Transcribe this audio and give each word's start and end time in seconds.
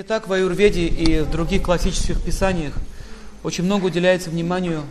Итак, 0.00 0.28
в 0.28 0.32
Аюрведе 0.32 0.86
и 0.86 1.22
в 1.22 1.30
других 1.32 1.64
классических 1.64 2.22
писаниях 2.22 2.72
очень 3.42 3.64
много 3.64 3.86
уделяется 3.86 4.30
вниманию 4.30 4.84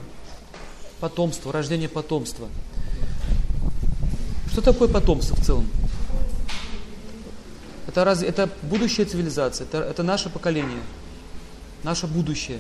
потомству, 1.00 1.50
рождению 1.54 1.90
потомства. 1.90 2.50
Что 4.52 4.60
такое 4.60 4.90
потомство 4.90 5.38
в 5.38 5.46
целом? 5.46 5.66
Это, 7.88 8.04
раз, 8.04 8.22
это 8.22 8.50
будущая 8.64 9.06
цивилизация, 9.06 9.66
это, 9.66 9.78
это 9.78 10.04
наше 10.04 10.30
поколение, 10.30 10.82
наше 11.84 12.06
будущее. 12.06 12.60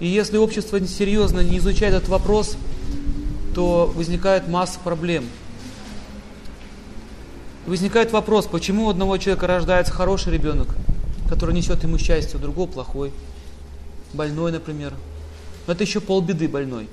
И 0.00 0.06
если 0.06 0.38
общество 0.38 0.80
серьезно 0.86 1.40
не 1.40 1.58
изучает 1.58 1.92
этот 1.92 2.08
вопрос, 2.08 2.56
то 3.54 3.92
возникает 3.94 4.48
масса 4.48 4.78
проблем. 4.82 5.28
Возникает 7.66 8.10
вопрос, 8.12 8.46
почему 8.46 8.86
у 8.86 8.88
одного 8.88 9.18
человека 9.18 9.46
рождается 9.46 9.92
хороший 9.92 10.32
ребенок, 10.32 10.74
который 11.28 11.54
несет 11.54 11.82
ему 11.82 11.98
счастье, 11.98 12.38
у 12.38 12.42
другого 12.42 12.70
плохой, 12.70 13.12
больной, 14.12 14.52
например. 14.52 14.94
Но 15.66 15.72
это 15.72 15.84
еще 15.84 16.00
полбеды 16.00 16.48
больной. 16.48 16.88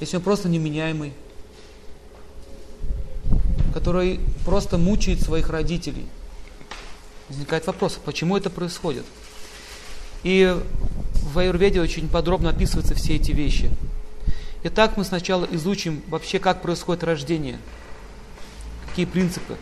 Если 0.00 0.16
он 0.16 0.22
просто 0.22 0.48
неменяемый, 0.48 1.12
который 3.74 4.20
просто 4.44 4.78
мучает 4.78 5.20
своих 5.20 5.50
родителей. 5.50 6.06
Возникает 7.28 7.66
вопрос, 7.66 7.98
почему 8.04 8.36
это 8.36 8.50
происходит? 8.50 9.04
И 10.22 10.56
в 11.14 11.38
Аюрведе 11.38 11.80
очень 11.80 12.08
подробно 12.08 12.50
описываются 12.50 12.94
все 12.94 13.16
эти 13.16 13.32
вещи. 13.32 13.70
Итак, 14.64 14.96
мы 14.96 15.04
сначала 15.04 15.46
изучим 15.52 16.02
вообще, 16.08 16.38
как 16.38 16.62
происходит 16.62 17.04
рождение, 17.04 17.58
какие 18.88 19.04
принципы. 19.04 19.56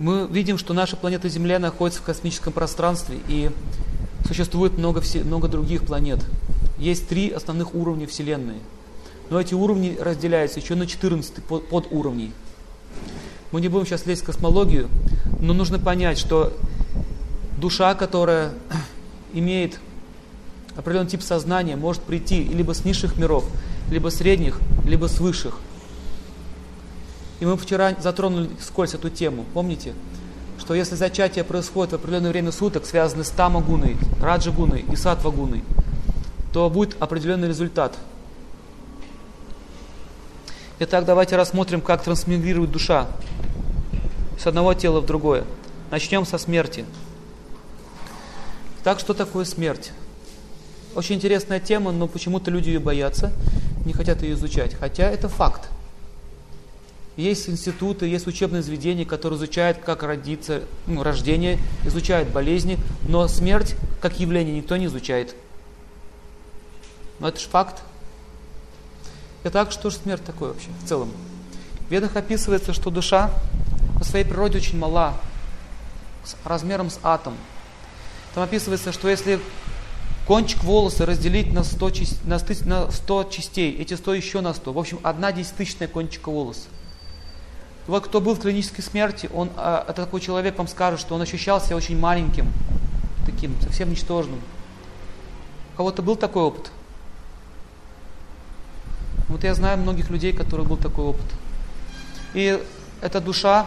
Мы 0.00 0.26
видим, 0.30 0.56
что 0.56 0.72
наша 0.72 0.96
планета 0.96 1.28
Земля 1.28 1.58
находится 1.58 2.00
в 2.00 2.04
космическом 2.04 2.54
пространстве, 2.54 3.18
и 3.28 3.50
существует 4.26 4.78
много, 4.78 5.02
много 5.24 5.46
других 5.46 5.84
планет. 5.84 6.24
Есть 6.78 7.06
три 7.06 7.28
основных 7.28 7.74
уровня 7.74 8.06
Вселенной. 8.06 8.56
Но 9.28 9.38
эти 9.38 9.52
уровни 9.52 9.98
разделяются 10.00 10.58
еще 10.58 10.74
на 10.74 10.86
14 10.86 11.44
подуровней. 11.44 12.32
Мы 13.52 13.60
не 13.60 13.68
будем 13.68 13.84
сейчас 13.84 14.06
лезть 14.06 14.22
в 14.22 14.24
космологию, 14.24 14.88
но 15.38 15.52
нужно 15.52 15.78
понять, 15.78 16.16
что 16.16 16.56
душа, 17.58 17.94
которая 17.94 18.54
имеет 19.34 19.80
определенный 20.76 21.10
тип 21.10 21.20
сознания, 21.20 21.76
может 21.76 22.00
прийти 22.00 22.42
либо 22.42 22.72
с 22.72 22.86
низших 22.86 23.18
миров, 23.18 23.44
либо 23.90 24.08
средних, 24.08 24.60
либо 24.86 25.08
с 25.08 25.20
высших. 25.20 25.58
И 27.40 27.46
мы 27.46 27.56
вчера 27.56 27.94
затронули 27.98 28.50
скользь 28.60 28.94
эту 28.94 29.08
тему, 29.08 29.46
помните? 29.54 29.94
Что 30.58 30.74
если 30.74 30.94
зачатие 30.94 31.42
происходит 31.42 31.92
в 31.92 31.96
определенное 31.96 32.30
время 32.30 32.52
суток, 32.52 32.84
связанное 32.84 33.24
с 33.24 33.30
тамагуной, 33.30 33.96
раджагуной 34.20 34.84
и 34.92 34.94
сатвагуной, 34.94 35.64
то 36.52 36.68
будет 36.68 37.00
определенный 37.00 37.48
результат. 37.48 37.96
Итак, 40.80 41.06
давайте 41.06 41.36
рассмотрим, 41.36 41.80
как 41.80 42.02
трансмигрирует 42.02 42.70
душа 42.70 43.06
с 44.38 44.46
одного 44.46 44.74
тела 44.74 45.00
в 45.00 45.06
другое. 45.06 45.44
Начнем 45.90 46.26
со 46.26 46.36
смерти. 46.36 46.84
Так, 48.84 49.00
что 49.00 49.14
такое 49.14 49.44
смерть? 49.44 49.92
Очень 50.94 51.16
интересная 51.16 51.60
тема, 51.60 51.92
но 51.92 52.06
почему-то 52.06 52.50
люди 52.50 52.70
ее 52.70 52.80
боятся, 52.80 53.32
не 53.84 53.92
хотят 53.92 54.22
ее 54.22 54.34
изучать. 54.34 54.74
Хотя 54.74 55.04
это 55.04 55.28
факт. 55.28 55.68
Есть 57.20 57.50
институты, 57.50 58.06
есть 58.06 58.26
учебные 58.26 58.62
заведения, 58.62 59.04
которые 59.04 59.36
изучают, 59.36 59.76
как 59.78 60.02
родиться, 60.02 60.62
ну, 60.86 61.02
рождение, 61.02 61.58
изучают 61.84 62.30
болезни, 62.30 62.78
но 63.06 63.28
смерть 63.28 63.76
как 64.00 64.18
явление 64.18 64.56
никто 64.56 64.78
не 64.78 64.86
изучает. 64.86 65.34
Но 67.18 67.28
это 67.28 67.38
же 67.38 67.46
факт. 67.46 67.82
Итак, 69.44 69.70
что 69.70 69.90
же 69.90 69.96
смерть 69.96 70.24
такое 70.24 70.54
вообще 70.54 70.70
в 70.82 70.88
целом? 70.88 71.10
В 71.88 71.90
ведах 71.90 72.16
описывается, 72.16 72.72
что 72.72 72.88
душа 72.88 73.30
по 73.98 74.04
своей 74.04 74.24
природе 74.24 74.56
очень 74.56 74.78
мала, 74.78 75.14
с 76.24 76.36
размером 76.46 76.88
с 76.88 76.98
атом. 77.02 77.34
Там 78.34 78.44
описывается, 78.44 78.92
что 78.92 79.10
если 79.10 79.40
кончик 80.26 80.64
волоса 80.64 81.04
разделить 81.04 81.52
на 81.52 81.64
100, 81.64 81.92
на 82.24 82.38
100, 82.38 82.54
на 82.64 82.90
100 82.90 83.24
частей, 83.24 83.76
эти 83.76 83.92
100 83.92 84.14
еще 84.14 84.40
на 84.40 84.54
100, 84.54 84.72
в 84.72 84.78
общем, 84.78 85.00
одна 85.02 85.32
десятитысячная 85.32 85.86
кончика 85.86 86.30
волоса. 86.30 86.68
Вот 87.90 88.04
кто 88.04 88.20
был 88.20 88.34
в 88.34 88.40
клинической 88.40 88.84
смерти, 88.84 89.28
он, 89.34 89.50
а, 89.56 89.84
это 89.88 90.04
такой 90.04 90.20
человек 90.20 90.56
вам 90.56 90.68
скажет, 90.68 91.00
что 91.00 91.16
он 91.16 91.22
ощущал 91.22 91.60
себя 91.60 91.74
очень 91.74 91.98
маленьким, 91.98 92.46
таким, 93.26 93.60
совсем 93.60 93.90
ничтожным. 93.90 94.40
У 95.74 95.76
кого-то 95.76 96.00
был 96.00 96.14
такой 96.14 96.44
опыт? 96.44 96.70
Вот 99.26 99.42
я 99.42 99.54
знаю 99.54 99.78
многих 99.78 100.08
людей, 100.08 100.32
у 100.32 100.36
которых 100.36 100.68
был 100.68 100.76
такой 100.76 101.04
опыт. 101.04 101.24
И 102.32 102.62
эта 103.00 103.20
душа, 103.20 103.66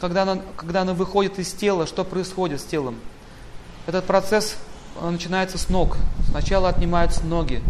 когда 0.00 0.22
она, 0.22 0.42
когда 0.56 0.82
она 0.82 0.92
выходит 0.92 1.38
из 1.38 1.52
тела, 1.52 1.86
что 1.86 2.02
происходит 2.02 2.60
с 2.60 2.64
телом? 2.64 2.96
Этот 3.86 4.06
процесс 4.06 4.56
начинается 5.00 5.56
с 5.56 5.68
ног. 5.68 5.98
Сначала 6.30 6.68
отнимаются 6.68 7.24
ноги. 7.24 7.62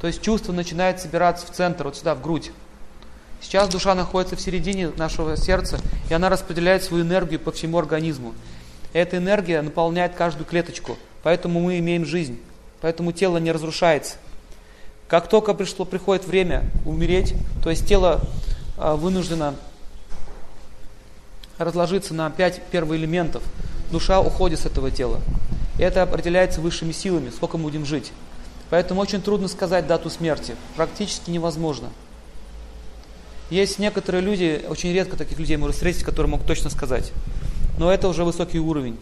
То 0.00 0.08
есть 0.08 0.20
чувство 0.20 0.52
начинает 0.52 0.98
собираться 0.98 1.46
в 1.46 1.50
центр, 1.52 1.84
вот 1.84 1.96
сюда, 1.96 2.16
в 2.16 2.22
грудь. 2.22 2.50
Сейчас 3.40 3.68
душа 3.68 3.94
находится 3.94 4.36
в 4.36 4.40
середине 4.40 4.90
нашего 4.96 5.36
сердца, 5.36 5.80
и 6.08 6.14
она 6.14 6.28
распределяет 6.28 6.84
свою 6.84 7.04
энергию 7.04 7.40
по 7.40 7.52
всему 7.52 7.78
организму. 7.78 8.34
эта 8.92 9.16
энергия 9.16 9.62
наполняет 9.62 10.14
каждую 10.14 10.46
клеточку, 10.46 10.98
поэтому 11.22 11.60
мы 11.60 11.78
имеем 11.78 12.04
жизнь, 12.04 12.38
поэтому 12.80 13.12
тело 13.12 13.38
не 13.38 13.52
разрушается. 13.52 14.16
Как 15.08 15.28
только 15.28 15.54
пришло, 15.54 15.84
приходит 15.84 16.26
время 16.26 16.64
умереть, 16.84 17.34
то 17.62 17.70
есть 17.70 17.86
тело 17.86 18.20
а, 18.76 18.96
вынуждено 18.96 19.54
разложиться 21.58 22.14
на 22.14 22.30
пять 22.30 22.62
первоэлементов, 22.70 23.42
душа 23.90 24.20
уходит 24.20 24.60
с 24.60 24.66
этого 24.66 24.90
тела. 24.90 25.20
Это 25.78 26.02
определяется 26.02 26.60
высшими 26.60 26.92
силами, 26.92 27.30
сколько 27.30 27.58
мы 27.58 27.64
будем 27.64 27.86
жить. 27.86 28.12
Поэтому 28.70 29.00
очень 29.00 29.20
трудно 29.20 29.48
сказать 29.48 29.86
дату 29.86 30.10
смерти. 30.10 30.54
Практически 30.76 31.30
невозможно. 31.30 31.90
Есть 33.50 33.78
некоторые 33.80 34.22
люди, 34.22 34.64
очень 34.68 34.92
редко 34.92 35.16
таких 35.16 35.38
людей 35.38 35.56
можно 35.56 35.74
встретить, 35.74 36.04
которые 36.04 36.30
могут 36.30 36.46
точно 36.46 36.70
сказать. 36.70 37.12
Но 37.78 37.92
это 37.92 38.08
уже 38.08 38.24
высокий 38.24 38.60
уровень. 38.60 38.96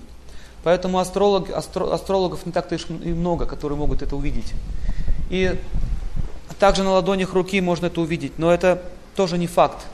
Поэтому 0.64 0.98
астролог, 0.98 1.50
астро, 1.50 1.92
астрологов 1.92 2.46
не 2.46 2.52
так-то 2.52 2.74
и 2.76 3.12
много, 3.12 3.46
которые 3.46 3.78
могут 3.78 4.02
это 4.02 4.16
увидеть. 4.16 4.52
И 5.30 5.54
также 6.58 6.82
на 6.82 6.92
ладонях 6.92 7.34
руки 7.34 7.60
можно 7.60 7.86
это 7.86 8.00
увидеть, 8.00 8.38
но 8.38 8.52
это 8.52 8.82
тоже 9.14 9.38
не 9.38 9.46
факт. 9.46 9.86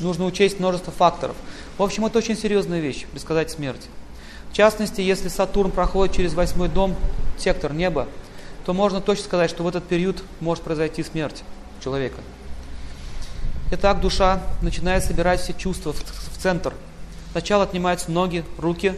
Нужно 0.00 0.24
учесть 0.24 0.58
множество 0.58 0.92
факторов. 0.92 1.36
В 1.76 1.82
общем, 1.82 2.06
это 2.06 2.18
очень 2.18 2.36
серьезная 2.36 2.80
вещь, 2.80 3.06
предсказать 3.06 3.50
смерть. 3.50 3.86
В 4.50 4.54
частности, 4.54 5.00
если 5.00 5.28
Сатурн 5.28 5.70
проходит 5.70 6.16
через 6.16 6.34
восьмой 6.34 6.68
дом, 6.68 6.96
сектор 7.38 7.72
неба, 7.72 8.08
то 8.64 8.72
можно 8.72 9.00
точно 9.00 9.24
сказать, 9.24 9.50
что 9.50 9.62
в 9.62 9.68
этот 9.68 9.84
период 9.84 10.22
может 10.40 10.64
произойти 10.64 11.02
смерть 11.02 11.42
человека. 11.82 12.20
Итак, 13.70 14.00
душа 14.00 14.40
начинает 14.62 15.04
собирать 15.04 15.40
все 15.40 15.52
чувства 15.52 15.92
в, 15.92 16.38
центр. 16.38 16.74
Сначала 17.32 17.64
отнимаются 17.64 18.10
ноги, 18.10 18.44
руки, 18.58 18.94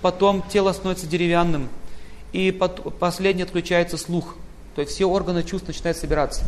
потом 0.00 0.42
тело 0.48 0.72
становится 0.72 1.06
деревянным, 1.06 1.68
и 2.32 2.52
последний 2.52 3.42
отключается 3.42 3.96
слух– 3.96 4.36
то 4.78 4.82
есть 4.82 4.94
все 4.94 5.06
органы 5.06 5.42
чувств 5.42 5.66
начинают 5.66 5.98
собираться. 5.98 6.44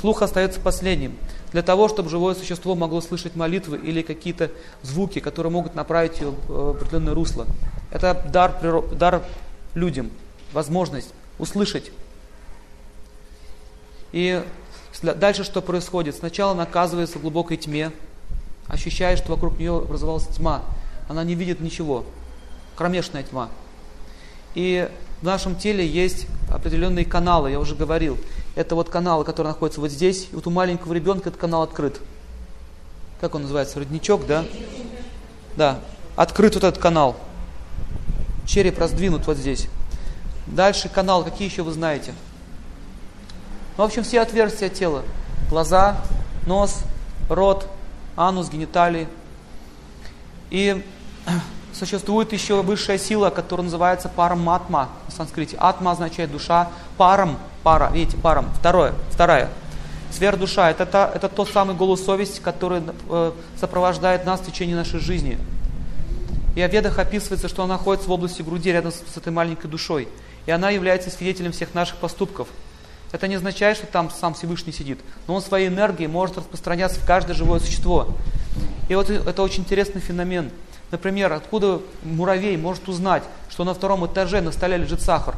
Слух 0.00 0.22
остается 0.22 0.58
последним. 0.58 1.18
Для 1.52 1.62
того, 1.62 1.86
чтобы 1.88 2.08
живое 2.08 2.34
существо 2.34 2.74
могло 2.74 3.02
слышать 3.02 3.36
молитвы 3.36 3.76
или 3.76 4.00
какие-то 4.00 4.50
звуки, 4.80 5.18
которые 5.18 5.52
могут 5.52 5.74
направить 5.74 6.18
ее 6.18 6.30
в 6.48 6.70
определенное 6.70 7.12
русло. 7.12 7.44
Это 7.90 8.24
дар, 8.32 8.58
дар 8.94 9.22
людям, 9.74 10.10
возможность 10.54 11.12
услышать. 11.38 11.92
И 14.12 14.42
дальше 15.12 15.44
что 15.44 15.60
происходит? 15.60 16.14
Сначала 16.16 16.52
она 16.52 16.62
оказывается 16.62 17.18
в 17.18 17.22
глубокой 17.22 17.58
тьме, 17.58 17.92
ощущает, 18.68 19.18
что 19.18 19.32
вокруг 19.32 19.58
нее 19.58 19.76
образовалась 19.76 20.26
тьма. 20.28 20.62
Она 21.08 21.22
не 21.24 21.34
видит 21.34 21.60
ничего. 21.60 22.04
Кромешная 22.76 23.22
тьма. 23.22 23.50
И 24.54 24.88
в 25.20 25.24
нашем 25.24 25.56
теле 25.56 25.86
есть 25.86 26.26
определенные 26.50 27.04
каналы, 27.04 27.50
я 27.50 27.60
уже 27.60 27.74
говорил. 27.74 28.18
Это 28.54 28.74
вот 28.74 28.88
каналы, 28.88 29.24
которые 29.24 29.52
находятся 29.52 29.80
вот 29.80 29.90
здесь. 29.90 30.28
И 30.30 30.34
вот 30.34 30.46
у 30.46 30.50
маленького 30.50 30.92
ребенка 30.92 31.28
этот 31.28 31.40
канал 31.40 31.62
открыт. 31.62 32.00
Как 33.20 33.34
он 33.34 33.42
называется? 33.42 33.78
Родничок, 33.78 34.26
да? 34.26 34.44
Да. 35.56 35.80
Открыт 36.16 36.54
вот 36.54 36.64
этот 36.64 36.80
канал. 36.80 37.16
Череп 38.46 38.78
раздвинут 38.78 39.26
вот 39.26 39.36
здесь. 39.36 39.68
Дальше 40.46 40.88
канал, 40.88 41.24
какие 41.24 41.48
еще 41.48 41.62
вы 41.62 41.72
знаете? 41.72 42.14
Ну, 43.76 43.82
в 43.82 43.86
общем, 43.86 44.04
все 44.04 44.20
отверстия 44.20 44.68
тела. 44.68 45.02
Глаза, 45.50 45.96
нос, 46.46 46.82
рот, 47.28 47.66
анус, 48.16 48.48
гениталии. 48.48 49.08
И 50.50 50.84
существует 51.72 52.32
еще 52.32 52.62
высшая 52.62 52.98
сила, 52.98 53.30
которая 53.30 53.64
называется 53.64 54.08
параматма 54.08 54.90
на 55.06 55.10
санскрите. 55.12 55.56
Атма 55.58 55.90
означает 55.90 56.30
душа, 56.30 56.68
парам, 56.96 57.36
пара, 57.64 57.90
видите, 57.92 58.16
парам. 58.16 58.48
Второе, 58.58 58.94
вторая. 59.10 59.50
Сверхдуша 60.12 60.70
это, 60.70 60.84
это, 60.84 61.10
это 61.12 61.28
тот 61.28 61.48
самый 61.48 61.74
голос 61.74 62.04
совести, 62.04 62.38
который 62.38 62.82
э, 63.10 63.32
сопровождает 63.58 64.24
нас 64.24 64.38
в 64.38 64.46
течение 64.46 64.76
нашей 64.76 65.00
жизни. 65.00 65.36
И 66.54 66.60
о 66.60 66.68
ведах 66.68 67.00
описывается, 67.00 67.48
что 67.48 67.64
она 67.64 67.74
находится 67.74 68.08
в 68.08 68.12
области 68.12 68.42
груди 68.42 68.70
рядом 68.70 68.92
с, 68.92 69.02
с 69.12 69.16
этой 69.16 69.32
маленькой 69.32 69.66
душой. 69.66 70.06
И 70.46 70.52
она 70.52 70.70
является 70.70 71.10
свидетелем 71.10 71.50
всех 71.50 71.74
наших 71.74 71.96
поступков. 71.96 72.46
Это 73.14 73.28
не 73.28 73.36
означает, 73.36 73.76
что 73.76 73.86
там 73.86 74.10
сам 74.10 74.34
Всевышний 74.34 74.72
сидит, 74.72 74.98
но 75.28 75.36
он 75.36 75.40
своей 75.40 75.68
энергией 75.68 76.08
может 76.08 76.36
распространяться 76.36 76.98
в 76.98 77.06
каждое 77.06 77.34
живое 77.34 77.60
существо. 77.60 78.08
И 78.88 78.96
вот 78.96 79.08
это 79.08 79.40
очень 79.40 79.60
интересный 79.60 80.00
феномен. 80.00 80.50
Например, 80.90 81.32
откуда 81.32 81.80
муравей 82.02 82.56
может 82.56 82.88
узнать, 82.88 83.22
что 83.48 83.62
на 83.62 83.72
втором 83.72 84.04
этаже 84.04 84.40
на 84.40 84.50
столе 84.50 84.78
лежит 84.78 85.00
сахар? 85.00 85.36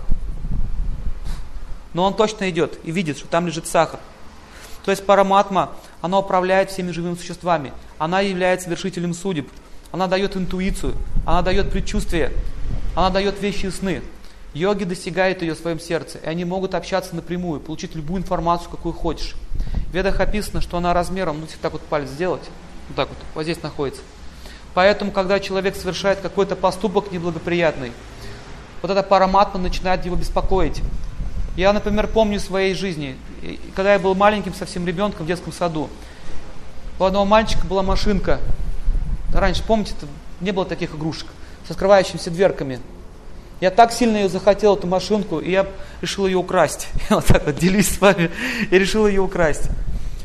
Но 1.93 2.05
он 2.05 2.14
точно 2.14 2.49
идет 2.49 2.78
и 2.82 2.93
видит, 2.93 3.19
что 3.19 3.28
там 3.28 3.46
лежит 3.46 3.67
сахар. 3.67 4.00
То 4.87 4.90
есть 4.90 5.05
параматма, 5.05 5.73
она 6.00 6.19
управляет 6.19 6.70
всеми 6.70 6.93
живыми 6.93 7.17
существами. 7.17 7.75
Она 7.99 8.20
является 8.20 8.70
вершителем 8.70 9.12
судеб. 9.12 9.50
Она 9.93 10.06
дает 10.06 10.34
интуицию, 10.34 10.94
она 11.26 11.43
дает 11.43 11.70
предчувствие, 11.70 12.32
она 12.94 13.11
дает 13.11 13.38
вещи 13.43 13.67
и 13.67 13.70
сны. 13.70 14.02
Йоги 14.56 14.85
достигают 14.85 15.43
ее 15.43 15.55
в 15.55 15.58
своем 15.58 15.79
сердце, 15.79 16.17
и 16.17 16.26
они 16.26 16.47
могут 16.47 16.75
общаться 16.75 17.14
напрямую, 17.14 17.61
получить 17.61 17.94
любую 17.94 18.23
информацию, 18.23 18.70
какую 18.70 18.94
хочешь. 18.94 19.35
В 19.91 19.94
ведах 19.94 20.19
описано, 20.19 20.62
что 20.62 20.79
она 20.79 20.94
размером, 20.94 21.41
ну, 21.41 21.47
так 21.61 21.73
вот 21.73 21.82
палец 21.82 22.08
сделать, 22.08 22.41
вот 22.88 22.97
так 22.97 23.08
вот, 23.11 23.19
вот 23.35 23.43
здесь 23.43 23.62
находится. 23.62 24.00
Поэтому, 24.73 25.12
когда 25.12 25.41
человек 25.41 25.76
совершает 25.76 26.20
какой-то 26.20 26.56
поступок 26.56 27.12
неблагоприятный, 27.12 27.93
вот 28.81 28.91
эта 28.91 29.03
параматма 29.03 29.61
начинает 29.61 30.06
его 30.06 30.17
беспокоить. 30.17 30.81
Я, 31.55 31.75
например, 31.75 32.06
помню 32.06 32.41
своей 32.41 32.73
жизни, 32.73 33.19
когда 33.75 33.93
я 33.93 33.99
был 33.99 34.14
маленьким 34.14 34.55
совсем 34.55 34.87
ребенком 34.87 35.26
в 35.26 35.29
детском 35.29 35.52
саду, 35.52 35.91
у 36.99 37.05
одного 37.05 37.26
мальчика 37.26 37.67
была 37.67 37.82
машинка. 37.82 38.41
Раньше, 39.35 39.62
помните, 39.67 39.93
не 40.41 40.52
было 40.52 40.64
таких 40.64 40.94
игрушек 40.94 41.26
со 41.69 41.75
скрывающимися 41.75 42.31
дверками. 42.31 42.81
Я 43.61 43.70
так 43.70 43.93
сильно 43.93 44.17
ее 44.19 44.29
захотел, 44.29 44.76
эту 44.76 44.87
машинку, 44.87 45.38
и 45.38 45.50
я 45.50 45.67
решил 46.03 46.26
ее 46.26 46.37
украсть. 46.37 46.88
Я 47.11 47.17
вот 47.17 47.25
так 47.25 47.47
вот 47.47 47.56
делюсь 47.56 47.88
с 47.88 48.00
вами, 48.00 48.31
и 48.70 48.79
решил 48.79 49.06
ее 49.06 49.23
украсть. 49.23 49.70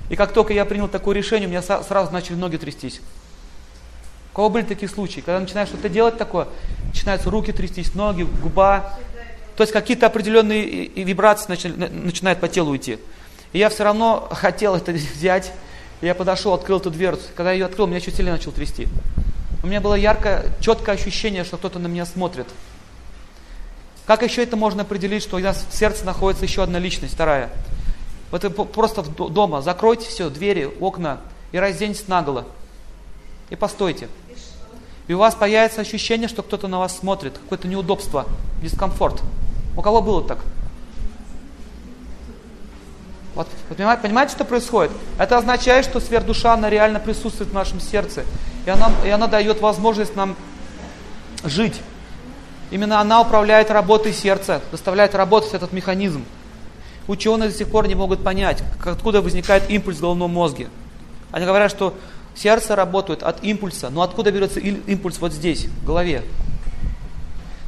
И 0.10 0.18
как 0.18 0.34
только 0.34 0.52
я 0.52 0.66
принял 0.66 0.90
такое 0.90 1.16
решение, 1.16 1.48
у 1.48 1.52
меня 1.52 1.62
сразу 1.62 2.12
начали 2.12 2.36
ноги 2.36 2.58
трястись. 2.58 3.00
У 4.34 4.36
кого 4.36 4.50
были 4.50 4.64
такие 4.64 4.90
случаи? 4.90 5.22
Когда 5.22 5.40
начинаешь 5.40 5.70
что-то 5.70 5.88
делать 5.88 6.18
такое, 6.18 6.48
начинаются 6.88 7.30
руки 7.30 7.54
трястись, 7.54 7.96
ноги, 7.96 8.24
губа. 8.24 8.98
То 9.56 9.64
есть 9.64 9.72
какие-то 9.72 10.08
определенные 10.08 10.88
вибрации 10.88 11.48
начинают 11.50 12.42
по 12.42 12.50
телу 12.50 12.76
идти. 12.76 12.98
И 13.54 13.60
я 13.60 13.70
все 13.70 13.86
равно 13.86 14.28
хотел 14.32 14.76
это 14.76 14.92
взять. 15.16 15.54
Я 16.02 16.16
подошел, 16.16 16.54
открыл 16.54 16.80
эту 16.80 16.92
дверцу. 16.92 17.24
Когда 17.36 17.52
я 17.52 17.60
ее 17.60 17.66
открыл, 17.66 17.88
меня 17.88 18.02
чуть 18.02 18.16
сильнее 18.16 18.34
начал 18.34 18.52
трясти. 18.52 18.90
У 19.64 19.68
меня 19.68 19.80
было 19.80 19.96
яркое, 19.96 20.46
четкое 20.60 20.96
ощущение, 20.96 21.46
что 21.46 21.56
кто-то 21.56 21.80
на 21.80 21.88
меня 21.88 22.06
смотрит. 22.06 22.48
Как 24.12 24.24
еще 24.24 24.44
это 24.44 24.58
можно 24.58 24.82
определить, 24.82 25.24
что 25.24 25.38
у 25.38 25.40
нас 25.40 25.66
в 25.70 25.74
сердце 25.74 26.04
находится 26.04 26.44
еще 26.44 26.64
одна 26.64 26.80
личность, 26.80 27.14
вторая? 27.14 27.50
Вот 28.30 28.74
просто 28.74 29.04
дома 29.04 29.62
закройте 29.62 30.10
все, 30.10 30.30
двери, 30.30 30.70
окна 30.82 31.22
и 31.54 31.58
разденьтесь 31.58 32.10
наголо. 32.10 32.44
И 33.50 33.56
постойте. 33.56 34.10
И 35.08 35.14
у 35.14 35.18
вас 35.18 35.34
появится 35.34 35.80
ощущение, 35.80 36.28
что 36.28 36.44
кто-то 36.44 36.68
на 36.68 36.80
вас 36.80 36.98
смотрит, 36.98 37.38
какое-то 37.38 37.70
неудобство, 37.70 38.26
дискомфорт. 38.62 39.22
У 39.78 39.82
кого 39.82 40.02
было 40.02 40.22
так? 40.22 40.40
Вот, 43.34 43.48
вот 43.70 43.78
понимаете, 43.78 44.02
понимаете, 44.02 44.34
что 44.34 44.44
происходит? 44.44 44.92
Это 45.20 45.38
означает, 45.38 45.86
что 45.86 46.02
сверхдуша, 46.02 46.52
она 46.52 46.70
реально 46.70 47.00
присутствует 47.00 47.52
в 47.52 47.54
нашем 47.54 47.80
сердце. 47.80 48.26
И 48.66 48.70
она, 48.70 48.92
и 49.06 49.10
она 49.10 49.28
дает 49.28 49.62
возможность 49.62 50.18
нам 50.18 50.36
жить. 51.46 51.80
Именно 52.72 53.02
она 53.02 53.22
управляет 53.22 53.70
работой 53.70 54.14
сердца, 54.14 54.62
заставляет 54.72 55.14
работать 55.14 55.54
этот 55.54 55.74
механизм. 55.74 56.24
Ученые 57.08 57.50
до 57.50 57.56
сих 57.56 57.70
пор 57.70 57.88
не 57.88 57.96
могут 57.96 58.24
понять, 58.24 58.64
откуда 58.84 59.22
возникает 59.22 59.70
импульс 59.70 59.98
в 59.98 60.02
головном 60.02 60.32
мозге. 60.32 60.70
Они 61.32 61.46
говорят, 61.46 61.70
что 61.70 61.94
сердце 62.34 62.76
работает 62.76 63.24
от 63.24 63.44
импульса, 63.44 63.90
но 63.90 64.02
откуда 64.02 64.32
берется 64.32 64.62
импульс 64.62 65.20
вот 65.20 65.34
здесь, 65.34 65.66
в 65.66 65.86
голове? 65.86 66.24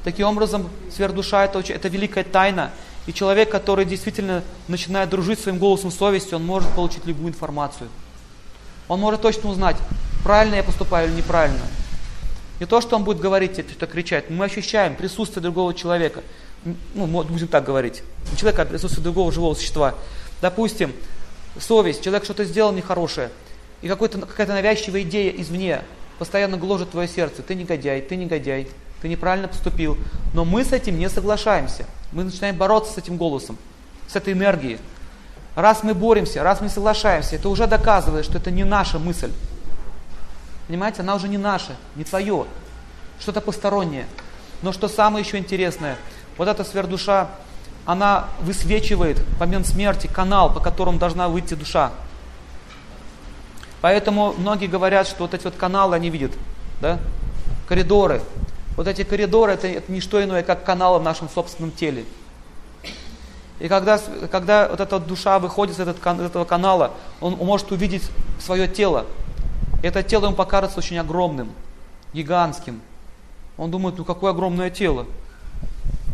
Таким 0.05 0.27
образом, 0.27 0.69
сверхдуша 0.93 1.43
это, 1.43 1.59
это 1.59 1.87
великая 1.89 2.23
тайна. 2.23 2.71
И 3.05 3.11
человек, 3.11 3.51
который 3.51 3.83
действительно 3.83 4.43
начинает 4.69 5.09
дружить 5.09 5.39
своим 5.39 5.57
голосом 5.57 5.91
совести, 5.91 6.33
он 6.33 6.45
может 6.45 6.69
получить 6.69 7.05
любую 7.05 7.29
информацию. 7.29 7.89
Он 8.87 9.01
может 9.01 9.21
точно 9.21 9.49
узнать, 9.49 9.75
правильно 10.23 10.55
я 10.55 10.63
поступаю 10.63 11.09
или 11.09 11.17
неправильно. 11.17 11.59
Не 12.59 12.65
то, 12.65 12.81
что 12.81 12.95
он 12.95 13.03
будет 13.03 13.19
говорить, 13.19 13.53
что-то 13.53 13.87
кричать. 13.87 14.29
Мы 14.29 14.45
ощущаем 14.45 14.95
присутствие 14.95 15.41
другого 15.41 15.73
человека. 15.73 16.21
Ну, 16.63 17.07
будем 17.07 17.47
так 17.47 17.65
говорить. 17.65 18.03
У 18.31 18.35
человека 18.35 18.65
присутствие 18.65 19.03
другого 19.03 19.31
живого 19.31 19.53
существа. 19.53 19.95
Допустим, 20.41 20.93
совесть, 21.59 22.03
человек 22.03 22.23
что-то 22.23 22.45
сделал 22.45 22.71
нехорошее, 22.71 23.29
и 23.81 23.87
какая-то 23.87 24.53
навязчивая 24.53 25.01
идея 25.01 25.31
извне 25.31 25.81
постоянно 26.19 26.57
гложет 26.57 26.91
твое 26.91 27.07
сердце. 27.07 27.41
Ты 27.41 27.55
негодяй, 27.55 28.01
ты 28.01 28.15
негодяй, 28.15 28.69
ты 29.01 29.09
неправильно 29.09 29.47
поступил. 29.47 29.97
Но 30.33 30.45
мы 30.45 30.63
с 30.63 30.71
этим 30.71 30.97
не 30.97 31.09
соглашаемся. 31.09 31.85
Мы 32.11 32.23
начинаем 32.23 32.55
бороться 32.55 32.93
с 32.93 32.97
этим 32.97 33.17
голосом, 33.17 33.57
с 34.07 34.15
этой 34.15 34.33
энергией. 34.33 34.79
Раз 35.55 35.83
мы 35.83 35.93
боремся, 35.93 36.43
раз 36.43 36.61
мы 36.61 36.69
соглашаемся, 36.69 37.35
это 37.35 37.49
уже 37.49 37.67
доказывает, 37.67 38.25
что 38.25 38.37
это 38.37 38.51
не 38.51 38.63
наша 38.63 38.99
мысль. 38.99 39.31
Понимаете, 40.67 41.01
она 41.01 41.15
уже 41.15 41.27
не 41.27 41.37
наша, 41.37 41.75
не 41.95 42.03
твое, 42.03 42.45
что-то 43.19 43.41
постороннее. 43.41 44.07
Но 44.61 44.71
что 44.71 44.87
самое 44.87 45.25
еще 45.25 45.37
интересное, 45.37 45.97
вот 46.37 46.47
эта 46.47 46.63
сверхдуша, 46.63 47.29
она 47.85 48.29
высвечивает 48.41 49.19
в 49.19 49.39
момент 49.39 49.67
смерти 49.67 50.07
канал, 50.07 50.53
по 50.53 50.59
которому 50.59 50.99
должна 50.99 51.27
выйти 51.27 51.53
душа. 51.53 51.91
Поэтому 53.81 54.33
многие 54.37 54.67
говорят, 54.67 55.07
что 55.07 55.23
вот 55.23 55.33
эти 55.33 55.43
вот 55.43 55.55
каналы 55.55 55.95
они 55.95 56.09
видят, 56.09 56.31
да? 56.79 56.99
коридоры. 57.67 58.21
Вот 58.77 58.87
эти 58.87 59.03
коридоры 59.03 59.51
это, 59.51 59.67
это 59.67 59.91
не 59.91 59.99
что 59.99 60.23
иное, 60.23 60.43
как 60.43 60.63
каналы 60.63 60.99
в 60.99 61.03
нашем 61.03 61.29
собственном 61.29 61.71
теле. 61.71 62.05
И 63.59 63.67
когда, 63.67 63.99
когда 64.31 64.69
вот 64.69 64.79
эта 64.79 64.99
душа 64.99 65.37
выходит 65.39 65.77
из 65.77 65.79
этого 65.79 66.45
канала, 66.45 66.91
он 67.21 67.33
может 67.33 67.71
увидеть 67.71 68.09
свое 68.39 68.67
тело, 68.67 69.05
это 69.83 70.01
тело 70.01 70.25
ему 70.25 70.35
покажется 70.35 70.79
очень 70.79 70.97
огромным, 70.97 71.51
гигантским. 72.13 72.81
Он 73.57 73.69
думает, 73.69 73.97
ну 73.97 74.05
какое 74.05 74.31
огромное 74.31 74.69
тело. 74.69 75.05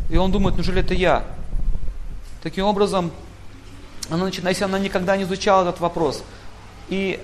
И 0.10 0.18
он 0.18 0.32
думает, 0.32 0.56
неужели 0.56 0.82
это 0.82 0.96
я? 0.96 1.24
Таким 2.42 2.66
образом, 2.66 3.12
она 4.10 4.26
начинает, 4.26 4.58
если 4.58 4.66
она 4.66 4.80
никогда 4.80 5.16
не 5.16 5.24
изучала 5.24 5.70
этот 5.70 5.80
вопрос, 5.80 6.24
и 6.88 7.22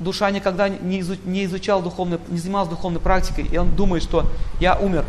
душа 0.00 0.30
никогда 0.32 0.68
не, 0.68 1.00
изуч, 1.00 1.20
не 1.24 1.44
изучала 1.44 1.80
духовной, 1.80 2.18
не 2.28 2.38
занималась 2.38 2.68
духовной 2.68 3.00
практикой, 3.00 3.46
и 3.46 3.56
он 3.56 3.74
думает, 3.76 4.02
что 4.02 4.26
я 4.58 4.76
умер. 4.76 5.04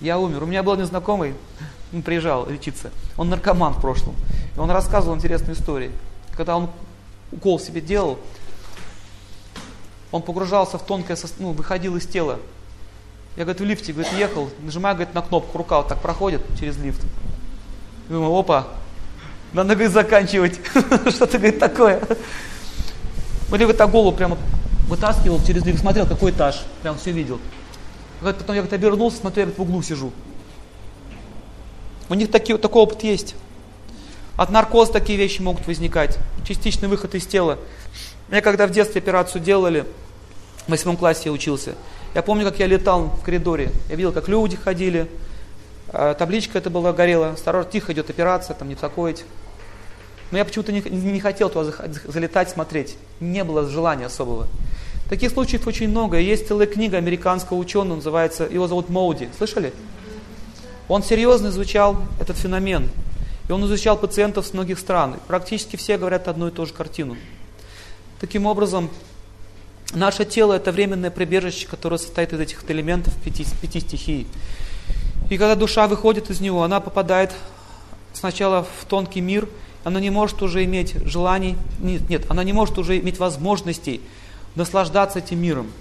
Я 0.00 0.18
умер. 0.18 0.42
У 0.42 0.46
меня 0.46 0.64
был 0.64 0.74
незнакомый, 0.74 1.34
он 1.92 2.02
приезжал 2.02 2.48
лечиться, 2.48 2.90
он 3.16 3.28
наркоман 3.28 3.74
в 3.74 3.80
прошлом. 3.80 4.16
И 4.56 4.58
он 4.58 4.72
рассказывал 4.72 5.14
интересную 5.14 5.54
историю. 5.54 5.92
Когда 6.36 6.56
он 6.56 6.68
укол 7.32 7.58
себе 7.58 7.80
делал, 7.80 8.18
он 10.10 10.22
погружался 10.22 10.78
в 10.78 10.84
тонкое, 10.84 11.16
ну, 11.38 11.52
выходил 11.52 11.96
из 11.96 12.06
тела. 12.06 12.38
Я, 13.36 13.44
говорит, 13.44 13.62
в 13.62 13.64
лифте, 13.64 13.92
говорит, 13.92 14.12
ехал, 14.12 14.50
нажимаю, 14.60 14.94
говорит, 14.94 15.14
на 15.14 15.22
кнопку, 15.22 15.56
рука 15.56 15.78
вот 15.78 15.88
так 15.88 16.00
проходит 16.02 16.42
через 16.60 16.76
лифт. 16.76 17.00
Думаю, 18.10 18.38
опа, 18.38 18.68
надо, 19.54 19.74
говорит, 19.74 19.92
заканчивать. 19.92 20.60
Что-то, 21.08 21.38
говорит, 21.38 21.58
такое. 21.58 22.00
Вот 23.48 23.58
я, 23.58 23.66
говорит, 23.66 23.78
так 23.78 23.90
голову 23.90 24.14
прямо 24.14 24.36
вытаскивал 24.86 25.42
через 25.42 25.64
лифт, 25.64 25.80
смотрел, 25.80 26.06
какой 26.06 26.32
этаж, 26.32 26.62
прям 26.82 26.98
все 26.98 27.10
видел. 27.10 27.40
Говорит, 28.20 28.38
потом 28.38 28.54
я, 28.54 28.62
говорит, 28.62 28.78
обернулся, 28.78 29.16
смотрю, 29.16 29.40
я, 29.40 29.46
говорит, 29.46 29.58
в 29.58 29.62
углу 29.62 29.82
сижу. 29.82 30.12
У 32.10 32.14
них 32.14 32.30
такие, 32.30 32.58
такой 32.58 32.82
опыт 32.82 33.02
есть. 33.02 33.34
От 34.36 34.50
наркоза 34.50 34.92
такие 34.92 35.18
вещи 35.18 35.40
могут 35.40 35.66
возникать. 35.66 36.18
Частичный 36.46 36.88
выход 36.88 37.14
из 37.14 37.26
тела. 37.26 37.58
Мне 38.28 38.40
когда 38.40 38.66
в 38.66 38.70
детстве 38.70 39.00
операцию 39.00 39.42
делали, 39.42 39.84
в 40.66 40.70
восьмом 40.70 40.96
классе 40.96 41.22
я 41.26 41.32
учился, 41.32 41.74
я 42.14 42.22
помню, 42.22 42.44
как 42.44 42.58
я 42.58 42.66
летал 42.66 43.06
в 43.06 43.22
коридоре. 43.22 43.70
Я 43.88 43.96
видел, 43.96 44.12
как 44.12 44.28
люди 44.28 44.56
ходили. 44.56 45.08
А, 45.88 46.14
табличка 46.14 46.58
это 46.58 46.70
была 46.70 46.92
горела. 46.92 47.30
Осторожно, 47.30 47.70
тихо 47.70 47.92
идет 47.92 48.10
операция, 48.10 48.54
там 48.54 48.68
не 48.68 48.74
беспокоить. 48.74 49.24
Но 50.30 50.38
я 50.38 50.44
почему-то 50.44 50.72
не, 50.72 50.80
не 50.80 51.20
хотел 51.20 51.50
туда 51.50 51.72
залетать, 52.04 52.50
смотреть. 52.50 52.96
Не 53.20 53.44
было 53.44 53.68
желания 53.68 54.06
особого. 54.06 54.46
Таких 55.08 55.30
случаев 55.30 55.66
очень 55.66 55.88
много. 55.88 56.18
Есть 56.18 56.48
целая 56.48 56.66
книга 56.66 56.96
американского 56.96 57.58
ученого, 57.58 57.96
называется, 57.96 58.44
его 58.44 58.66
зовут 58.66 58.88
Моуди. 58.88 59.28
Слышали? 59.36 59.72
Он 60.88 61.02
серьезно 61.02 61.48
изучал 61.48 61.98
этот 62.20 62.36
феномен. 62.38 62.88
И 63.48 63.52
он 63.52 63.64
изучал 63.66 63.96
пациентов 63.96 64.46
с 64.46 64.52
многих 64.52 64.78
стран. 64.78 65.16
Практически 65.26 65.76
все 65.76 65.98
говорят 65.98 66.28
одну 66.28 66.48
и 66.48 66.50
ту 66.50 66.66
же 66.66 66.72
картину. 66.72 67.16
Таким 68.20 68.46
образом, 68.46 68.88
наше 69.94 70.24
тело 70.24 70.54
это 70.54 70.72
временное 70.72 71.10
прибежище, 71.10 71.66
которое 71.66 71.98
состоит 71.98 72.32
из 72.32 72.40
этих 72.40 72.70
элементов 72.70 73.14
пяти, 73.16 73.44
пяти 73.60 73.80
стихий. 73.80 74.26
И 75.30 75.38
когда 75.38 75.54
душа 75.54 75.88
выходит 75.88 76.30
из 76.30 76.40
него, 76.40 76.62
она 76.62 76.80
попадает 76.80 77.32
сначала 78.12 78.64
в 78.80 78.84
тонкий 78.86 79.20
мир, 79.20 79.48
она 79.84 79.98
не 79.98 80.10
может 80.10 80.42
уже 80.42 80.64
иметь 80.64 80.94
желаний, 81.04 81.56
нет, 81.80 82.08
нет, 82.08 82.26
она 82.28 82.44
не 82.44 82.52
может 82.52 82.78
уже 82.78 82.98
иметь 82.98 83.18
возможностей 83.18 84.00
наслаждаться 84.54 85.18
этим 85.18 85.40
миром. 85.40 85.72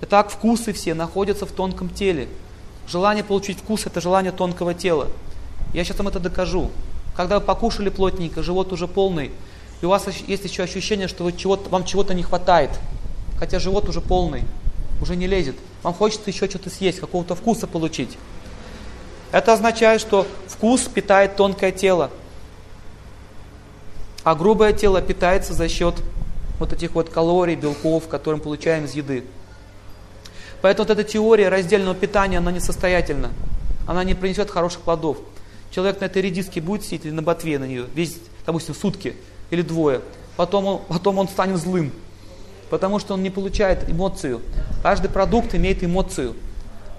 Итак, 0.00 0.30
вкусы 0.30 0.72
все 0.72 0.94
находятся 0.94 1.46
в 1.46 1.52
тонком 1.52 1.88
теле. 1.88 2.28
Желание 2.88 3.22
получить 3.22 3.58
вкус– 3.58 3.84
это 3.86 4.00
желание 4.00 4.32
тонкого 4.32 4.74
тела. 4.74 5.08
Я 5.72 5.84
сейчас 5.84 5.98
вам 5.98 6.08
это 6.08 6.20
докажу. 6.20 6.70
Когда 7.16 7.38
вы 7.38 7.44
покушали 7.44 7.88
плотненько, 7.88 8.42
живот 8.42 8.72
уже 8.72 8.88
полный, 8.88 9.30
и 9.80 9.86
у 9.86 9.88
вас 9.88 10.06
есть 10.26 10.44
еще 10.44 10.62
ощущение, 10.62 11.08
что 11.08 11.24
вы 11.24 11.32
чего 11.32 11.56
вам 11.70 11.84
чего-то 11.84 12.14
не 12.14 12.22
хватает, 12.22 12.70
хотя 13.38 13.58
живот 13.58 13.88
уже 13.88 14.00
полный, 14.00 14.44
уже 15.00 15.16
не 15.16 15.26
лезет. 15.26 15.56
Вам 15.82 15.94
хочется 15.94 16.30
еще 16.30 16.48
что-то 16.48 16.70
съесть, 16.70 17.00
какого-то 17.00 17.34
вкуса 17.34 17.66
получить. 17.66 18.16
Это 19.32 19.54
означает, 19.54 20.00
что 20.00 20.26
вкус 20.46 20.82
питает 20.82 21.36
тонкое 21.36 21.72
тело, 21.72 22.10
а 24.24 24.34
грубое 24.34 24.72
тело 24.72 25.02
питается 25.02 25.52
за 25.52 25.68
счет 25.68 25.96
вот 26.60 26.72
этих 26.72 26.92
вот 26.92 27.08
калорий, 27.08 27.56
белков, 27.56 28.06
которые 28.06 28.38
мы 28.38 28.44
получаем 28.44 28.84
из 28.84 28.92
еды. 28.92 29.24
Поэтому 30.60 30.86
вот 30.86 30.96
эта 30.96 31.08
теория 31.08 31.48
раздельного 31.48 31.96
питания, 31.96 32.38
она 32.38 32.52
несостоятельна. 32.52 33.32
Она 33.86 34.04
не 34.04 34.14
принесет 34.14 34.48
хороших 34.48 34.82
плодов. 34.82 35.18
Человек 35.72 36.00
на 36.00 36.04
этой 36.04 36.20
редиске 36.20 36.60
будет 36.60 36.84
сидеть 36.84 37.06
или 37.06 37.12
на 37.12 37.22
ботве 37.22 37.58
на 37.58 37.64
нее, 37.64 37.86
весь, 37.94 38.18
допустим, 38.44 38.74
сутки 38.74 39.16
или 39.50 39.62
двое. 39.62 40.02
Потом 40.36 40.66
он, 40.66 40.80
потом 40.86 41.18
он 41.18 41.28
станет 41.28 41.56
злым, 41.56 41.92
потому 42.68 42.98
что 42.98 43.14
он 43.14 43.22
не 43.22 43.30
получает 43.30 43.88
эмоцию. 43.88 44.42
Каждый 44.82 45.10
продукт 45.10 45.54
имеет 45.54 45.82
эмоцию. 45.82 46.34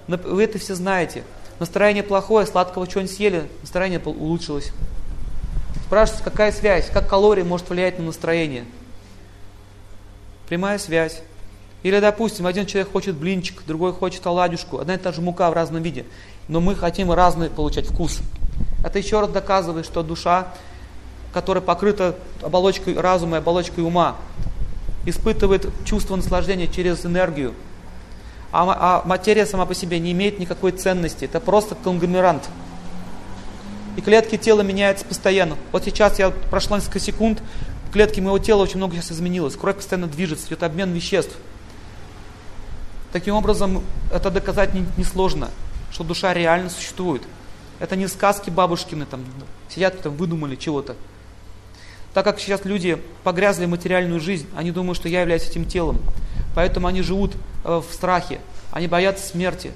Вы 0.07 0.43
это 0.43 0.57
все 0.57 0.73
знаете. 0.73 1.23
Настроение 1.59 2.03
плохое, 2.03 2.47
сладкого 2.47 2.87
чего-нибудь 2.87 3.15
съели, 3.15 3.47
настроение 3.61 3.99
улучшилось. 4.03 4.71
Спрашивается, 5.85 6.23
какая 6.23 6.51
связь, 6.51 6.89
как 6.89 7.07
калории 7.07 7.43
может 7.43 7.69
влиять 7.69 7.99
на 7.99 8.05
настроение. 8.05 8.65
Прямая 10.47 10.79
связь. 10.79 11.21
Или, 11.83 11.99
допустим, 11.99 12.47
один 12.47 12.65
человек 12.65 12.91
хочет 12.91 13.15
блинчик, 13.15 13.61
другой 13.67 13.93
хочет 13.93 14.25
оладюшку, 14.25 14.79
одна 14.79 14.95
и 14.95 14.97
та 14.97 15.11
же 15.11 15.21
мука 15.21 15.51
в 15.51 15.53
разном 15.53 15.83
виде, 15.83 16.05
но 16.47 16.59
мы 16.59 16.75
хотим 16.75 17.11
разный 17.11 17.49
получать 17.49 17.85
вкус. 17.85 18.21
Это 18.83 18.99
еще 18.99 19.21
раз 19.21 19.29
доказывает, 19.29 19.85
что 19.85 20.03
душа, 20.03 20.49
которая 21.33 21.63
покрыта 21.63 22.15
оболочкой 22.41 22.99
разума 22.99 23.37
и 23.37 23.39
оболочкой 23.39 23.83
ума, 23.83 24.17
испытывает 25.05 25.67
чувство 25.85 26.15
наслаждения 26.15 26.67
через 26.67 27.05
энергию. 27.05 27.53
А, 28.51 29.01
а 29.03 29.07
материя 29.07 29.45
сама 29.45 29.65
по 29.65 29.73
себе 29.73 29.99
не 29.99 30.11
имеет 30.11 30.37
никакой 30.37 30.73
ценности. 30.73 31.25
Это 31.25 31.39
просто 31.39 31.75
конгломерант. 31.75 32.43
И 33.95 34.01
клетки 34.01 34.37
тела 34.37 34.61
меняются 34.61 35.05
постоянно. 35.05 35.55
Вот 35.71 35.83
сейчас 35.85 36.19
я 36.19 36.29
прошло 36.29 36.77
несколько 36.77 36.99
секунд, 36.99 37.41
клетки 37.91 38.19
моего 38.19 38.39
тела 38.39 38.61
очень 38.63 38.77
много 38.77 38.95
сейчас 38.95 39.13
изменилось. 39.13 39.55
Кровь 39.55 39.77
постоянно 39.77 40.07
движется, 40.07 40.47
идет 40.47 40.63
обмен 40.63 40.91
веществ. 40.93 41.35
Таким 43.11 43.35
образом, 43.35 43.83
это 44.11 44.31
доказать 44.31 44.71
несложно, 44.97 45.45
не 45.45 45.93
что 45.93 46.03
душа 46.03 46.33
реально 46.33 46.69
существует. 46.69 47.21
Это 47.83 47.97
не 47.97 48.07
сказки 48.07 48.49
бабушкины, 48.49 49.05
там, 49.05 49.25
сидят 49.67 50.01
там, 50.01 50.15
выдумали 50.15 50.55
чего-то. 50.55 50.95
Так 52.13 52.23
как 52.23 52.39
сейчас 52.39 52.63
люди 52.63 52.97
погрязли 53.25 53.65
в 53.65 53.69
материальную 53.69 54.21
жизнь, 54.21 54.47
они 54.55 54.71
думают, 54.71 54.97
что 54.97 55.09
я 55.09 55.19
являюсь 55.19 55.49
этим 55.49 55.65
телом. 55.65 55.99
Поэтому 56.55 56.87
они 56.87 57.01
живут 57.01 57.33
э, 57.65 57.81
в 57.85 57.93
страхе, 57.93 58.39
они 58.71 58.87
боятся 58.87 59.27
смерти, 59.27 59.73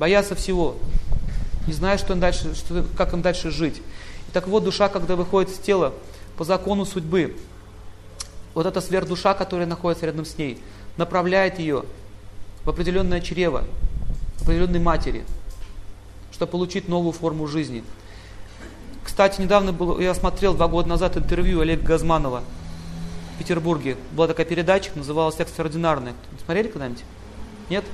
боятся 0.00 0.34
всего, 0.34 0.74
не 1.68 1.72
знают, 1.72 2.00
что 2.00 2.14
им 2.14 2.18
дальше, 2.18 2.52
что, 2.56 2.84
как 2.96 3.12
им 3.12 3.22
дальше 3.22 3.52
жить. 3.52 3.80
И 4.26 4.32
так 4.32 4.48
вот, 4.48 4.64
душа, 4.64 4.88
когда 4.88 5.14
выходит 5.14 5.52
из 5.52 5.58
тела, 5.58 5.94
по 6.36 6.42
закону 6.42 6.84
судьбы, 6.84 7.36
вот 8.54 8.66
эта 8.66 8.80
сверхдуша, 8.80 9.34
которая 9.34 9.68
находится 9.68 10.06
рядом 10.06 10.24
с 10.24 10.36
ней, 10.36 10.60
направляет 10.96 11.60
ее 11.60 11.84
в 12.64 12.70
определенное 12.70 13.20
чрево, 13.20 13.62
в 14.38 14.42
определенной 14.42 14.80
матери, 14.80 15.24
чтобы 16.38 16.52
получить 16.52 16.88
новую 16.88 17.10
форму 17.10 17.48
жизни. 17.48 17.82
Кстати, 19.02 19.40
недавно 19.40 19.72
был, 19.72 19.98
я 19.98 20.14
смотрел 20.14 20.54
два 20.54 20.68
года 20.68 20.88
назад 20.88 21.16
интервью 21.16 21.60
Олега 21.60 21.84
Газманова 21.84 22.44
в 23.34 23.38
Петербурге. 23.40 23.96
Была 24.12 24.28
такая 24.28 24.46
передача, 24.46 24.92
называлась 24.94 25.40
«Экстраординарная». 25.40 26.14
Смотрели 26.44 26.68
когда-нибудь? 26.68 27.02
Нет? 27.70 27.84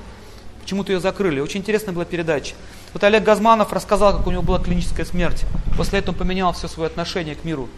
Почему-то 0.60 0.92
ее 0.92 1.00
закрыли. 1.00 1.40
Очень 1.40 1.60
интересная 1.60 1.94
была 1.94 2.04
передача. 2.04 2.54
Вот 2.92 3.02
Олег 3.02 3.24
Газманов 3.24 3.72
рассказал, 3.72 4.14
как 4.14 4.26
у 4.26 4.30
него 4.30 4.42
была 4.42 4.58
клиническая 4.58 5.06
смерть. 5.06 5.46
После 5.78 6.00
этого 6.00 6.12
он 6.14 6.18
поменял 6.18 6.52
все 6.52 6.68
свое 6.68 6.88
отношение 6.88 7.36
к 7.36 7.44
миру. 7.44 7.70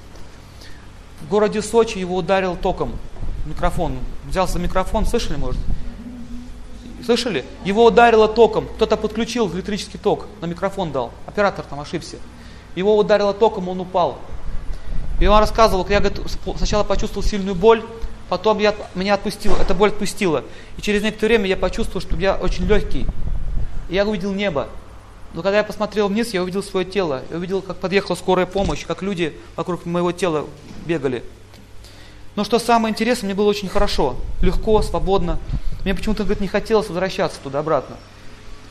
В 1.21 1.29
городе 1.29 1.63
Сочи 1.63 1.99
его 1.99 2.17
ударил 2.17 2.57
током. 2.57 2.91
Микрофон. 3.45 3.99
Взялся 4.29 4.59
микрофон, 4.59 5.07
слышали, 5.07 5.37
может? 5.37 5.61
Слышали? 7.07 7.45
Его 7.65 7.85
ударило 7.85 8.27
током. 8.27 8.67
Кто-то 8.67 8.97
подключил 8.97 9.49
электрический 9.55 9.97
ток, 9.97 10.27
на 10.41 10.47
микрофон 10.47 10.91
дал. 10.91 11.13
Оператор 11.25 11.65
там 11.65 11.79
ошибся. 11.79 12.17
Его 12.75 12.99
ударило 12.99 13.33
током, 13.33 13.69
он 13.69 13.81
упал. 13.81 14.19
И 15.21 15.27
он 15.29 15.39
рассказывал, 15.39 15.87
я 15.89 16.01
говорит, 16.01 16.21
сначала 16.57 16.83
почувствовал 16.83 17.25
сильную 17.25 17.55
боль, 17.55 17.85
потом 18.29 18.59
я, 18.59 18.75
меня 18.97 19.15
отпустила, 19.15 19.57
эта 19.57 19.73
боль 19.73 19.91
отпустила. 19.91 20.43
И 20.77 20.83
через 20.83 21.01
некоторое 21.03 21.29
время 21.29 21.47
я 21.49 21.57
почувствовал, 21.57 22.01
что 22.01 22.17
я 22.17 22.35
очень 22.35 22.67
легкий. 22.67 23.07
И 23.89 23.95
я 23.95 24.05
увидел 24.05 24.33
небо. 24.33 24.69
Но 25.33 25.43
когда 25.43 25.59
я 25.59 25.65
посмотрел 25.65 26.09
вниз, 26.09 26.35
я 26.35 26.43
увидел 26.43 26.63
свое 26.63 26.85
тело. 26.85 27.23
Я 27.31 27.37
увидел, 27.37 27.63
как 27.63 27.77
подъехала 27.77 28.17
скорая 28.17 28.47
помощь, 28.47 28.85
как 28.85 29.03
люди 29.03 29.39
вокруг 29.55 29.87
моего 29.87 30.11
тела 30.11 30.47
бегали. 30.85 31.23
Но 32.37 32.45
что 32.45 32.59
самое 32.59 32.93
интересное, 32.93 33.29
мне 33.29 33.35
было 33.35 33.49
очень 33.49 33.69
хорошо, 33.69 34.17
легко, 34.43 34.83
свободно. 34.83 35.39
Мне 35.85 35.95
почему-то 35.95 36.23
говорит, 36.23 36.41
не 36.41 36.49
хотелось 36.49 36.89
возвращаться 36.89 37.41
туда-обратно. 37.43 37.97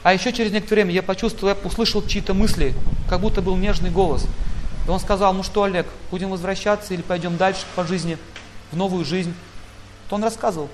А 0.03 0.13
еще 0.13 0.31
через 0.31 0.51
некоторое 0.51 0.83
время 0.83 0.93
я 0.93 1.01
почувствовал, 1.01 1.55
я 1.55 1.67
услышал 1.67 2.05
чьи-то 2.05 2.35
мысли, 2.35 2.75
как 3.09 3.21
будто 3.21 3.41
был 3.41 3.57
нежный 3.57 3.89
голос. 3.89 4.27
И 4.87 4.89
он 4.89 4.99
сказал, 4.99 5.33
ну 5.33 5.41
что, 5.41 5.63
Олег, 5.63 5.87
будем 6.11 6.29
возвращаться 6.29 6.93
или 6.93 7.01
пойдем 7.01 7.37
дальше 7.37 7.65
по 7.75 7.83
жизни, 7.83 8.19
в 8.71 8.77
новую 8.77 9.03
жизнь. 9.03 9.33
То 10.09 10.15
он 10.15 10.23
рассказывал. 10.23 10.69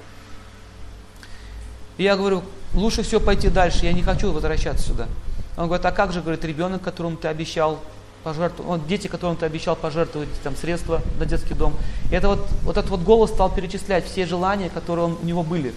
И 1.98 2.04
я 2.04 2.18
говорю, 2.18 2.44
лучше 2.74 3.04
все 3.04 3.22
пойти 3.22 3.48
дальше, 3.48 3.86
я 3.86 3.94
не 3.94 4.02
хочу 4.02 4.34
возвращаться 4.34 4.88
сюда. 4.88 5.08
Он 5.56 5.68
говорит, 5.68 5.86
а 5.86 5.92
как 5.92 6.12
же, 6.12 6.22
говорит, 6.22 6.44
ребенок, 6.44 6.82
которому 6.82 7.16
ты 7.16 7.30
обещал 7.30 7.80
пожертвовать, 8.24 8.88
дети, 8.88 9.08
которым 9.08 9.36
ты 9.36 9.46
обещал 9.46 9.76
пожертвовать 9.76 10.30
там, 10.44 10.56
средства 10.56 11.02
на 11.20 11.26
детский 11.26 11.54
дом. 11.54 11.76
И 12.12 12.16
это 12.16 12.30
вот, 12.30 12.48
вот 12.64 12.78
этот 12.78 12.90
вот 12.90 13.02
голос 13.02 13.32
стал 13.32 13.52
перечислять 13.54 14.06
все 14.06 14.26
желания, 14.26 14.70
которые 14.70 15.06
он, 15.06 15.18
у 15.22 15.26
него 15.26 15.44
были. 15.44 15.74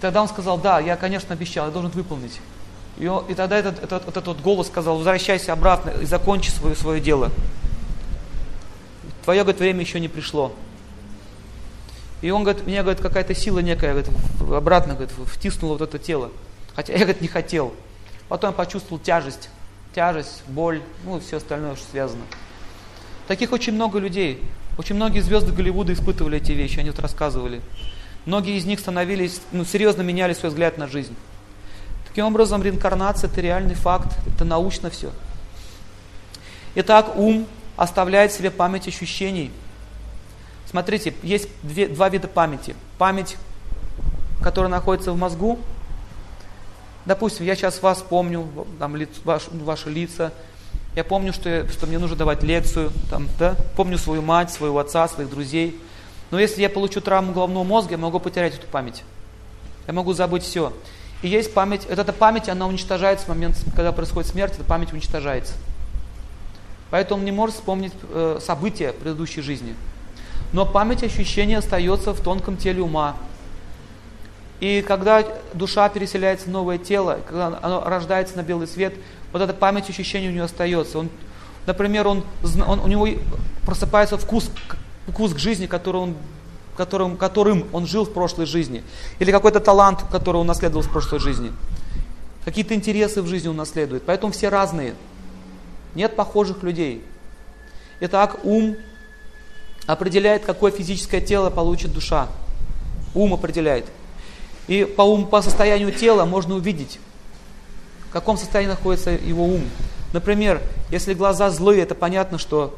Тогда 0.00 0.22
он 0.22 0.28
сказал, 0.28 0.58
да, 0.58 0.80
я, 0.80 0.96
конечно, 0.96 1.34
обещал, 1.34 1.66
я 1.66 1.72
должен 1.72 1.90
выполнить. 1.90 2.40
И, 2.98 3.06
он, 3.06 3.24
и 3.26 3.34
тогда 3.34 3.56
этот, 3.56 3.82
этот, 3.82 4.08
этот 4.08 4.26
вот 4.26 4.40
голос 4.40 4.68
сказал, 4.68 4.96
возвращайся 4.96 5.52
обратно 5.52 5.90
и 5.90 6.06
закончи 6.06 6.50
свое, 6.50 6.74
свое 6.74 7.00
дело. 7.00 7.30
Твое, 9.24 9.42
говорит, 9.42 9.60
время 9.60 9.80
еще 9.80 10.00
не 10.00 10.08
пришло. 10.08 10.52
И 12.22 12.30
он 12.30 12.42
говорит, 12.44 12.66
меня, 12.66 12.82
говорит, 12.82 13.02
какая-то 13.02 13.34
сила 13.34 13.58
некая, 13.58 13.90
говорит, 13.92 14.10
обратно, 14.40 14.94
говорит, 14.94 15.12
втиснула 15.26 15.72
вот 15.72 15.82
это 15.82 15.98
тело. 15.98 16.30
Хотя 16.74 16.92
я, 16.92 17.00
говорит, 17.00 17.20
не 17.20 17.28
хотел. 17.28 17.74
Потом 18.28 18.50
я 18.50 18.56
почувствовал 18.56 18.98
тяжесть, 18.98 19.50
тяжесть, 19.96 20.42
боль, 20.46 20.82
ну 21.04 21.16
и 21.16 21.20
все 21.20 21.38
остальное, 21.38 21.74
что 21.74 21.90
связано. 21.90 22.22
Таких 23.26 23.50
очень 23.52 23.72
много 23.72 23.98
людей. 23.98 24.42
Очень 24.76 24.96
многие 24.96 25.20
звезды 25.20 25.52
Голливуда 25.52 25.94
испытывали 25.94 26.36
эти 26.36 26.52
вещи, 26.52 26.78
они 26.78 26.90
вот 26.90 26.98
рассказывали. 26.98 27.62
Многие 28.26 28.58
из 28.58 28.66
них 28.66 28.78
становились, 28.78 29.40
ну, 29.52 29.64
серьезно 29.64 30.02
меняли 30.02 30.34
свой 30.34 30.50
взгляд 30.50 30.76
на 30.76 30.86
жизнь. 30.86 31.16
Таким 32.06 32.26
образом, 32.26 32.62
реинкарнация– 32.62 33.30
это 33.32 33.40
реальный 33.40 33.74
факт, 33.74 34.18
это 34.26 34.44
научно 34.44 34.90
все. 34.90 35.10
Итак, 36.74 37.16
ум 37.16 37.46
оставляет 37.78 38.32
себе 38.32 38.50
память 38.50 38.86
ощущений. 38.86 39.50
Смотрите, 40.68 41.14
есть 41.22 41.48
две, 41.62 41.88
два 41.88 42.10
вида 42.10 42.28
памяти. 42.28 42.76
Память, 42.98 43.36
которая 44.42 44.70
находится 44.70 45.12
в 45.12 45.16
мозгу. 45.16 45.58
Допустим, 47.06 47.46
я 47.46 47.54
сейчас 47.54 47.80
вас 47.82 48.04
помню, 48.06 48.48
там, 48.78 48.96
лиц, 48.96 49.08
ваш, 49.24 49.48
ваши 49.48 49.90
лица, 49.90 50.32
Я 50.96 51.04
помню, 51.04 51.32
что, 51.32 51.68
что 51.68 51.86
мне 51.86 51.98
нужно 51.98 52.16
давать 52.16 52.42
лекцию, 52.42 52.90
там, 53.10 53.28
да? 53.38 53.54
помню 53.76 53.98
свою 53.98 54.22
мать, 54.22 54.50
своего 54.50 54.78
отца, 54.78 55.06
своих 55.08 55.30
друзей. 55.30 55.78
Но 56.30 56.40
если 56.40 56.62
я 56.62 56.70
получу 56.70 57.00
травму 57.00 57.32
головного 57.32 57.64
мозга, 57.64 57.92
я 57.92 57.98
могу 57.98 58.18
потерять 58.18 58.54
эту 58.54 58.66
память. 58.66 59.04
Я 59.86 59.92
могу 59.92 60.14
забыть 60.14 60.42
все. 60.42 60.72
И 61.22 61.28
есть 61.28 61.54
память, 61.54 61.86
вот 61.88 61.98
эта 61.98 62.12
память, 62.12 62.48
она 62.48 62.66
уничтожается 62.66 63.26
в 63.26 63.28
момент, 63.28 63.56
когда 63.74 63.92
происходит 63.92 64.30
смерть, 64.30 64.54
эта 64.54 64.64
память 64.64 64.92
уничтожается. 64.92 65.52
Поэтому 66.90 67.20
он 67.20 67.24
не 67.24 67.32
может 67.32 67.56
вспомнить 67.56 67.92
э, 68.10 68.38
события 68.40 68.92
предыдущей 68.92 69.42
жизни. 69.42 69.74
Но 70.52 70.64
память 70.64 71.02
ощущения 71.02 71.58
остается 71.58 72.12
в 72.14 72.20
тонком 72.20 72.56
теле 72.56 72.82
ума. 72.82 73.16
И 74.60 74.82
когда 74.86 75.24
душа 75.52 75.88
переселяется 75.88 76.46
в 76.46 76.50
новое 76.50 76.78
тело, 76.78 77.20
когда 77.26 77.58
оно 77.62 77.84
рождается 77.84 78.36
на 78.36 78.42
белый 78.42 78.66
свет, 78.66 78.94
вот 79.32 79.42
эта 79.42 79.52
память 79.52 79.90
ощущения 79.90 80.28
у 80.28 80.32
него 80.32 80.44
остается. 80.44 80.98
Он, 80.98 81.10
например, 81.66 82.06
он, 82.06 82.24
он, 82.66 82.80
у 82.80 82.86
него 82.86 83.06
просыпается 83.66 84.16
вкус, 84.16 84.50
вкус 85.08 85.34
к 85.34 85.38
жизни, 85.38 85.66
который 85.66 86.00
он, 86.00 86.14
которым, 86.76 87.16
которым 87.16 87.66
он 87.72 87.86
жил 87.86 88.04
в 88.04 88.12
прошлой 88.12 88.46
жизни. 88.46 88.82
Или 89.18 89.30
какой-то 89.30 89.60
талант, 89.60 90.04
который 90.10 90.38
он 90.38 90.46
наследовал 90.46 90.82
в 90.82 90.90
прошлой 90.90 91.18
жизни. 91.18 91.52
Какие-то 92.46 92.74
интересы 92.74 93.20
в 93.22 93.26
жизни 93.26 93.48
он 93.48 93.56
наследует. 93.56 94.04
Поэтому 94.06 94.32
все 94.32 94.48
разные. 94.48 94.94
Нет 95.94 96.16
похожих 96.16 96.62
людей. 96.62 97.04
Итак, 98.00 98.38
ум 98.44 98.76
определяет, 99.86 100.44
какое 100.44 100.70
физическое 100.70 101.20
тело 101.20 101.50
получит 101.50 101.92
душа. 101.92 102.28
Ум 103.14 103.34
определяет. 103.34 103.86
И 104.68 104.84
по, 104.84 105.02
ум, 105.02 105.26
по 105.26 105.42
состоянию 105.42 105.92
тела 105.92 106.24
можно 106.24 106.54
увидеть, 106.54 106.98
в 108.08 108.12
каком 108.12 108.36
состоянии 108.36 108.70
находится 108.70 109.10
его 109.10 109.44
ум. 109.44 109.62
Например, 110.12 110.62
если 110.90 111.14
глаза 111.14 111.50
злые, 111.50 111.82
это 111.82 111.94
понятно, 111.94 112.38
что 112.38 112.76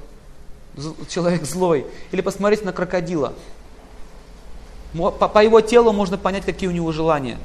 человек 1.08 1.44
злой. 1.44 1.86
Или 2.12 2.20
посмотрите 2.20 2.64
на 2.64 2.72
крокодила. 2.72 3.32
По, 4.92 5.10
по 5.10 5.42
его 5.42 5.60
телу 5.60 5.92
можно 5.92 6.18
понять, 6.18 6.44
какие 6.44 6.68
у 6.68 6.72
него 6.72 6.92
желания. 6.92 7.38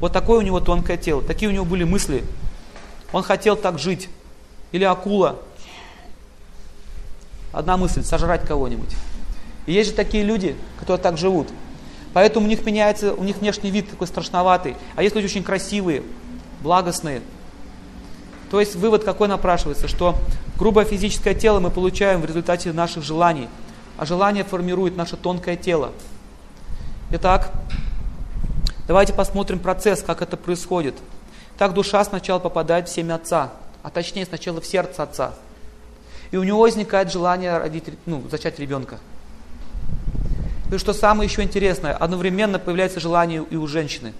Вот 0.00 0.12
такое 0.12 0.38
у 0.38 0.42
него 0.42 0.60
тонкое 0.60 0.96
тело, 0.96 1.22
такие 1.22 1.48
у 1.48 1.52
него 1.52 1.64
были 1.64 1.84
мысли. 1.84 2.24
Он 3.12 3.22
хотел 3.22 3.56
так 3.56 3.78
жить. 3.78 4.08
Или 4.72 4.84
акула. 4.84 5.38
Одна 7.52 7.76
мысль, 7.76 8.02
сожрать 8.02 8.46
кого-нибудь. 8.46 8.94
И 9.66 9.72
есть 9.72 9.90
же 9.90 9.96
такие 9.96 10.22
люди, 10.24 10.56
которые 10.78 11.02
так 11.02 11.16
живут. 11.16 11.48
Поэтому 12.16 12.46
у 12.46 12.48
них 12.48 12.64
меняется, 12.64 13.12
у 13.12 13.22
них 13.24 13.36
внешний 13.36 13.70
вид 13.70 13.90
такой 13.90 14.06
страшноватый. 14.06 14.74
А 14.94 15.02
есть 15.02 15.14
люди 15.14 15.26
очень 15.26 15.44
красивые, 15.44 16.02
благостные. 16.62 17.20
То 18.50 18.58
есть 18.58 18.74
вывод 18.74 19.04
какой 19.04 19.28
напрашивается, 19.28 19.86
что 19.86 20.14
грубое 20.58 20.86
физическое 20.86 21.34
тело 21.34 21.60
мы 21.60 21.70
получаем 21.70 22.22
в 22.22 22.24
результате 22.24 22.72
наших 22.72 23.04
желаний, 23.04 23.50
а 23.98 24.06
желание 24.06 24.44
формирует 24.44 24.96
наше 24.96 25.18
тонкое 25.18 25.56
тело. 25.56 25.92
Итак, 27.10 27.52
давайте 28.88 29.12
посмотрим 29.12 29.58
процесс, 29.58 30.02
как 30.02 30.22
это 30.22 30.38
происходит. 30.38 30.94
Так 31.58 31.74
душа 31.74 32.02
сначала 32.02 32.38
попадает 32.38 32.88
в 32.88 32.94
семя 32.94 33.16
отца, 33.16 33.52
а 33.82 33.90
точнее 33.90 34.24
сначала 34.24 34.62
в 34.62 34.66
сердце 34.66 35.02
отца. 35.02 35.34
И 36.30 36.38
у 36.38 36.44
него 36.44 36.60
возникает 36.60 37.12
желание 37.12 37.58
родить, 37.58 37.84
ну, 38.06 38.22
зачать 38.30 38.58
ребенка. 38.58 39.00
И 40.72 40.78
что 40.78 40.92
самое 40.92 41.28
еще 41.28 41.42
интересное, 41.42 41.94
одновременно 41.94 42.58
появляется 42.58 43.00
желание 43.00 43.44
и 43.48 43.56
у 43.56 43.66
женщины. 43.66 44.12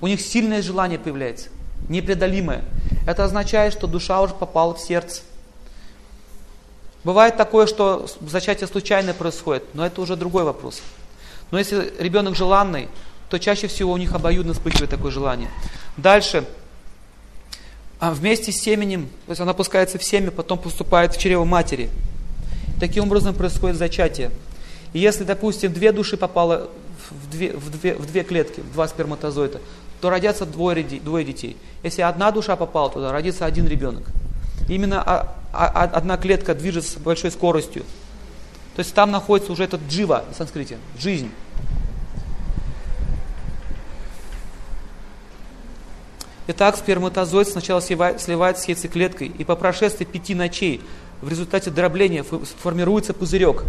У 0.00 0.06
них 0.06 0.20
сильное 0.20 0.62
желание 0.62 0.98
появляется, 0.98 1.48
непреодолимое. 1.88 2.64
Это 3.06 3.24
означает, 3.24 3.72
что 3.72 3.86
душа 3.86 4.20
уже 4.20 4.34
попала 4.34 4.74
в 4.74 4.80
сердце. 4.80 5.22
Бывает 7.02 7.36
такое, 7.36 7.66
что 7.66 8.06
зачатие 8.20 8.66
случайно 8.66 9.12
происходит, 9.12 9.64
но 9.74 9.84
это 9.84 10.00
уже 10.00 10.16
другой 10.16 10.44
вопрос. 10.44 10.82
Но 11.50 11.58
если 11.58 11.92
ребенок 11.98 12.34
желанный, 12.34 12.88
то 13.28 13.38
чаще 13.38 13.66
всего 13.66 13.92
у 13.92 13.96
них 13.96 14.14
обоюдно 14.14 14.54
вспыхивает 14.54 14.90
такое 14.90 15.10
желание. 15.10 15.50
Дальше 15.96 16.44
а 18.00 18.10
вместе 18.10 18.52
с 18.52 18.56
семенем, 18.56 19.08
то 19.26 19.30
есть 19.30 19.40
она 19.40 19.52
опускается 19.52 19.98
в 19.98 20.04
семя, 20.04 20.30
потом 20.30 20.58
поступает 20.58 21.14
в 21.14 21.18
чрево 21.18 21.44
матери. 21.44 21.88
Таким 22.78 23.04
образом 23.04 23.34
происходит 23.34 23.76
зачатие. 23.76 24.30
И 24.94 25.00
если, 25.00 25.24
допустим, 25.24 25.72
две 25.72 25.92
души 25.92 26.16
попало 26.16 26.70
в 27.10 27.30
две, 27.30 27.52
в 27.52 27.70
две, 27.70 27.94
в 27.94 28.06
две 28.06 28.22
клетки, 28.22 28.60
в 28.60 28.72
два 28.72 28.88
сперматозоида, 28.88 29.60
то 30.00 30.10
родятся 30.10 30.46
двое, 30.46 30.82
двое 30.82 31.24
детей. 31.24 31.56
Если 31.82 32.00
одна 32.00 32.30
душа 32.30 32.56
попала 32.56 32.90
туда, 32.90 33.12
родится 33.12 33.44
один 33.44 33.66
ребенок. 33.66 34.04
Именно 34.68 35.28
одна 35.52 36.16
клетка 36.16 36.54
движется 36.54 36.92
с 36.92 36.96
большой 36.96 37.30
скоростью. 37.30 37.82
То 38.76 38.80
есть 38.80 38.94
там 38.94 39.10
находится 39.10 39.52
уже 39.52 39.64
этот 39.64 39.82
джива 39.88 40.24
в 40.32 40.36
санскрите, 40.36 40.78
жизнь. 40.98 41.30
Итак, 46.46 46.76
сперматозоид 46.76 47.48
сначала 47.48 47.80
сливается 47.80 48.64
с 48.64 48.68
яйцеклеткой, 48.68 49.28
и 49.28 49.44
по 49.44 49.56
прошествии 49.56 50.04
пяти 50.04 50.34
ночей 50.34 50.82
в 51.20 51.28
результате 51.28 51.70
дробления 51.70 52.22
формируется 52.22 53.14
пузырек. 53.14 53.64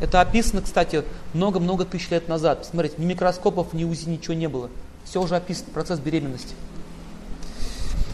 Это 0.00 0.20
описано, 0.20 0.62
кстати, 0.62 1.04
много-много 1.34 1.84
тысяч 1.84 2.10
лет 2.10 2.28
назад. 2.28 2.66
Смотрите, 2.70 2.94
ни 2.98 3.04
микроскопов, 3.04 3.72
ни 3.74 3.84
УЗИ, 3.84 4.08
ничего 4.08 4.34
не 4.34 4.48
было. 4.48 4.70
Все 5.04 5.20
уже 5.22 5.36
описано, 5.36 5.68
процесс 5.74 5.98
беременности. 5.98 6.54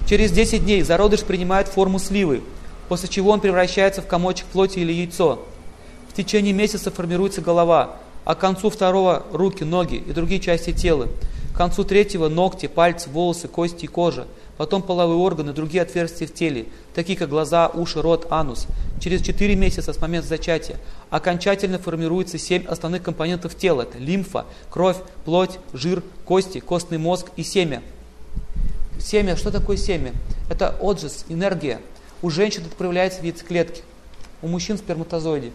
Через 0.08 0.30
10 0.32 0.64
дней 0.64 0.82
зародыш 0.82 1.22
принимает 1.22 1.68
форму 1.68 1.98
сливы, 1.98 2.42
после 2.88 3.08
чего 3.08 3.30
он 3.30 3.40
превращается 3.40 4.02
в 4.02 4.06
комочек 4.06 4.46
плоти 4.46 4.78
или 4.78 4.92
яйцо. 4.92 5.44
В 6.08 6.12
течение 6.14 6.52
месяца 6.52 6.90
формируется 6.90 7.40
голова, 7.40 7.96
а 8.24 8.34
к 8.34 8.38
концу 8.38 8.70
второго 8.70 9.24
руки, 9.32 9.64
ноги 9.64 9.96
и 9.96 10.12
другие 10.12 10.40
части 10.40 10.72
тела. 10.72 11.08
К 11.52 11.56
концу 11.56 11.84
третьего 11.84 12.28
ногти, 12.28 12.66
пальцы, 12.66 13.10
волосы, 13.10 13.48
кости 13.48 13.84
и 13.84 13.88
кожа. 13.88 14.26
Потом 14.56 14.82
половые 14.82 15.18
органы, 15.18 15.52
другие 15.52 15.82
отверстия 15.82 16.26
в 16.26 16.32
теле, 16.32 16.66
такие 16.94 17.18
как 17.18 17.28
глаза, 17.28 17.68
уши, 17.68 18.00
рот, 18.00 18.26
анус. 18.30 18.66
Через 19.00 19.20
4 19.20 19.54
месяца 19.54 19.92
с 19.92 20.00
момента 20.00 20.28
зачатия 20.28 20.78
окончательно 21.10 21.78
формируется 21.78 22.38
7 22.38 22.66
основных 22.66 23.02
компонентов 23.02 23.54
тела. 23.54 23.82
Это 23.82 23.98
лимфа, 23.98 24.46
кровь, 24.70 24.96
плоть, 25.26 25.58
жир, 25.74 26.02
кости, 26.24 26.60
костный 26.60 26.96
мозг 26.96 27.26
и 27.36 27.42
семя. 27.42 27.82
Семя, 28.98 29.36
что 29.36 29.50
такое 29.50 29.76
семя? 29.76 30.12
Это 30.48 30.74
отжиз, 30.80 31.26
энергия. 31.28 31.80
У 32.22 32.30
женщин 32.30 32.62
это 32.64 32.74
проявляется 32.74 33.20
в 33.20 33.24
яйцеклетке, 33.24 33.82
у 34.40 34.48
мужчин 34.48 34.78
сперматозоиде. 34.78 35.52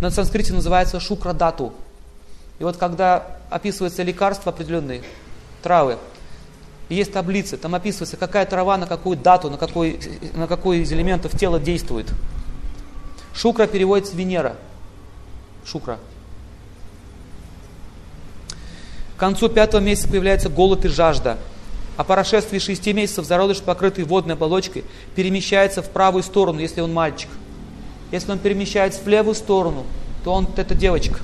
На 0.00 0.10
санскрите 0.10 0.52
называется 0.52 0.98
шукрадату. 0.98 1.72
И 2.58 2.64
вот 2.64 2.76
когда 2.76 3.38
описываются 3.50 4.02
лекарства 4.02 4.50
определенные, 4.50 5.02
травы, 5.62 5.98
есть 6.88 7.12
таблицы, 7.12 7.56
там 7.56 7.74
описывается, 7.74 8.16
какая 8.16 8.46
трава 8.46 8.76
на 8.76 8.86
какую 8.86 9.16
дату, 9.16 9.50
на 9.50 9.56
какой, 9.56 9.98
на 10.34 10.46
какой 10.46 10.78
из 10.78 10.92
элементов 10.92 11.36
тела 11.36 11.58
действует. 11.58 12.12
Шукра 13.34 13.66
переводится 13.66 14.16
Венера. 14.16 14.56
Шукра. 15.64 15.98
К 19.16 19.18
концу 19.18 19.48
пятого 19.48 19.80
месяца 19.80 20.08
появляется 20.08 20.48
голод 20.48 20.84
и 20.84 20.88
жажда. 20.88 21.38
А 21.96 22.04
по 22.04 22.14
прошествии 22.14 22.58
шести 22.58 22.92
месяцев 22.92 23.24
зародыш, 23.24 23.62
покрытый 23.62 24.04
водной 24.04 24.34
оболочкой, 24.34 24.84
перемещается 25.14 25.82
в 25.82 25.88
правую 25.88 26.22
сторону, 26.22 26.60
если 26.60 26.82
он 26.82 26.92
мальчик. 26.92 27.30
Если 28.12 28.30
он 28.30 28.38
перемещается 28.38 29.00
в 29.02 29.08
левую 29.08 29.34
сторону, 29.34 29.84
то 30.22 30.32
он 30.32 30.46
это 30.56 30.74
девочка. 30.74 31.20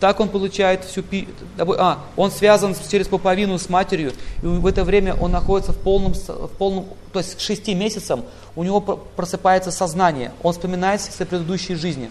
Так 0.00 0.18
он 0.18 0.30
получает 0.30 0.84
всю 0.86 1.02
пи... 1.02 1.28
А, 1.58 2.02
он 2.16 2.30
связан 2.30 2.74
через 2.88 3.06
пуповину 3.06 3.58
с 3.58 3.68
матерью, 3.68 4.14
и 4.42 4.46
в 4.46 4.66
это 4.66 4.82
время 4.82 5.14
он 5.14 5.30
находится 5.30 5.72
в 5.72 5.76
полном, 5.76 6.14
в 6.14 6.50
полном 6.56 6.86
то 7.12 7.18
есть 7.18 7.36
к 7.36 7.40
шести 7.40 7.74
месяцам 7.74 8.24
у 8.56 8.64
него 8.64 8.80
просыпается 8.80 9.70
сознание, 9.70 10.32
он 10.42 10.54
вспоминает 10.54 11.02
все 11.02 11.26
предыдущие 11.26 11.76
жизни. 11.76 12.10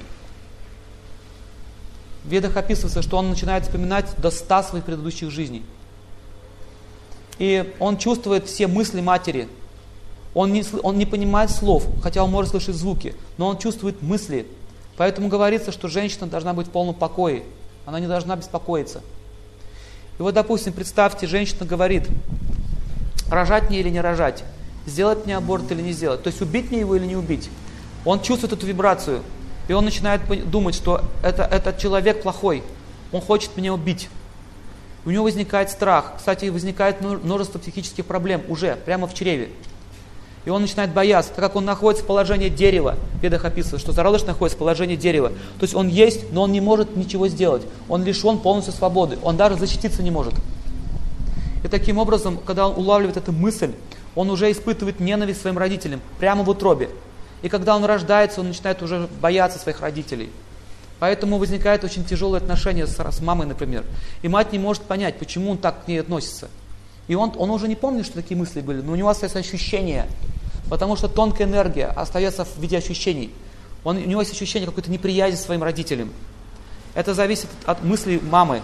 В 2.24 2.30
ведах 2.30 2.58
описывается, 2.58 3.02
что 3.02 3.18
он 3.18 3.30
начинает 3.30 3.64
вспоминать 3.64 4.06
до 4.18 4.30
ста 4.30 4.62
своих 4.62 4.86
предыдущих 4.86 5.32
жизней. 5.32 5.64
И 7.40 7.74
он 7.80 7.98
чувствует 7.98 8.46
все 8.46 8.68
мысли 8.68 9.02
матери. 9.02 9.48
Он 10.36 10.54
не, 10.54 10.64
он 10.84 11.00
не 11.00 11.08
понимает 11.08 11.50
слов, 11.50 11.86
хотя 12.04 12.24
он 12.24 12.30
может 12.30 12.52
слышать 12.52 12.76
звуки, 12.76 13.16
но 13.38 13.48
он 13.48 13.58
чувствует 13.58 14.04
мысли. 14.04 14.46
Поэтому 14.96 15.28
говорится, 15.28 15.72
что 15.72 15.88
женщина 15.88 16.28
должна 16.28 16.54
быть 16.54 16.68
в 16.68 16.72
полном 16.72 16.94
покое. 16.94 17.44
Она 17.86 18.00
не 18.00 18.08
должна 18.08 18.36
беспокоиться. 18.36 19.02
И 20.18 20.22
вот, 20.22 20.34
допустим, 20.34 20.74
представьте, 20.74 21.28
женщина 21.28 21.66
говорит, 21.66 22.08
рожать 23.30 23.70
мне 23.70 23.80
или 23.80 23.90
не 23.90 24.02
рожать, 24.02 24.44
сделать 24.86 25.26
мне 25.26 25.38
аборт 25.38 25.72
или 25.72 25.82
не 25.82 25.94
сделать, 25.94 26.24
то 26.24 26.28
есть 26.28 26.42
убить 26.42 26.72
мне 26.72 26.82
его 26.82 26.96
или 26.96 27.06
не 27.06 27.16
убить. 27.16 27.50
Он 28.06 28.22
чувствует 28.22 28.54
эту 28.54 28.66
вибрацию, 28.66 29.22
и 29.68 29.74
он 29.74 29.86
начинает 29.86 30.22
думать, 30.50 30.76
что 30.76 31.02
это, 31.24 31.44
этот 31.44 31.78
человек 31.78 32.22
плохой, 32.22 32.64
он 33.12 33.22
хочет 33.22 33.56
меня 33.56 33.74
убить. 33.74 34.10
У 35.06 35.12
него 35.12 35.24
возникает 35.24 35.70
страх. 35.70 36.14
Кстати, 36.18 36.46
возникает 36.46 37.02
множество 37.02 37.58
психических 37.58 38.06
проблем 38.06 38.44
уже, 38.50 38.76
прямо 38.76 39.08
в 39.08 39.14
чреве. 39.14 39.50
И 40.46 40.50
он 40.50 40.62
начинает 40.62 40.94
бояться, 40.94 41.32
так 41.36 41.44
как 41.44 41.56
он 41.56 41.66
находится 41.66 42.04
в 42.04 42.08
положении 42.08 42.50
дерева. 42.50 42.96
В 43.20 43.24
ведах 43.24 43.46
описывается, 43.46 43.80
что 43.80 43.92
зародыш 43.92 44.24
находится 44.24 44.56
в 44.56 44.60
положении 44.60 44.96
дерева. 44.96 45.30
То 45.30 45.64
есть 45.64 45.76
он 45.76 45.88
есть, 45.88 46.32
но 46.32 46.44
он 46.44 46.52
не 46.52 46.62
может 46.62 46.96
ничего 46.96 47.28
сделать. 47.28 47.64
Он 47.90 48.04
лишен 48.04 48.40
полностью 48.40 48.74
свободы. 48.74 49.18
Он 49.22 49.38
даже 49.38 49.56
защититься 49.56 50.02
не 50.02 50.12
может. 50.12 50.34
И 51.64 51.68
таким 51.68 51.98
образом, 51.98 52.38
когда 52.38 52.68
он 52.68 52.78
улавливает 52.78 53.18
эту 53.18 53.32
мысль, 53.32 53.74
он 54.16 54.30
уже 54.30 54.52
испытывает 54.52 55.00
ненависть 55.00 55.42
своим 55.42 55.58
родителям 55.58 56.02
прямо 56.20 56.44
в 56.44 56.50
утробе. 56.50 56.90
И 57.42 57.50
когда 57.50 57.76
он 57.76 57.86
рождается, 57.86 58.42
он 58.42 58.48
начинает 58.48 58.82
уже 58.82 59.08
бояться 59.22 59.60
своих 59.60 59.82
родителей. 59.82 60.30
Поэтому 61.00 61.38
возникает 61.38 61.84
очень 61.84 62.04
тяжелое 62.04 62.42
отношение 62.42 62.86
с, 62.86 62.98
с 62.98 63.22
мамой, 63.22 63.48
например. 63.48 63.86
И 64.22 64.28
мать 64.28 64.52
не 64.52 64.60
может 64.60 64.84
понять, 64.84 65.18
почему 65.18 65.52
он 65.52 65.58
так 65.58 65.86
к 65.86 65.88
ней 65.88 66.02
относится. 66.02 66.50
И 67.10 67.16
он, 67.16 67.34
он 67.38 67.50
уже 67.50 67.68
не 67.68 67.76
помнит, 67.76 68.06
что 68.06 68.16
такие 68.16 68.38
мысли 68.38 68.62
были, 68.62 68.82
но 68.82 68.92
у 68.92 68.96
него 68.96 69.10
остается 69.10 69.40
ощущение, 69.40 70.06
потому 70.70 70.96
что 70.96 71.08
тонкая 71.08 71.48
энергия 71.48 71.88
остается 71.88 72.46
в 72.46 72.58
виде 72.60 72.78
ощущений. 72.78 73.32
Он, 73.84 73.98
у 73.98 74.00
него 74.00 74.22
есть 74.22 74.32
ощущение 74.32 74.68
какой-то 74.68 74.92
неприязни 74.92 75.36
своим 75.36 75.64
родителям. 75.64 76.12
Это 76.94 77.16
зависит 77.16 77.48
от 77.66 77.84
мыслей 77.84 78.20
мамы. 78.20 78.62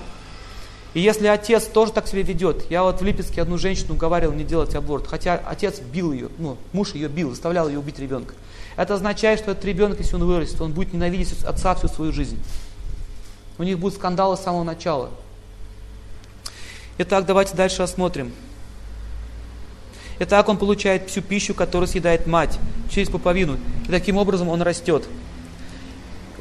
И 0.93 0.99
если 1.01 1.25
отец 1.25 1.65
тоже 1.65 1.91
так 1.91 2.08
себя 2.08 2.21
ведет, 2.21 2.69
я 2.69 2.84
вот 2.84 3.01
в 3.01 3.03
Липецке 3.03 3.41
одну 3.41 3.58
женщину 3.58 3.95
уговаривал 3.95 4.36
не 4.36 4.43
делать 4.43 4.75
аборт, 4.75 5.08
хотя 5.08 5.41
отец 5.43 5.79
бил 5.79 6.13
ее, 6.13 6.29
ну, 6.38 6.55
муж 6.71 6.93
ее 6.93 7.08
бил, 7.08 7.31
заставлял 7.31 7.67
ее 7.67 7.79
убить 7.79 7.97
ребенка. 7.97 8.36
Это 8.75 8.93
означает, 8.93 9.39
что 9.39 9.51
этот 9.51 9.65
ребенок, 9.65 9.99
если 9.99 10.15
он 10.15 10.23
вырастет, 10.23 10.62
он 10.62 10.71
будет 10.71 10.93
ненавидеть 10.93 11.43
отца 11.43 11.73
всю 11.73 11.88
свою 11.88 12.12
жизнь. 12.12 12.38
У 13.58 13.63
них 13.63 13.79
будут 13.79 13.97
скандалы 13.97 14.38
с 14.38 14.41
самого 14.41 14.63
начала. 14.63 15.10
Итак, 16.97 17.25
давайте 17.25 17.55
дальше 17.55 17.84
осмотрим. 17.84 18.31
Итак, 20.19 20.47
он 20.47 20.58
получает 20.58 21.10
всю 21.10 21.21
пищу, 21.21 21.53
которую 21.53 21.89
съедает 21.89 22.25
мать 22.25 22.58
через 22.89 23.10
пуповину. 23.10 23.58
И 23.88 23.91
таким 23.91 24.15
образом 24.17 24.47
он 24.47 24.62
растет. 24.62 25.03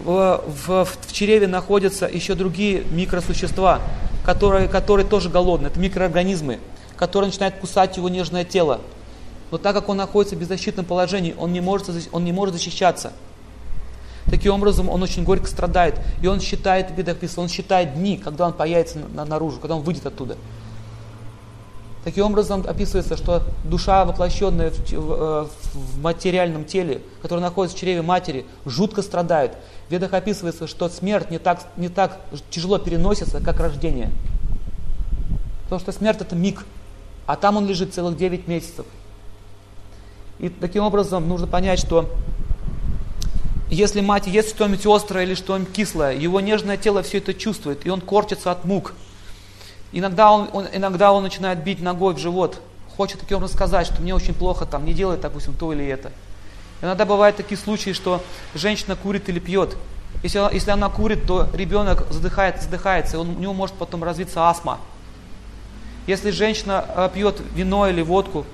В, 0.04 0.44
в, 0.46 0.84
в 0.84 1.12
чреве 1.12 1.48
находятся 1.48 2.06
еще 2.06 2.34
другие 2.34 2.84
микросущества, 2.90 3.80
которые, 4.24 4.68
которые 4.68 5.06
тоже 5.06 5.28
голодны. 5.28 5.66
Это 5.68 5.80
микроорганизмы, 5.80 6.60
которые 6.96 7.30
начинают 7.30 7.56
кусать 7.56 7.96
его 7.96 8.08
нежное 8.08 8.44
тело. 8.44 8.80
Но 9.50 9.58
так 9.58 9.74
как 9.74 9.88
он 9.88 9.96
находится 9.96 10.36
в 10.36 10.38
беззащитном 10.38 10.86
положении, 10.86 11.34
он 11.36 11.52
не 11.52 11.60
может, 11.60 11.90
он 12.12 12.24
не 12.24 12.32
может 12.32 12.54
защищаться. 12.54 13.12
Таким 14.34 14.54
образом, 14.54 14.88
он 14.88 15.00
очень 15.00 15.22
горько 15.22 15.46
страдает. 15.46 15.94
И 16.20 16.26
он 16.26 16.40
считает, 16.40 16.92
бедах 16.92 17.18
он 17.36 17.48
считает 17.48 17.94
дни, 17.94 18.16
когда 18.16 18.46
он 18.46 18.52
появится 18.52 18.98
на, 18.98 19.24
наружу, 19.24 19.60
когда 19.60 19.76
он 19.76 19.82
выйдет 19.82 20.06
оттуда. 20.06 20.36
Таким 22.02 22.24
образом, 22.24 22.64
описывается, 22.66 23.16
что 23.16 23.44
душа, 23.62 24.04
воплощенная 24.04 24.72
в, 24.72 24.90
в, 24.90 25.48
в 25.72 26.02
материальном 26.02 26.64
теле, 26.64 27.00
которая 27.22 27.44
находится 27.44 27.76
в 27.76 27.80
чреве 27.80 28.02
матери, 28.02 28.44
жутко 28.66 29.02
страдает. 29.02 29.52
В 29.86 29.92
ведах 29.92 30.12
описывается, 30.12 30.66
что 30.66 30.88
смерть 30.88 31.30
не 31.30 31.38
так, 31.38 31.68
не 31.76 31.88
так 31.88 32.18
тяжело 32.50 32.78
переносится, 32.78 33.40
как 33.40 33.60
рождение. 33.60 34.10
Потому 35.62 35.78
что 35.78 35.92
смерть 35.92 36.20
это 36.20 36.34
миг, 36.34 36.66
а 37.26 37.36
там 37.36 37.56
он 37.56 37.68
лежит 37.68 37.94
целых 37.94 38.16
9 38.16 38.48
месяцев. 38.48 38.84
И 40.40 40.48
таким 40.48 40.82
образом 40.82 41.28
нужно 41.28 41.46
понять, 41.46 41.78
что 41.78 42.10
если 43.74 44.00
мать 44.00 44.26
ест 44.26 44.50
что-нибудь 44.50 44.86
острое 44.86 45.24
или 45.24 45.34
что-нибудь 45.34 45.72
кислое, 45.72 46.14
его 46.14 46.40
нежное 46.40 46.76
тело 46.76 47.02
все 47.02 47.18
это 47.18 47.34
чувствует, 47.34 47.84
и 47.86 47.90
он 47.90 48.00
корчится 48.00 48.50
от 48.50 48.64
мук. 48.64 48.94
Иногда 49.92 50.32
он, 50.32 50.48
он, 50.52 50.66
иногда 50.72 51.12
он 51.12 51.22
начинает 51.22 51.62
бить 51.62 51.80
ногой 51.80 52.14
в 52.14 52.18
живот, 52.18 52.60
хочет 52.96 53.20
таким 53.20 53.38
образом 53.38 53.56
сказать, 53.56 53.86
что 53.86 54.00
мне 54.02 54.14
очень 54.14 54.34
плохо, 54.34 54.66
там, 54.66 54.84
не 54.84 54.92
делай, 54.92 55.16
допустим, 55.16 55.54
то 55.54 55.72
или 55.72 55.86
это. 55.86 56.12
Иногда 56.82 57.04
бывают 57.04 57.36
такие 57.36 57.58
случаи, 57.58 57.92
что 57.92 58.22
женщина 58.54 58.96
курит 58.96 59.28
или 59.28 59.38
пьет. 59.38 59.76
Если, 60.22 60.40
если 60.52 60.70
она 60.70 60.88
курит, 60.88 61.26
то 61.26 61.48
ребенок 61.52 62.06
задыхается, 62.10 62.64
задыхается, 62.64 63.16
и 63.16 63.20
он, 63.20 63.30
у 63.30 63.38
него 63.38 63.52
может 63.52 63.76
потом 63.76 64.04
развиться 64.04 64.48
астма. 64.48 64.78
Если 66.06 66.30
женщина 66.30 66.84
э, 66.86 67.10
пьет 67.14 67.40
вино 67.54 67.88
или 67.88 68.02
водку, 68.02 68.44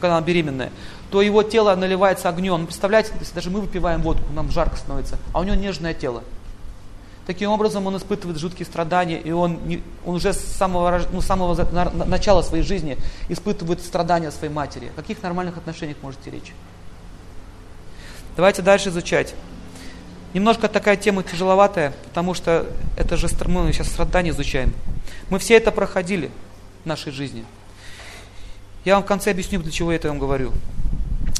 когда 0.00 0.16
она 0.16 0.26
беременная, 0.26 0.72
то 1.10 1.22
его 1.22 1.42
тело 1.42 1.74
наливается 1.76 2.28
огнем. 2.28 2.60
Ну, 2.60 2.66
представляете, 2.66 3.12
если 3.20 3.34
даже 3.34 3.50
мы 3.50 3.60
выпиваем 3.60 4.02
водку, 4.02 4.24
нам 4.32 4.50
жарко 4.50 4.76
становится, 4.76 5.18
а 5.32 5.40
у 5.40 5.44
него 5.44 5.54
нежное 5.54 5.94
тело. 5.94 6.24
Таким 7.26 7.50
образом, 7.50 7.86
он 7.86 7.96
испытывает 7.96 8.38
жуткие 8.38 8.66
страдания, 8.66 9.20
и 9.20 9.32
он, 9.32 9.58
не, 9.66 9.82
он 10.04 10.16
уже 10.16 10.32
с 10.32 10.38
самого, 10.38 11.00
ну, 11.12 11.20
самого 11.20 11.54
начала 12.06 12.42
своей 12.42 12.62
жизни 12.62 12.98
испытывает 13.28 13.80
страдания 13.80 14.30
своей 14.30 14.52
матери. 14.52 14.92
О 14.96 15.00
каких 15.00 15.22
нормальных 15.22 15.56
отношениях 15.56 15.96
можете 16.02 16.30
речь? 16.30 16.52
Давайте 18.36 18.62
дальше 18.62 18.90
изучать. 18.90 19.34
Немножко 20.34 20.68
такая 20.68 20.96
тема 20.96 21.22
тяжеловатая, 21.22 21.94
потому 22.04 22.34
что 22.34 22.66
это 22.96 23.16
же 23.16 23.28
мы 23.46 23.72
сейчас 23.72 23.88
страдания 23.88 24.30
изучаем. 24.30 24.72
Мы 25.30 25.38
все 25.38 25.54
это 25.54 25.72
проходили 25.72 26.30
нашей 26.86 27.12
жизни. 27.12 27.44
Я 28.84 28.94
вам 28.94 29.02
в 29.02 29.06
конце 29.06 29.30
объясню, 29.32 29.60
для 29.60 29.72
чего 29.72 29.90
я 29.90 29.96
это 29.96 30.08
вам 30.08 30.18
говорю. 30.18 30.52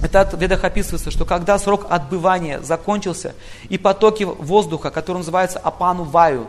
Это 0.03 0.37
в 0.37 0.41
ведах 0.41 0.65
описывается, 0.65 1.11
что 1.11 1.25
когда 1.25 1.59
срок 1.59 1.87
отбывания 1.89 2.61
закончился, 2.61 3.35
и 3.69 3.79
потоки 3.79 4.25
воздуха, 4.25 4.91
которые 4.91 5.19
называются 5.19 5.59
апану 5.59 6.05
ваю, 6.05 6.49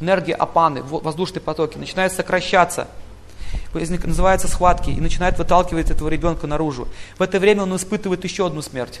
энергия 0.00 0.34
апаны, 0.34 0.82
воздушные 0.82 1.40
потоки, 1.40 1.76
начинают 1.78 2.12
сокращаться, 2.12 2.88
называются 3.72 4.48
схватки, 4.48 4.90
и 4.90 5.00
начинает 5.00 5.38
выталкивать 5.38 5.90
этого 5.90 6.08
ребенка 6.08 6.46
наружу. 6.46 6.88
В 7.18 7.22
это 7.22 7.40
время 7.40 7.62
он 7.62 7.74
испытывает 7.74 8.22
еще 8.22 8.46
одну 8.46 8.62
смерть. 8.62 9.00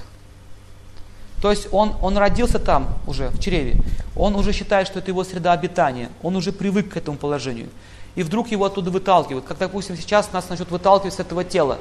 То 1.40 1.50
есть 1.50 1.68
он, 1.72 1.94
он 2.00 2.16
родился 2.16 2.58
там 2.58 2.88
уже, 3.06 3.28
в 3.28 3.38
чреве. 3.38 3.76
Он 4.16 4.34
уже 4.34 4.52
считает, 4.52 4.86
что 4.86 5.00
это 5.00 5.10
его 5.10 5.24
среда 5.24 5.52
обитания. 5.52 6.08
Он 6.22 6.36
уже 6.36 6.52
привык 6.52 6.94
к 6.94 6.96
этому 6.96 7.18
положению. 7.18 7.68
И 8.14 8.22
вдруг 8.22 8.48
его 8.48 8.64
оттуда 8.64 8.90
выталкивают. 8.90 9.44
Как, 9.44 9.58
допустим, 9.58 9.96
сейчас 9.96 10.32
нас 10.32 10.48
начнут 10.48 10.70
выталкивать 10.70 11.14
с 11.14 11.20
этого 11.20 11.44
тела. 11.44 11.78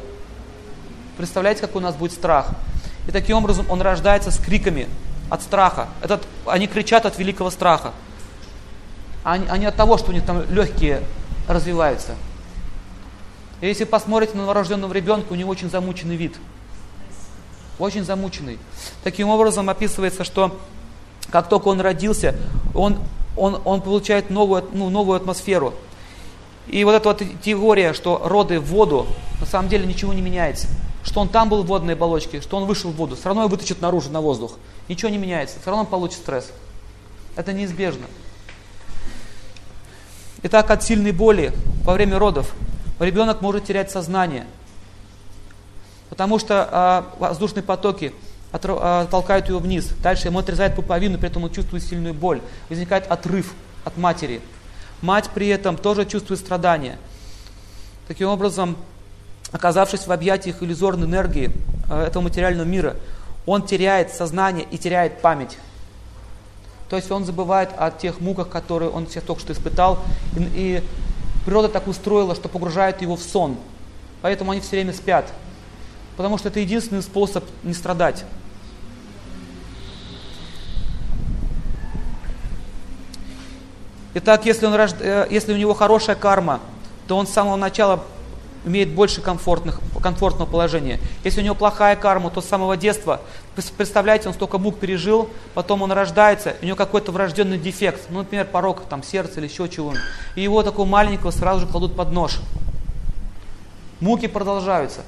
Представляете, 1.17 1.62
какой 1.62 1.82
у 1.82 1.86
нас 1.86 1.96
будет 1.96 2.12
страх? 2.12 2.48
И 3.08 3.12
таким 3.12 3.38
образом 3.38 3.65
он 3.69 3.82
рождается 3.82 4.32
с 4.32 4.38
криками 4.38 4.88
от 5.30 5.41
страха. 5.41 5.89
Этот, 6.02 6.24
они 6.46 6.67
кричат 6.67 7.06
от 7.06 7.17
великого 7.17 7.50
страха, 7.50 7.91
а 9.24 9.38
не 9.38 9.65
от 9.65 9.76
того, 9.76 9.98
что 9.98 10.12
у 10.12 10.13
них 10.13 10.26
там 10.26 10.43
легкие 10.50 11.02
развиваются. 11.48 12.15
И 13.62 13.67
если 13.67 13.86
посмотрите 13.86 14.36
на 14.36 14.41
новорожденного 14.41 14.91
ребенка, 14.91 15.32
у 15.32 15.36
него 15.36 15.50
очень 15.50 15.69
замученный 15.69 16.15
вид. 16.15 16.36
Очень 17.80 18.04
замученный. 18.04 18.60
Таким 19.04 19.30
образом 19.30 19.69
описывается, 19.69 20.24
что 20.24 20.60
как 21.32 21.48
только 21.48 21.69
он 21.69 21.80
родился, 21.80 22.36
он, 22.76 23.00
он, 23.38 23.62
он 23.63 23.82
получает 23.82 24.30
новую, 24.30 24.67
ну, 24.74 24.89
новую 24.89 25.15
атмосферу. 25.15 25.74
И 26.67 26.84
вот 26.84 26.93
эта 26.93 27.10
вот 27.10 27.21
теория, 27.41 27.93
что 27.93 28.21
роды 28.23 28.60
в 28.60 28.65
воду, 28.65 29.08
на 29.39 29.45
самом 29.45 29.69
деле 29.69 29.86
ничего 29.86 30.13
не 30.13 30.21
меняется 30.21 30.67
что 31.04 31.19
он 31.19 31.30
там 31.30 31.49
был 31.49 31.63
в 31.63 31.67
водной 31.67 31.93
оболочке, 31.93 32.41
что 32.41 32.58
он 32.58 32.65
вышел 32.65 32.91
в 32.91 32.95
воду, 32.95 33.15
все 33.15 33.26
равно 33.26 33.41
его 33.41 33.49
вытащит 33.49 33.82
наружу 33.82 34.10
на 34.10 34.21
воздух. 34.21 34.54
Ничего 34.88 35.10
не 35.10 35.17
меняется, 35.17 35.60
все 35.60 35.69
равно 35.69 35.84
он 35.84 35.88
получит 35.88 36.17
стресс. 36.17 36.49
Это 37.36 37.54
неизбежно. 37.54 38.06
Итак, 40.43 40.71
от 40.71 40.84
сильной 40.84 41.12
боли 41.12 41.54
во 41.84 41.93
время 41.93 42.19
родов 42.19 42.54
ребенок 42.99 43.41
может 43.41 43.65
терять 43.65 43.91
сознание, 43.91 44.45
потому 46.10 46.39
что 46.39 46.67
а, 46.71 47.13
воздушные 47.19 47.63
потоки 47.63 48.13
а, 48.52 49.06
толкают 49.08 49.49
его 49.49 49.60
вниз. 49.60 49.89
Дальше 50.02 50.28
ему 50.28 50.39
отрезает 50.39 50.76
пуповину, 50.76 51.17
при 51.17 51.28
этом 51.28 51.43
он 51.43 51.52
чувствует 51.52 51.84
сильную 51.84 52.13
боль. 52.13 52.41
Возникает 52.69 53.08
отрыв 53.10 53.54
от 53.84 53.97
матери. 53.97 54.41
Мать 55.04 55.32
при 55.34 55.50
этом 55.50 55.76
тоже 55.76 56.06
чувствует 56.06 56.39
страдания. 56.39 56.98
Таким 58.08 58.30
образом, 58.30 58.78
оказавшись 59.52 60.08
в 60.08 60.12
объятиях 60.13 60.63
иллюзорной 60.63 61.06
энергии 61.08 61.52
э, 61.89 62.06
этого 62.06 62.24
материального 62.24 62.66
мира, 62.66 62.96
он 63.46 63.63
теряет 63.63 64.13
сознание 64.13 64.66
и 64.72 64.78
теряет 64.78 65.22
память. 65.22 65.58
То 66.89 66.96
есть 66.96 67.12
он 67.12 67.26
забывает 67.26 67.70
о 67.76 67.92
тех 67.92 68.22
муках, 68.22 68.48
которые 68.48 68.92
он 68.92 69.08
сейчас 69.08 69.26
только 69.26 69.42
что 69.42 69.52
испытал. 69.52 70.00
И, 70.38 70.50
и 70.56 70.84
природа 71.44 71.68
так 71.68 71.86
устроила, 71.89 72.34
что 72.34 72.48
погружает 72.48 73.02
его 73.02 73.18
в 73.18 73.22
сон. 73.22 73.58
Поэтому 74.22 74.52
они 74.52 74.62
все 74.62 74.78
время 74.78 74.94
спят. 74.94 75.26
Потому 76.16 76.38
что 76.38 76.48
это 76.48 76.62
единственный 76.62 77.04
способ 77.04 77.44
не 77.63 77.74
страдать. 77.74 78.24
Итак, 84.15 84.45
если, 84.45 84.65
он, 84.65 84.76
э, 84.76 85.28
если 85.30 85.54
у 85.54 85.58
него 85.58 85.73
хорошая 85.73 86.15
карма, 86.15 86.60
то 87.08 87.17
он 87.17 87.26
с 87.26 87.32
самого 87.32 87.56
начала 87.56 88.04
имеет 88.65 88.89
больше 88.93 89.21
комфортных, 89.21 89.80
комфортного 90.02 90.49
положения. 90.49 90.99
Если 91.23 91.41
у 91.41 91.43
него 91.43 91.56
плохая 91.56 91.95
карма, 91.95 92.30
то 92.30 92.41
с 92.41 92.45
самого 92.45 92.78
детства, 92.78 93.21
представляете, 93.78 94.28
он 94.28 94.34
столько 94.34 94.58
мук 94.58 94.80
пережил, 94.80 95.30
потом 95.54 95.82
он 95.82 95.91
рождается, 95.91 96.56
у 96.62 96.65
него 96.65 96.76
какой-то 96.76 97.12
врожденный 97.12 97.58
дефект, 97.58 98.02
ну, 98.10 98.19
например, 98.19 98.45
порог 98.45 98.84
там 98.89 99.04
сердца 99.04 99.39
или 99.39 99.47
еще 99.47 99.67
чего 99.67 99.93
и 100.36 100.41
его 100.41 100.63
такого 100.63 100.86
маленького 100.86 101.32
сразу 101.32 101.62
же 101.62 101.67
кладут 101.67 101.95
под 101.95 102.12
нож. 102.12 102.39
Муки 103.99 104.28
продолжаются. 104.28 105.02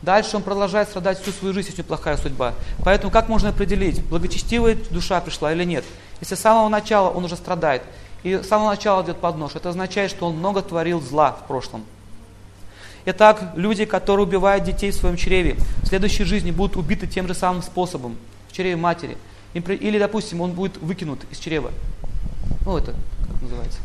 Дальше 0.00 0.36
он 0.36 0.42
продолжает 0.42 0.88
страдать 0.88 1.20
всю 1.20 1.32
свою 1.32 1.52
жизнь, 1.52 1.70
если 1.70 1.82
плохая 1.82 2.16
судьба. 2.16 2.54
Поэтому 2.84 3.10
как 3.10 3.28
можно 3.28 3.48
определить, 3.48 4.04
благочестивая 4.04 4.76
душа 4.90 5.20
пришла 5.20 5.52
или 5.52 5.64
нет? 5.64 5.84
Если 6.20 6.36
с 6.36 6.40
самого 6.40 6.68
начала 6.68 7.10
он 7.10 7.24
уже 7.24 7.36
страдает, 7.36 7.82
и 8.22 8.34
с 8.34 8.48
самого 8.48 8.70
начала 8.70 9.02
идет 9.02 9.18
под 9.18 9.36
нож, 9.36 9.54
это 9.54 9.68
означает, 9.68 10.10
что 10.10 10.26
он 10.26 10.36
много 10.36 10.62
творил 10.62 11.00
зла 11.00 11.32
в 11.32 11.46
прошлом. 11.46 11.84
Итак, 13.06 13.52
люди, 13.56 13.84
которые 13.84 14.26
убивают 14.26 14.64
детей 14.64 14.90
в 14.90 14.94
своем 14.94 15.16
чреве, 15.16 15.56
в 15.82 15.86
следующей 15.86 16.24
жизни 16.24 16.50
будут 16.50 16.76
убиты 16.76 17.06
тем 17.06 17.26
же 17.26 17.34
самым 17.34 17.62
способом, 17.62 18.16
в 18.48 18.52
чреве 18.52 18.76
матери. 18.76 19.16
Или, 19.54 19.98
допустим, 19.98 20.40
он 20.40 20.52
будет 20.52 20.76
выкинут 20.78 21.20
из 21.30 21.38
чрева. 21.38 21.70
Ну, 22.66 22.76
это 22.76 22.94
как 23.32 23.40
называется? 23.40 23.78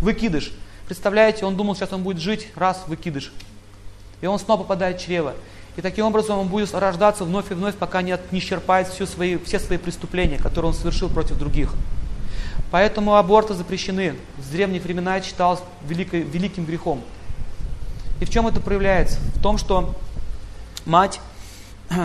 Выкидыш. 0.00 0.52
Представляете, 0.86 1.44
он 1.44 1.56
думал, 1.56 1.74
сейчас 1.74 1.92
он 1.92 2.02
будет 2.02 2.18
жить, 2.18 2.48
раз, 2.54 2.84
выкидыш. 2.86 3.32
И 4.20 4.26
он 4.26 4.38
снова 4.38 4.62
попадает 4.62 5.00
в 5.00 5.04
чрево. 5.04 5.34
И 5.76 5.80
таким 5.80 6.06
образом 6.06 6.38
он 6.38 6.48
будет 6.48 6.72
рождаться 6.74 7.24
вновь 7.24 7.50
и 7.50 7.54
вновь, 7.54 7.74
пока 7.74 8.02
не, 8.02 8.16
не 8.30 8.38
исчерпает 8.38 8.88
все 8.88 9.06
свои, 9.06 9.38
все 9.38 9.58
свои 9.58 9.78
преступления, 9.78 10.38
которые 10.38 10.70
он 10.70 10.74
совершил 10.74 11.08
против 11.08 11.38
других. 11.38 11.72
Поэтому 12.70 13.16
аборты 13.16 13.54
запрещены. 13.54 14.14
В 14.36 14.50
древние 14.50 14.80
времена 14.80 15.16
это 15.16 15.26
считалось 15.26 15.60
великой, 15.86 16.22
великим 16.22 16.64
грехом. 16.64 17.02
И 18.20 18.24
в 18.24 18.30
чем 18.30 18.46
это 18.46 18.60
проявляется? 18.60 19.18
В 19.34 19.42
том, 19.42 19.58
что 19.58 19.94
мать 20.84 21.20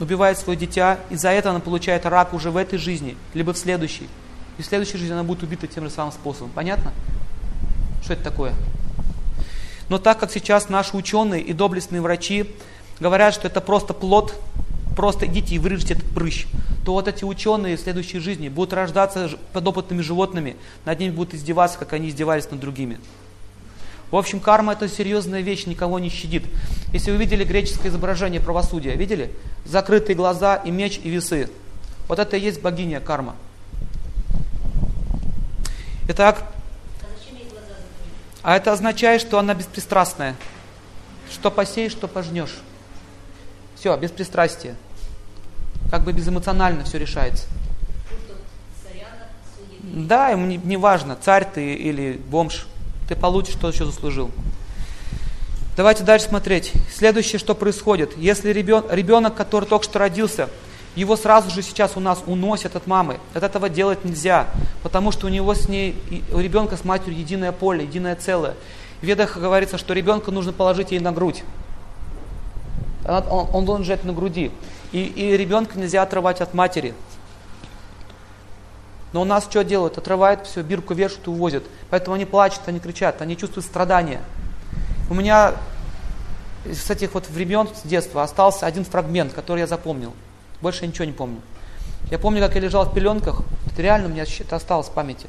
убивает 0.00 0.38
свое 0.38 0.58
дитя, 0.58 0.98
и 1.10 1.16
за 1.16 1.30
это 1.30 1.50
она 1.50 1.60
получает 1.60 2.06
рак 2.06 2.34
уже 2.34 2.50
в 2.50 2.56
этой 2.56 2.78
жизни, 2.78 3.16
либо 3.34 3.52
в 3.52 3.58
следующей. 3.58 4.08
И 4.56 4.62
в 4.62 4.66
следующей 4.66 4.98
жизни 4.98 5.12
она 5.12 5.22
будет 5.22 5.42
убита 5.42 5.66
тем 5.66 5.84
же 5.84 5.90
самым 5.90 6.12
способом. 6.12 6.50
Понятно? 6.50 6.92
Что 8.02 8.14
это 8.14 8.24
такое? 8.24 8.54
Но 9.88 9.98
так 9.98 10.18
как 10.18 10.30
сейчас 10.32 10.68
наши 10.68 10.96
ученые 10.96 11.42
и 11.42 11.52
доблестные 11.52 12.00
врачи 12.00 12.50
говорят, 13.00 13.34
что 13.34 13.46
это 13.46 13.60
просто 13.60 13.94
плод, 13.94 14.34
просто 14.98 15.26
идите 15.26 15.54
и 15.54 15.60
вырежьте 15.60 15.94
этот 15.94 16.10
прыщ, 16.10 16.48
то 16.84 16.92
вот 16.92 17.06
эти 17.06 17.22
ученые 17.22 17.76
в 17.76 17.80
следующей 17.80 18.18
жизни 18.18 18.48
будут 18.48 18.72
рождаться 18.72 19.30
подопытными 19.52 20.00
животными, 20.00 20.56
над 20.84 20.98
ними 20.98 21.12
будут 21.12 21.34
издеваться, 21.34 21.78
как 21.78 21.92
они 21.92 22.08
издевались 22.08 22.50
над 22.50 22.58
другими. 22.58 22.98
В 24.10 24.16
общем, 24.16 24.40
карма 24.40 24.72
это 24.72 24.88
серьезная 24.88 25.40
вещь, 25.40 25.66
никого 25.66 26.00
не 26.00 26.08
щадит. 26.08 26.46
Если 26.92 27.12
вы 27.12 27.16
видели 27.16 27.44
греческое 27.44 27.92
изображение 27.92 28.40
правосудия, 28.40 28.96
видели? 28.96 29.30
Закрытые 29.64 30.16
глаза 30.16 30.56
и 30.56 30.72
меч 30.72 30.98
и 31.00 31.10
весы. 31.10 31.48
Вот 32.08 32.18
это 32.18 32.36
и 32.36 32.40
есть 32.40 32.60
богиня 32.60 32.98
карма. 32.98 33.36
Итак, 36.08 36.42
а 38.42 38.56
это 38.56 38.72
означает, 38.72 39.20
что 39.20 39.38
она 39.38 39.54
беспристрастная. 39.54 40.34
Что 41.30 41.52
посеешь, 41.52 41.92
что 41.92 42.08
пожнешь. 42.08 42.56
Все, 43.76 43.96
беспристрастие. 43.96 44.74
Как 45.90 46.02
бы 46.04 46.12
безэмоционально 46.12 46.84
все 46.84 46.98
решается. 46.98 47.46
Да, 49.82 50.28
ему 50.28 50.46
не, 50.46 50.58
не 50.58 50.76
важно, 50.76 51.16
царь 51.16 51.46
ты 51.52 51.74
или 51.74 52.20
бомж 52.30 52.66
ты 53.08 53.16
получишь 53.16 53.54
то, 53.54 53.72
что 53.72 53.86
заслужил. 53.86 54.30
Давайте 55.76 56.04
дальше 56.04 56.26
смотреть. 56.26 56.72
Следующее, 56.92 57.38
что 57.38 57.54
происходит. 57.54 58.16
Если 58.18 58.52
ребенок, 58.52 58.92
ребенок, 58.92 59.34
который 59.34 59.64
только 59.64 59.84
что 59.84 59.98
родился, 59.98 60.48
его 60.94 61.16
сразу 61.16 61.50
же 61.50 61.62
сейчас 61.62 61.96
у 61.96 62.00
нас 62.00 62.22
уносят 62.26 62.76
от 62.76 62.86
мамы. 62.86 63.18
От 63.32 63.44
этого 63.44 63.68
делать 63.68 64.04
нельзя, 64.04 64.48
потому 64.82 65.12
что 65.12 65.26
у 65.26 65.30
него 65.30 65.54
с 65.54 65.68
ней, 65.68 65.94
у 66.32 66.40
ребенка 66.40 66.76
с 66.76 66.84
матерью 66.84 67.20
единое 67.20 67.52
поле, 67.52 67.84
единое 67.84 68.16
целое. 68.16 68.54
В 69.00 69.06
ведах 69.06 69.38
говорится, 69.38 69.78
что 69.78 69.94
ребенка 69.94 70.32
нужно 70.32 70.52
положить 70.52 70.90
ей 70.90 70.98
на 70.98 71.12
грудь. 71.12 71.44
Он, 73.06 73.46
он 73.52 73.64
должен 73.64 73.84
лежать 73.84 74.04
на 74.04 74.12
груди. 74.12 74.50
И, 74.92 75.04
и 75.04 75.36
ребенка 75.36 75.78
нельзя 75.78 76.02
отрывать 76.02 76.40
от 76.40 76.54
матери. 76.54 76.94
Но 79.12 79.22
у 79.22 79.24
нас 79.24 79.44
что 79.44 79.64
делают? 79.64 79.98
Отрывают 79.98 80.46
все, 80.46 80.62
бирку 80.62 80.94
вешают 80.94 81.26
и 81.26 81.30
увозят. 81.30 81.64
Поэтому 81.90 82.14
они 82.14 82.24
плачут, 82.24 82.60
они 82.66 82.78
кричат, 82.78 83.22
они 83.22 83.36
чувствуют 83.36 83.66
страдания. 83.66 84.20
У 85.10 85.14
меня 85.14 85.54
с 86.64 86.90
этих 86.90 87.14
вот 87.14 87.28
времен, 87.28 87.68
с 87.74 87.86
детства, 87.86 88.22
остался 88.22 88.66
один 88.66 88.84
фрагмент, 88.84 89.32
который 89.32 89.60
я 89.60 89.66
запомнил. 89.66 90.12
Больше 90.60 90.84
я 90.84 90.88
ничего 90.88 91.04
не 91.04 91.12
помню. 91.12 91.40
Я 92.10 92.18
помню, 92.18 92.40
как 92.40 92.54
я 92.54 92.60
лежал 92.60 92.84
в 92.84 92.94
пеленках, 92.94 93.42
это 93.70 93.82
реально 93.82 94.08
у 94.08 94.10
меня 94.10 94.24
это 94.24 94.56
осталось 94.56 94.88
в 94.88 94.92
памяти. 94.92 95.26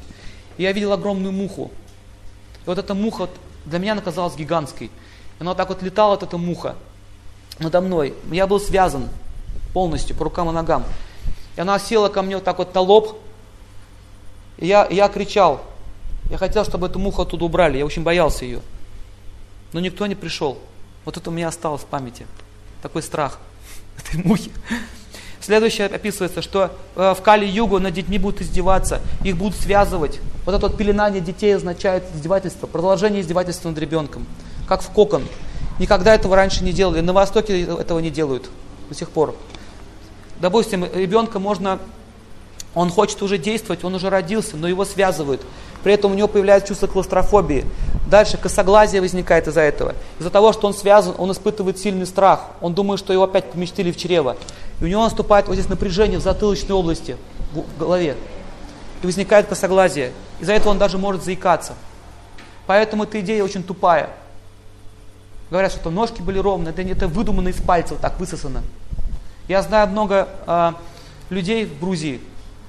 И 0.56 0.62
я 0.62 0.72
видел 0.72 0.92
огромную 0.92 1.32
муху. 1.32 1.70
И 2.64 2.66
вот 2.66 2.78
эта 2.78 2.94
муха 2.94 3.28
для 3.64 3.78
меня 3.78 3.92
она 3.92 4.02
казалась 4.02 4.36
гигантской. 4.36 4.88
И 4.88 4.90
она 5.40 5.50
вот 5.50 5.56
так 5.56 5.68
вот 5.68 5.82
летала, 5.82 6.10
вот 6.10 6.22
эта 6.22 6.36
муха, 6.36 6.76
надо 7.58 7.80
мной. 7.80 8.14
Я 8.30 8.46
был 8.46 8.60
связан 8.60 9.08
полностью 9.72 10.16
по 10.16 10.24
рукам 10.24 10.48
и 10.50 10.52
ногам. 10.52 10.84
И 11.56 11.60
она 11.60 11.78
села 11.78 12.08
ко 12.08 12.22
мне 12.22 12.36
вот 12.36 12.44
так 12.44 12.58
вот 12.58 12.74
на 12.74 12.80
лоб, 12.80 13.18
и 14.58 14.66
я, 14.66 14.86
я 14.90 15.08
кричал. 15.08 15.62
Я 16.30 16.38
хотел, 16.38 16.64
чтобы 16.64 16.86
эту 16.86 16.98
муху 16.98 17.22
оттуда 17.22 17.44
убрали. 17.44 17.78
Я 17.78 17.86
очень 17.86 18.02
боялся 18.02 18.44
ее. 18.44 18.60
Но 19.72 19.80
никто 19.80 20.06
не 20.06 20.14
пришел. 20.14 20.58
Вот 21.04 21.16
это 21.16 21.30
у 21.30 21.32
меня 21.32 21.48
осталось 21.48 21.82
в 21.82 21.86
памяти. 21.86 22.26
Такой 22.82 23.02
страх 23.02 23.38
этой 23.98 24.24
мухи. 24.24 24.52
Следующее 25.40 25.86
описывается, 25.86 26.42
что 26.42 26.70
э, 26.96 27.14
в 27.18 27.22
Кали-Югу 27.22 27.78
над 27.78 27.94
детьми 27.94 28.18
будут 28.18 28.42
издеваться, 28.42 29.00
их 29.24 29.38
будут 29.38 29.58
связывать. 29.58 30.20
Вот 30.44 30.54
это 30.54 30.68
вот 30.68 30.76
пеленание 30.76 31.22
детей 31.22 31.56
означает 31.56 32.04
издевательство, 32.14 32.66
продолжение 32.66 33.22
издевательства 33.22 33.70
над 33.70 33.78
ребенком, 33.78 34.26
как 34.68 34.82
в 34.82 34.90
кокон. 34.90 35.26
Никогда 35.78 36.14
этого 36.14 36.36
раньше 36.36 36.62
не 36.62 36.72
делали. 36.72 37.00
На 37.00 37.14
Востоке 37.14 37.62
этого 37.62 38.00
не 38.00 38.10
делают 38.10 38.50
до 38.90 38.94
сих 38.94 39.08
пор. 39.08 39.34
Допустим, 40.40 40.84
ребенка 40.84 41.38
можно 41.38 41.78
он 42.74 42.90
хочет 42.90 43.20
уже 43.22 43.36
действовать, 43.36 43.82
он 43.82 43.94
уже 43.94 44.10
родился, 44.10 44.56
но 44.56 44.68
его 44.68 44.84
связывают. 44.84 45.40
При 45.82 45.92
этом 45.92 46.12
у 46.12 46.14
него 46.14 46.28
появляется 46.28 46.68
чувство 46.68 46.86
клаустрофобии. 46.86 47.64
Дальше 48.08 48.36
косоглазие 48.36 49.00
возникает 49.00 49.48
из-за 49.48 49.62
этого. 49.62 49.94
Из-за 50.18 50.30
того, 50.30 50.52
что 50.52 50.68
он 50.68 50.74
связан, 50.74 51.14
он 51.18 51.32
испытывает 51.32 51.78
сильный 51.78 52.06
страх. 52.06 52.46
Он 52.60 52.74
думает, 52.74 53.00
что 53.00 53.12
его 53.12 53.24
опять 53.24 53.50
поместили 53.50 53.90
в 53.90 53.96
чрево. 53.96 54.36
И 54.80 54.84
у 54.84 54.86
него 54.86 55.02
наступает 55.02 55.48
вот 55.48 55.54
здесь 55.54 55.68
напряжение 55.68 56.18
в 56.18 56.22
затылочной 56.22 56.74
области, 56.74 57.16
в 57.52 57.78
голове. 57.78 58.16
И 59.02 59.06
возникает 59.06 59.46
косоглазие. 59.46 60.12
Из-за 60.38 60.52
этого 60.52 60.70
он 60.70 60.78
даже 60.78 60.96
может 60.96 61.24
заикаться. 61.24 61.74
Поэтому 62.66 63.02
эта 63.02 63.20
идея 63.20 63.42
очень 63.42 63.64
тупая. 63.64 64.10
Говорят, 65.50 65.72
что 65.72 65.90
ножки 65.90 66.22
были 66.22 66.38
ровные, 66.38 66.70
это, 66.70 66.82
это 66.82 67.08
выдумано 67.08 67.48
из 67.48 67.60
пальцев, 67.60 67.98
так 68.00 68.20
высосано. 68.20 68.62
Я 69.50 69.62
знаю 69.62 69.88
много 69.88 70.28
э, 70.46 70.72
людей 71.28 71.64
в 71.64 71.80
Грузии, 71.80 72.20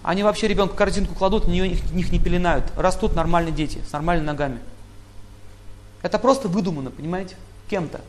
они 0.02 0.24
вообще 0.24 0.48
ребенка 0.48 0.76
корзинку 0.76 1.14
кладут, 1.14 1.46
нее, 1.46 1.68
их, 1.68 1.92
них 1.92 2.12
не 2.12 2.18
пеленают. 2.18 2.66
Растут 2.76 3.16
нормальные 3.16 3.52
дети, 3.52 3.84
с 3.88 3.92
нормальными 3.92 4.26
ногами. 4.26 4.58
Это 6.02 6.18
просто 6.18 6.48
выдумано, 6.48 6.90
понимаете, 6.90 7.36
кем-то. 7.70 8.02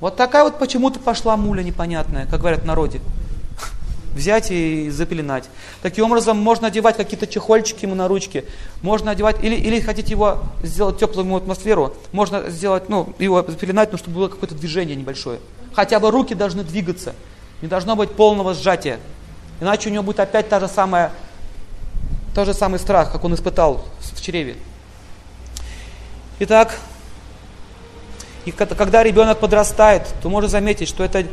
Вот 0.00 0.16
такая 0.16 0.42
вот 0.42 0.58
почему-то 0.58 1.00
пошла 1.00 1.36
муля 1.36 1.62
непонятная, 1.62 2.24
как 2.24 2.40
говорят 2.40 2.62
в 2.62 2.64
народе. 2.64 3.02
Взять 4.14 4.50
и 4.50 4.88
запеленать. 4.88 5.50
Таким 5.82 6.06
образом, 6.06 6.38
можно 6.38 6.68
одевать 6.68 6.96
какие-то 6.96 7.26
чехольчики 7.26 7.84
ему 7.84 7.94
на 7.94 8.08
ручки. 8.08 8.46
Можно 8.80 9.10
одевать, 9.10 9.44
или, 9.44 9.54
или 9.54 9.80
хотите 9.80 10.12
его 10.12 10.44
сделать 10.62 10.98
теплую 10.98 11.36
атмосферу, 11.36 11.94
можно 12.12 12.48
сделать, 12.48 12.88
ну, 12.88 13.12
его 13.18 13.44
запеленать, 13.46 13.92
но 13.92 13.98
чтобы 13.98 14.16
было 14.16 14.28
какое-то 14.28 14.54
движение 14.54 14.96
небольшое. 14.96 15.40
Хотя 15.78 16.00
бы 16.00 16.10
руки 16.10 16.34
должны 16.34 16.64
двигаться. 16.64 17.14
Не 17.62 17.68
должно 17.68 17.94
быть 17.94 18.10
полного 18.10 18.52
сжатия. 18.52 18.98
Иначе 19.60 19.88
у 19.88 19.92
него 19.92 20.02
будет 20.02 20.18
опять 20.18 20.48
та 20.48 20.58
же 20.58 20.66
самая, 20.66 21.12
тот 22.34 22.46
же 22.46 22.52
самый 22.52 22.80
страх, 22.80 23.12
как 23.12 23.22
он 23.22 23.32
испытал 23.36 23.84
в 24.00 24.20
чреве. 24.20 24.56
Итак, 26.40 26.74
и 28.44 28.50
когда 28.50 29.04
ребенок 29.04 29.38
подрастает, 29.38 30.02
то 30.20 30.28
можно 30.28 30.48
заметить, 30.48 30.88
что 30.88 31.04
это 31.04 31.24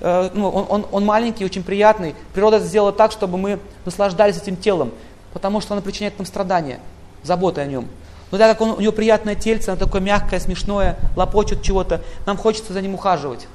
э, 0.00 0.30
ну, 0.34 0.48
он, 0.48 0.66
он, 0.68 0.86
он 0.90 1.04
маленький, 1.04 1.44
очень 1.44 1.62
приятный. 1.62 2.16
Природа 2.34 2.58
сделала 2.58 2.90
так, 2.90 3.12
чтобы 3.12 3.38
мы 3.38 3.60
наслаждались 3.84 4.36
этим 4.36 4.56
телом, 4.56 4.90
потому 5.32 5.60
что 5.60 5.74
она 5.74 5.80
причиняет 5.80 6.18
нам 6.18 6.26
страдания, 6.26 6.80
заботы 7.22 7.60
о 7.60 7.66
нем. 7.66 7.86
Но 8.32 8.38
так 8.38 8.50
как 8.50 8.62
он, 8.62 8.70
у 8.70 8.80
него 8.80 8.90
приятное 8.90 9.36
тельце, 9.36 9.68
оно 9.68 9.78
такое 9.78 10.00
мягкое, 10.00 10.40
смешное, 10.40 10.98
лопочет 11.14 11.62
чего-то, 11.62 12.02
нам 12.26 12.36
хочется 12.36 12.72
за 12.72 12.82
ним 12.82 12.96
ухаживать. 12.96 13.46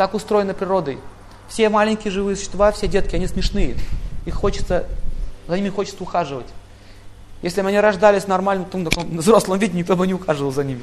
Так 0.00 0.14
устроено 0.14 0.54
природой. 0.54 0.96
Все 1.46 1.68
маленькие 1.68 2.10
живые 2.10 2.34
существа, 2.34 2.72
все 2.72 2.88
детки, 2.88 3.14
они 3.16 3.26
смешные. 3.26 3.76
Их 4.24 4.32
хочется, 4.32 4.86
за 5.46 5.56
ними 5.58 5.68
хочется 5.68 6.02
ухаживать. 6.02 6.46
Если 7.42 7.60
бы 7.60 7.68
они 7.68 7.78
рождались 7.78 8.26
нормально, 8.26 8.64
в 8.64 8.70
таком 8.70 9.18
взрослом 9.18 9.58
виде, 9.58 9.76
никто 9.76 9.96
бы 9.96 10.06
не 10.06 10.14
ухаживал 10.14 10.52
за 10.52 10.64
ними. 10.64 10.82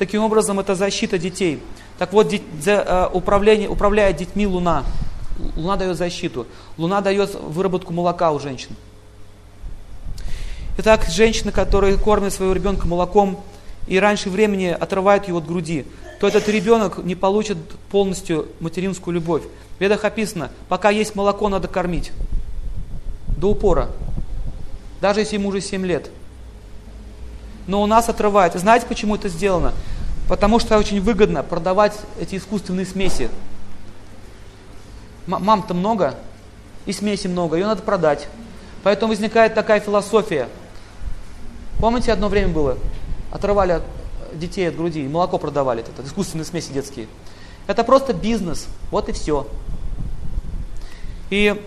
Таким 0.00 0.24
образом, 0.24 0.58
это 0.58 0.74
защита 0.74 1.18
детей. 1.18 1.62
Так 1.98 2.12
вот, 2.12 2.34
э, 2.34 3.08
управление, 3.12 3.68
управляет 3.68 4.16
детьми 4.16 4.44
Луна. 4.44 4.82
Луна 5.54 5.76
дает 5.76 5.96
защиту. 5.96 6.48
Луна 6.76 7.00
дает 7.00 7.32
выработку 7.32 7.92
молока 7.92 8.32
у 8.32 8.40
женщин. 8.40 8.74
Итак, 10.78 11.04
женщины, 11.08 11.52
которые 11.52 11.96
кормят 11.96 12.32
своего 12.32 12.54
ребенка 12.54 12.88
молоком 12.88 13.40
и 13.86 14.00
раньше 14.00 14.30
времени 14.30 14.66
отрывают 14.66 15.28
его 15.28 15.38
от 15.38 15.46
груди, 15.46 15.86
то 16.22 16.28
этот 16.28 16.48
ребенок 16.48 16.98
не 16.98 17.16
получит 17.16 17.58
полностью 17.90 18.46
материнскую 18.60 19.12
любовь. 19.12 19.42
В 19.76 19.80
ведах 19.80 20.04
описано, 20.04 20.52
пока 20.68 20.88
есть 20.88 21.16
молоко, 21.16 21.48
надо 21.48 21.66
кормить. 21.66 22.12
До 23.36 23.48
упора. 23.48 23.88
Даже 25.00 25.18
если 25.18 25.34
ему 25.34 25.48
уже 25.48 25.60
7 25.60 25.84
лет. 25.84 26.10
Но 27.66 27.82
у 27.82 27.86
нас 27.86 28.08
отрывают. 28.08 28.54
И 28.54 28.58
знаете, 28.60 28.86
почему 28.86 29.16
это 29.16 29.28
сделано? 29.28 29.72
Потому 30.28 30.60
что 30.60 30.78
очень 30.78 31.00
выгодно 31.00 31.42
продавать 31.42 31.98
эти 32.20 32.36
искусственные 32.36 32.86
смеси. 32.86 33.28
Мам-то 35.26 35.74
много, 35.74 36.14
и 36.86 36.92
смеси 36.92 37.26
много, 37.26 37.56
ее 37.56 37.66
надо 37.66 37.82
продать. 37.82 38.28
Поэтому 38.84 39.10
возникает 39.10 39.54
такая 39.54 39.80
философия. 39.80 40.48
Помните, 41.80 42.12
одно 42.12 42.28
время 42.28 42.52
было? 42.52 42.78
Отрывали 43.32 43.82
детей 44.34 44.68
от 44.68 44.76
груди, 44.76 45.02
молоко 45.02 45.38
продавали, 45.38 45.82
это, 45.82 46.06
искусственные 46.06 46.44
смеси 46.44 46.72
детские. 46.72 47.06
Это 47.66 47.84
просто 47.84 48.12
бизнес, 48.12 48.66
вот 48.90 49.08
и 49.08 49.12
все. 49.12 49.46
И 51.30 51.60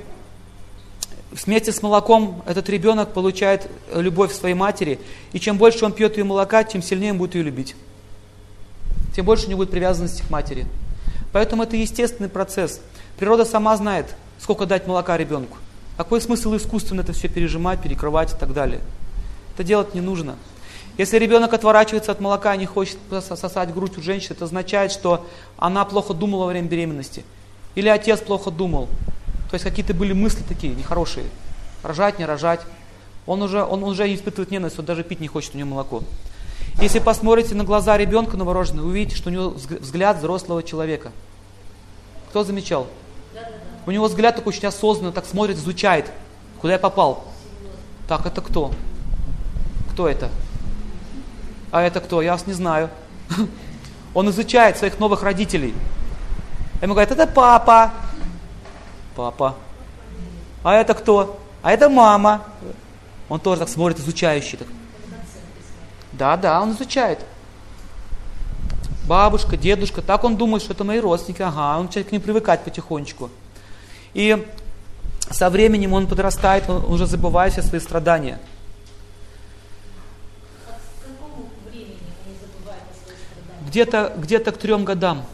вместе 1.32 1.72
с 1.72 1.82
молоком 1.82 2.44
этот 2.46 2.70
ребенок 2.70 3.14
получает 3.14 3.70
любовь 3.94 4.34
своей 4.34 4.56
матери, 4.56 5.00
и 5.34 5.40
чем 5.40 5.58
больше 5.58 5.86
он 5.86 5.94
пьет 5.94 6.18
ее 6.18 6.24
молока, 6.24 6.64
тем 6.64 6.82
сильнее 6.82 7.12
он 7.12 7.18
будет 7.18 7.36
ее 7.36 7.44
любить. 7.44 7.76
Тем 9.16 9.26
больше 9.26 9.48
у 9.48 9.50
него 9.50 9.60
будет 9.60 9.72
привязанности 9.72 10.22
к 10.22 10.30
матери. 10.30 10.68
Поэтому 11.32 11.64
это 11.64 11.76
естественный 11.76 12.30
процесс. 12.30 12.82
Природа 13.18 13.46
сама 13.46 13.76
знает, 13.78 14.14
сколько 14.40 14.66
дать 14.66 14.88
молока 14.88 15.18
ребенку. 15.18 15.58
Какой 15.98 16.20
смысл 16.20 16.56
искусственно 16.56 17.02
это 17.02 17.14
все 17.14 17.30
пережимать, 17.30 17.82
перекрывать 17.82 18.34
и 18.34 18.38
так 18.38 18.54
далее. 18.54 18.82
Это 19.54 19.64
делать 19.64 19.94
не 19.96 20.02
нужно. 20.02 20.36
Если 20.98 21.18
ребенок 21.18 21.54
отворачивается 21.54 22.12
от 22.12 22.22
молока 22.22 22.56
и 22.56 22.58
не 22.58 22.66
хочет 22.66 22.98
сосать 23.10 23.74
грудь 23.74 23.98
у 23.98 24.02
женщины, 24.02 24.34
это 24.34 24.46
означает, 24.46 24.92
что 24.92 25.26
она 25.58 25.84
плохо 25.84 26.14
думала 26.14 26.46
во 26.46 26.50
время 26.52 26.70
беременности. 26.70 27.26
Или 27.76 27.90
отец 27.90 28.22
плохо 28.22 28.50
думал. 28.50 28.88
То 29.50 29.56
есть 29.56 29.66
какие-то 29.66 29.94
были 29.94 30.14
мысли 30.14 30.44
такие 30.48 30.74
нехорошие. 30.74 31.26
Рожать, 31.84 32.18
не 32.18 32.26
рожать. 32.26 32.62
Он 33.26 33.42
уже, 33.42 33.64
он 33.64 33.84
уже 33.84 34.14
испытывает 34.14 34.52
ненависть, 34.52 34.80
он 34.80 34.86
даже 34.86 35.04
пить 35.04 35.20
не 35.20 35.28
хочет 35.28 35.56
у 35.56 35.58
него 35.58 35.72
молоко. 35.72 36.04
Если 36.82 37.00
посмотрите 37.00 37.56
на 37.56 37.64
глаза 37.64 37.98
ребенка 37.98 38.38
новорожденного, 38.38 38.88
увидите, 38.88 39.16
что 39.16 39.30
у 39.30 39.34
него 39.34 39.50
взгляд 39.50 40.18
взрослого 40.18 40.64
человека. 40.64 41.12
Кто 42.30 42.44
замечал? 42.44 42.88
У 43.86 43.92
него 43.92 44.06
взгляд 44.06 44.36
такой 44.36 44.52
очень 44.52 44.68
осознанно, 44.68 45.12
так 45.12 45.26
смотрит, 45.26 45.58
изучает. 45.58 46.12
Куда 46.60 46.74
я 46.74 46.80
попал? 46.80 47.24
Так, 48.08 48.26
это 48.26 48.42
кто? 48.42 48.72
Кто 49.92 50.08
это? 50.08 50.30
А 51.76 51.82
это 51.82 52.00
кто? 52.00 52.22
Я 52.22 52.32
вас 52.32 52.48
не 52.48 52.54
знаю. 52.54 52.90
Он 54.14 54.30
изучает 54.30 54.78
своих 54.78 54.98
новых 54.98 55.24
родителей. 55.24 55.76
Ему 56.82 56.94
говорят, 56.94 57.12
это 57.12 57.28
папа. 57.28 57.92
Папа. 59.14 59.56
А 60.64 60.74
это 60.74 60.94
кто? 60.94 61.38
А 61.62 61.74
это 61.74 61.90
мама. 61.90 62.44
Он 63.28 63.42
тоже 63.42 63.60
так 63.60 63.68
смотрит, 63.68 64.00
изучающий. 64.00 64.58
Так. 64.58 64.70
Да, 66.14 66.38
да, 66.38 66.62
он 66.62 66.72
изучает. 66.72 67.20
Бабушка, 69.06 69.58
дедушка, 69.58 70.02
так 70.02 70.24
он 70.24 70.38
думает, 70.38 70.64
что 70.64 70.72
это 70.72 70.86
мои 70.86 71.02
родственники. 71.02 71.42
Ага, 71.42 71.78
он 71.78 71.88
начинает 71.88 72.08
к 72.08 72.12
ним 72.14 72.22
привыкать 72.22 72.64
потихонечку. 72.64 73.30
И 74.14 74.48
со 75.30 75.50
временем 75.50 75.92
он 75.92 76.08
подрастает, 76.08 76.70
он 76.70 76.86
уже 76.86 77.06
забывает 77.06 77.52
все 77.52 77.64
свои 77.64 77.82
страдания. 77.82 78.40
Где-то 83.76 84.14
где 84.18 84.40
к 84.40 84.58
трем 84.58 84.86
годам. 84.86 85.26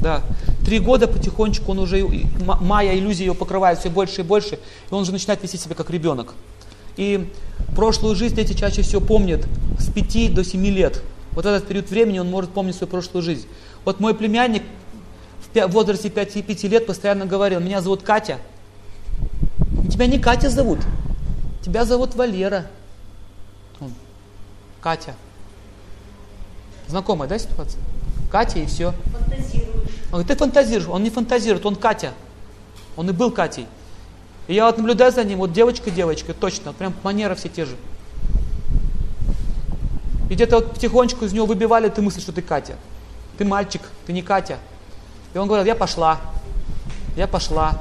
Да. 0.00 0.22
Три 0.64 0.80
года 0.80 1.06
потихонечку 1.06 1.70
он 1.70 1.78
уже, 1.78 2.04
майя 2.40 2.98
иллюзия 2.98 3.26
его 3.26 3.34
покрывает 3.34 3.78
все 3.78 3.90
больше 3.90 4.22
и 4.22 4.24
больше, 4.24 4.56
и 4.56 4.94
он 4.94 5.02
уже 5.02 5.12
начинает 5.12 5.40
вести 5.42 5.56
себя 5.56 5.76
как 5.76 5.88
ребенок. 5.90 6.34
И 6.96 7.30
прошлую 7.76 8.16
жизнь 8.16 8.34
дети 8.34 8.54
чаще 8.54 8.82
всего 8.82 9.00
помнят 9.00 9.46
с 9.78 9.88
5 9.88 10.34
до 10.34 10.42
7 10.42 10.66
лет. 10.66 11.00
Вот 11.30 11.46
этот 11.46 11.68
период 11.68 11.88
времени 11.90 12.18
он 12.18 12.28
может 12.28 12.50
помнить 12.50 12.74
свою 12.74 12.90
прошлую 12.90 13.22
жизнь. 13.22 13.46
Вот 13.84 14.00
мой 14.00 14.14
племянник 14.14 14.64
в 15.54 15.68
возрасте 15.68 16.10
5, 16.10 16.44
5 16.44 16.64
лет 16.64 16.86
постоянно 16.86 17.24
говорил, 17.24 17.60
меня 17.60 17.80
зовут 17.80 18.02
Катя. 18.02 18.38
Тебя 19.90 20.06
не 20.06 20.18
Катя 20.18 20.50
зовут, 20.50 20.80
тебя 21.62 21.84
зовут 21.84 22.16
Валера. 22.16 22.66
Катя. 24.80 25.14
Знакомая, 26.88 27.28
да, 27.28 27.38
ситуация? 27.38 27.80
Катя 28.30 28.58
и 28.58 28.66
все. 28.66 28.92
Фантазируешь. 29.12 29.68
Он 30.06 30.10
говорит, 30.10 30.28
ты 30.28 30.36
фантазируешь. 30.36 30.88
Он 30.88 31.02
не 31.02 31.10
фантазирует, 31.10 31.66
он 31.66 31.76
Катя. 31.76 32.12
Он 32.96 33.08
и 33.08 33.12
был 33.12 33.30
Катей. 33.30 33.66
И 34.48 34.54
я 34.54 34.66
вот 34.66 34.78
наблюдаю 34.78 35.12
за 35.12 35.22
ним, 35.24 35.38
вот 35.38 35.52
девочка-девочка, 35.52 36.32
точно, 36.32 36.72
прям 36.72 36.94
манера 37.02 37.34
все 37.34 37.50
те 37.50 37.66
же. 37.66 37.76
И 40.30 40.34
где-то 40.34 40.56
вот 40.56 40.72
потихонечку 40.72 41.26
из 41.26 41.32
него 41.32 41.46
выбивали 41.46 41.88
ты 41.90 42.00
мысль, 42.02 42.20
что 42.20 42.32
ты 42.32 42.42
Катя. 42.42 42.76
Ты 43.36 43.44
мальчик, 43.44 43.82
ты 44.06 44.12
не 44.12 44.22
Катя. 44.22 44.58
И 45.34 45.38
он 45.38 45.46
говорил, 45.46 45.66
я 45.66 45.74
пошла. 45.74 46.18
Я 47.14 47.28
пошла. 47.28 47.80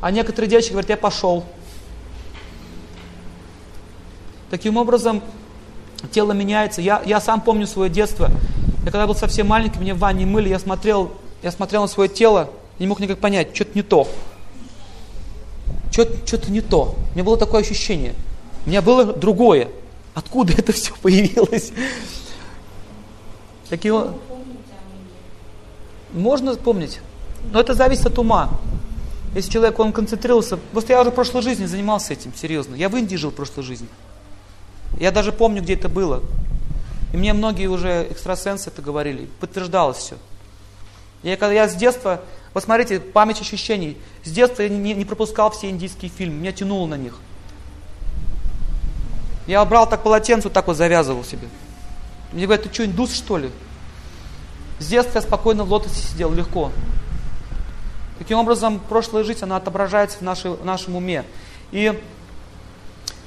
А 0.00 0.10
некоторые 0.10 0.50
девочки 0.50 0.70
говорят, 0.70 0.88
я 0.88 0.96
пошел. 0.96 1.44
Таким 4.50 4.78
образом, 4.78 5.22
тело 6.08 6.32
меняется. 6.32 6.80
Я, 6.80 7.02
я 7.04 7.20
сам 7.20 7.40
помню 7.40 7.66
свое 7.66 7.90
детство. 7.90 8.30
Я 8.84 8.90
когда 8.90 9.06
был 9.06 9.14
совсем 9.14 9.46
маленький, 9.46 9.78
меня 9.78 9.94
в 9.94 9.98
ванне 9.98 10.26
мыли, 10.26 10.48
я 10.48 10.58
смотрел, 10.58 11.12
я 11.42 11.50
смотрел 11.50 11.82
на 11.82 11.88
свое 11.88 12.08
тело, 12.08 12.50
не 12.78 12.86
мог 12.86 13.00
никак 13.00 13.18
понять, 13.18 13.54
что-то 13.54 13.72
не 13.74 13.82
то. 13.82 14.08
Что-то 15.90 16.50
не 16.50 16.60
то. 16.60 16.94
У 17.10 17.14
меня 17.14 17.24
было 17.24 17.36
такое 17.36 17.60
ощущение. 17.60 18.14
У 18.64 18.70
меня 18.70 18.80
было 18.80 19.04
другое. 19.04 19.68
Откуда 20.14 20.52
это 20.52 20.72
все 20.72 20.92
появилось? 21.00 21.72
Такие... 23.68 24.12
Можно 26.12 26.56
помнить, 26.56 27.00
но 27.52 27.60
это 27.60 27.74
зависит 27.74 28.06
от 28.06 28.18
ума. 28.18 28.50
Если 29.34 29.50
человек, 29.52 29.78
он 29.78 29.92
концентрировался, 29.92 30.56
просто 30.56 30.92
я 30.92 31.00
уже 31.00 31.12
в 31.12 31.14
прошлой 31.14 31.42
жизни 31.42 31.66
занимался 31.66 32.14
этим, 32.14 32.32
серьезно. 32.34 32.74
Я 32.74 32.88
в 32.88 32.96
Индии 32.96 33.14
жил 33.14 33.30
в 33.30 33.34
прошлой 33.34 33.62
жизни. 33.62 33.86
Я 34.98 35.10
даже 35.10 35.32
помню, 35.32 35.62
где 35.62 35.74
это 35.74 35.88
было. 35.88 36.22
И 37.12 37.16
мне 37.16 37.32
многие 37.32 37.66
уже 37.66 38.06
экстрасенсы 38.10 38.70
это 38.70 38.82
говорили, 38.82 39.28
подтверждалось 39.40 39.98
все. 39.98 40.16
Я, 41.22 41.36
когда 41.36 41.54
я 41.54 41.68
с 41.68 41.74
детства, 41.74 42.22
вот 42.54 42.64
смотрите, 42.64 43.00
память 43.00 43.40
ощущений, 43.40 43.96
с 44.24 44.30
детства 44.30 44.62
я 44.62 44.68
не, 44.68 44.94
не 44.94 45.04
пропускал 45.04 45.50
все 45.50 45.68
индийские 45.68 46.10
фильмы, 46.10 46.36
меня 46.36 46.52
тянуло 46.52 46.86
на 46.86 46.96
них. 46.96 47.14
Я 49.46 49.64
брал 49.64 49.88
так 49.88 50.02
полотенце, 50.02 50.44
вот 50.44 50.52
так 50.52 50.66
вот 50.66 50.76
завязывал 50.76 51.24
себе. 51.24 51.48
Мне 52.32 52.44
говорят, 52.44 52.64
ты 52.64 52.72
что, 52.72 52.84
индус 52.84 53.12
что 53.12 53.36
ли? 53.36 53.50
С 54.78 54.86
детства 54.86 55.18
я 55.18 55.22
спокойно 55.22 55.64
в 55.64 55.70
лотосе 55.70 56.00
сидел, 56.00 56.32
легко. 56.32 56.70
Таким 58.18 58.38
образом, 58.38 58.80
прошлая 58.88 59.24
жизнь, 59.24 59.42
она 59.42 59.56
отображается 59.56 60.18
в, 60.18 60.22
нашей, 60.22 60.52
в 60.52 60.64
нашем 60.64 60.96
уме. 60.96 61.24
И 61.72 62.00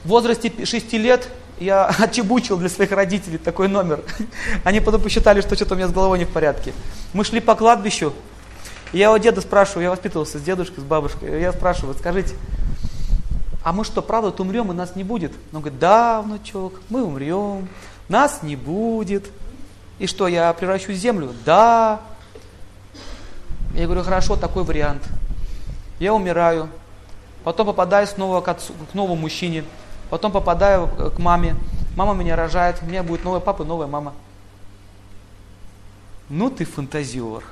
в 0.04 0.08
возрасте 0.08 0.52
6 0.66 0.94
лет 0.94 1.28
я 1.64 1.86
отчебучил 2.00 2.58
для 2.58 2.70
своих 2.70 2.92
родителей 2.92 3.38
такой 3.38 3.68
номер. 3.68 4.02
Они 4.64 4.80
потом 4.80 5.02
посчитали, 5.02 5.42
что 5.42 5.56
что-то 5.56 5.76
у 5.76 5.78
меня 5.78 5.88
с 5.88 5.92
головой 5.92 6.20
не 6.20 6.26
в 6.26 6.30
порядке. 6.30 6.74
Мы 7.14 7.24
шли 7.24 7.40
по 7.40 7.56
кладбищу, 7.56 8.14
я 8.92 9.12
у 9.12 9.18
деда 9.18 9.42
спрашиваю, 9.42 9.84
я 9.84 9.90
воспитывался 9.90 10.38
с 10.38 10.42
дедушкой, 10.42 10.84
с 10.84 10.86
бабушкой, 10.86 11.42
я 11.42 11.52
спрашиваю, 11.52 11.96
скажите, 11.96 12.36
а 13.64 13.72
мы 13.72 13.86
что, 13.86 14.02
правда 14.02 14.30
умрем 14.42 14.72
и 14.72 14.76
нас 14.76 14.96
не 14.96 15.04
будет? 15.04 15.32
Он 15.52 15.62
говорит, 15.62 15.80
да, 15.80 16.22
внучок, 16.22 16.82
мы 16.90 17.04
умрем, 17.04 17.70
нас 18.08 18.44
не 18.44 18.56
будет. 18.56 19.26
И 20.00 20.06
что, 20.06 20.28
я 20.28 20.52
превращусь 20.54 20.98
в 20.98 21.00
землю? 21.00 21.34
Да. 21.46 22.02
Я 23.74 23.86
говорю, 23.86 24.04
хорошо, 24.04 24.36
такой 24.36 24.64
вариант. 24.64 25.02
Я 26.00 26.14
умираю, 26.14 26.70
потом 27.44 27.68
попадаю 27.68 28.06
снова 28.06 28.42
к, 28.42 28.48
отцу, 28.50 28.74
к 28.92 28.94
новому 28.94 29.16
мужчине, 29.16 29.64
потом 30.14 30.32
попадаю 30.32 30.90
к 31.16 31.18
маме, 31.18 31.56
мама 31.96 32.14
меня 32.14 32.36
рожает, 32.36 32.78
у 32.84 32.86
меня 32.86 33.02
будет 33.02 33.24
новая 33.24 33.40
папа, 33.40 33.64
новая 33.64 33.88
мама. 33.88 34.14
Ну 36.30 36.52
ты 36.52 36.66
фантазер. 36.66 37.44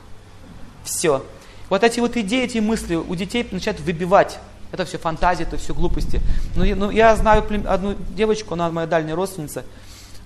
Все. 0.84 1.26
Вот 1.70 1.84
эти 1.84 2.00
вот 2.00 2.16
идеи, 2.18 2.44
эти 2.44 2.60
мысли 2.60 2.94
у 2.94 3.16
детей 3.16 3.48
начинают 3.50 3.82
выбивать. 3.82 4.38
Это 4.72 4.86
все 4.86 5.00
фантазии, 5.00 5.42
это 5.42 5.58
все 5.58 5.74
глупости. 5.74 6.22
Но, 6.56 6.64
ну, 6.64 6.92
я 6.92 7.16
знаю 7.16 7.44
одну 7.68 7.96
девочку, 8.16 8.54
она 8.54 8.70
моя 8.70 8.86
дальняя 8.86 9.16
родственница. 9.16 9.64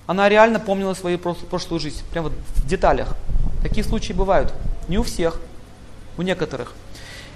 Она 0.06 0.28
реально 0.28 0.60
помнила 0.60 0.92
свою 0.92 1.18
прошлую 1.18 1.80
жизнь, 1.80 2.02
прям 2.12 2.24
вот 2.24 2.34
в 2.56 2.66
деталях. 2.66 3.16
Такие 3.62 3.82
случаи 3.82 4.12
бывают. 4.12 4.52
Не 4.88 4.98
у 4.98 5.02
всех, 5.02 5.40
у 6.18 6.22
некоторых. 6.22 6.74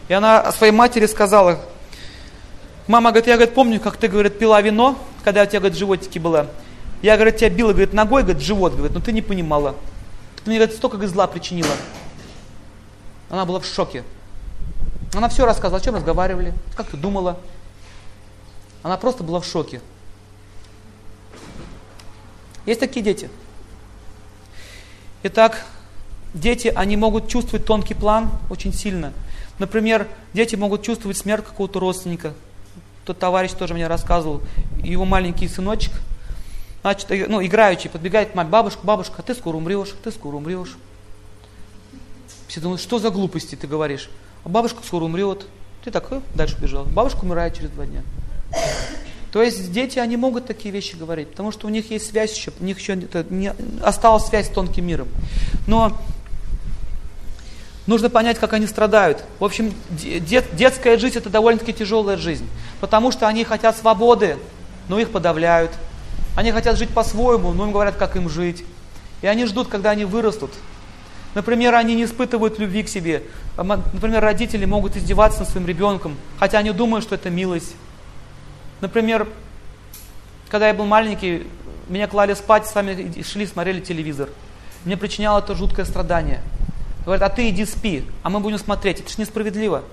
И 0.08 0.12
она 0.12 0.52
своей 0.52 0.74
матери 0.74 1.06
сказала, 1.06 1.58
мама, 2.90 3.10
говорит, 3.10 3.28
я 3.28 3.36
говорит, 3.36 3.54
помню, 3.54 3.80
как 3.80 3.96
ты, 3.96 4.08
говорит, 4.08 4.38
пила 4.38 4.60
вино, 4.60 4.98
когда 5.24 5.42
у 5.42 5.46
тебя, 5.46 5.60
говорит, 5.60 5.78
животики 5.78 6.18
было. 6.18 6.50
Я, 7.02 7.16
говорит, 7.16 7.36
тебя 7.36 7.48
била, 7.48 7.70
говорит, 7.70 7.92
ногой, 7.92 8.22
говорит, 8.22 8.42
живот, 8.42 8.74
говорит, 8.74 8.92
но 8.92 9.00
ты 9.00 9.12
не 9.12 9.22
понимала. 9.22 9.76
Ты 10.44 10.50
мне, 10.50 10.58
говорит, 10.58 10.76
столько, 10.76 10.96
говорит, 10.96 11.14
зла 11.14 11.26
причинила. 11.26 11.72
Она 13.30 13.44
была 13.44 13.60
в 13.60 13.64
шоке. 13.64 14.04
Она 15.14 15.28
все 15.28 15.46
рассказывала, 15.46 15.80
о 15.80 15.84
чем 15.84 15.94
разговаривали, 15.94 16.52
как 16.76 16.88
ты 16.88 16.96
думала. 16.96 17.38
Она 18.82 18.96
просто 18.96 19.22
была 19.22 19.40
в 19.40 19.46
шоке. 19.46 19.80
Есть 22.66 22.80
такие 22.80 23.02
дети. 23.02 23.30
Итак, 25.22 25.64
дети, 26.34 26.72
они 26.74 26.96
могут 26.96 27.28
чувствовать 27.28 27.66
тонкий 27.66 27.94
план 27.94 28.30
очень 28.50 28.72
сильно. 28.72 29.12
Например, 29.58 30.08
дети 30.32 30.56
могут 30.56 30.82
чувствовать 30.82 31.16
смерть 31.16 31.44
какого-то 31.44 31.78
родственника. 31.78 32.34
Тот 33.10 33.18
товарищ 33.18 33.50
тоже 33.50 33.74
мне 33.74 33.88
рассказывал, 33.88 34.40
его 34.84 35.04
маленький 35.04 35.48
сыночек, 35.48 35.90
значит, 36.82 37.10
э, 37.10 37.26
ну, 37.26 37.44
играющий, 37.44 37.90
подбегает 37.90 38.30
к 38.30 38.34
маме, 38.36 38.50
бабушка, 38.50 38.78
бабушка, 38.84 39.20
ты 39.24 39.34
скоро 39.34 39.56
умрешь, 39.56 39.96
ты 40.04 40.12
скоро 40.12 40.36
умрешь. 40.36 40.76
Все 42.46 42.60
думают, 42.60 42.80
что 42.80 43.00
за 43.00 43.10
глупости 43.10 43.56
ты 43.56 43.66
говоришь? 43.66 44.10
А 44.44 44.48
бабушка 44.48 44.78
скоро 44.86 45.06
умрет. 45.06 45.44
Ты 45.82 45.90
так, 45.90 46.06
э, 46.12 46.20
дальше 46.36 46.56
убежал. 46.58 46.84
Бабушка 46.84 47.24
умирает 47.24 47.56
через 47.56 47.70
два 47.70 47.84
дня. 47.84 48.04
То 49.32 49.42
есть 49.42 49.72
дети, 49.72 49.98
они 49.98 50.16
могут 50.16 50.46
такие 50.46 50.70
вещи 50.70 50.94
говорить, 50.94 51.30
потому 51.30 51.50
что 51.50 51.66
у 51.66 51.70
них 51.70 51.90
есть 51.90 52.06
связь 52.06 52.36
еще, 52.36 52.52
у 52.60 52.64
них 52.64 52.78
еще 52.78 52.94
не, 52.94 53.52
осталась 53.82 54.26
связь 54.26 54.46
с 54.46 54.50
тонким 54.50 54.86
миром. 54.86 55.08
Но 55.66 56.00
нужно 57.86 58.10
понять, 58.10 58.38
как 58.38 58.52
они 58.52 58.66
страдают. 58.66 59.24
В 59.38 59.44
общем, 59.44 59.72
дет, 59.90 60.54
детская 60.54 60.98
жизнь 60.98 61.18
это 61.18 61.30
довольно-таки 61.30 61.72
тяжелая 61.72 62.16
жизнь, 62.16 62.48
потому 62.80 63.10
что 63.12 63.26
они 63.26 63.44
хотят 63.44 63.76
свободы, 63.76 64.38
но 64.88 64.98
их 64.98 65.10
подавляют. 65.10 65.72
Они 66.36 66.52
хотят 66.52 66.78
жить 66.78 66.90
по-своему, 66.90 67.52
но 67.52 67.66
им 67.66 67.72
говорят, 67.72 67.96
как 67.96 68.16
им 68.16 68.28
жить. 68.28 68.64
И 69.22 69.26
они 69.26 69.46
ждут, 69.46 69.68
когда 69.68 69.90
они 69.90 70.04
вырастут. 70.04 70.52
Например, 71.34 71.74
они 71.74 71.94
не 71.94 72.04
испытывают 72.04 72.58
любви 72.58 72.82
к 72.82 72.88
себе. 72.88 73.22
Например, 73.56 74.22
родители 74.22 74.64
могут 74.64 74.96
издеваться 74.96 75.40
над 75.40 75.48
своим 75.48 75.66
ребенком, 75.66 76.16
хотя 76.38 76.58
они 76.58 76.72
думают, 76.72 77.04
что 77.04 77.14
это 77.14 77.30
милость. 77.30 77.74
Например, 78.80 79.28
когда 80.48 80.68
я 80.68 80.74
был 80.74 80.86
маленький, 80.86 81.46
меня 81.88 82.08
клали 82.08 82.34
спать, 82.34 82.66
сами 82.66 83.22
шли, 83.22 83.46
смотрели 83.46 83.80
телевизор. 83.80 84.28
Мне 84.84 84.96
причиняло 84.96 85.38
это 85.40 85.54
жуткое 85.54 85.84
страдание. 85.84 86.42
Говорят, 87.04 87.22
а 87.22 87.34
ты 87.34 87.48
иди 87.48 87.64
спи, 87.64 88.04
а 88.22 88.30
мы 88.30 88.40
будем 88.40 88.58
смотреть. 88.58 89.00
Это 89.00 89.10
же 89.10 89.16
несправедливо. 89.18 89.84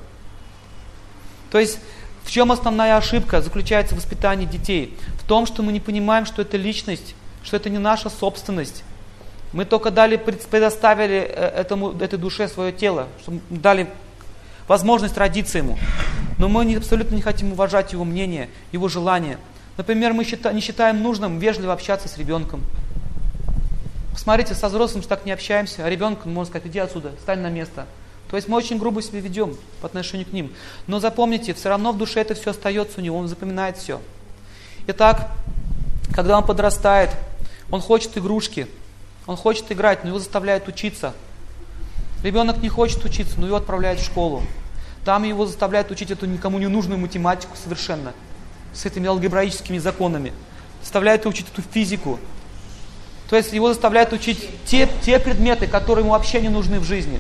То 1.52 1.60
есть, 1.60 1.80
в 2.24 2.32
чем 2.32 2.52
основная 2.52 2.98
ошибка 2.98 3.42
заключается 3.42 3.96
в 3.96 4.00
воспитании 4.00 4.46
детей? 4.46 4.98
В 5.22 5.26
том, 5.26 5.46
что 5.46 5.64
мы 5.64 5.72
не 5.72 5.80
понимаем, 5.80 6.26
что 6.26 6.42
это 6.42 6.58
личность, 6.58 7.16
что 7.44 7.56
это 7.56 7.70
не 7.70 7.78
наша 7.78 8.10
собственность. 8.10 8.84
Мы 9.54 9.64
только 9.64 9.92
дали, 9.92 10.18
предоставили 10.18 11.20
э, 11.20 11.62
этому, 11.62 11.92
этой 11.92 12.20
душе 12.20 12.50
свое 12.50 12.74
тело, 12.74 13.08
чтобы 13.22 13.40
дали 13.50 13.88
возможность 14.68 15.18
родиться 15.18 15.58
ему. 15.58 15.78
Но 16.38 16.50
мы 16.50 16.66
не, 16.66 16.76
абсолютно 16.76 17.16
не 17.16 17.22
хотим 17.22 17.54
уважать 17.54 17.94
его 17.94 18.04
мнение, 18.04 18.50
его 18.74 18.90
желания. 18.90 19.38
Например, 19.78 20.12
мы 20.12 20.26
счита, 20.26 20.52
не 20.52 20.60
считаем 20.60 21.02
нужным 21.02 21.40
вежливо 21.40 21.72
общаться 21.72 22.10
с 22.10 22.18
ребенком. 22.18 22.62
Посмотрите, 24.18 24.56
со 24.56 24.68
взрослым 24.68 25.04
так 25.04 25.26
не 25.26 25.32
общаемся, 25.32 25.86
а 25.86 25.90
ребенок 25.92 26.26
может 26.26 26.50
сказать, 26.50 26.68
иди 26.68 26.80
отсюда, 26.80 27.12
стань 27.22 27.42
на 27.42 27.52
место. 27.52 27.86
То 28.32 28.36
есть 28.36 28.48
мы 28.48 28.58
очень 28.58 28.80
грубо 28.80 29.04
себя 29.04 29.20
ведем 29.20 29.56
по 29.80 29.86
отношению 29.86 30.26
к 30.26 30.34
ним. 30.34 30.52
Но 30.88 31.00
запомните, 31.00 31.54
все 31.54 31.70
равно 31.70 31.92
в 31.92 32.00
душе 32.00 32.22
это 32.22 32.34
все 32.34 32.50
остается 32.50 33.00
у 33.00 33.04
него, 33.04 33.16
он 33.16 33.28
запоминает 33.28 33.78
все. 33.78 34.02
Итак, 34.88 35.30
когда 36.16 36.36
он 36.36 36.44
подрастает, 36.44 37.12
он 37.70 37.80
хочет 37.80 38.18
игрушки, 38.18 38.66
он 39.28 39.38
хочет 39.38 39.72
играть, 39.72 40.04
но 40.04 40.10
его 40.10 40.18
заставляют 40.18 40.68
учиться. 40.68 41.14
Ребенок 42.24 42.58
не 42.58 42.70
хочет 42.70 43.06
учиться, 43.06 43.40
но 43.40 43.46
его 43.46 43.58
отправляют 43.58 44.00
в 44.00 44.06
школу. 44.06 44.42
Там 45.06 45.26
его 45.26 45.46
заставляют 45.46 45.92
учить 45.92 46.10
эту 46.10 46.26
никому 46.26 46.58
не 46.58 46.68
нужную 46.68 47.00
математику 47.00 47.56
совершенно, 47.56 48.14
с 48.74 48.84
этими 48.84 49.08
алгебраическими 49.08 49.78
законами. 49.78 50.34
Заставляют 50.82 51.28
учить 51.28 51.46
эту 51.54 51.62
физику. 51.62 52.20
То 53.30 53.36
есть 53.36 53.52
его 53.54 53.70
заставляют 53.70 54.14
учить 54.14 54.50
те, 54.66 54.90
те 55.02 55.20
предметы, 55.20 55.68
которые 55.68 56.04
ему 56.04 56.14
вообще 56.14 56.42
не 56.42 56.50
нужны 56.50 56.80
в 56.80 56.84
жизни. 56.84 57.20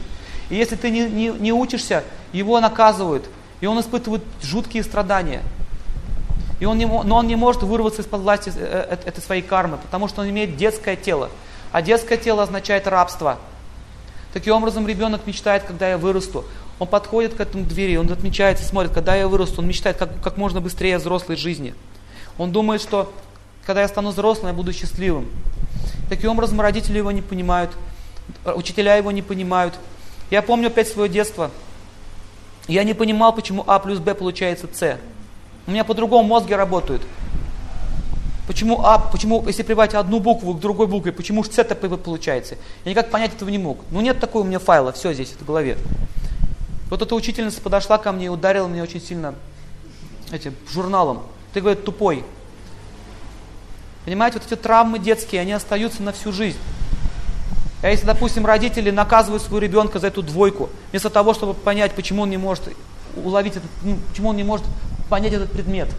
И 0.49 0.55
если 0.55 0.75
ты 0.75 0.89
не, 0.89 1.01
не, 1.01 1.27
не 1.27 1.51
учишься, 1.51 2.03
его 2.31 2.59
наказывают. 2.59 3.29
И 3.59 3.65
он 3.65 3.79
испытывает 3.79 4.23
жуткие 4.41 4.83
страдания. 4.83 5.41
И 6.59 6.65
он 6.65 6.77
не, 6.77 6.85
но 6.85 7.17
он 7.17 7.27
не 7.27 7.35
может 7.35 7.63
вырваться 7.63 8.01
из-под 8.01 8.21
власти 8.21 8.51
э, 8.55 8.97
э, 9.03 9.09
этой 9.09 9.21
своей 9.21 9.41
кармы, 9.41 9.77
потому 9.77 10.07
что 10.07 10.21
он 10.21 10.29
имеет 10.29 10.55
детское 10.55 10.95
тело. 10.95 11.29
А 11.71 11.81
детское 11.81 12.17
тело 12.17 12.43
означает 12.43 12.87
рабство. 12.87 13.37
Таким 14.33 14.53
образом, 14.53 14.87
ребенок 14.87 15.27
мечтает, 15.27 15.63
когда 15.63 15.89
я 15.89 15.97
вырасту. 15.97 16.45
Он 16.79 16.87
подходит 16.87 17.33
к 17.33 17.39
этому 17.39 17.65
двери, 17.65 17.97
он 17.97 18.11
отмечается, 18.11 18.63
смотрит, 18.63 18.91
когда 18.91 19.15
я 19.15 19.27
вырасту, 19.27 19.61
он 19.61 19.67
мечтает 19.67 19.97
как, 19.97 20.21
как 20.21 20.37
можно 20.37 20.61
быстрее 20.61 20.99
взрослой 20.99 21.35
жизни. 21.35 21.73
Он 22.37 22.51
думает, 22.51 22.81
что 22.81 23.11
когда 23.65 23.81
я 23.81 23.87
стану 23.87 24.11
взрослым, 24.11 24.47
я 24.47 24.53
буду 24.53 24.73
счастливым. 24.73 25.27
Таким 26.09 26.31
образом, 26.31 26.61
родители 26.61 26.97
его 26.97 27.11
не 27.11 27.21
понимают, 27.21 27.71
учителя 28.45 28.95
его 28.95 29.11
не 29.11 29.21
понимают. 29.21 29.75
Я 30.29 30.41
помню 30.41 30.67
опять 30.67 30.87
свое 30.87 31.09
детство. 31.09 31.51
Я 32.67 32.83
не 32.83 32.93
понимал, 32.93 33.33
почему 33.33 33.63
А 33.67 33.79
плюс 33.79 33.99
Б 33.99 34.13
получается 34.13 34.67
С. 34.71 34.97
У 35.67 35.71
меня 35.71 35.83
по-другому 35.83 36.27
мозги 36.27 36.53
работают. 36.53 37.01
Почему 38.47 38.81
А, 38.81 38.99
почему, 38.99 39.43
если 39.45 39.63
прибавить 39.63 39.93
одну 39.93 40.19
букву 40.19 40.53
к 40.53 40.59
другой 40.59 40.87
букве, 40.87 41.11
почему 41.11 41.43
же 41.43 41.51
С-то 41.51 41.75
получается? 41.75 42.55
Я 42.85 42.91
никак 42.91 43.11
понять 43.11 43.33
этого 43.35 43.49
не 43.49 43.57
мог. 43.57 43.79
Ну 43.91 43.99
нет 43.99 44.19
такого 44.19 44.43
у 44.43 44.45
меня 44.45 44.59
файла, 44.59 44.93
все 44.93 45.13
здесь 45.13 45.33
в 45.37 45.45
голове. 45.45 45.77
Вот 46.89 47.01
эта 47.01 47.13
учительница 47.15 47.59
подошла 47.59 47.97
ко 47.97 48.13
мне 48.13 48.27
и 48.27 48.29
ударила 48.29 48.67
меня 48.67 48.83
очень 48.83 49.01
сильно 49.01 49.35
этим 50.31 50.55
журналом. 50.71 51.23
Ты, 51.53 51.59
говорит, 51.59 51.83
тупой. 51.83 52.23
Понимаете, 54.07 54.39
вот 54.39 54.49
эти 54.49 54.57
травмы 54.57 54.99
детские, 54.99 55.41
они 55.41 55.51
остаются 55.51 56.01
на 56.01 56.13
всю 56.13 56.31
жизнь. 56.31 56.57
А 57.81 57.89
если, 57.89 58.05
допустим, 58.05 58.45
родители 58.45 58.89
наказывают 58.89 59.43
своего 59.43 59.59
ребенка 59.59 59.99
за 59.99 60.07
эту 60.07 60.23
двойку, 60.23 60.69
вместо 60.91 61.09
того, 61.09 61.33
чтобы 61.33 61.53
понять, 61.53 61.91
почему 61.91 62.21
он 62.21 62.29
не 62.29 62.37
может 62.37 62.69
уловить 63.17 63.57
этот, 63.57 63.69
ну, 63.83 63.97
почему 64.09 64.29
он 64.29 64.37
не 64.37 64.45
может 64.45 64.65
понять 65.09 65.33
этот 65.33 65.51
предмет, 65.51 65.89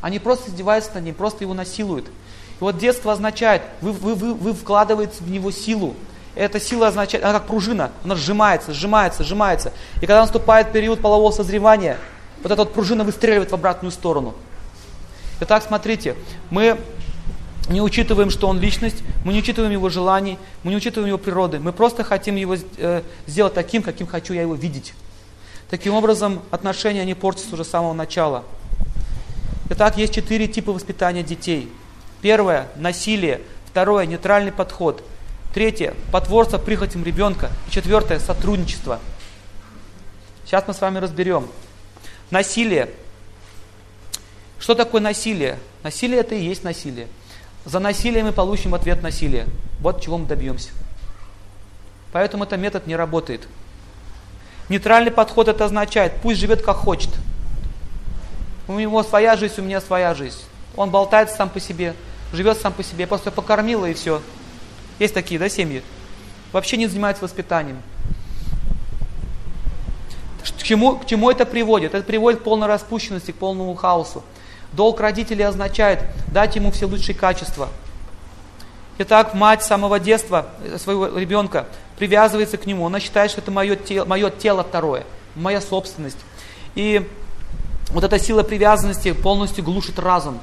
они 0.00 0.20
просто 0.20 0.48
издеваются 0.48 0.92
над 0.94 1.02
ним, 1.02 1.16
просто 1.16 1.42
его 1.42 1.54
насилуют. 1.54 2.06
И 2.06 2.10
вот 2.60 2.78
детство 2.78 3.12
означает, 3.12 3.62
вы, 3.80 3.90
вы, 3.90 4.14
вы, 4.14 4.32
вы 4.34 4.54
вкладываете 4.54 5.16
в 5.18 5.28
него 5.28 5.50
силу. 5.50 5.96
Эта 6.36 6.60
сила 6.60 6.86
означает, 6.86 7.24
она 7.24 7.40
как 7.40 7.48
пружина, 7.48 7.90
она 8.04 8.14
сжимается, 8.14 8.72
сжимается, 8.72 9.24
сжимается. 9.24 9.72
И 9.96 10.06
когда 10.06 10.20
наступает 10.20 10.70
период 10.70 11.00
полового 11.00 11.32
созревания, 11.32 11.98
вот 12.44 12.52
эта 12.52 12.62
вот 12.62 12.72
пружина 12.72 13.02
выстреливает 13.02 13.50
в 13.50 13.54
обратную 13.54 13.90
сторону. 13.90 14.34
Итак, 15.40 15.64
смотрите, 15.66 16.14
мы 16.50 16.78
не 17.68 17.80
учитываем, 17.80 18.30
что 18.30 18.48
он 18.48 18.60
личность, 18.60 19.02
мы 19.24 19.32
не 19.32 19.38
учитываем 19.38 19.72
его 19.72 19.88
желаний, 19.88 20.38
мы 20.62 20.70
не 20.70 20.76
учитываем 20.76 21.08
его 21.08 21.18
природы. 21.18 21.58
Мы 21.58 21.72
просто 21.72 22.04
хотим 22.04 22.36
его 22.36 22.56
э, 22.76 23.02
сделать 23.26 23.54
таким, 23.54 23.82
каким 23.82 24.06
хочу 24.06 24.34
я 24.34 24.42
его 24.42 24.54
видеть. 24.54 24.94
Таким 25.70 25.94
образом, 25.94 26.42
отношения 26.50 27.04
не 27.04 27.14
портятся 27.14 27.54
уже 27.54 27.64
с 27.64 27.70
самого 27.70 27.94
начала. 27.94 28.44
Итак, 29.70 29.96
есть 29.96 30.14
четыре 30.14 30.46
типа 30.46 30.72
воспитания 30.72 31.22
детей. 31.22 31.72
Первое– 32.20 32.68
насилие. 32.76 33.40
Второе– 33.70 34.04
нейтральный 34.06 34.52
подход. 34.52 35.02
Третье– 35.54 35.94
потворство 36.12 36.58
прихотям 36.58 37.02
ребенка. 37.02 37.50
И 37.68 37.70
четвертое– 37.70 38.18
сотрудничество. 38.20 39.00
Сейчас 40.44 40.64
мы 40.68 40.74
с 40.74 40.80
вами 40.80 40.98
разберем. 40.98 41.48
Насилие. 42.30 42.90
Что 44.58 44.74
такое 44.74 45.00
насилие? 45.00 45.58
Насилие– 45.82 46.20
это 46.20 46.34
и 46.34 46.44
есть 46.44 46.62
насилие. 46.62 47.08
За 47.64 47.78
насилие 47.78 48.22
мы 48.22 48.32
получим 48.32 48.74
ответ 48.74 49.02
насилия. 49.02 49.46
Вот 49.80 50.02
чего 50.02 50.18
мы 50.18 50.26
добьемся. 50.26 50.70
Поэтому 52.12 52.44
этот 52.44 52.60
метод 52.60 52.86
не 52.86 52.96
работает. 52.96 53.48
Нейтральный 54.68 55.10
подход 55.10 55.48
это 55.48 55.64
означает, 55.64 56.14
пусть 56.22 56.40
живет 56.40 56.62
как 56.62 56.76
хочет– 56.76 57.10
у 58.66 58.78
него 58.78 59.02
своя 59.02 59.36
жизнь, 59.36 59.54
у 59.58 59.62
меня 59.62 59.80
своя 59.80 60.14
жизнь. 60.14 60.38
Он 60.76 60.90
болтается 60.90 61.36
сам 61.36 61.50
по 61.50 61.60
себе, 61.60 61.94
живет 62.32 62.58
сам 62.58 62.72
по 62.72 62.82
себе. 62.82 63.06
просто 63.06 63.30
покормила 63.30 63.86
и 63.86 63.94
все. 63.94 64.22
Есть 64.98 65.14
такие, 65.14 65.38
да, 65.38 65.48
семьи? 65.48 65.82
Вообще 66.52 66.76
не 66.76 66.86
занимаются 66.86 67.22
воспитанием. 67.24 67.82
чему, 70.62 70.96
к 70.96 71.06
чему 71.06 71.30
это 71.30 71.44
приводит? 71.44 71.94
Это 71.94 72.04
приводит 72.04 72.40
к 72.40 72.44
полной 72.44 72.68
распущенности, 72.68 73.32
к 73.32 73.36
полному 73.36 73.74
хаосу. 73.74 74.24
Долг 74.76 75.00
родителей 75.00 75.44
означает 75.44 76.00
дать 76.32 76.56
ему 76.56 76.70
все 76.70 76.86
лучшие 76.86 77.14
качества. 77.14 77.68
Итак, 78.98 79.34
мать 79.34 79.62
с 79.62 79.66
самого 79.66 79.98
детства 79.98 80.46
своего 80.78 81.18
ребенка 81.18 81.66
привязывается 81.96 82.56
к 82.56 82.66
нему. 82.66 82.86
Она 82.86 83.00
считает, 83.00 83.30
что 83.30 83.40
это 83.40 83.50
мое 83.50 83.76
тело, 83.76 84.04
мое 84.04 84.30
тело 84.30 84.64
второе, 84.64 85.04
моя 85.34 85.60
собственность. 85.60 86.18
И 86.74 87.08
вот 87.90 88.04
эта 88.04 88.18
сила 88.18 88.42
привязанности 88.42 89.12
полностью 89.12 89.64
глушит 89.64 89.98
разум. 89.98 90.40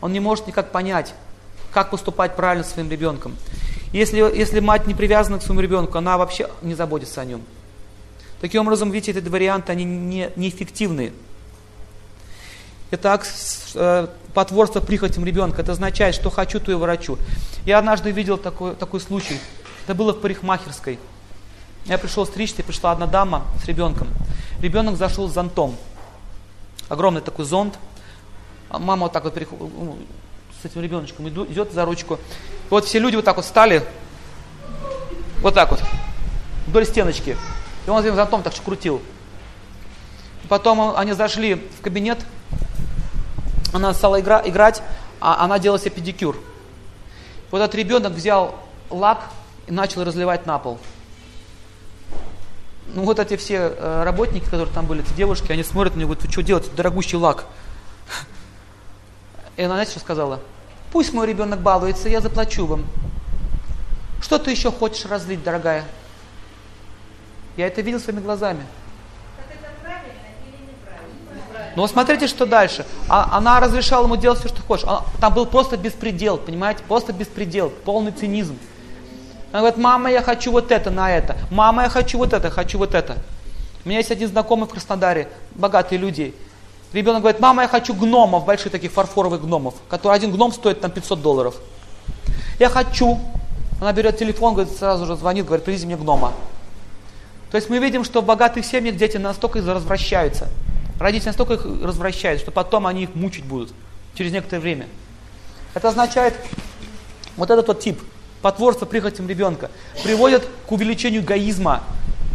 Он 0.00 0.12
не 0.12 0.20
может 0.20 0.46
никак 0.46 0.72
понять, 0.72 1.14
как 1.72 1.90
поступать 1.90 2.34
правильно 2.36 2.64
с 2.64 2.70
своим 2.72 2.90
ребенком. 2.90 3.36
Если, 3.92 4.18
если 4.18 4.60
мать 4.60 4.86
не 4.86 4.94
привязана 4.94 5.38
к 5.38 5.42
своему 5.42 5.60
ребенку, 5.60 5.98
она 5.98 6.18
вообще 6.18 6.48
не 6.62 6.74
заботится 6.74 7.20
о 7.20 7.24
нем. 7.24 7.42
Таким 8.40 8.62
образом, 8.62 8.90
видите, 8.90 9.18
эти 9.18 9.28
варианты, 9.28 9.72
они 9.72 9.84
не, 9.84 10.30
неэффективные. 10.36 11.12
Итак, 12.90 13.26
э, 13.74 14.06
потворство 14.32 14.80
прихотям 14.80 15.24
ребенка, 15.24 15.60
это 15.60 15.72
означает, 15.72 16.14
что 16.14 16.30
хочу, 16.30 16.58
то 16.58 16.72
и 16.72 16.74
врачу. 16.74 17.18
Я 17.66 17.78
однажды 17.78 18.10
видел 18.10 18.38
такой, 18.38 18.74
такой 18.74 19.00
случай. 19.00 19.38
Это 19.84 19.94
было 19.94 20.12
в 20.12 20.20
парикмахерской. 20.20 20.98
Я 21.84 21.98
пришел 21.98 22.24
стричься, 22.26 22.62
пришла 22.62 22.92
одна 22.92 23.06
дама 23.06 23.44
с 23.62 23.66
ребенком. 23.66 24.08
Ребенок 24.60 24.96
зашел 24.96 25.28
с 25.28 25.34
зонтом. 25.34 25.76
Огромный 26.88 27.20
такой 27.20 27.44
зонт. 27.44 27.78
А 28.70 28.78
мама 28.78 29.04
вот 29.04 29.12
так 29.12 29.24
вот 29.24 29.34
с 29.34 30.64
этим 30.64 30.80
ребеночком 30.82 31.28
идет 31.28 31.72
за 31.72 31.84
ручку. 31.84 32.14
И 32.14 32.70
вот 32.70 32.86
все 32.86 32.98
люди 32.98 33.16
вот 33.16 33.24
так 33.24 33.36
вот 33.36 33.44
стали, 33.44 33.82
вот 35.40 35.54
так 35.54 35.70
вот, 35.70 35.80
вдоль 36.66 36.86
стеночки. 36.86 37.36
И 37.86 37.90
он 37.90 38.02
этим 38.02 38.16
зонтом 38.16 38.42
так 38.42 38.54
крутил. 38.64 39.02
Потом 40.48 40.96
они 40.96 41.12
зашли 41.12 41.54
в 41.54 41.82
кабинет, 41.82 42.18
она 43.72 43.92
стала 43.92 44.20
игра, 44.20 44.42
играть, 44.44 44.82
а 45.20 45.44
она 45.44 45.58
делала 45.58 45.78
себе 45.78 45.90
педикюр. 45.90 46.36
Вот 47.50 47.60
этот 47.60 47.74
ребенок 47.74 48.12
взял 48.12 48.54
лак 48.90 49.24
и 49.66 49.72
начал 49.72 50.04
разливать 50.04 50.46
на 50.46 50.58
пол. 50.58 50.78
Ну 52.94 53.04
вот 53.04 53.18
эти 53.18 53.36
все 53.36 53.74
э, 53.76 54.02
работники, 54.04 54.44
которые 54.44 54.68
там 54.68 54.86
были, 54.86 55.02
эти 55.02 55.12
девушки, 55.12 55.52
они 55.52 55.62
смотрят 55.62 55.94
на 55.94 56.00
него, 56.00 56.08
говорят, 56.08 56.24
вы 56.24 56.32
что 56.32 56.42
делаете, 56.42 56.70
дорогущий 56.74 57.18
лак. 57.18 57.44
И 59.56 59.62
она, 59.62 59.74
знаете, 59.74 59.90
что 59.90 60.00
сказала? 60.00 60.40
Пусть 60.90 61.12
мой 61.12 61.26
ребенок 61.26 61.60
балуется, 61.60 62.08
я 62.08 62.22
заплачу 62.22 62.64
вам. 62.64 62.86
Что 64.22 64.38
ты 64.38 64.50
еще 64.50 64.72
хочешь 64.72 65.04
разлить, 65.04 65.42
дорогая? 65.42 65.84
Я 67.58 67.66
это 67.66 67.82
видел 67.82 68.00
своими 68.00 68.20
глазами. 68.20 68.64
Но 71.78 71.86
смотрите, 71.86 72.26
что 72.26 72.44
дальше. 72.44 72.84
А, 73.08 73.36
она 73.36 73.60
разрешала 73.60 74.02
ему 74.02 74.16
делать 74.16 74.40
все, 74.40 74.48
что 74.48 74.60
хочешь. 74.62 74.84
Она, 74.84 75.04
там 75.20 75.32
был 75.32 75.46
просто 75.46 75.76
беспредел, 75.76 76.36
понимаете? 76.36 76.82
Просто 76.88 77.12
беспредел, 77.12 77.70
полный 77.84 78.10
цинизм. 78.10 78.58
Она 79.52 79.60
говорит, 79.60 79.78
мама, 79.78 80.10
я 80.10 80.20
хочу 80.20 80.50
вот 80.50 80.72
это 80.72 80.90
на 80.90 81.08
это. 81.08 81.36
Мама, 81.52 81.84
я 81.84 81.88
хочу 81.88 82.18
вот 82.18 82.32
это, 82.32 82.50
хочу 82.50 82.78
вот 82.78 82.96
это. 82.96 83.18
У 83.84 83.88
меня 83.88 83.98
есть 83.98 84.10
один 84.10 84.28
знакомый 84.28 84.66
в 84.66 84.72
Краснодаре, 84.72 85.28
богатые 85.54 86.00
люди. 86.00 86.34
Ребенок 86.92 87.20
говорит, 87.20 87.40
мама, 87.40 87.62
я 87.62 87.68
хочу 87.68 87.94
гномов, 87.94 88.44
больших 88.44 88.72
таких 88.72 88.90
фарфоровых 88.90 89.40
гномов, 89.40 89.74
который 89.88 90.16
один 90.16 90.32
гном 90.32 90.50
стоит 90.50 90.80
там 90.80 90.90
500 90.90 91.22
долларов. 91.22 91.54
Я 92.58 92.70
хочу. 92.70 93.20
Она 93.80 93.92
берет 93.92 94.18
телефон, 94.18 94.54
говорит, 94.54 94.76
сразу 94.76 95.06
же 95.06 95.14
звонит, 95.14 95.46
говорит, 95.46 95.64
привези 95.64 95.86
мне 95.86 95.96
гнома. 95.96 96.32
То 97.52 97.56
есть 97.56 97.70
мы 97.70 97.78
видим, 97.78 98.02
что 98.02 98.20
в 98.20 98.24
богатых 98.24 98.66
семьях 98.66 98.96
дети 98.96 99.16
настолько 99.16 99.60
развращаются. 99.60 100.48
Родители 100.98 101.28
настолько 101.28 101.54
их 101.54 101.64
развращают, 101.82 102.40
что 102.40 102.50
потом 102.50 102.86
они 102.86 103.04
их 103.04 103.14
мучить 103.14 103.44
будут 103.44 103.72
через 104.14 104.32
некоторое 104.32 104.60
время. 104.60 104.86
Это 105.74 105.88
означает, 105.88 106.34
вот 107.36 107.50
этот 107.50 107.68
вот 107.68 107.80
тип, 107.80 108.00
потворство 108.42 108.84
прихотям 108.84 109.28
ребенка, 109.28 109.70
приводит 110.02 110.48
к 110.66 110.72
увеличению 110.72 111.22
эгоизма. 111.22 111.84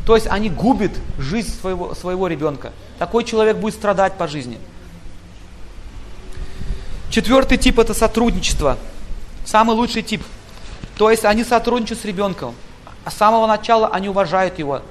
То 0.05 0.15
есть 0.15 0.27
они 0.27 0.49
губят 0.49 0.91
жизнь 1.17 1.53
своего, 1.59 1.93
своего 1.93 2.27
ребенка. 2.27 2.71
Такой 2.99 3.23
человек 3.23 3.57
будет 3.57 3.73
страдать 3.73 4.13
по 4.17 4.27
жизни. 4.27 4.57
Четвертый 7.09 7.57
тип 7.57 7.79
это 7.79 7.93
сотрудничество. 7.93 8.77
Самый 9.45 9.75
лучший 9.75 10.03
тип. 10.03 10.23
То 10.97 11.11
есть 11.11 11.25
они 11.25 11.43
сотрудничают 11.43 12.01
с 12.01 12.05
ребенком. 12.05 12.55
А 13.05 13.11
с 13.11 13.15
самого 13.15 13.45
начала 13.45 13.87
они 13.89 14.09
уважают 14.09 14.57
его. 14.57 14.81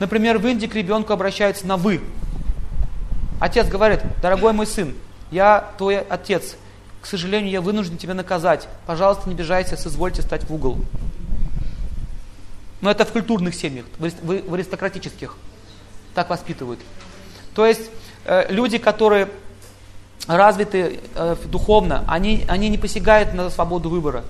Например, 0.00 0.38
в 0.38 0.46
Индии 0.46 0.66
к 0.66 0.74
ребенку 0.74 1.12
обращаются 1.12 1.66
на 1.66 1.76
«вы». 1.76 2.00
Отец 3.42 3.66
говорит, 3.66 3.98
дорогой 4.22 4.52
мой 4.52 4.68
сын, 4.68 4.94
я 5.32 5.72
твой 5.76 5.98
отец, 5.98 6.54
к 7.00 7.06
сожалению, 7.06 7.50
я 7.50 7.60
вынужден 7.60 7.98
тебя 7.98 8.14
наказать. 8.14 8.68
Пожалуйста, 8.86 9.28
не 9.28 9.34
бежайте, 9.34 9.76
соизвольте 9.76 10.22
стать 10.22 10.44
в 10.48 10.54
угол. 10.54 10.78
Но 12.82 12.88
это 12.88 13.04
в 13.04 13.10
культурных 13.10 13.56
семьях, 13.56 13.86
в 13.98 14.54
аристократических. 14.54 15.36
Так 16.14 16.30
воспитывают. 16.30 16.78
То 17.56 17.66
есть 17.66 17.90
э, 18.26 18.46
люди, 18.48 18.78
которые 18.78 19.28
развиты 20.28 21.00
э, 21.16 21.36
духовно, 21.46 22.04
они, 22.06 22.44
они 22.46 22.68
не 22.68 22.78
посягают 22.78 23.34
на 23.34 23.50
свободу 23.50 23.90
выбора. 23.90 24.22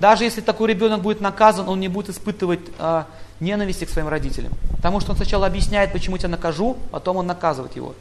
Даже 0.00 0.24
если 0.24 0.40
такой 0.40 0.70
ребенок 0.70 1.02
будет 1.02 1.20
наказан, 1.20 1.68
он 1.68 1.78
не 1.78 1.86
будет 1.86 2.08
испытывать 2.08 2.62
э, 2.80 3.04
ненависти 3.38 3.84
к 3.84 3.90
своим 3.90 4.08
родителям. 4.08 4.50
Потому 4.74 4.98
что 4.98 5.12
он 5.12 5.16
сначала 5.16 5.46
объясняет, 5.46 5.92
почему 5.92 6.18
тебя 6.18 6.30
накажу, 6.30 6.76
потом 6.90 7.18
он 7.18 7.28
наказывает 7.28 7.76
его. 7.76 7.94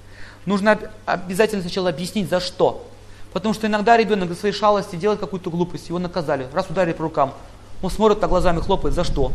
Нужно 0.45 0.79
обязательно 1.05 1.61
сначала 1.61 1.89
объяснить, 1.89 2.29
за 2.29 2.39
что. 2.39 2.87
Потому 3.33 3.53
что 3.53 3.67
иногда 3.67 3.97
ребенок 3.97 4.29
за 4.29 4.35
своей 4.35 4.53
шалости 4.53 4.95
делает 4.95 5.19
какую-то 5.19 5.49
глупость, 5.49 5.89
его 5.89 5.99
наказали, 5.99 6.47
раз 6.53 6.69
ударили 6.69 6.93
по 6.93 7.03
рукам. 7.03 7.33
Он 7.81 7.91
смотрит 7.91 8.19
так 8.19 8.29
глазами, 8.29 8.61
хлопает, 8.61 8.95
за 8.95 9.03
что? 9.03 9.31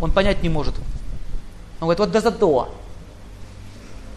Он 0.00 0.10
понять 0.10 0.42
не 0.42 0.48
может. 0.48 0.74
Он 1.80 1.86
говорит, 1.86 2.00
вот 2.00 2.10
да 2.10 2.20
за 2.20 2.32
то. 2.32 2.74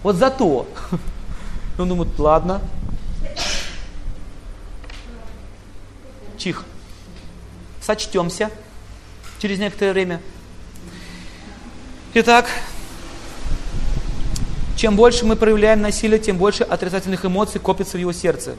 Вот 0.04 0.16
за 0.16 0.30
то. 0.30 0.68
Он 1.78 1.90
думает, 1.90 2.18
ладно. 2.18 2.62
Чих. 6.38 6.64
Сочтемся 7.82 8.50
через 9.40 9.60
некоторое 9.60 9.92
время. 9.92 10.22
Итак, 12.14 12.48
чем 14.78 14.96
больше 14.96 15.26
мы 15.26 15.36
проявляем 15.36 15.82
насилие, 15.82 16.20
тем 16.20 16.38
больше 16.38 16.64
отрицательных 16.64 17.26
эмоций 17.26 17.60
копится 17.60 17.98
в 17.98 18.00
его 18.00 18.14
сердце. 18.14 18.54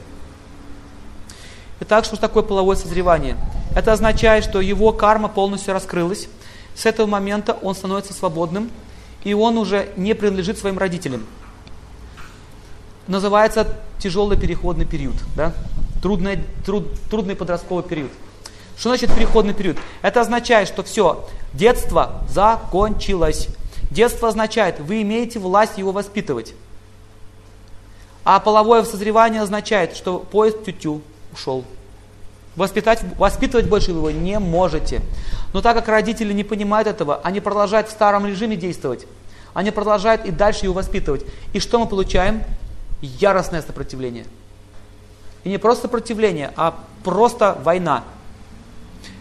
Итак, 1.79 2.03
что 2.03 2.17
такое 2.17 2.43
половое 2.43 2.75
созревание? 2.75 3.37
Это 3.73 3.93
означает, 3.93 4.43
что 4.43 4.59
его 4.59 4.91
карма 4.91 5.29
полностью 5.29 5.73
раскрылась. 5.73 6.27
С 6.75 6.85
этого 6.85 7.07
момента 7.07 7.53
он 7.53 7.73
становится 7.73 8.13
свободным, 8.13 8.69
и 9.23 9.33
он 9.33 9.57
уже 9.57 9.89
не 9.95 10.13
принадлежит 10.13 10.57
своим 10.57 10.77
родителям. 10.77 11.25
Называется 13.07 13.77
тяжелый 13.97 14.37
переходный 14.37 14.85
период, 14.85 15.15
да? 15.37 15.53
трудный, 16.01 16.43
труд, 16.65 16.87
трудный 17.09 17.35
подростковый 17.35 17.83
период. 17.83 18.11
Что 18.77 18.89
значит 18.89 19.13
переходный 19.15 19.53
период? 19.53 19.77
Это 20.01 20.21
означает, 20.21 20.67
что 20.67 20.83
все, 20.83 21.27
детство 21.53 22.23
закончилось. 22.29 23.47
Детство 23.91 24.29
означает, 24.29 24.79
вы 24.79 25.01
имеете 25.01 25.39
власть 25.39 25.77
его 25.77 25.91
воспитывать. 25.91 26.53
А 28.23 28.39
половое 28.39 28.83
созревание 28.83 29.41
означает, 29.41 29.95
что 29.95 30.19
поезд 30.19 30.63
тю-тю 30.63 31.01
ушел. 31.33 31.65
Воспитать, 32.55 33.01
воспитывать 33.17 33.67
больше 33.67 33.91
его 33.91 34.11
не 34.11 34.37
можете. 34.37 35.01
Но 35.53 35.61
так 35.61 35.75
как 35.75 35.87
родители 35.87 36.33
не 36.33 36.43
понимают 36.43 36.87
этого, 36.87 37.21
они 37.23 37.39
продолжают 37.39 37.87
в 37.87 37.91
старом 37.91 38.27
режиме 38.27 38.55
действовать. 38.55 39.07
Они 39.53 39.71
продолжают 39.71 40.25
и 40.25 40.31
дальше 40.31 40.65
его 40.65 40.73
воспитывать. 40.73 41.25
И 41.53 41.59
что 41.59 41.79
мы 41.79 41.87
получаем? 41.87 42.43
Яростное 43.01 43.61
сопротивление. 43.61 44.25
И 45.43 45.49
не 45.49 45.57
просто 45.57 45.83
сопротивление, 45.83 46.51
а 46.55 46.77
просто 47.03 47.57
война. 47.63 48.03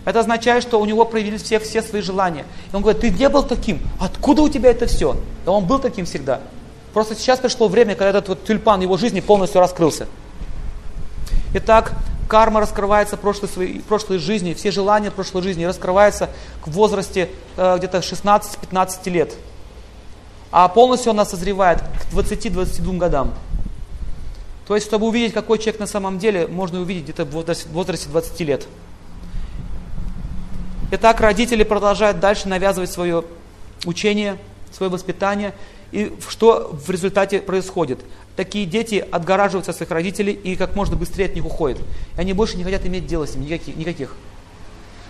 Это 0.05 0.21
означает, 0.21 0.63
что 0.63 0.81
у 0.81 0.85
него 0.85 1.05
проявились 1.05 1.43
все, 1.43 1.59
все 1.59 1.83
свои 1.83 2.01
желания. 2.03 2.45
И 2.73 2.77
он 2.77 2.83
говорит, 2.83 3.01
ты 3.01 3.11
не 3.11 3.29
был 3.29 3.43
таким, 3.43 3.81
откуда 4.01 4.43
у 4.43 4.49
тебя 4.49 4.71
это 4.71 4.87
все? 4.87 5.17
Да 5.45 5.53
он 5.53 5.67
был 5.67 5.79
таким 5.79 6.07
всегда. 6.07 6.41
Просто 6.93 7.15
сейчас 7.15 7.39
пришло 7.39 7.69
время, 7.69 7.95
когда 7.95 8.19
этот 8.19 8.29
вот 8.29 8.45
тюльпан 8.45 8.81
его 8.81 8.97
жизни 8.97 9.21
полностью 9.21 9.61
раскрылся. 9.61 10.07
Итак, 11.55 11.93
карма 12.29 12.61
раскрывается 12.61 13.17
в 13.17 13.21
прошлой, 13.21 13.49
своей, 13.49 13.81
прошлой 13.81 14.19
жизни, 14.19 14.55
все 14.55 14.71
желания 14.71 15.11
прошлой 15.11 15.43
жизни 15.43 15.65
раскрываются 15.65 16.31
в 16.65 16.71
возрасте 16.71 17.31
э, 17.57 17.77
где-то 17.79 17.99
16-15 17.99 19.11
лет. 19.11 19.35
А 20.51 20.69
полностью 20.69 21.11
она 21.11 21.25
созревает 21.25 21.81
к 21.81 22.15
20-22 22.15 22.97
годам. 22.97 23.35
То 24.67 24.75
есть, 24.75 24.87
чтобы 24.87 25.07
увидеть, 25.07 25.33
какой 25.33 25.59
человек 25.59 25.81
на 25.81 25.87
самом 25.87 26.19
деле, 26.19 26.47
можно 26.47 26.81
увидеть 26.81 27.05
где-то 27.05 27.25
в 27.25 27.31
возрасте, 27.31 27.69
в 27.69 27.73
возрасте 27.73 28.09
20 28.09 28.41
лет. 28.41 28.67
Итак, 30.91 31.21
родители 31.21 31.65
продолжают 31.65 32.19
дальше 32.19 32.49
навязывать 32.49 32.91
свое 32.91 33.23
учение, 33.85 34.39
свое 34.73 34.91
воспитание. 34.91 35.53
И 35.93 36.15
что 36.29 36.71
в 36.73 36.89
результате 36.89 37.41
происходит? 37.41 38.01
Такие 38.37 38.65
дети 38.65 39.07
отгораживаются 39.11 39.73
от 39.73 39.77
своих 39.77 39.91
родителей 39.91 40.33
и 40.33 40.57
как 40.57 40.75
можно 40.75 40.97
быстрее 40.97 41.27
от 41.27 41.35
них 41.35 41.45
уходят. 41.45 41.79
И 42.17 42.21
они 42.21 42.33
больше 42.33 42.57
не 42.57 42.65
хотят 42.65 42.87
иметь 42.87 43.07
дело 43.07 43.27
с 43.27 43.35
ними, 43.35 43.45
никаких. 43.45 43.77
никаких. 43.77 44.15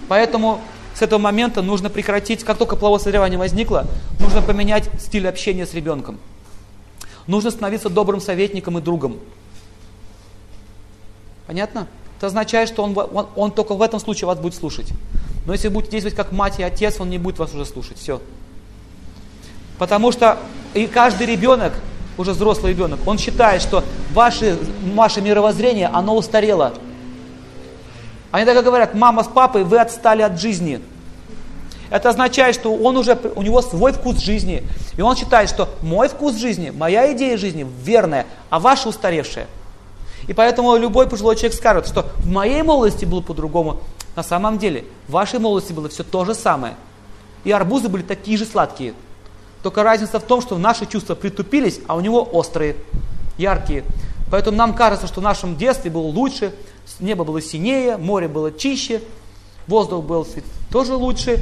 Поэтому 0.09 0.61
с 0.95 1.03
этого 1.03 1.21
момента 1.21 1.63
нужно 1.63 1.91
прекратить, 1.91 2.43
как 2.43 2.59
только 2.59 2.75
половое 2.75 2.99
созревание 2.99 3.39
возникло, 3.39 3.87
нужно 4.19 4.43
поменять 4.43 4.91
стиль 4.99 5.29
общения 5.29 5.65
с 5.65 5.75
ребенком. 5.75 6.19
Нужно 7.29 7.53
становиться 7.53 7.89
добрым 7.89 8.21
советником 8.21 8.79
и 8.79 8.81
другом. 8.81 9.19
Понятно? 11.47 11.87
Это 12.17 12.27
означает, 12.27 12.69
что 12.69 12.83
он, 12.83 12.99
он, 12.99 13.29
он 13.37 13.51
только 13.53 13.75
в 13.75 13.83
этом 13.83 14.01
случае 14.01 14.27
вас 14.27 14.39
будет 14.39 14.57
слушать. 14.57 14.93
Но 15.49 15.55
если 15.55 15.69
будете 15.69 15.93
действовать 15.93 16.15
как 16.15 16.31
мать 16.31 16.59
и 16.59 16.63
отец, 16.63 17.01
он 17.01 17.09
не 17.09 17.17
будет 17.17 17.39
вас 17.39 17.55
уже 17.55 17.65
слушать. 17.65 17.97
Все. 17.97 18.21
Потому 19.79 20.13
что 20.13 20.37
и 20.75 20.87
каждый 20.87 21.27
ребенок, 21.27 21.73
уже 22.19 22.33
взрослый 22.33 22.73
ребенок, 22.73 23.01
он 23.07 23.17
считает, 23.17 23.63
что 23.63 23.83
ваше, 24.13 24.59
ваше 24.93 25.23
мировоззрение, 25.23 25.87
оно 25.87 26.17
устарело. 26.17 26.75
Они 28.31 28.45
так 28.45 28.59
и 28.59 28.61
говорят, 28.61 28.95
мама 28.95 29.25
с 29.25 29.27
папой, 29.27 29.65
вы 29.65 29.79
отстали 29.79 30.21
от 30.21 30.39
жизни. 30.39 30.83
Это 31.89 32.11
означает, 32.11 32.55
что 32.55 32.75
он 32.75 32.99
уже, 32.99 33.19
у 33.35 33.41
него 33.41 33.63
свой 33.63 33.95
вкус 33.95 34.19
жизни. 34.19 34.65
И 34.99 35.01
он 35.01 35.17
считает, 35.17 35.49
что 35.49 35.71
мой 35.81 36.09
вкус 36.09 36.37
жизни, 36.37 36.75
моя 36.77 37.11
идея 37.15 37.39
жизни 37.39 37.67
верная, 37.83 38.27
а 38.51 38.61
ваша 38.61 38.91
устаревшая. 38.91 39.47
И 40.27 40.35
поэтому 40.35 40.77
любой 40.77 41.09
пожилой 41.09 41.37
человек 41.37 41.55
скажет, 41.55 41.87
что 41.87 42.05
в 42.19 42.27
моей 42.27 42.61
молодости 42.61 43.07
было 43.07 43.23
по-другому. 43.23 43.81
На 44.19 44.25
самом 44.25 44.59
деле, 44.59 44.85
в 45.07 45.13
вашей 45.13 45.39
молодости 45.39 45.73
было 45.73 45.89
все 45.89 46.03
то 46.03 46.25
же 46.25 46.35
самое. 46.35 46.75
И 47.45 47.53
арбузы 47.53 47.89
были 47.89 48.03
такие 48.03 48.37
же 48.37 48.47
сладкие. 48.47 48.95
Только 49.63 49.85
разница 49.85 50.19
в 50.19 50.25
том, 50.25 50.43
что 50.43 50.59
наши 50.59 50.87
чувства 50.87 51.15
притупились, 51.15 51.79
а 51.87 51.95
у 51.95 52.01
него 52.01 52.29
острые, 52.33 52.75
яркие. 53.37 53.85
Поэтому 54.29 54.57
нам 54.57 54.75
кажется, 54.75 55.07
что 55.07 55.21
в 55.21 55.23
нашем 55.23 55.57
детстве 55.57 55.93
было 55.93 56.09
лучше, 56.09 56.53
небо 56.99 57.23
было 57.23 57.41
синее, 57.41 57.97
море 57.97 58.27
было 58.27 58.51
чище, 58.51 59.03
воздух 59.69 60.05
был 60.05 60.27
тоже 60.73 60.95
лучше, 60.95 61.41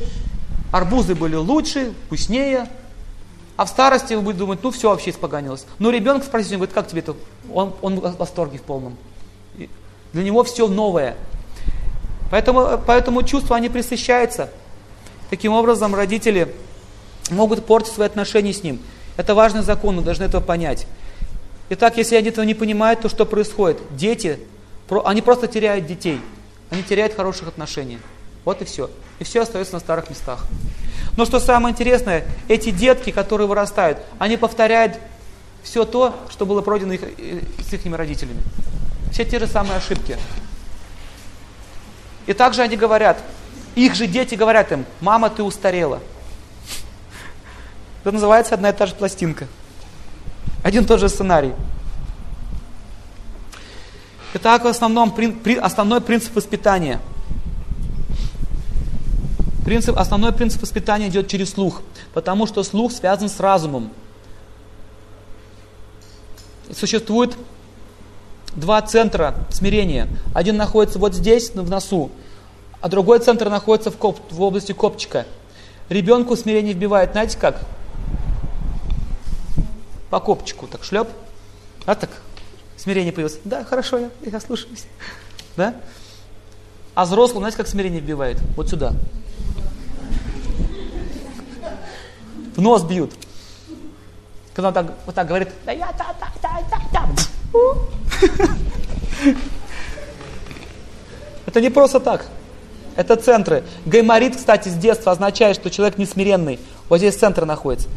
арбузы 0.70 1.14
были 1.14 1.36
лучше, 1.36 1.94
вкуснее. 2.04 2.68
А 3.56 3.64
в 3.64 3.70
старости 3.70 4.12
вы 4.12 4.20
будете 4.20 4.40
думать, 4.40 4.58
ну 4.62 4.70
все 4.70 4.90
вообще 4.90 5.12
испоганилось. 5.12 5.64
Но 5.78 5.88
ребенок 5.88 6.24
спросите, 6.24 6.56
он 6.56 6.58
говорит, 6.58 6.74
как 6.74 6.88
тебе 6.88 7.00
это? 7.00 7.16
Он, 7.54 7.72
он 7.80 8.00
в 8.00 8.16
восторге 8.18 8.58
в 8.58 8.62
полном. 8.64 8.98
Для 10.12 10.22
него 10.22 10.44
все 10.44 10.68
новое. 10.68 11.16
Поэтому, 12.30 12.80
поэтому 12.84 13.22
чувства, 13.22 13.56
они 13.56 13.68
присыщаются. 13.68 14.50
Таким 15.30 15.52
образом, 15.52 15.94
родители 15.94 16.54
могут 17.30 17.66
портить 17.66 17.92
свои 17.92 18.06
отношения 18.06 18.52
с 18.52 18.62
ним. 18.62 18.80
Это 19.16 19.34
важный 19.34 19.62
закон, 19.62 19.96
мы 19.96 20.02
должны 20.02 20.24
этого 20.24 20.42
понять. 20.42 20.86
Итак, 21.70 21.96
если 21.96 22.16
они 22.16 22.28
этого 22.28 22.44
не 22.44 22.54
понимают, 22.54 23.00
то 23.00 23.08
что 23.08 23.24
происходит? 23.24 23.78
Дети, 23.90 24.38
они 25.04 25.22
просто 25.22 25.48
теряют 25.48 25.86
детей. 25.86 26.20
Они 26.70 26.82
теряют 26.82 27.14
хороших 27.14 27.48
отношений. 27.48 27.98
Вот 28.44 28.62
и 28.62 28.64
все. 28.64 28.90
И 29.18 29.24
все 29.24 29.42
остается 29.42 29.74
на 29.74 29.80
старых 29.80 30.08
местах. 30.10 30.44
Но 31.16 31.24
что 31.24 31.40
самое 31.40 31.72
интересное, 31.72 32.24
эти 32.48 32.70
детки, 32.70 33.10
которые 33.10 33.48
вырастают, 33.48 33.98
они 34.18 34.36
повторяют 34.36 34.98
все 35.62 35.84
то, 35.84 36.14
что 36.30 36.46
было 36.46 36.62
пройдено 36.62 36.92
их, 36.92 37.02
э, 37.02 37.40
с 37.68 37.72
их 37.72 37.96
родителями. 37.96 38.40
Все 39.10 39.24
те 39.24 39.38
же 39.38 39.46
самые 39.46 39.76
ошибки. 39.76 40.16
И 42.26 42.32
также 42.32 42.62
они 42.62 42.76
говорят, 42.76 43.22
их 43.74 43.94
же 43.94 44.06
дети 44.06 44.34
говорят 44.34 44.72
им, 44.72 44.84
мама, 45.00 45.30
ты 45.30 45.42
устарела. 45.42 46.00
Это 48.02 48.12
называется 48.12 48.54
одна 48.54 48.70
и 48.70 48.72
та 48.72 48.86
же 48.86 48.94
пластинка. 48.94 49.46
Один 50.62 50.84
и 50.84 50.86
тот 50.86 51.00
же 51.00 51.08
сценарий. 51.08 51.52
Итак, 54.34 54.64
в 54.64 54.66
основном, 54.66 55.14
основной 55.60 56.00
принцип 56.00 56.34
воспитания. 56.36 57.00
Принцип, 59.64 59.98
основной 59.98 60.32
принцип 60.32 60.62
воспитания 60.62 61.08
идет 61.08 61.28
через 61.28 61.50
слух, 61.50 61.82
потому 62.14 62.46
что 62.46 62.62
слух 62.62 62.92
связан 62.92 63.28
с 63.28 63.40
разумом. 63.40 63.90
Существует 66.72 67.36
два 68.56 68.82
центра 68.82 69.34
смирения. 69.50 70.08
Один 70.34 70.56
находится 70.56 70.98
вот 70.98 71.14
здесь, 71.14 71.50
в 71.54 71.70
носу, 71.70 72.10
а 72.80 72.88
другой 72.88 73.20
центр 73.20 73.48
находится 73.48 73.90
в, 73.90 73.96
коп, 73.96 74.18
в 74.30 74.42
области 74.42 74.72
копчика. 74.72 75.26
Ребенку 75.88 76.34
смирение 76.36 76.74
вбивает, 76.74 77.12
знаете 77.12 77.38
как? 77.38 77.60
по 80.10 80.20
копчику, 80.20 80.66
так 80.66 80.84
шлеп, 80.84 81.08
а 81.84 81.94
так 81.94 82.10
смирение 82.76 83.12
появилось. 83.12 83.38
Да, 83.44 83.64
хорошо, 83.64 83.98
я, 83.98 84.10
я 84.22 84.40
слушаюсь. 84.40 84.86
Да? 85.56 85.74
А 86.94 87.06
взрослый, 87.06 87.38
знаете, 87.38 87.56
как 87.56 87.66
смирение 87.66 88.02
бивает? 88.02 88.38
Вот 88.56 88.68
сюда. 88.68 88.92
В 92.54 92.60
нос 92.60 92.82
бьют. 92.82 93.12
Когда 94.54 94.68
он 94.68 94.74
так, 94.74 94.92
вот 95.06 95.14
так 95.14 95.26
говорит, 95.26 95.48
да 95.64 95.72
я 95.72 95.86
та 95.92 96.14
та 96.20 96.30
та 96.42 96.56
Это 101.56 101.62
не 101.62 101.70
просто 101.70 102.00
так. 102.00 102.26
Это 102.96 103.16
центры. 103.16 103.64
Гайморит, 103.86 104.36
кстати, 104.36 104.68
с 104.68 104.74
детства 104.74 105.12
означает, 105.12 105.56
что 105.56 105.70
человек 105.70 105.96
несмиренный. 105.96 106.60
Вот 106.90 106.98
здесь 106.98 107.16
центр 107.16 107.46
находится. 107.46 107.88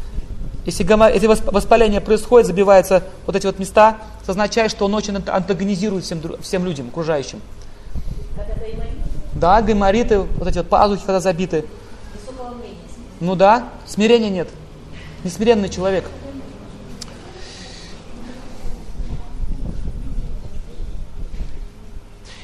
Если, 0.65 0.83
если 1.13 1.27
воспаление 1.27 1.99
происходит, 1.99 2.47
забиваются 2.47 3.03
вот 3.25 3.35
эти 3.35 3.45
вот 3.47 3.59
места, 3.59 3.97
это 4.21 4.31
означает, 4.31 4.71
что 4.71 4.85
он 4.85 4.95
очень 4.95 5.17
антагонизирует 5.17 6.05
всем, 6.05 6.21
всем 6.41 6.63
людям, 6.63 6.87
окружающим. 6.87 7.41
Да, 9.33 9.61
гаймориты, 9.61 10.19
вот 10.19 10.47
эти 10.47 10.59
вот 10.59 10.69
пазухи, 10.69 11.03
когда 11.05 11.19
забиты. 11.19 11.65
Ну 13.19 13.35
да, 13.35 13.67
смирения 13.85 14.29
нет. 14.29 14.47
Несмиренный 15.25 15.67
человек. 15.67 16.05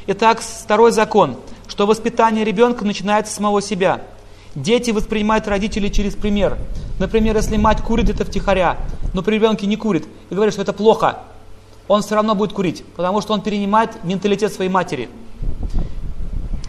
Итак, 0.07 0.41
второй 0.41 0.91
закон, 0.91 1.37
что 1.67 1.87
воспитание 1.87 2.43
ребенка 2.43 2.85
начинается 2.85 3.33
с 3.33 3.35
самого 3.35 3.61
себя– 3.61 4.01
Дети 4.55 4.91
воспринимают 4.91 5.49
родителей 5.49 5.91
через 5.91 6.15
пример. 6.15 6.57
Например, 6.97 7.35
если 7.35 7.57
мать 7.57 7.81
курит 7.81 8.09
это 8.09 8.23
втихаря, 8.23 8.77
но 9.13 9.21
при 9.21 9.35
ребенке 9.35 9.67
не 9.67 9.75
курит, 9.75 10.07
и 10.29 10.33
говорит, 10.33 10.53
что 10.53 10.63
это 10.63 10.71
плохо, 10.71 11.19
он 11.89 12.01
все 12.01 12.15
равно 12.15 12.35
будет 12.35 12.53
курить, 12.53 12.85
потому 12.95 13.19
что 13.19 13.33
он 13.33 13.41
перенимает 13.41 14.01
менталитет 14.05 14.53
своей 14.53 14.69
матери. 14.69 15.09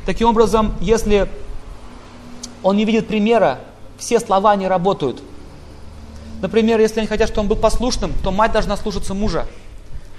Таким 0.04 0.28
образом, 0.28 0.74
если 0.80 1.28
он 2.64 2.76
не 2.76 2.84
видит 2.84 3.06
примера, 3.06 3.60
все 3.98 4.18
слова 4.18 4.56
не 4.56 4.66
работают. 4.66 5.22
Например, 6.42 6.80
если 6.80 6.98
они 6.98 7.06
хотят, 7.06 7.28
чтобы 7.28 7.42
он 7.42 7.48
был 7.48 7.56
послушным, 7.56 8.12
то 8.24 8.32
мать 8.32 8.50
должна 8.50 8.76
слушаться 8.76 9.14
мужа. 9.14 9.46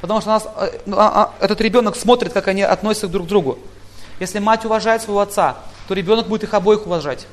Потому 0.01 0.21
что 0.21 0.29
нас, 0.29 0.47
э, 0.57 0.79
ну, 0.85 0.97
а, 0.97 1.33
а, 1.39 1.43
этот 1.43 1.59
ребенок 1.61 1.95
смотрит, 1.95 2.33
как 2.33 2.47
они 2.47 2.61
относятся 2.61 3.07
друг 3.07 3.25
к 3.25 3.29
другу. 3.29 3.57
Если 4.19 4.39
мать 4.39 4.65
уважает 4.65 5.01
своего 5.01 5.21
отца, 5.21 5.57
то 5.87 5.93
ребенок 5.93 6.27
будет 6.27 6.43
их 6.43 6.53
обоих 6.53 6.85
уважать. 6.85 7.27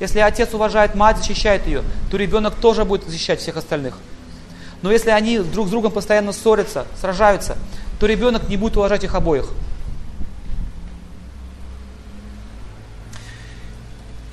Если 0.00 0.18
отец 0.20 0.52
уважает 0.54 0.94
мать, 0.94 1.18
защищает 1.18 1.66
ее, 1.66 1.82
то 2.10 2.16
ребенок 2.16 2.54
тоже 2.54 2.84
будет 2.84 3.04
защищать 3.08 3.40
всех 3.40 3.56
остальных. 3.56 3.98
Но 4.80 4.90
если 4.90 5.10
они 5.10 5.38
друг 5.38 5.68
с 5.68 5.70
другом 5.70 5.92
постоянно 5.92 6.32
ссорятся, 6.32 6.86
сражаются, 7.00 7.56
то 8.00 8.06
ребенок 8.06 8.48
не 8.48 8.56
будет 8.56 8.76
уважать 8.76 9.04
их 9.04 9.14
обоих. 9.14 9.48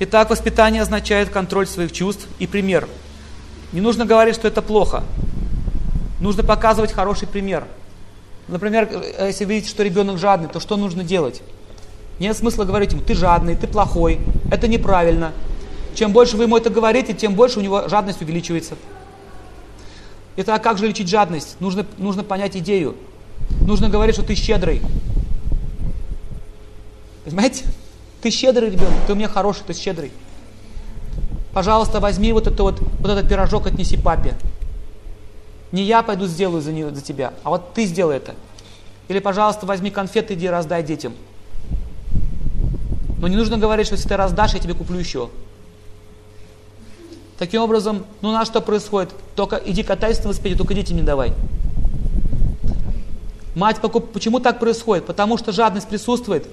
Итак, 0.00 0.30
воспитание 0.30 0.82
означает 0.82 1.28
контроль 1.28 1.66
своих 1.66 1.92
чувств 1.92 2.26
и 2.38 2.46
пример. 2.46 2.88
Не 3.72 3.80
нужно 3.80 4.06
говорить, 4.06 4.34
что 4.34 4.48
это 4.48 4.62
плохо. 4.62 5.04
Нужно 6.20 6.44
показывать 6.44 6.92
хороший 6.92 7.26
пример. 7.26 7.64
Например, 8.46 8.88
если 9.20 9.44
видите, 9.44 9.70
что 9.70 9.82
ребенок 9.82 10.18
жадный, 10.18 10.48
то 10.48 10.60
что 10.60 10.76
нужно 10.76 11.02
делать? 11.02 11.42
Нет 12.18 12.36
смысла 12.36 12.64
говорить 12.64 12.92
ему, 12.92 13.00
ты 13.00 13.14
жадный, 13.14 13.56
ты 13.56 13.66
плохой, 13.66 14.20
это 14.50 14.68
неправильно. 14.68 15.32
Чем 15.94 16.12
больше 16.12 16.36
вы 16.36 16.44
ему 16.44 16.56
это 16.56 16.68
говорите, 16.68 17.14
тем 17.14 17.34
больше 17.34 17.58
у 17.58 17.62
него 17.62 17.88
жадность 17.88 18.20
увеличивается. 18.20 18.74
Это 20.36 20.58
как 20.58 20.78
же 20.78 20.86
лечить 20.86 21.08
жадность? 21.08 21.56
Нужно, 21.60 21.86
нужно 21.98 22.22
понять 22.22 22.56
идею. 22.56 22.96
Нужно 23.62 23.88
говорить, 23.88 24.14
что 24.14 24.24
ты 24.24 24.34
щедрый. 24.34 24.82
Понимаете? 27.24 27.64
Ты 28.22 28.30
щедрый 28.30 28.70
ребенок, 28.70 28.94
ты 29.06 29.14
у 29.14 29.16
меня 29.16 29.28
хороший, 29.28 29.62
ты 29.66 29.72
щедрый. 29.72 30.12
Пожалуйста, 31.52 32.00
возьми 32.00 32.32
вот, 32.32 32.46
это 32.46 32.62
вот, 32.62 32.80
вот 32.80 33.10
этот 33.10 33.28
пирожок, 33.28 33.66
отнеси 33.66 33.96
папе. 33.96 34.34
Не 35.72 35.84
я 35.84 36.02
пойду 36.02 36.26
сделаю 36.26 36.62
за, 36.62 36.72
нее, 36.72 36.92
за 36.94 37.00
тебя, 37.00 37.32
а 37.44 37.50
вот 37.50 37.74
ты 37.74 37.84
сделай 37.84 38.16
это. 38.16 38.34
Или, 39.08 39.18
пожалуйста, 39.18 39.66
возьми 39.66 39.90
конфеты, 39.90 40.34
иди 40.34 40.48
раздай 40.48 40.82
детям. 40.82 41.14
Но 43.18 43.28
не 43.28 43.36
нужно 43.36 43.58
говорить, 43.58 43.86
что 43.86 43.94
если 43.94 44.08
ты 44.08 44.16
раздашь, 44.16 44.54
я 44.54 44.60
тебе 44.60 44.74
куплю 44.74 44.98
еще. 44.98 45.30
Таким 47.38 47.62
образом, 47.62 48.04
ну 48.20 48.32
на 48.32 48.44
что 48.44 48.60
происходит? 48.60 49.10
Только 49.34 49.56
иди 49.56 49.82
катайся 49.82 50.20
на 50.20 50.24
велосипеде, 50.24 50.56
только 50.56 50.74
детям 50.74 50.96
не 50.96 51.02
давай. 51.02 51.32
Мать 53.54 53.80
покуп... 53.80 54.12
Почему 54.12 54.40
так 54.40 54.58
происходит? 54.58 55.06
Потому 55.06 55.38
что 55.38 55.52
жадность 55.52 55.88
присутствует. 55.88 56.46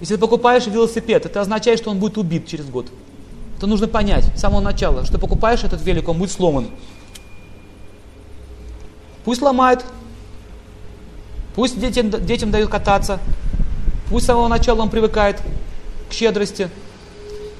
Если 0.00 0.14
ты 0.14 0.20
покупаешь 0.20 0.66
велосипед, 0.66 1.26
это 1.26 1.40
означает, 1.40 1.78
что 1.78 1.90
он 1.90 1.98
будет 1.98 2.18
убит 2.18 2.46
через 2.46 2.66
год. 2.66 2.86
Это 3.58 3.66
нужно 3.66 3.88
понять 3.88 4.24
с 4.36 4.40
самого 4.40 4.60
начала, 4.60 5.04
что 5.04 5.18
покупаешь 5.18 5.62
этот 5.64 5.82
велик, 5.82 6.08
он 6.08 6.18
будет 6.18 6.32
сломан. 6.32 6.68
Пусть 9.24 9.40
ломает, 9.40 9.84
пусть 11.54 11.78
детям, 11.78 12.10
детям 12.10 12.50
дают 12.50 12.70
кататься, 12.70 13.20
пусть 14.08 14.24
с 14.24 14.26
самого 14.26 14.48
начала 14.48 14.82
он 14.82 14.90
привыкает 14.90 15.40
к 16.10 16.12
щедрости. 16.12 16.68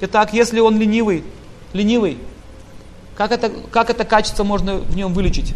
Итак, 0.00 0.32
если 0.32 0.58
он 0.60 0.78
ленивый, 0.78 1.24
ленивый, 1.72 2.18
как 3.16 3.30
это, 3.30 3.50
как 3.70 3.90
это 3.90 4.04
качество 4.04 4.42
можно 4.42 4.76
в 4.78 4.96
нем 4.96 5.12
вылечить? 5.12 5.54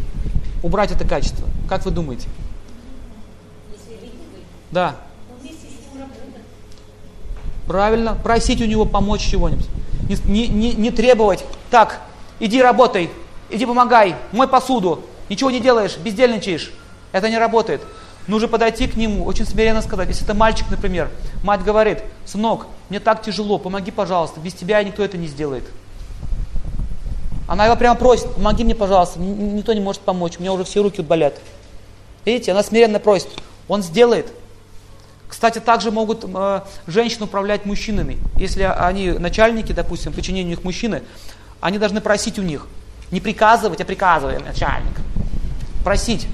Убрать 0.63 0.93
это 0.93 1.07
качество. 1.07 1.47
Как 1.69 1.85
вы 1.85 1.91
думаете? 1.91 2.29
Да. 4.71 4.97
Правильно. 7.67 8.15
Просить 8.15 8.61
у 8.63 8.67
него 8.67 8.85
помочь 8.85 9.23
чего-нибудь. 9.23 9.67
Не, 10.27 10.47
не, 10.47 10.73
не 10.73 10.91
требовать. 10.91 11.45
Так, 11.71 12.01
иди 12.39 12.63
работай, 12.63 13.11
иди 13.51 13.67
помогай, 13.67 14.15
мой 14.31 14.47
посуду. 14.47 15.03
Ничего 15.29 15.51
не 15.51 15.61
делаешь, 15.61 15.97
бездельничаешь. 15.97 16.73
Это 17.13 17.29
не 17.31 17.39
работает. 17.39 17.81
Нужно 18.27 18.49
подойти 18.49 18.89
к 18.89 18.97
нему, 18.97 19.25
очень 19.25 19.47
смиренно 19.47 19.83
сказать. 19.83 20.09
Если 20.09 20.25
это 20.25 20.35
мальчик, 20.35 20.67
например, 20.71 21.11
мать 21.43 21.63
говорит, 21.63 22.03
сынок, 22.25 22.67
мне 22.89 22.99
так 22.99 23.23
тяжело, 23.23 23.59
помоги, 23.59 23.91
пожалуйста, 23.91 24.41
без 24.41 24.55
тебя 24.55 24.83
никто 24.83 25.05
это 25.05 25.17
не 25.17 25.29
сделает. 25.29 25.65
Она 27.47 27.67
его 27.67 27.77
прямо 27.77 27.97
просит, 27.97 28.33
помоги 28.35 28.65
мне, 28.65 28.75
пожалуйста, 28.75 29.21
никто 29.21 29.73
не 29.73 29.81
может 29.81 30.03
помочь, 30.03 30.35
у 30.39 30.41
меня 30.41 30.53
уже 30.53 30.65
все 30.65 30.83
руки 30.83 31.01
болят. 31.03 31.35
Видите, 32.25 32.51
она 32.51 32.65
смиренно 32.65 32.99
просит, 32.99 33.29
он 33.69 33.83
сделает. 33.83 34.33
Кстати, 35.29 35.61
также 35.61 35.91
могут 35.91 36.25
э, 36.25 36.61
женщины 36.87 37.25
управлять 37.25 37.65
мужчинами. 37.65 38.19
Если 38.37 38.63
они 38.63 39.11
начальники, 39.11 39.73
допустим, 39.73 40.13
подчинение 40.13 40.47
у 40.47 40.51
них 40.51 40.65
мужчины, 40.65 41.03
они 41.61 41.79
должны 41.79 42.01
просить 42.01 42.39
у 42.39 42.43
них. 42.43 42.67
Не 43.11 43.21
приказывать, 43.21 43.81
а 43.81 43.85
приказывать 43.85 44.45
начальник. 44.45 44.99
Просить. 45.85 46.27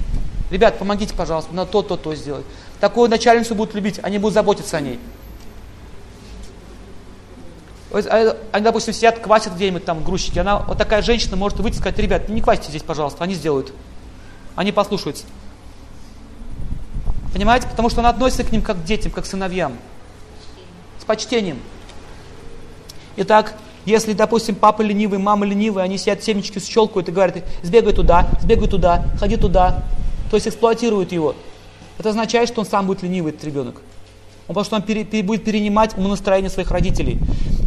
Ребят, 0.51 0.79
помогите, 0.79 1.14
пожалуйста, 1.14 1.55
на 1.55 1.66
то, 1.66 1.83
то, 1.83 1.97
то 1.97 2.14
сделать. 2.14 2.45
Такую 2.81 3.09
начальницу 3.09 3.55
будут 3.55 3.75
любить, 3.75 4.01
они 4.03 4.18
будут 4.18 4.35
заботиться 4.35 4.77
о 4.77 4.81
ней. 4.81 4.99
А, 7.93 8.37
они, 8.53 8.64
допустим, 8.64 8.95
сидят, 8.95 9.18
квасят 9.18 9.55
где-нибудь 9.55 9.85
там 9.85 10.03
грузчики. 10.03 10.39
Она, 10.39 10.59
вот 10.61 10.79
такая 10.79 11.03
женщина 11.03 11.37
может 11.37 11.59
выйти 11.61 11.77
и 11.77 11.79
сказать, 11.79 11.99
ребят, 11.99 12.29
не 12.29 12.41
квасьте 12.41 12.68
здесь, 12.68 12.83
пожалуйста, 12.83 13.23
они 13.25 13.35
сделают. 13.35 13.73
Они 14.57 14.73
послушаются. 14.73 15.25
Понимаете? 17.33 17.68
Потому 17.68 17.91
что 17.91 18.01
она 18.01 18.11
относится 18.11 18.45
к 18.45 18.53
ним 18.53 18.62
как 18.62 18.79
к 18.81 18.85
детям, 18.85 19.12
как 19.12 19.25
к 19.25 19.27
сыновьям. 19.27 19.77
С 21.01 21.05
почтением. 21.05 21.59
Итак, 23.16 23.55
если, 23.85 24.12
допустим, 24.12 24.55
папа 24.55 24.83
ленивый, 24.83 25.18
мама 25.18 25.45
ленивая, 25.45 25.85
они 25.85 25.99
сидят 25.99 26.22
семечки 26.22 26.59
щелкают 26.61 27.09
и 27.09 27.12
говорят, 27.12 27.45
сбегай 27.62 27.93
туда, 27.93 28.28
сбегай 28.41 28.68
туда, 28.68 29.05
ходи 29.18 29.37
туда. 29.37 29.83
То 30.30 30.37
есть 30.37 30.47
эксплуатируют 30.47 31.12
его. 31.12 31.35
Это 31.99 32.11
означает, 32.11 32.49
что 32.49 32.61
он 32.61 32.66
сам 32.66 32.87
будет 32.87 33.03
ленивый, 33.03 33.33
этот 33.33 33.45
ребенок. 33.45 33.83
Он, 34.47 34.55
потому 34.55 34.64
что 34.64 34.76
он 34.76 34.83
пере, 34.83 35.05
пере, 35.05 35.22
будет 35.22 35.45
перенимать 35.45 35.97
умонастроение 35.97 36.51
своих 36.51 36.70
родителей. 36.70 37.18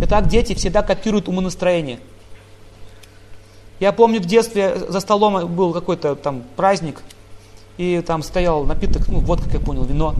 Итак, 0.03 0.27
дети 0.27 0.53
всегда 0.53 0.81
копируют 0.81 1.27
умонастроение. 1.27 1.99
Я 3.79 3.91
помню 3.91 4.21
в 4.21 4.25
детстве 4.25 4.77
за 4.87 4.99
столом 5.01 5.53
был 5.53 5.73
какой-то 5.73 6.15
там 6.15 6.43
праздник, 6.55 7.01
и 7.77 8.01
там 8.05 8.23
стоял 8.23 8.63
напиток, 8.63 9.07
ну 9.09 9.19
вот 9.19 9.41
как 9.41 9.53
я 9.53 9.59
понял, 9.59 9.83
вино. 9.83 10.15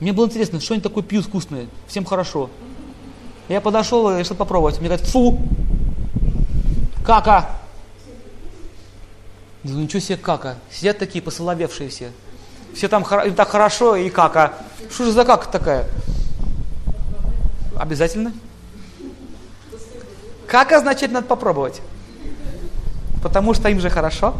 Мне 0.00 0.12
было 0.12 0.26
интересно, 0.26 0.60
что 0.60 0.74
они 0.74 0.82
такое 0.82 1.02
пьют 1.02 1.26
вкусное, 1.26 1.66
всем 1.86 2.04
хорошо. 2.04 2.48
Я 3.48 3.60
подошел 3.62 4.10
и 4.10 4.18
решил 4.18 4.36
попробовать. 4.36 4.78
Мне 4.78 4.88
говорят, 4.88 5.06
фу, 5.06 5.40
кака. 7.04 7.48
Ну 9.64 9.80
ничего 9.80 10.00
себе 10.00 10.18
кака. 10.18 10.56
Сидят 10.70 10.98
такие 10.98 11.22
посоловевшие 11.22 11.88
все. 11.88 12.12
Все 12.74 12.88
там 12.88 13.02
им 13.02 13.34
так 13.34 13.48
хорошо 13.48 13.96
и 13.96 14.10
кака. 14.10 14.52
Что 14.90 15.04
же 15.04 15.12
за 15.12 15.24
кака 15.24 15.50
такая? 15.50 15.88
Обязательно. 17.76 18.32
Как 20.46 20.72
означает 20.72 21.12
надо 21.12 21.26
попробовать? 21.26 21.80
Потому 23.22 23.54
что 23.54 23.68
им 23.68 23.80
же 23.80 23.88
хорошо. 23.88 24.34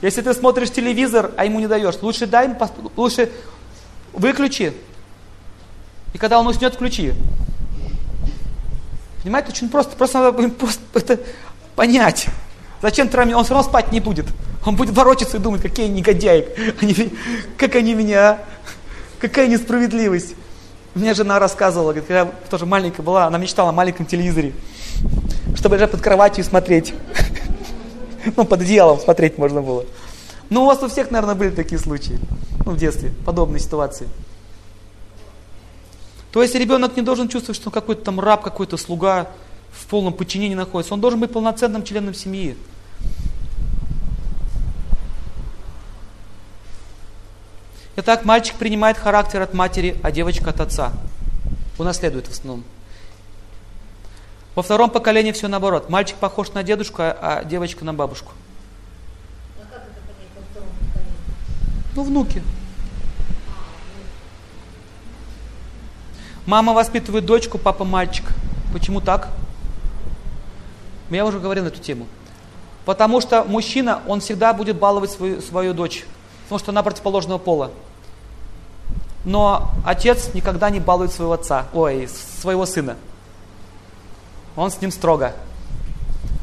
Если 0.00 0.20
ты 0.22 0.34
смотришь 0.34 0.70
телевизор, 0.70 1.32
а 1.36 1.44
ему 1.44 1.60
не 1.60 1.66
даешь, 1.66 1.94
лучше 2.02 2.26
дай, 2.26 2.54
лучше 2.96 3.32
выключи. 4.12 4.74
И 6.14 6.18
когда 6.18 6.38
он 6.38 6.46
уснет, 6.46 6.74
включи. 6.74 7.12
Понимаете, 9.22 9.50
очень 9.50 9.68
просто. 9.68 9.96
Просто 9.96 10.20
надо 10.20 10.48
просто 10.48 10.80
это 10.94 11.20
понять. 11.74 12.28
Зачем 12.80 13.08
травме? 13.08 13.36
Он 13.36 13.44
все 13.44 13.54
равно 13.54 13.68
спать 13.68 13.92
не 13.92 14.00
будет. 14.00 14.26
Он 14.64 14.76
будет 14.76 14.94
ворочаться 14.94 15.36
и 15.36 15.40
думать, 15.40 15.60
какие 15.60 15.88
негодяи. 15.88 16.48
Они, 16.80 17.12
как 17.58 17.74
они 17.74 17.94
меня, 17.94 18.30
а? 18.30 18.38
какая 19.20 19.48
несправедливость. 19.48 20.34
Мне 20.94 21.12
жена 21.14 21.38
рассказывала, 21.38 21.92
когда 21.92 22.20
я 22.20 22.32
тоже 22.48 22.66
маленькая 22.66 23.02
была, 23.02 23.26
она 23.26 23.36
мечтала 23.36 23.70
о 23.70 23.72
маленьком 23.72 24.06
телевизоре, 24.06 24.52
чтобы 25.56 25.74
лежать 25.74 25.90
под 25.90 26.00
кроватью 26.00 26.44
и 26.44 26.46
смотреть. 26.46 26.94
Ну, 28.36 28.44
под 28.46 28.62
одеялом 28.62 28.98
смотреть 29.00 29.36
можно 29.36 29.60
было. 29.60 29.84
Ну, 30.48 30.62
у 30.62 30.66
вас 30.66 30.82
у 30.82 30.88
всех, 30.88 31.10
наверное, 31.10 31.34
были 31.34 31.50
такие 31.50 31.78
случаи. 31.78 32.18
Ну, 32.64 32.72
в 32.72 32.78
детстве, 32.78 33.12
подобные 33.26 33.60
ситуации. 33.60 34.08
То 36.34 36.42
есть 36.42 36.56
ребенок 36.56 36.96
не 36.96 37.02
должен 37.02 37.28
чувствовать, 37.28 37.54
что 37.56 37.68
он 37.68 37.72
какой-то 37.72 38.02
там 38.02 38.18
раб, 38.18 38.42
какой-то 38.42 38.76
слуга 38.76 39.30
в 39.70 39.86
полном 39.86 40.12
подчинении 40.12 40.56
находится. 40.56 40.92
Он 40.92 41.00
должен 41.00 41.20
быть 41.20 41.30
полноценным 41.32 41.84
членом 41.84 42.12
семьи. 42.12 42.58
Итак, 47.94 48.24
мальчик 48.24 48.56
принимает 48.56 48.98
характер 48.98 49.42
от 49.42 49.54
матери, 49.54 49.96
а 50.02 50.10
девочка 50.10 50.50
от 50.50 50.60
отца. 50.60 50.90
Унаследует 51.78 52.26
в 52.26 52.32
основном. 52.32 52.64
Во 54.56 54.64
втором 54.64 54.90
поколении 54.90 55.30
все 55.30 55.46
наоборот. 55.46 55.88
Мальчик 55.88 56.16
похож 56.16 56.50
на 56.52 56.64
дедушку, 56.64 57.02
а, 57.02 57.16
а 57.20 57.44
девочка 57.44 57.84
на 57.84 57.94
бабушку. 57.94 58.32
А 59.60 59.72
как 59.72 59.82
это 59.84 60.00
понять 60.00 60.30
во 60.34 60.42
втором 60.50 60.68
поколении? 60.80 61.94
Ну, 61.94 62.02
внуки. 62.02 62.42
Мама 66.46 66.72
воспитывает 66.72 67.24
дочку, 67.24 67.58
папа 67.58 67.84
мальчик. 67.84 68.26
Почему 68.72 69.00
так? 69.00 69.28
Я 71.10 71.24
уже 71.24 71.38
говорил 71.38 71.64
на 71.64 71.68
эту 71.68 71.80
тему. 71.80 72.06
Потому 72.84 73.20
что 73.20 73.44
мужчина, 73.44 74.02
он 74.06 74.20
всегда 74.20 74.52
будет 74.52 74.78
баловать 74.78 75.10
свою, 75.10 75.40
свою 75.40 75.72
дочь, 75.72 76.04
потому 76.44 76.58
что 76.58 76.70
она 76.70 76.82
противоположного 76.82 77.38
пола. 77.38 77.70
Но 79.24 79.70
отец 79.86 80.34
никогда 80.34 80.68
не 80.68 80.80
балует 80.80 81.12
своего 81.12 81.32
отца, 81.32 81.66
ой, 81.72 82.08
своего 82.40 82.66
сына 82.66 82.96
он 84.56 84.70
с 84.70 84.80
ним 84.80 84.90
строго. 84.90 85.32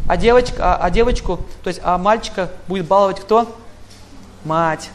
А, 0.07 0.17
девочка, 0.17 0.75
а, 0.75 0.85
а 0.85 0.89
девочку, 0.89 1.39
то 1.63 1.69
есть 1.69 1.79
а 1.83 1.97
мальчика 1.97 2.51
будет 2.67 2.87
баловать 2.87 3.19
кто? 3.19 3.55
Мать. 4.43 4.89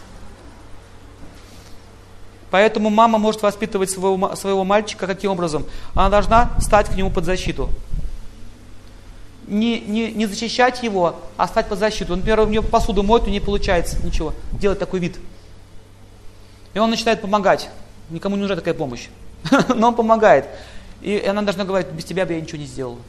Поэтому 2.56 2.88
мама 2.88 3.18
может 3.18 3.42
воспитывать 3.42 3.90
своего, 3.90 4.34
своего 4.34 4.64
мальчика 4.64 5.06
каким 5.06 5.30
образом? 5.32 5.66
Она 5.92 6.08
должна 6.08 6.52
стать 6.58 6.88
к 6.88 6.94
нему 6.94 7.10
под 7.10 7.26
защиту. 7.26 7.68
Не, 9.46 9.78
не, 9.78 10.10
не 10.10 10.24
защищать 10.24 10.82
его, 10.82 11.16
а 11.36 11.48
стать 11.48 11.68
под 11.68 11.78
защиту. 11.78 12.16
Например, 12.16 12.40
у 12.40 12.46
него 12.46 12.64
посуду 12.64 13.02
моет, 13.02 13.24
у 13.24 13.26
нее 13.28 13.42
получается 13.42 13.98
ничего, 14.02 14.32
делать 14.52 14.78
такой 14.78 15.00
вид. 15.00 15.18
И 16.72 16.78
он 16.78 16.88
начинает 16.88 17.20
помогать. 17.20 17.68
Никому 18.08 18.36
не 18.36 18.40
нужна 18.40 18.56
такая 18.56 18.72
помощь. 18.72 19.08
Но 19.76 19.88
он 19.88 19.94
помогает. 19.94 20.46
И 21.02 21.22
она 21.28 21.42
должна 21.42 21.64
говорить, 21.64 21.88
без 21.88 22.06
тебя 22.06 22.24
бы 22.24 22.32
я 22.32 22.40
ничего 22.40 22.56
не 22.56 22.66
сделала. 22.66 23.00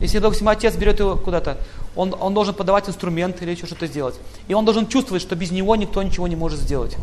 Если, 0.00 0.20
допустим, 0.20 0.48
отец 0.48 0.76
берет 0.76 1.00
его 1.00 1.16
куда-то, 1.16 1.58
он, 2.00 2.16
он 2.18 2.32
должен 2.32 2.54
подавать 2.54 2.88
инструмент 2.88 3.42
или 3.42 3.50
еще 3.50 3.66
что-то 3.66 3.86
сделать. 3.86 4.14
И 4.48 4.54
он 4.54 4.64
должен 4.64 4.86
чувствовать, 4.86 5.20
что 5.22 5.36
без 5.36 5.50
него 5.50 5.76
никто 5.76 6.02
ничего 6.02 6.26
не 6.28 6.36
может 6.36 6.58
сделать. 6.58 6.96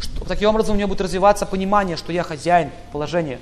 Что, 0.00 0.24
таким 0.24 0.48
образом 0.48 0.74
у 0.74 0.78
него 0.78 0.88
будет 0.88 1.00
развиваться 1.00 1.46
понимание, 1.46 1.96
что 1.96 2.12
я 2.12 2.24
хозяин 2.24 2.72
положения. 2.90 3.38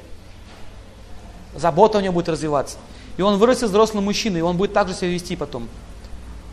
Забота 1.57 1.97
у 1.97 2.01
него 2.03 2.13
будет 2.13 2.29
развиваться. 2.29 2.77
И 3.17 3.23
он 3.23 3.39
вырастет 3.39 3.71
взрослым 3.71 4.05
мужчиной, 4.05 4.41
и 4.41 4.43
он 4.43 4.59
будет 4.59 4.75
также 4.75 4.93
себя 4.93 5.09
вести 5.09 5.37
потом. 5.37 5.69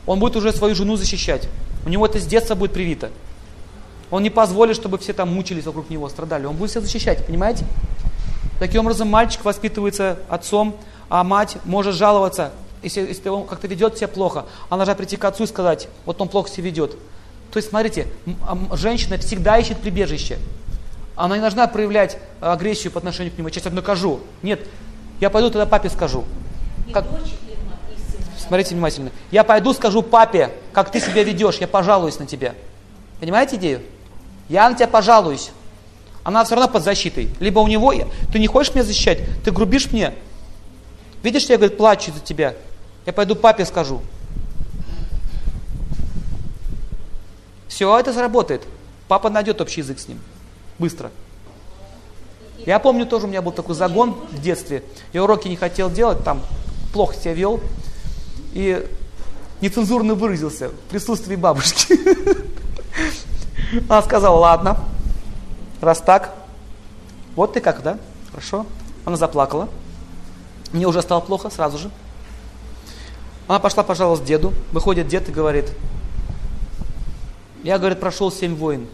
Он 0.06 0.18
будет 0.18 0.38
уже 0.38 0.54
свою 0.54 0.76
жену 0.76 0.96
защищать. 0.96 1.50
У 1.86 1.90
него 1.90 2.06
это 2.06 2.18
с 2.18 2.26
детства 2.26 2.56
будет 2.56 2.72
привито. 2.72 3.12
Он 4.12 4.24
не 4.24 4.30
позволит, 4.30 4.78
чтобы 4.78 4.98
все 4.98 5.12
там 5.12 5.34
мучились 5.34 5.66
вокруг 5.66 5.90
него, 5.90 6.08
страдали. 6.08 6.46
Он 6.46 6.56
будет 6.56 6.72
себя 6.72 6.80
защищать, 6.80 7.26
понимаете? 7.26 7.66
Таким 8.60 8.80
образом, 8.80 9.10
мальчик 9.10 9.44
воспитывается 9.44 10.20
отцом, 10.30 10.78
а 11.10 11.26
мать 11.26 11.58
может 11.66 11.96
жаловаться, 11.96 12.54
если, 12.84 13.02
если 13.02 13.30
он 13.30 13.48
как-то 13.48 13.68
ведет 13.68 13.98
себя 13.98 14.08
плохо, 14.08 14.46
она 14.70 14.78
должна 14.78 14.96
прийти 14.96 15.18
к 15.18 15.26
отцу 15.26 15.44
и 15.44 15.48
сказать, 15.48 15.88
вот 16.06 16.22
он 16.22 16.28
плохо 16.28 16.50
себя 16.50 16.66
ведет. 16.66 16.92
То 17.52 17.58
есть, 17.58 17.70
смотрите, 17.70 18.08
женщина 18.74 19.18
всегда 19.18 19.58
ищет 19.58 19.80
прибежище. 19.80 20.38
Она 21.16 21.36
не 21.36 21.42
должна 21.42 21.66
проявлять 21.68 22.20
агрессию 22.42 22.92
по 22.92 23.00
отношению 23.00 23.34
к 23.34 23.38
нему. 23.38 23.48
Я 23.48 23.54
сейчас 23.54 23.74
накажу. 23.74 24.20
Нет, 24.44 24.60
я 25.20 25.30
пойду 25.30 25.50
тогда 25.50 25.66
папе 25.66 25.90
скажу. 25.90 26.26
Как... 26.94 27.06
Смотрите 28.38 28.76
внимательно. 28.76 29.12
Я 29.32 29.44
пойду 29.44 29.74
скажу 29.74 30.04
папе, 30.04 30.52
как 30.74 30.92
ты 30.92 31.00
себя 31.00 31.24
ведешь, 31.24 31.58
я 31.58 31.68
пожалуюсь 31.68 32.20
на 32.20 32.26
тебя. 32.26 32.54
Понимаете 33.20 33.56
идею? 33.56 33.82
Я 34.48 34.70
на 34.70 34.76
тебя 34.76 34.88
пожалуюсь. 34.88 35.52
Она 36.24 36.44
все 36.44 36.56
равно 36.56 36.70
под 36.72 36.84
защитой. 36.84 37.30
Либо 37.40 37.60
у 37.60 37.68
него, 37.68 37.94
ты 38.32 38.40
не 38.40 38.48
хочешь 38.48 38.76
меня 38.76 38.84
защищать, 38.84 39.20
ты 39.44 39.52
грубишь 39.52 39.92
мне. 39.92 40.14
Видишь, 41.28 41.44
я, 41.48 41.58
говорит, 41.58 41.76
плачу 41.76 42.14
за 42.14 42.22
тебя. 42.22 42.56
Я 43.06 43.12
пойду 43.12 43.36
папе 43.36 43.66
скажу. 43.66 44.02
Все, 47.68 48.00
это 48.00 48.14
сработает. 48.14 48.64
Папа 49.10 49.30
найдет 49.30 49.60
общий 49.60 49.82
язык 49.82 50.00
с 50.00 50.08
ним. 50.08 50.22
Быстро. 50.80 51.12
Я 52.66 52.80
помню 52.80 53.06
тоже, 53.06 53.26
у 53.26 53.28
меня 53.28 53.42
был 53.42 53.52
такой 53.52 53.76
загон 53.76 54.14
в 54.32 54.42
детстве. 54.42 54.86
Я 55.12 55.22
уроки 55.22 55.50
не 55.50 55.58
хотел 55.58 55.92
делать, 55.92 56.24
там 56.24 56.42
плохо 56.94 57.14
себя 57.16 57.34
вел. 57.34 57.60
И 58.54 58.88
нецензурно 59.60 60.16
выразился 60.16 60.70
в 60.70 60.76
присутствии 60.90 61.36
бабушки. 61.36 62.00
Она 63.90 64.02
сказала, 64.02 64.38
ладно, 64.38 64.80
раз 65.82 66.00
так, 66.00 66.34
вот 67.36 67.52
ты 67.52 67.60
как, 67.60 67.84
да? 67.84 68.00
Хорошо. 68.32 68.66
Она 69.04 69.18
заплакала. 69.18 69.68
Мне 70.72 70.86
уже 70.88 71.02
стало 71.02 71.22
плохо 71.22 71.50
сразу 71.50 71.78
же. 71.78 71.92
Она 73.48 73.60
пошла, 73.60 73.84
пожалуйста, 73.84 74.26
к 74.26 74.28
деду. 74.28 74.54
Выходит 74.72 75.08
дед 75.08 75.30
и 75.30 75.32
говорит, 75.32 75.72
я, 77.64 77.78
говорит, 77.80 78.00
прошел 78.00 78.32
семь 78.32 78.56
войн. 78.56 78.88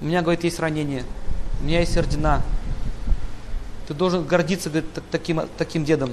У 0.00 0.04
меня, 0.04 0.22
говорит, 0.22 0.44
есть 0.44 0.60
ранение. 0.60 1.04
У 1.60 1.64
меня 1.64 1.80
есть 1.80 1.96
ордена. 1.96 2.42
Ты 3.86 3.94
должен 3.94 4.24
гордиться, 4.24 4.68
говорит, 4.68 4.88
таким, 5.10 5.42
таким 5.56 5.84
дедом. 5.84 6.12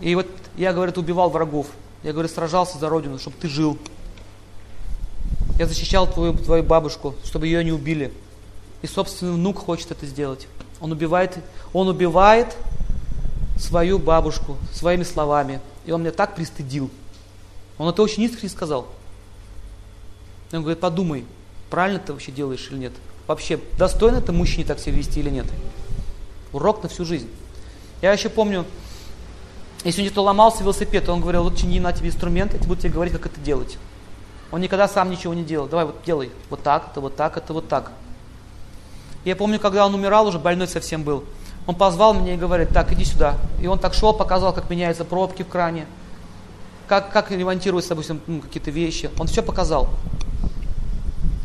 И 0.00 0.14
вот 0.14 0.26
я, 0.56 0.72
говорит, 0.72 0.96
убивал 0.96 1.30
врагов. 1.30 1.66
Я, 2.02 2.12
говорит, 2.12 2.32
сражался 2.32 2.78
за 2.78 2.88
родину, 2.88 3.18
чтобы 3.18 3.36
ты 3.40 3.48
жил. 3.48 3.78
Я 5.58 5.66
защищал 5.66 6.06
твою, 6.06 6.34
твою 6.34 6.62
бабушку, 6.62 7.14
чтобы 7.24 7.46
ее 7.46 7.62
не 7.62 7.72
убили. 7.72 8.12
И 8.80 8.86
собственный 8.86 9.32
внук 9.32 9.58
хочет 9.58 9.90
это 9.90 10.06
сделать. 10.06 10.46
Он 10.80 10.92
убивает, 10.92 11.38
он 11.72 11.88
убивает 11.88 12.56
свою 13.58 13.98
бабушку 13.98 14.56
своими 14.72 15.02
словами. 15.02 15.60
И 15.84 15.92
он 15.92 16.02
меня 16.02 16.12
так 16.12 16.34
пристыдил. 16.34 16.90
Он 17.78 17.88
это 17.88 18.02
очень 18.02 18.22
искренне 18.22 18.50
сказал. 18.50 18.86
Он 20.52 20.60
говорит, 20.60 20.80
подумай, 20.80 21.24
правильно 21.70 21.98
ты 21.98 22.12
вообще 22.12 22.32
делаешь 22.32 22.68
или 22.70 22.78
нет. 22.78 22.92
Вообще, 23.26 23.60
достойно 23.76 24.18
это 24.18 24.32
мужчине 24.32 24.64
так 24.64 24.78
себя 24.78 24.96
вести 24.96 25.20
или 25.20 25.30
нет. 25.30 25.46
Урок 26.52 26.82
на 26.82 26.88
всю 26.88 27.04
жизнь. 27.04 27.28
Я 28.00 28.12
еще 28.12 28.28
помню, 28.28 28.64
если 29.84 30.02
у 30.02 30.04
него 30.04 30.22
ломался 30.22 30.62
велосипед, 30.62 31.08
он 31.08 31.20
говорил, 31.20 31.42
лучше 31.44 31.66
не 31.66 31.78
на 31.78 31.92
тебе 31.92 32.08
инструмент, 32.08 32.54
я 32.54 32.60
буду 32.60 32.80
тебе 32.80 32.92
говорить, 32.92 33.12
как 33.12 33.26
это 33.26 33.40
делать. 33.40 33.76
Он 34.50 34.60
никогда 34.60 34.88
сам 34.88 35.10
ничего 35.10 35.34
не 35.34 35.44
делал. 35.44 35.66
Давай, 35.68 35.84
вот 35.84 35.96
делай. 36.06 36.30
Вот 36.48 36.62
так, 36.62 36.88
это 36.90 37.00
вот 37.00 37.16
так, 37.16 37.36
это 37.36 37.52
вот 37.52 37.68
так. 37.68 37.92
Я 39.28 39.36
помню, 39.36 39.60
когда 39.60 39.84
он 39.84 39.94
умирал, 39.94 40.26
уже 40.26 40.38
больной 40.38 40.66
совсем 40.66 41.02
был. 41.02 41.22
Он 41.66 41.74
позвал 41.74 42.14
меня 42.14 42.32
и 42.32 42.38
говорит, 42.38 42.70
так, 42.70 42.90
иди 42.94 43.04
сюда. 43.04 43.34
И 43.60 43.66
он 43.66 43.78
так 43.78 43.92
шел, 43.92 44.14
показал, 44.14 44.54
как 44.54 44.70
меняются 44.70 45.04
пробки 45.04 45.42
в 45.42 45.48
кране, 45.48 45.84
как, 46.86 47.12
как 47.12 47.30
ремонтируются, 47.30 47.90
допустим, 47.90 48.22
ну, 48.26 48.40
какие-то 48.40 48.70
вещи. 48.70 49.10
Он 49.18 49.26
все 49.26 49.42
показал. 49.42 49.90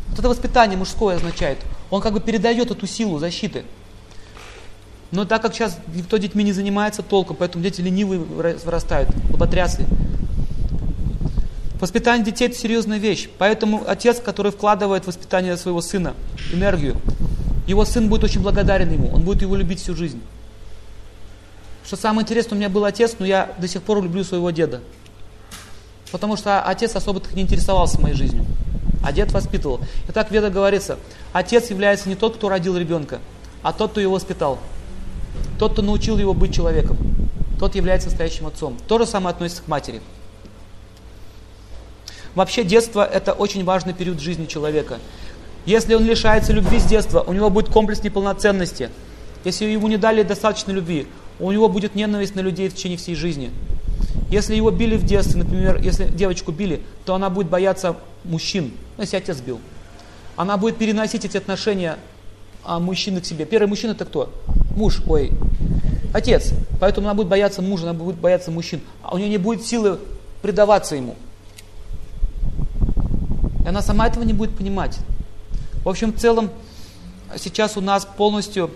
Вот 0.08 0.18
это 0.18 0.30
воспитание 0.30 0.78
мужское 0.78 1.18
означает. 1.18 1.58
Он 1.90 2.00
как 2.02 2.14
бы 2.14 2.22
передает 2.22 2.72
эту 2.72 2.88
силу 2.88 3.20
защиты. 3.20 3.66
Но 5.12 5.26
так 5.26 5.42
как 5.42 5.54
сейчас 5.54 5.78
никто 5.94 6.16
детьми 6.16 6.46
не 6.46 6.54
занимается 6.54 7.02
толком, 7.02 7.36
поэтому 7.36 7.66
дети 7.66 7.82
ленивые 7.82 8.22
вырастают, 8.22 9.10
лоботрясы. 9.30 9.86
Воспитание 11.82 12.24
детей– 12.24 12.48
это 12.48 12.56
серьезная 12.56 12.98
вещь. 12.98 13.28
Поэтому 13.38 13.84
отец, 13.86 14.22
который 14.22 14.54
вкладывает 14.54 15.04
в 15.04 15.08
воспитание 15.08 15.58
своего 15.58 15.82
сына 15.82 16.14
энергию, 16.54 16.96
его 17.68 17.86
сын 17.86 18.09
будет 18.09 18.24
очень 18.24 18.41
благодарен 18.41 18.91
ему, 18.91 19.09
он 19.14 19.24
будет 19.24 19.41
его 19.41 19.55
любить 19.55 19.80
всю 19.80 19.95
жизнь. 19.95 20.22
Что 21.86 21.95
самое 21.95 22.24
интересное, 22.24 22.55
у 22.55 22.57
меня 22.59 22.70
был 22.70 22.86
отец, 22.86 23.16
но 23.20 23.26
я 23.26 23.53
до 23.57 23.68
сих 23.68 23.84
пор 23.84 24.01
люблю 24.01 24.24
своего 24.24 24.51
деда. 24.51 24.82
Потому 26.11 26.38
что 26.38 26.61
отец 26.61 26.95
особо 26.95 27.22
не 27.34 27.41
интересовался 27.41 27.99
моей 27.99 28.16
жизнью. 28.16 28.45
А 29.03 29.11
дед 29.11 29.32
воспитывал. 29.32 29.82
И 30.07 30.11
так 30.11 30.32
Веда 30.32 30.49
говорится, 30.49 30.97
отец 31.34 31.70
является 31.70 32.07
не 32.07 32.16
тот, 32.16 32.38
кто 32.38 32.47
родил 32.47 32.78
ребенка, 32.78 33.20
а 33.61 33.74
тот, 33.74 33.91
кто 33.91 33.99
его 33.99 34.14
воспитал. 34.14 34.59
Тот, 35.59 35.74
кто 35.74 35.82
научил 35.82 36.18
его 36.18 36.34
быть 36.34 36.53
человеком. 36.53 36.97
Тот 37.59 37.76
является 37.76 38.09
настоящим 38.09 38.47
отцом. 38.47 38.78
То 38.88 38.97
же 38.97 39.05
самое 39.05 39.34
относится 39.34 39.64
к 39.64 39.68
матери. 39.68 40.01
Вообще 42.36 42.64
детство– 42.64 43.05
это 43.14 43.34
очень 43.34 43.64
важный 43.64 43.93
период 43.93 44.20
жизни 44.20 44.45
человека. 44.45 44.99
Если 45.66 45.93
он 45.93 46.03
лишается 46.05 46.51
любви 46.51 46.80
с 46.80 46.86
детства, 46.86 47.24
у 47.26 47.34
него 47.34 47.49
будет 47.49 47.70
комплекс 47.70 48.03
неполноценности. 48.03 48.89
Если 49.45 49.66
ему 49.66 49.88
не 49.88 49.97
дали 49.97 50.24
достаточно 50.24 50.72
любви, 50.72 51.07
у 51.39 51.51
него 51.51 51.70
будет 51.70 51.95
ненависть 51.95 52.36
на 52.36 52.41
людей 52.41 52.70
в 52.70 52.76
течение 52.76 52.97
всей 52.97 53.16
жизни. 53.16 53.51
Если 54.30 54.55
его 54.55 54.72
били 54.72 54.97
в 54.97 55.05
детстве, 55.05 55.43
например, 55.43 55.80
если 55.82 56.05
девочку 56.05 56.51
били, 56.51 56.82
то 57.05 57.16
она 57.16 57.30
будет 57.30 57.49
бояться 57.49 57.95
мужчин, 58.24 58.72
ну, 58.97 59.03
если 59.03 59.18
отец 59.18 59.39
бил. 59.39 59.59
Она 60.36 60.57
будет 60.57 60.78
переносить 60.78 61.24
эти 61.24 61.38
отношения 61.38 61.97
а, 62.64 62.80
мужчины 62.80 63.22
к 63.22 63.26
себе. 63.26 63.45
Первый 63.45 63.68
мужчина 63.68 63.91
это 63.91 64.05
кто? 64.05 64.34
Муж, 64.76 65.01
ой, 65.07 65.32
отец. 66.14 66.51
Поэтому 66.80 67.07
она 67.07 67.14
будет 67.14 67.28
бояться 67.28 67.61
мужа, 67.61 67.84
она 67.84 67.93
будет 67.93 68.16
бояться 68.16 68.51
мужчин. 68.51 68.82
А 69.03 69.14
у 69.14 69.18
нее 69.18 69.30
не 69.30 69.38
будет 69.38 69.66
силы 69.66 69.99
предаваться 70.41 70.95
ему. 70.95 71.16
И 73.64 73.68
она 73.68 73.82
сама 73.82 74.07
этого 74.07 74.24
не 74.24 74.34
будет 74.34 74.57
понимать. 74.57 74.99
В 75.84 75.90
общем, 75.90 76.14
в 76.14 76.18
целом, 76.18 76.50
сейчас 77.38 77.78
у 77.78 77.82
нас 77.82 78.06
полностью 78.06 78.72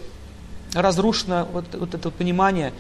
разрушено 0.73 1.47
вот, 1.51 1.65
вот 1.73 1.93
это 1.93 2.09
понимание. 2.11 2.73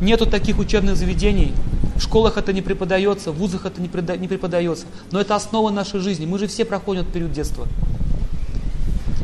Нету 0.00 0.26
таких 0.26 0.58
учебных 0.58 0.96
заведений, 0.96 1.54
в 1.96 2.00
школах 2.00 2.36
это 2.36 2.52
не 2.52 2.60
преподается, 2.60 3.32
в 3.32 3.36
вузах 3.36 3.64
это 3.64 3.80
не, 3.80 3.88
преподается. 3.88 4.86
Но 5.10 5.20
это 5.20 5.34
основа 5.34 5.70
нашей 5.70 6.00
жизни. 6.00 6.26
Мы 6.26 6.38
же 6.38 6.46
все 6.46 6.64
проходим 6.64 7.02
этот 7.02 7.12
период 7.12 7.32
детства. 7.32 7.66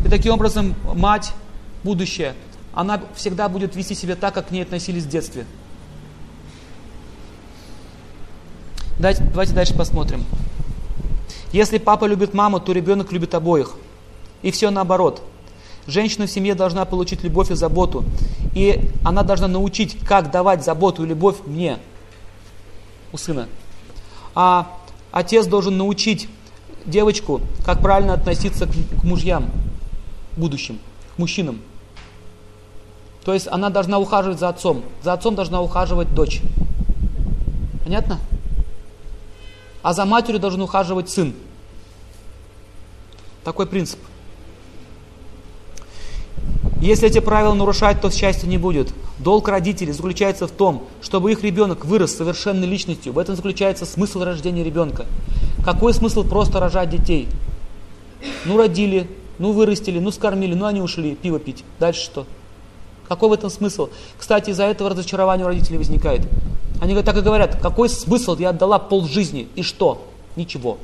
И 0.05 0.09
таким 0.09 0.33
образом 0.33 0.75
мать, 0.95 1.33
будущее, 1.85 2.35
она 2.73 3.03
всегда 3.15 3.49
будет 3.49 3.77
вести 3.77 3.95
себя 3.95 4.17
так, 4.17 4.35
как 4.35 4.49
к 4.49 4.51
ней 4.51 4.63
относились 4.63 5.05
в 5.05 5.09
детстве. 5.09 5.45
Давайте, 8.99 9.23
давайте 9.25 9.53
дальше 9.53 9.75
посмотрим. 9.75 10.25
Если 11.53 11.79
папа 11.79 12.07
любит 12.07 12.35
маму, 12.35 12.61
то 12.61 12.73
ребенок 12.73 13.13
любит 13.13 13.35
обоих. 13.35 13.75
И 14.43 14.51
все 14.51 14.71
наоборот. 14.71 15.23
Женщина 15.87 16.27
в 16.27 16.31
семье 16.31 16.55
должна 16.55 16.85
получить 16.85 17.23
любовь 17.23 17.51
и 17.51 17.55
заботу. 17.55 18.05
И 18.55 18.91
она 19.05 19.23
должна 19.23 19.49
научить, 19.49 19.99
как 20.07 20.31
давать 20.31 20.65
заботу 20.65 21.05
и 21.05 21.07
любовь 21.07 21.37
мне, 21.45 21.79
у 23.13 23.17
сына. 23.17 23.49
А 24.35 24.79
отец 25.11 25.47
должен 25.47 25.77
научить 25.77 26.29
девочку, 26.87 27.41
как 27.65 27.81
правильно 27.81 28.15
относиться 28.15 28.67
к, 28.67 29.05
мужьям 29.05 29.51
будущим, 30.37 30.79
к 31.15 31.19
мужчинам. 31.19 31.61
То 33.25 33.35
есть 33.35 33.47
она 33.49 33.71
должна 33.71 33.99
ухаживать 33.99 34.39
за 34.39 34.49
отцом. 34.49 34.83
За 35.03 35.13
отцом 35.13 35.35
должна 35.35 35.61
ухаживать 35.61 36.15
дочь. 36.15 36.41
Понятно? 37.85 38.19
А 39.83 39.93
за 39.93 40.05
матерью 40.05 40.41
должен 40.41 40.63
ухаживать 40.63 41.11
сын. 41.11 41.35
Такой 43.45 43.67
принцип. 43.67 43.99
Если 46.81 47.09
эти 47.09 47.21
правила 47.21 47.55
нарушать, 47.55 48.01
то 48.01 48.11
счастья 48.11 48.49
не 48.49 48.59
будет. 48.59 48.93
Долг 49.19 49.49
родителей 49.49 49.93
заключается 49.93 50.49
в 50.49 50.51
том, 50.51 50.89
чтобы 51.01 51.31
их 51.31 51.45
ребенок 51.45 51.85
вырос 51.85 52.17
совершенной 52.17 52.67
личностью. 52.67 53.13
В 53.13 53.19
этом 53.19 53.37
заключается 53.37 53.87
смысл 53.87 54.25
рождения 54.25 54.65
ребенка. 54.65 55.07
Какой 55.65 55.95
смысл 55.95 56.25
просто 56.25 56.59
рожать 56.59 56.91
детей? 56.91 57.29
Ну 58.45 58.57
родили, 58.57 59.09
ну 59.39 59.53
вырастили, 59.53 60.01
ну 60.01 60.11
скормили, 60.11 60.55
ну 60.55 60.67
они 60.67 60.81
ушли 60.81 61.15
пиво 61.15 61.39
пить. 61.39 61.65
Дальше 61.79 62.03
что? 62.03 62.27
Какой 63.09 63.29
в 63.29 63.33
этом 63.33 63.51
смысл? 63.51 63.91
Кстати, 64.19 64.51
из-за 64.51 64.65
этого 64.65 64.91
разочарование 64.91 65.45
у 65.45 65.49
родителей 65.49 65.79
возникает. 65.79 66.23
Они 66.83 67.01
так 67.01 67.17
и 67.17 67.21
говорят, 67.21 67.61
какой 67.61 67.89
смысл, 67.89 68.37
я 68.39 68.49
отдала 68.49 68.81
пол 68.81 69.05
жизни, 69.05 69.49
и 69.55 69.63
что? 69.63 70.05
Ничего. 70.35 70.79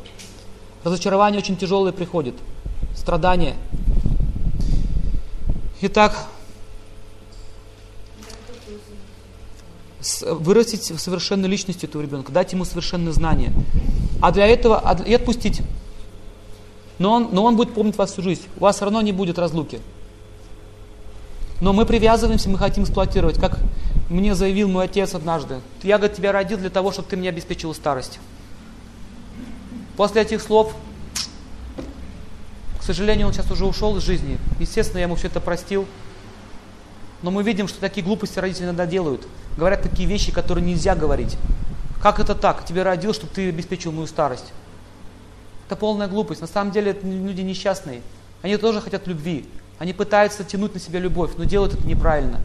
Разочарование 0.84 1.40
очень 1.40 1.57
тяжелое 1.57 1.90
приходит, 1.90 2.36
страдания. 2.94 3.57
Итак, 5.80 6.28
вырастить 10.22 10.84
совершенной 10.84 11.49
личностью 11.49 11.88
этого 11.88 12.01
ребенка, 12.01 12.30
дать 12.30 12.53
ему 12.53 12.64
совершенные 12.64 13.12
знания. 13.12 13.53
А 14.22 14.30
для 14.30 14.46
этого 14.46 14.80
и 15.05 15.12
отпустить. 15.12 15.62
Но 17.01 17.14
он, 17.14 17.30
но 17.32 17.42
он 17.42 17.57
будет 17.57 17.74
помнить 17.74 17.99
вас 17.99 18.12
всю 18.12 18.22
жизнь. 18.22 18.42
У 18.59 18.61
вас 18.61 18.76
все 18.76 18.84
равно 18.84 19.01
не 19.03 19.11
будет 19.11 19.36
разлуки. 19.36 19.80
Но 21.61 21.72
мы 21.72 21.84
привязываемся, 21.86 22.49
мы 22.49 22.57
хотим 22.57 22.84
эксплуатировать. 22.84 23.40
Как 23.40 23.59
мне 24.09 24.34
заявил 24.34 24.68
мой 24.68 24.86
отец 24.86 25.14
однажды. 25.14 25.61
Я, 25.82 25.98
говорит, 25.98 26.16
тебя 26.16 26.32
родил 26.32 26.59
для 26.59 26.70
того, 26.70 26.92
чтобы 26.92 27.09
ты 27.09 27.16
мне 27.16 27.28
обеспечил 27.28 27.74
старость. 27.74 28.18
После 29.96 30.22
этих 30.22 30.40
слов, 30.40 30.74
к 32.78 32.82
сожалению, 32.82 33.26
он 33.26 33.32
сейчас 33.32 33.50
уже 33.50 33.66
ушел 33.66 33.96
из 33.96 34.02
жизни. 34.02 34.38
Естественно, 34.59 34.98
я 34.98 35.04
ему 35.04 35.16
все 35.16 35.26
это 35.26 35.40
простил. 35.40 35.86
Но 37.22 37.30
мы 37.30 37.42
видим, 37.42 37.68
что 37.68 37.80
такие 37.80 38.04
глупости 38.04 38.38
родители 38.38 38.64
иногда 38.64 38.86
делают. 38.86 39.26
Говорят 39.56 39.82
такие 39.82 40.09
вещи, 40.09 40.32
которые 40.32 40.64
нельзя 40.64 40.94
говорить. 40.94 41.36
Как 42.00 42.20
это 42.20 42.34
так? 42.34 42.64
Тебя 42.64 42.84
родил, 42.84 43.12
чтобы 43.12 43.32
ты 43.32 43.48
обеспечил 43.48 43.92
мою 43.92 44.06
старость. 44.06 44.52
Это 45.66 45.76
полная 45.76 46.06
глупость. 46.06 46.40
На 46.40 46.46
самом 46.46 46.70
деле 46.70 46.92
это 46.92 47.06
люди 47.06 47.42
несчастные. 47.42 48.02
Они 48.40 48.56
тоже 48.56 48.80
хотят 48.80 49.06
любви. 49.06 49.46
Они 49.78 49.92
пытаются 49.92 50.44
тянуть 50.44 50.74
на 50.74 50.80
себя 50.80 51.00
любовь, 51.00 51.32
но 51.36 51.44
делают 51.44 51.74
это 51.74 51.86
неправильно. 51.86 52.40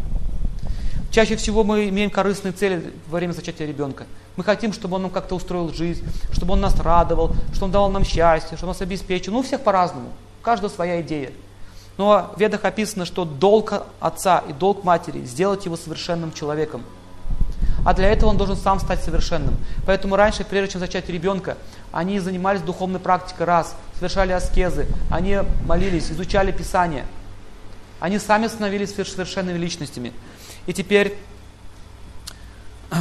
Чаще 1.13 1.35
всего 1.35 1.63
мы 1.63 1.89
имеем 1.89 2.09
корыстные 2.09 2.53
цели 2.53 2.91
во 3.07 3.17
время 3.17 3.33
зачатия 3.33 3.67
ребенка. 3.67 4.07
Мы 4.35 4.43
хотим, 4.43 4.73
чтобы 4.73 4.95
он 4.95 5.03
нам 5.03 5.11
как-то 5.11 5.35
устроил 5.35 5.71
жизнь, 5.71 6.03
чтобы 6.31 6.53
он 6.53 6.61
нас 6.61 6.79
радовал, 6.79 7.35
чтобы 7.51 7.65
он 7.65 7.71
давал 7.71 7.91
нам 7.91 8.03
счастье, 8.03 8.57
чтобы 8.57 8.71
он 8.71 8.73
нас 8.73 8.81
обеспечил. 8.81 9.31
Ну, 9.31 9.39
у 9.39 9.43
всех 9.43 9.61
по-разному. 9.61 10.09
У 10.41 10.43
каждого 10.43 10.71
своя 10.71 11.01
идея. 11.01 11.31
Но 11.99 12.33
в 12.35 12.39
ведах 12.39 12.65
описано, 12.65 13.05
что 13.05 13.25
долг 13.25 13.73
отца 13.99 14.43
и 14.49 14.53
долг 14.53 14.83
матери– 14.83 15.23
сделать 15.25 15.65
его 15.65 15.77
совершенным 15.77 16.33
человеком. 16.33 16.81
А 17.85 17.93
для 17.93 18.09
этого 18.09 18.31
он 18.31 18.37
должен 18.37 18.57
сам 18.57 18.79
стать 18.79 19.03
совершенным. 19.03 19.55
Поэтому 19.85 20.15
раньше, 20.15 20.43
прежде 20.43 20.71
чем 20.71 20.79
зачать 20.79 21.09
ребенка, 21.09 21.57
они 21.91 22.19
занимались 22.19 22.61
духовной 22.61 22.99
практикой 22.99 23.45
раз, 23.45 23.75
совершали 23.99 24.31
аскезы, 24.31 24.87
они 25.11 25.41
молились, 25.67 26.09
изучали 26.09 26.51
Писание. 26.51 27.05
Они 27.99 28.17
сами 28.17 28.47
становились 28.47 28.95
совершенными 28.95 29.59
личностями. 29.59 30.11
И 30.67 30.73
теперь 30.73 31.15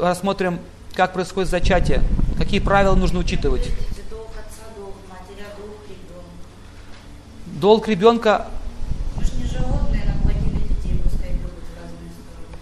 рассмотрим, 0.00 0.60
как 0.94 1.12
происходит 1.12 1.50
зачатие, 1.50 2.02
какие 2.38 2.60
правила 2.60 2.94
нужно 2.94 3.18
учитывать. 3.18 3.70
Долг 7.46 7.88
ребенка 7.88 8.46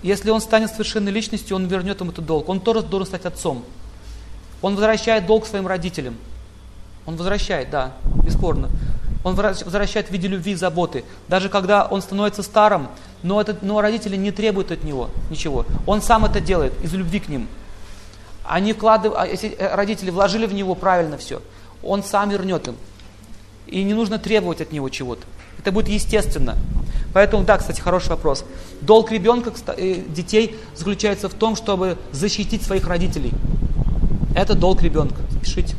если 0.05 0.29
он 0.29 0.43
станет 0.43 0.71
совершенной 0.71 1.11
личностью, 1.11 1.57
он 1.57 1.65
вернет 1.65 1.99
ему 1.99 2.13
этот 2.13 2.27
долг. 2.27 2.51
Он 2.51 2.61
тоже 2.61 2.83
должен 2.83 3.07
стать 3.07 3.25
отцом. 3.25 3.65
Он 4.61 4.75
возвращает 4.75 5.25
долг 5.25 5.47
своим 5.47 5.67
родителям. 5.67 6.17
Он 7.07 7.17
возвращает, 7.17 7.71
да, 7.71 7.95
бесспорно. 8.23 8.69
Он 9.25 9.35
возвращает 9.35 10.09
в 10.09 10.11
виде 10.11 10.29
любви 10.29 10.53
и 10.53 10.55
заботы. 10.55 11.03
Даже 11.29 11.49
когда 11.49 11.87
он 11.87 12.03
становится 12.03 12.43
старым, 12.43 12.89
но, 13.23 13.41
это, 13.41 13.57
но 13.63 13.81
родители 13.81 14.17
не 14.17 14.31
требуют 14.31 14.71
от 14.71 14.85
него 14.85 15.09
ничего. 15.31 15.65
Он 15.87 16.03
сам 16.03 16.27
это 16.27 16.41
делает 16.41 16.75
из 16.85 16.93
любви 16.93 17.21
к 17.21 17.29
ним. 17.29 17.49
Они 18.45 18.75
вкладывают, 18.75 19.43
э, 19.43 19.75
родители 19.75 20.11
вложили 20.11 20.45
в 20.45 20.53
него 20.53 20.75
правильно 20.75 21.17
все, 21.17 21.41
он 21.83 22.03
сам 22.03 22.29
вернет 22.29 22.69
им. 22.69 22.77
И 23.67 23.83
не 23.83 23.95
нужно 23.95 24.19
требовать 24.19 24.61
от 24.61 24.73
него 24.73 24.91
чего-то. 24.91 25.23
Это 25.59 25.73
будет 25.73 25.89
естественно. 25.89 26.57
Поэтому, 27.15 27.45
да, 27.45 27.57
кстати, 27.57 27.81
хороший 27.81 28.11
вопрос. 28.11 28.45
Долг 28.83 29.11
ребенка, 29.11 29.55
э, 29.79 30.03
детей 30.07 30.55
заключается 30.77 31.31
в 31.31 31.35
том, 31.35 31.57
чтобы 31.57 31.97
защитить 32.13 32.63
своих 32.63 32.87
родителей. 32.87 33.33
Это 34.37 34.55
долг 34.55 34.83
ребенка. 34.83 35.23
Пишите. 35.41 35.75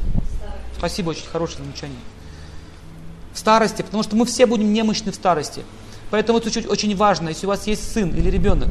Спасибо, 0.76 1.12
очень 1.12 1.28
хорошее 1.28 1.60
замечание 1.64 2.00
в 3.36 3.40
старости, 3.40 3.82
потому 3.82 4.02
что 4.02 4.16
мы 4.16 4.26
все 4.26 4.46
будем 4.46 4.74
немощны 4.74 5.12
в 5.12 5.16
старости. 5.16 5.64
Поэтому 6.10 6.40
это 6.40 6.48
очень, 6.70 6.96
важно, 6.96 7.30
если 7.30 7.46
у 7.46 7.50
вас 7.50 7.68
есть 7.68 7.92
сын 7.92 8.10
или 8.16 8.30
ребенок, 8.30 8.70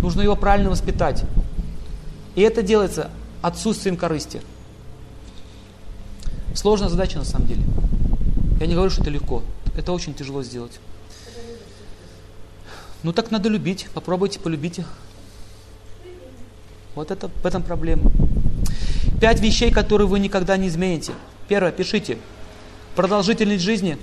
нужно 0.00 0.22
его 0.22 0.34
правильно 0.34 0.70
воспитать. 0.70 1.22
И 2.34 2.40
это 2.40 2.62
делается 2.62 3.10
отсутствием 3.42 3.96
корысти. 3.98 4.40
Сложная 6.54 6.88
задача 6.88 7.18
на 7.18 7.24
самом 7.24 7.46
деле. 7.46 7.62
Я 8.58 8.66
не 8.66 8.74
говорю, 8.74 8.90
что 8.90 9.02
это 9.02 9.10
легко. 9.10 9.42
Это 9.76 9.92
очень 9.92 10.14
тяжело 10.14 10.42
сделать. 10.42 10.80
Ну 13.02 13.12
так 13.12 13.30
надо 13.30 13.50
любить. 13.50 13.88
Попробуйте, 13.92 14.40
полюбите. 14.40 14.86
Вот 16.94 17.10
это, 17.10 17.28
в 17.28 17.44
этом 17.44 17.62
проблема. 17.62 18.10
Пять 19.20 19.40
вещей, 19.40 19.70
которые 19.70 20.08
вы 20.08 20.18
никогда 20.20 20.56
не 20.56 20.68
измените. 20.68 21.12
Первое, 21.48 21.72
пишите 21.72 22.16
продолжительность 22.96 23.62
жизни, 23.62 23.98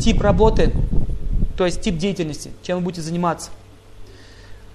тип 0.00 0.20
работы, 0.20 0.72
то 1.56 1.64
есть 1.64 1.80
тип 1.80 1.96
деятельности, 1.96 2.50
чем 2.62 2.78
вы 2.78 2.84
будете 2.84 3.02
заниматься, 3.02 3.50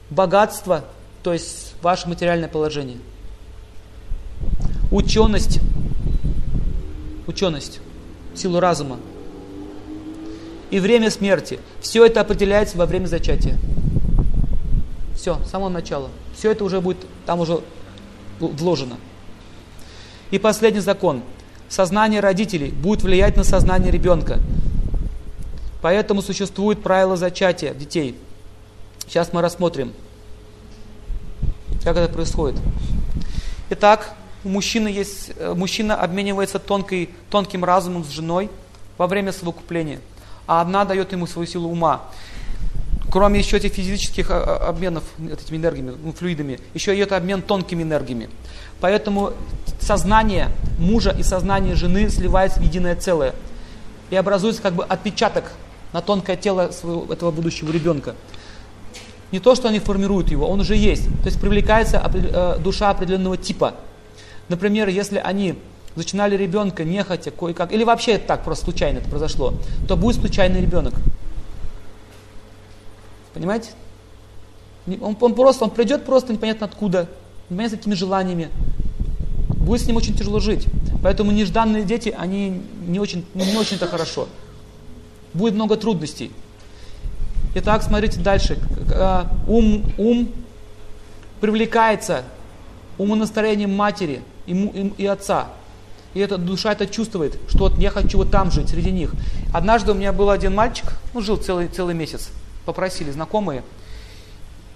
богатство, 0.09 0.83
то 1.23 1.31
есть 1.31 1.75
ваше 1.81 2.09
материальное 2.09 2.49
положение, 2.49 2.97
ученость, 4.91 5.59
ученость, 7.27 7.79
силу 8.35 8.59
разума 8.59 8.99
и 10.71 10.79
время 10.79 11.11
смерти. 11.11 11.59
Все 11.81 12.05
это 12.05 12.21
определяется 12.21 12.77
во 12.77 12.85
время 12.85 13.05
зачатия. 13.05 13.57
Все, 15.15 15.37
с 15.43 15.49
самого 15.49 15.69
начала. 15.69 16.09
Все 16.35 16.51
это 16.51 16.63
уже 16.63 16.79
будет 16.79 16.97
там 17.25 17.39
уже 17.39 17.59
вложено. 18.39 18.97
И 20.31 20.39
последний 20.39 20.79
закон. 20.79 21.21
Сознание 21.69 22.19
родителей 22.19 22.71
будет 22.71 23.03
влиять 23.03 23.35
на 23.35 23.43
сознание 23.43 23.91
ребенка. 23.91 24.39
Поэтому 25.81 26.21
существует 26.21 26.83
правило 26.83 27.15
зачатия 27.15 27.73
детей. 27.73 28.15
Сейчас 29.07 29.33
мы 29.33 29.41
рассмотрим, 29.41 29.93
как 31.83 31.97
это 31.97 32.13
происходит. 32.13 32.59
Итак, 33.71 34.13
у 34.43 34.49
мужчины 34.49 34.87
есть, 34.87 35.31
э, 35.35 35.53
мужчина 35.55 35.95
обменивается 35.95 36.59
тонкой, 36.59 37.09
тонким 37.29 37.63
разумом 37.63 38.03
с 38.03 38.09
женой 38.09 38.49
во 38.97 39.07
время 39.07 39.31
совокупления, 39.31 39.99
а 40.47 40.61
одна 40.61 40.85
дает 40.85 41.11
ему 41.11 41.27
свою 41.27 41.47
силу 41.47 41.69
ума. 41.69 42.01
Кроме 43.11 43.39
еще 43.39 43.57
этих 43.57 43.73
физических 43.73 44.29
э, 44.29 44.33
э, 44.33 44.67
обменов 44.67 45.03
этими 45.19 45.57
энергиями, 45.57 45.95
ну, 46.03 46.13
флюидами, 46.13 46.59
еще 46.73 46.95
идет 46.95 47.11
обмен 47.11 47.41
тонкими 47.41 47.83
энергиями. 47.83 48.29
Поэтому 48.81 49.33
сознание 49.79 50.49
мужа 50.77 51.11
и 51.17 51.23
сознание 51.23 51.75
жены 51.75 52.09
сливается 52.09 52.59
в 52.59 52.63
единое 52.63 52.95
целое. 52.95 53.33
И 54.09 54.15
образуется 54.15 54.61
как 54.61 54.73
бы 54.73 54.83
отпечаток 54.83 55.51
на 55.93 56.01
тонкое 56.01 56.35
тело 56.35 56.71
своего, 56.71 57.11
этого 57.11 57.31
будущего 57.31 57.71
ребенка. 57.71 58.15
Не 59.31 59.39
то, 59.39 59.53
что 59.53 59.67
они 59.67 59.79
формируют 59.79 60.31
его, 60.31 60.47
он 60.47 60.59
уже 60.59 60.75
есть. 60.75 61.05
То 61.21 61.25
есть 61.25 61.39
привлекается 61.39 62.01
э, 62.13 62.57
душа 62.59 62.89
определенного 62.89 63.37
типа. 63.37 63.75
Например, 64.47 64.87
если 64.87 65.17
они 65.17 65.55
зачинали 65.95 66.35
ребенка 66.35 66.83
нехотя, 66.83 67.31
кое-как, 67.31 67.71
или 67.71 67.83
вообще 67.83 68.17
так, 68.17 68.43
просто 68.43 68.65
случайно 68.65 68.99
это 68.99 69.09
произошло, 69.09 69.53
то 69.87 69.95
будет 69.95 70.19
случайный 70.19 70.61
ребенок. 70.61 70.93
Понимаете? 73.33 73.69
Он, 75.01 75.15
он 75.19 75.35
просто, 75.35 75.65
он 75.65 75.69
придет 75.69 76.05
просто 76.05 76.33
непонятно 76.33 76.65
откуда, 76.65 77.07
с 77.49 77.71
какими 77.71 77.93
желаниями. 77.93 78.49
Будет 79.55 79.81
с 79.81 79.87
ним 79.87 79.97
очень 79.97 80.15
тяжело 80.15 80.39
жить. 80.39 80.65
Поэтому 81.01 81.31
нежданные 81.31 81.83
дети, 81.83 82.13
они 82.17 82.61
не 82.85 82.99
очень, 82.99 83.25
не 83.33 83.57
очень-то 83.57 83.87
хорошо. 83.87 84.27
Будет 85.33 85.53
много 85.53 85.75
трудностей. 85.75 86.31
Итак, 87.55 87.83
смотрите 87.83 88.19
дальше. 88.19 88.59
А, 88.93 89.31
ум, 89.47 89.83
ум 89.97 90.29
привлекается 91.39 92.23
умонастроением 92.97 93.75
матери 93.75 94.21
и, 94.45 94.53
и, 94.53 95.03
и 95.03 95.05
отца. 95.05 95.47
И 96.13 96.19
эта 96.19 96.37
душа 96.37 96.71
это 96.71 96.87
чувствует, 96.87 97.39
что 97.47 97.69
вот 97.69 97.77
я 97.77 97.91
хочу 97.91 98.17
вот 98.17 98.31
там 98.31 98.51
жить, 98.51 98.69
среди 98.69 98.91
них. 98.91 99.13
Однажды 99.53 99.91
у 99.91 99.95
меня 99.95 100.11
был 100.11 100.29
один 100.29 100.55
мальчик, 100.55 100.93
ну, 101.13 101.21
жил 101.21 101.37
целый, 101.37 101.67
целый 101.67 101.93
месяц, 101.93 102.29
попросили 102.65 103.11
знакомые, 103.11 103.63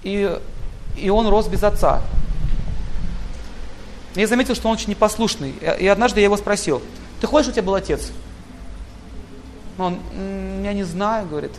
и, 0.03 0.37
и 0.95 1.09
он 1.09 1.27
рос 1.27 1.47
без 1.47 1.63
отца. 1.63 2.01
Я 4.15 4.27
заметил, 4.27 4.55
что 4.55 4.67
он 4.67 4.75
очень 4.75 4.89
непослушный. 4.89 5.53
И 5.79 5.87
однажды 5.87 6.19
я 6.19 6.25
его 6.25 6.37
спросил, 6.37 6.81
ты 7.19 7.27
хочешь, 7.27 7.49
у 7.49 7.51
тебя 7.51 7.63
был 7.63 7.73
отец? 7.73 8.11
Он, 9.77 9.99
я 10.63 10.73
не 10.73 10.83
знаю, 10.83 11.27
говорит. 11.27 11.51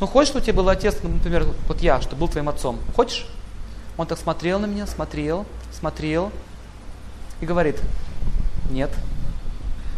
Ну, 0.00 0.06
хочешь, 0.06 0.28
что 0.28 0.38
у 0.38 0.40
тебя 0.40 0.54
был 0.54 0.68
отец, 0.68 0.96
ну, 1.02 1.10
например, 1.10 1.46
вот 1.66 1.80
я, 1.80 2.00
чтобы 2.00 2.20
был 2.20 2.28
твоим 2.28 2.48
отцом? 2.48 2.78
Хочешь? 2.94 3.26
Он 3.96 4.06
так 4.06 4.18
смотрел 4.18 4.58
на 4.58 4.66
меня, 4.66 4.86
смотрел, 4.86 5.44
смотрел 5.72 6.32
и 7.40 7.46
говорит, 7.46 7.80
нет. 8.70 8.90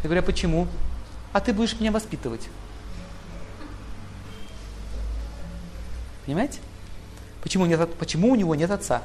Я 0.02 0.08
говорю, 0.08 0.22
а 0.22 0.24
почему? 0.24 0.68
А 1.32 1.40
ты 1.40 1.52
будешь 1.52 1.78
меня 1.78 1.92
воспитывать. 1.92 2.48
Понимаете? 6.24 6.58
Почему, 7.42 7.66
нет, 7.66 7.94
почему 7.96 8.30
у 8.30 8.34
него 8.34 8.54
нет 8.54 8.70
отца? 8.70 9.02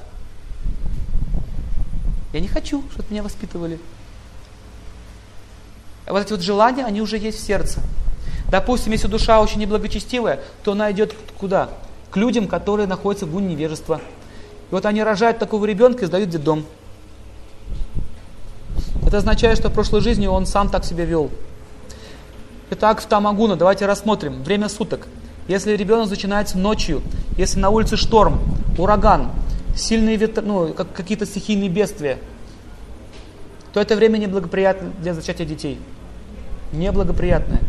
Я 2.34 2.40
не 2.40 2.48
хочу, 2.48 2.84
чтобы 2.92 3.08
меня 3.10 3.24
воспитывали. 3.24 3.80
Вот 6.08 6.24
эти 6.24 6.32
вот 6.32 6.42
желания, 6.42 6.86
они 6.86 7.02
уже 7.02 7.18
есть 7.18 7.40
в 7.40 7.46
сердце. 7.46 7.82
Допустим, 8.50 8.92
если 8.92 9.08
душа 9.08 9.42
очень 9.42 9.60
неблагочестивая, 9.60 10.40
то 10.64 10.72
она 10.72 10.92
идет 10.92 11.16
куда? 11.40 11.70
К 12.10 12.18
людям, 12.18 12.48
которые 12.48 12.88
находятся 12.88 13.26
в 13.26 13.32
гуне 13.32 13.48
невежества. 13.48 14.02
И 14.72 14.74
вот 14.74 14.86
они 14.86 15.04
рожают 15.04 15.38
такого 15.38 15.66
ребенка 15.66 16.04
и 16.04 16.08
сдают 16.08 16.30
детдом. 16.30 16.66
Это 19.06 19.18
означает, 19.18 19.58
что 19.58 19.70
в 19.70 19.74
прошлой 19.74 20.02
жизни 20.02 20.28
он 20.28 20.46
сам 20.46 20.70
так 20.70 20.86
себя 20.86 21.06
вел. 21.06 21.32
Итак, 22.72 23.02
в 23.02 23.06
Тамагуна 23.08 23.56
давайте 23.56 23.88
рассмотрим 23.88 24.44
время 24.44 24.70
суток. 24.70 25.08
Если 25.48 25.76
ребенок 25.76 26.10
начинается 26.10 26.60
ночью, 26.60 27.02
если 27.36 27.60
на 27.60 27.72
улице 27.72 27.98
шторм, 27.98 28.40
ураган, 28.78 29.32
сильные 29.80 30.16
ветры, 30.16 30.46
ну, 30.46 30.74
как, 30.74 30.94
какие-то 30.94 31.26
стихийные 31.26 31.70
бедствия, 31.70 32.20
то 33.74 33.80
это 33.80 33.96
время 33.96 34.18
неблагоприятно 34.18 34.92
для 35.02 35.14
зачатия 35.14 35.46
детей. 35.46 35.80
Неблагоприятное. 36.72 37.62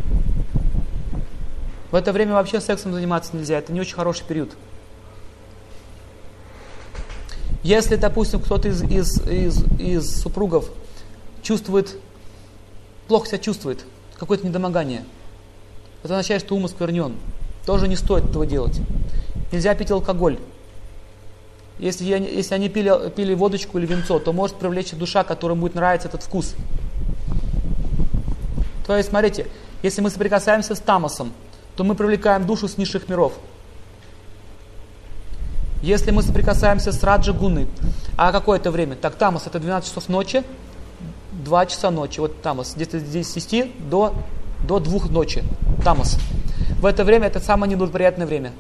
В 1.91 1.95
это 1.95 2.13
время 2.13 2.35
вообще 2.35 2.61
сексом 2.61 2.93
заниматься 2.93 3.37
нельзя, 3.37 3.59
это 3.59 3.73
не 3.73 3.81
очень 3.81 3.95
хороший 3.95 4.25
период. 4.25 4.51
Если, 7.63 7.97
допустим, 7.97 8.41
кто-то 8.41 8.69
из, 8.69 8.83
из, 8.83 9.21
из, 9.27 9.65
из 9.79 10.23
супругов 10.23 10.71
чувствует, 11.43 11.97
плохо 13.07 13.27
себя 13.27 13.39
чувствует, 13.39 13.85
какое-то 14.19 14.47
недомогание, 14.47 15.05
это 16.03 16.15
означает, 16.15 16.43
что 16.43 16.55
ум 16.55 16.65
осквернен. 16.65 17.17
Тоже 17.67 17.89
не 17.89 17.97
стоит 17.97 18.25
этого 18.25 18.47
делать. 18.47 18.81
Нельзя 19.53 19.75
пить 19.75 19.91
алкоголь. 19.91 20.39
Если, 21.81 22.05
если 22.05 22.55
они 22.55 22.68
пили, 22.68 23.11
пили 23.11 23.33
водочку 23.33 23.78
или 23.78 23.87
винцо, 23.87 24.18
то 24.18 24.35
может 24.35 24.57
привлечь 24.57 24.91
душа, 24.93 25.24
которым 25.24 25.61
будет 25.61 25.74
нравиться 25.74 26.09
этот 26.09 26.22
вкус. 26.22 26.55
То 28.87 28.97
есть, 28.99 29.09
смотрите, 29.09 29.47
если 29.83 30.03
мы 30.03 30.11
соприкасаемся 30.11 30.74
с 30.74 30.78
тамосом, 30.78 31.33
то 31.76 31.85
мы 31.85 31.95
привлекаем 31.95 32.45
душу 32.45 32.68
с 32.68 32.76
низших 32.76 33.09
миров. 33.09 33.33
Если 35.83 36.11
мы 36.11 36.22
соприкасаемся 36.22 36.93
с 36.93 37.03
Раджа 37.03 37.33
Гуны, 37.33 37.66
а 38.18 38.31
какое-то 38.31 38.70
время? 38.70 38.97
Так, 38.97 39.14
тамос 39.14 39.47
это 39.47 39.59
12 39.59 39.89
часов 39.89 40.11
ночи, 40.11 40.45
2 41.33 41.66
часа 41.66 41.91
ночи. 41.91 42.20
Вот 42.20 42.43
тамос, 42.43 42.74
где-то 42.74 43.01
с 43.01 43.05
10 43.05 43.89
до, 43.89 44.12
до 44.68 44.81
2 44.81 45.07
ночи. 45.09 45.43
Тамос. 45.83 46.18
В 46.78 46.85
это 46.85 47.05
время 47.05 47.28
это 47.28 47.41
самое 47.41 47.72
неблагоприятное 47.72 48.26
время. 48.26 48.53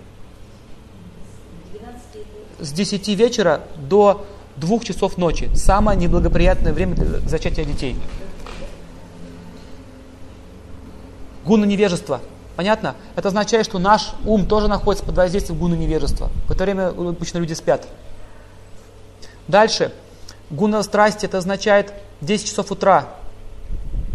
С 2.60 2.72
10 2.72 3.08
вечера 3.08 3.62
до 3.76 4.26
2 4.56 4.78
часов 4.80 5.16
ночи. 5.16 5.50
Самое 5.54 5.98
неблагоприятное 5.98 6.72
время 6.72 6.94
для 6.94 7.20
зачатия 7.20 7.64
детей. 7.64 7.96
Гуна 11.44 11.64
невежества. 11.64 12.20
Понятно? 12.56 12.94
Это 13.16 13.28
означает, 13.28 13.64
что 13.64 13.78
наш 13.78 14.12
ум 14.26 14.46
тоже 14.46 14.68
находится 14.68 15.04
под 15.04 15.16
воздействием 15.16 15.58
гуна 15.58 15.74
невежества. 15.74 16.30
В 16.46 16.52
это 16.52 16.64
время 16.64 16.88
обычно 16.88 17.38
люди 17.38 17.54
спят. 17.54 17.88
Дальше. 19.48 19.92
Гуна 20.50 20.82
страсти 20.82 21.24
это 21.24 21.38
означает 21.38 21.94
10 22.20 22.46
часов 22.46 22.70
утра. 22.70 23.08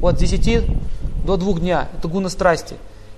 От 0.01 0.17
10 0.17 0.67
до 1.25 1.37
2 1.37 1.53
дня. 1.53 1.89
Это 1.97 2.07
гуна 2.07 2.29
страсти. 2.29 2.75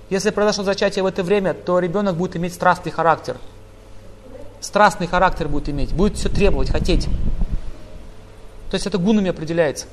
Если 0.08 0.30
произошло 0.30 0.64
зачатие 0.64 1.02
в 1.02 1.06
это 1.06 1.22
время, 1.22 1.52
то 1.52 1.78
ребенок 1.78 2.16
будет 2.16 2.36
иметь 2.36 2.54
страстный 2.54 2.90
характер. 2.90 3.36
Страстный 4.60 5.06
характер 5.06 5.48
будет 5.48 5.68
иметь. 5.68 5.92
Будет 5.92 6.16
все 6.16 6.28
требовать, 6.28 6.70
хотеть. 6.70 7.06
То 8.70 8.74
есть 8.74 8.86
это 8.86 8.98
гунами 8.98 9.30
определяется. 9.30 9.86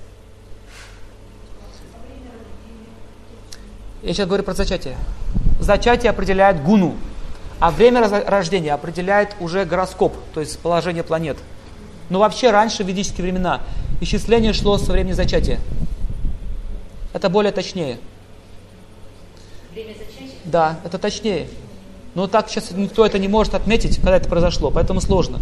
Я 4.01 4.13
сейчас 4.13 4.27
говорю 4.27 4.43
про 4.43 4.53
зачатие. 4.53 4.97
Зачатие 5.59 6.11
определяет 6.11 6.61
гуну, 6.63 6.95
а 7.59 7.71
время 7.71 8.07
рождения 8.07 8.73
определяет 8.73 9.35
уже 9.39 9.65
гороскоп, 9.65 10.15
то 10.33 10.41
есть 10.41 10.59
положение 10.59 11.03
планет. 11.03 11.37
Но 12.09 12.19
вообще 12.19 12.51
раньше, 12.51 12.83
в 12.83 12.87
ведические 12.87 13.23
времена, 13.23 13.61
исчисление 14.01 14.53
шло 14.53 14.77
со 14.77 14.91
времени 14.91 15.13
зачатия. 15.13 15.59
Это 17.13 17.29
более 17.29 17.51
точнее. 17.51 17.97
Время 19.71 19.93
зачатия? 19.93 20.35
Да, 20.43 20.79
это 20.83 20.99
точнее. 20.99 21.47
Но 22.15 22.27
так 22.27 22.49
сейчас 22.49 22.71
никто 22.71 23.05
это 23.05 23.19
не 23.19 23.27
может 23.27 23.53
отметить, 23.53 23.97
когда 23.97 24.15
это 24.15 24.29
произошло, 24.29 24.71
поэтому 24.71 25.01
сложно. 25.01 25.39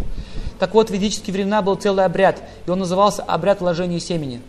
Так 0.58 0.74
вот, 0.74 0.90
в 0.90 0.92
ведические 0.92 1.32
времена 1.32 1.62
был 1.62 1.76
целый 1.76 2.04
обряд, 2.04 2.42
и 2.66 2.70
он 2.70 2.80
назывался 2.80 3.22
обряд 3.22 3.60
вложения 3.60 4.00
семени. 4.00 4.40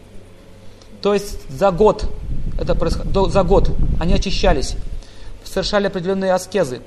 То 1.02 1.14
есть 1.14 1.50
за 1.50 1.72
год, 1.72 2.10
это 2.60 2.74
происход... 2.74 3.32
за 3.32 3.44
год 3.44 3.70
они 4.00 4.14
очищались, 4.14 4.76
совершали 5.44 5.88
определенные 5.88 6.34
аскезы. 6.34 6.82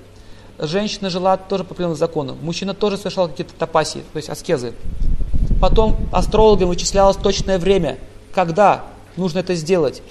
Женщина 0.59 1.09
жила 1.09 1.37
тоже 1.37 1.63
по 1.63 1.73
определенным 1.73 1.97
законам. 1.97 2.37
Мужчина 2.43 2.75
тоже 2.75 2.97
совершал 2.97 3.29
какие-то 3.29 3.55
тапаси, 3.55 4.03
то 4.13 4.17
есть 4.17 4.29
аскезы. 4.29 4.73
Потом 5.61 5.97
астрологам 6.13 6.69
вычислялось 6.69 7.17
точное 7.17 7.59
время, 7.59 7.99
когда 8.35 8.85
нужно 9.17 9.39
это 9.39 9.55
сделать. 9.55 10.03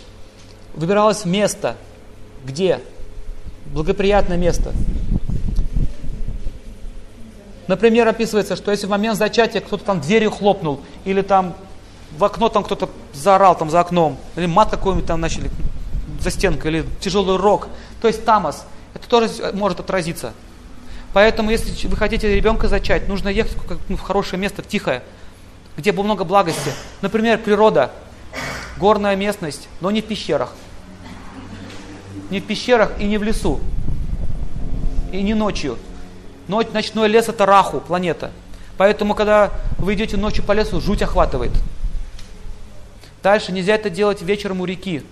Выбиралось 0.74 1.26
место, 1.26 1.76
где 2.46 2.80
благоприятное 3.74 4.38
место. 4.38 4.74
Например, 7.68 8.08
описывается, 8.08 8.56
что 8.56 8.72
если 8.72 8.88
в 8.88 8.90
момент 8.90 9.18
зачатия 9.18 9.62
кто-то 9.62 9.84
там 9.84 10.00
дверью 10.00 10.32
хлопнул, 10.32 10.82
или 11.06 11.22
там 11.22 11.54
в 12.18 12.24
окно 12.24 12.50
там 12.50 12.64
кто-то 12.64 12.90
заорал 13.14 13.58
там 13.58 13.70
за 13.70 13.82
окном, 13.82 14.18
или 14.36 14.46
мат 14.46 14.70
какой-нибудь 14.72 15.06
там 15.06 15.20
начали 15.20 15.52
за 16.22 16.32
стенкой, 16.32 16.72
или 16.72 16.86
тяжелый 17.02 17.38
рок, 17.38 17.68
то 18.02 18.08
есть 18.08 18.24
тамос, 18.24 18.66
это 18.94 19.08
тоже 19.08 19.30
может 19.54 19.80
отразиться. 19.80 20.34
Поэтому, 21.14 21.52
если 21.52 21.88
вы 21.88 21.98
хотите 21.98 22.34
ребенка 22.34 22.68
зачать, 22.68 23.08
нужно 23.08 23.30
ехать 23.30 23.56
в 23.90 24.00
хорошее 24.00 24.40
место, 24.40 24.62
в 24.62 24.68
тихое, 24.68 25.04
где 25.76 25.92
было 25.92 26.04
много 26.04 26.24
благости. 26.24 26.72
Например, 27.02 27.38
природа, 27.38 27.92
горная 28.78 29.16
местность, 29.16 29.68
но 29.82 29.92
не 29.92 30.02
в 30.02 30.06
пещерах. 30.06 30.54
Не 32.30 32.40
в 32.40 32.46
пещерах 32.46 32.92
и 33.00 33.06
не 33.06 33.18
в 33.18 33.24
лесу. 33.24 33.60
И 35.12 35.22
не 35.22 35.34
ночью. 35.34 35.78
Ночь, 36.48 36.68
ночной 36.74 37.08
лес 37.08 37.28
это 37.28 37.46
Раху, 37.46 37.82
планета. 37.82 38.32
Поэтому, 38.78 39.16
когда 39.16 39.52
вы 39.78 39.96
идете 39.96 40.18
ночью 40.18 40.44
по 40.44 40.54
лесу, 40.54 40.80
жуть 40.80 41.02
охватывает. 41.02 41.52
Дальше 43.24 43.52
нельзя 43.52 43.76
это 43.76 43.90
делать 43.90 44.22
вечером 44.22 44.62
у 44.62 44.66
реки. 44.66 45.04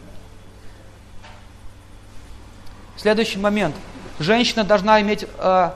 Следующий 2.95 3.39
момент. 3.39 3.75
Женщина 4.19 4.63
должна 4.63 5.01
иметь 5.01 5.25
э, 5.37 5.71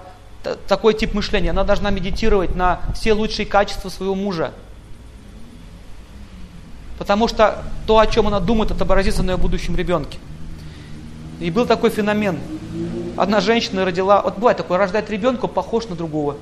такой 0.67 0.93
тип 0.93 1.13
мышления. 1.13 1.49
Она 1.49 1.63
должна 1.63 1.89
медитировать 1.89 2.55
на 2.55 2.79
все 2.95 3.13
лучшие 3.13 3.45
качества 3.45 3.89
своего 3.89 4.15
мужа. 4.15 4.53
Потому 6.97 7.27
что 7.27 7.63
то, 7.85 7.99
о 7.99 8.07
чем 8.07 8.27
она 8.27 8.39
думает, 8.39 8.71
отобразится 8.71 9.23
на 9.23 9.31
ее 9.31 9.37
будущем 9.37 9.75
ребенке. 9.75 10.19
И 11.39 11.49
был 11.51 11.65
такой 11.65 11.89
феномен. 11.89 12.39
Одна 13.19 13.41
женщина 13.41 13.83
родила, 13.83 14.21
вот 14.21 14.35
бывает 14.35 14.57
такое, 14.57 14.77
рождает 14.77 15.09
ребенка, 15.09 15.47
похож 15.47 15.89
на 15.89 15.95
другого. 15.97 16.37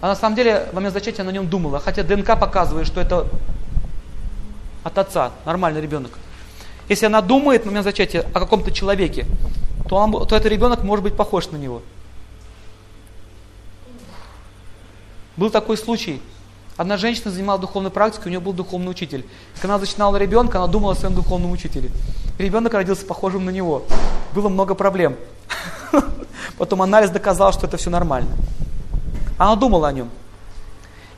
А 0.00 0.06
на 0.06 0.14
самом 0.14 0.36
деле 0.36 0.68
в 0.70 0.74
момент 0.74 0.94
зачатия 0.94 1.22
она 1.22 1.32
нем 1.32 1.48
думала, 1.48 1.80
хотя 1.80 2.04
ДНК 2.04 2.38
показывает, 2.38 2.86
что 2.86 3.00
это 3.00 3.26
от 4.84 4.98
отца, 4.98 5.32
нормальный 5.44 5.80
ребенок. 5.80 6.12
Если 6.88 7.06
она 7.06 7.20
думает 7.22 7.62
в 7.62 7.66
момент 7.66 7.82
зачатия 7.82 8.24
о 8.32 8.38
каком-то 8.38 8.70
человеке, 8.70 9.26
то, 9.88 9.96
он, 9.96 10.12
то 10.12 10.36
этот 10.36 10.46
ребенок 10.46 10.84
может 10.84 11.02
быть 11.02 11.16
похож 11.16 11.50
на 11.50 11.56
него. 11.56 11.82
Был 15.36 15.50
такой 15.50 15.76
случай. 15.76 16.22
Одна 16.76 16.96
женщина 16.96 17.32
занимала 17.32 17.58
духовной 17.58 17.90
практикой, 17.90 18.28
у 18.28 18.30
нее 18.30 18.40
был 18.40 18.52
духовный 18.52 18.92
учитель. 18.92 19.26
Когда 19.56 19.74
она 19.74 19.84
зачинала 19.84 20.16
ребенка, 20.18 20.58
она 20.58 20.68
думала 20.68 20.92
о 20.92 20.94
своем 20.94 21.16
духовном 21.16 21.50
учителе. 21.50 21.90
Ребенок 22.38 22.74
родился 22.74 23.04
похожим 23.04 23.44
на 23.44 23.50
него. 23.50 23.84
Было 24.34 24.48
много 24.48 24.74
проблем. 24.74 25.16
Потом 26.58 26.82
анализ 26.82 27.10
доказал, 27.10 27.52
что 27.52 27.66
это 27.66 27.76
все 27.76 27.90
нормально. 27.90 28.30
Она 29.38 29.56
думала 29.56 29.88
о 29.88 29.92
нем. 29.92 30.10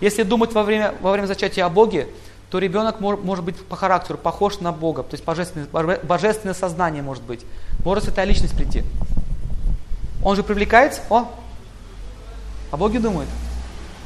Если 0.01 0.23
думать 0.23 0.53
во 0.53 0.63
время, 0.63 0.95
во 1.01 1.13
время 1.13 1.27
зачатия 1.27 1.65
о 1.65 1.69
Боге, 1.69 2.09
то 2.51 2.59
ребенок 2.59 3.01
может 3.01 3.45
быть 3.45 3.57
по 3.67 3.75
характеру 3.75 4.19
похож 4.19 4.61
на 4.61 4.71
Бога, 4.71 5.03
то 5.03 5.15
есть 5.15 5.25
божественное, 5.25 5.99
божественное 6.03 6.55
сознание 6.55 7.03
может 7.03 7.25
быть. 7.25 7.45
Может 7.85 8.05
святая 8.05 8.27
личность 8.27 8.57
прийти. 8.57 8.85
Он 10.23 10.37
же 10.37 10.43
привлекается, 10.43 11.01
о, 11.11 11.31
о 12.71 12.77
Боге 12.77 12.99
думает. 12.99 13.29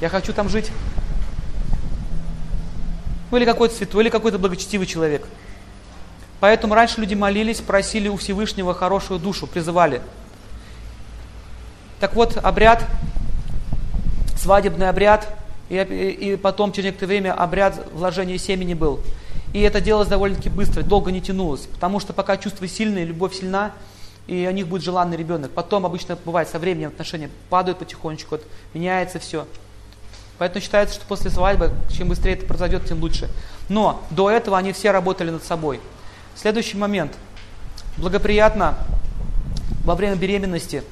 Я 0.00 0.08
хочу 0.08 0.32
там 0.32 0.48
жить. 0.48 0.70
Ну 3.30 3.36
или 3.36 3.44
какой-то 3.44 3.74
святой, 3.74 4.04
или 4.04 4.10
какой-то 4.10 4.38
благочестивый 4.38 4.86
человек. 4.86 5.26
Поэтому 6.40 6.74
раньше 6.74 7.00
люди 7.00 7.14
молились, 7.14 7.60
просили 7.60 8.08
у 8.08 8.16
Всевышнего 8.16 8.74
хорошую 8.74 9.18
душу, 9.18 9.46
призывали. 9.46 10.02
Так 12.00 12.14
вот, 12.14 12.36
обряд, 12.36 12.84
свадебный 14.36 14.88
обряд, 14.88 15.36
и, 15.68 15.76
и, 15.76 16.36
потом 16.36 16.72
через 16.72 16.86
некоторое 16.86 17.08
время 17.08 17.32
обряд 17.34 17.86
вложения 17.92 18.38
семени 18.38 18.74
был. 18.74 19.00
И 19.52 19.60
это 19.60 19.80
делалось 19.80 20.08
довольно-таки 20.08 20.48
быстро, 20.48 20.82
долго 20.82 21.10
не 21.10 21.20
тянулось, 21.20 21.62
потому 21.62 22.00
что 22.00 22.12
пока 22.12 22.36
чувства 22.36 22.68
сильные, 22.68 23.04
любовь 23.04 23.34
сильна, 23.34 23.72
и 24.26 24.46
у 24.46 24.52
них 24.52 24.68
будет 24.68 24.82
желанный 24.82 25.16
ребенок. 25.16 25.50
Потом 25.50 25.86
обычно 25.86 26.16
бывает 26.24 26.48
со 26.48 26.58
временем 26.58 26.88
отношения 26.88 27.30
падают 27.48 27.78
потихонечку, 27.78 28.36
вот, 28.36 28.44
меняется 28.74 29.18
все. 29.18 29.46
Поэтому 30.36 30.62
считается, 30.62 30.94
что 30.94 31.06
после 31.06 31.30
свадьбы, 31.30 31.72
чем 31.90 32.08
быстрее 32.08 32.34
это 32.34 32.46
произойдет, 32.46 32.86
тем 32.86 33.00
лучше. 33.00 33.28
Но 33.68 34.02
до 34.10 34.30
этого 34.30 34.56
они 34.56 34.72
все 34.72 34.92
работали 34.92 35.30
над 35.30 35.42
собой. 35.42 35.80
Следующий 36.40 36.76
момент. 36.76 37.18
Благоприятно 37.96 38.76
во 39.84 39.96
время 39.96 40.14
беременности 40.14 40.84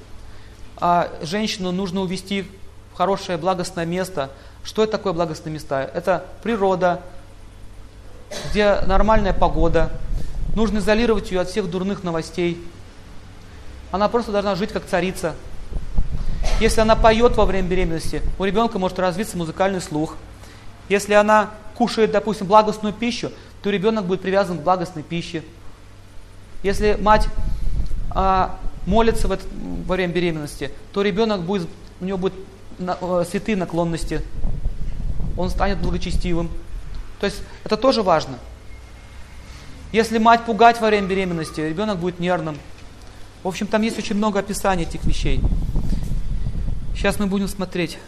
а, 0.76 1.08
женщину 1.22 1.70
нужно 1.70 2.00
увести 2.00 2.46
в 2.92 2.96
хорошее 2.96 3.38
благостное 3.38 3.84
место. 3.84 4.30
Что 4.64 4.82
это 4.82 4.92
такое 4.92 5.12
благостное 5.12 5.52
место? 5.52 5.88
Это 5.94 6.24
природа, 6.42 7.00
где 8.50 8.80
нормальная 8.88 9.32
погода. 9.32 9.92
Нужно 10.56 10.78
изолировать 10.78 11.30
ее 11.30 11.42
от 11.42 11.48
всех 11.48 11.70
дурных 11.70 12.02
новостей. 12.02 12.60
Она 13.92 14.08
просто 14.08 14.32
должна 14.32 14.56
жить 14.56 14.72
как 14.72 14.84
царица. 14.84 15.36
Если 16.58 16.80
она 16.80 16.96
поет 16.96 17.36
во 17.36 17.44
время 17.44 17.68
беременности, 17.68 18.20
у 18.40 18.44
ребенка 18.44 18.80
может 18.80 18.98
развиться 18.98 19.36
музыкальный 19.36 19.80
слух. 19.80 20.16
Если 20.88 21.14
она 21.14 21.50
кушает, 21.76 22.10
допустим, 22.10 22.48
благостную 22.48 22.92
пищу, 22.92 23.30
то 23.66 23.70
ребенок 23.70 24.04
будет 24.04 24.20
привязан 24.20 24.58
к 24.58 24.62
благостной 24.62 25.02
пище. 25.02 25.42
Если 26.62 26.96
мать 27.02 27.26
а, 28.10 28.60
молится 28.86 29.26
в 29.26 29.32
это, 29.32 29.42
во 29.86 29.96
время 29.96 30.12
беременности, 30.12 30.70
то 30.92 31.02
ребенок 31.02 31.40
будет, 31.40 31.66
у 32.00 32.04
него 32.04 32.16
будут 32.16 32.38
на, 32.78 32.96
а, 33.00 33.24
святые 33.28 33.56
наклонности, 33.56 34.22
он 35.36 35.50
станет 35.50 35.78
благочестивым. 35.78 36.48
То 37.18 37.26
есть 37.26 37.42
это 37.64 37.76
тоже 37.76 38.04
важно. 38.04 38.38
Если 39.90 40.18
мать 40.18 40.44
пугать 40.44 40.80
во 40.80 40.86
время 40.86 41.08
беременности, 41.08 41.60
ребенок 41.60 41.98
будет 41.98 42.20
нервным. 42.20 42.58
В 43.42 43.48
общем, 43.48 43.66
там 43.66 43.82
есть 43.82 43.98
очень 43.98 44.14
много 44.14 44.38
описаний 44.38 44.84
этих 44.84 45.02
вещей. 45.04 45.40
Сейчас 46.94 47.18
мы 47.18 47.26
будем 47.26 47.48
смотреть. 47.48 47.98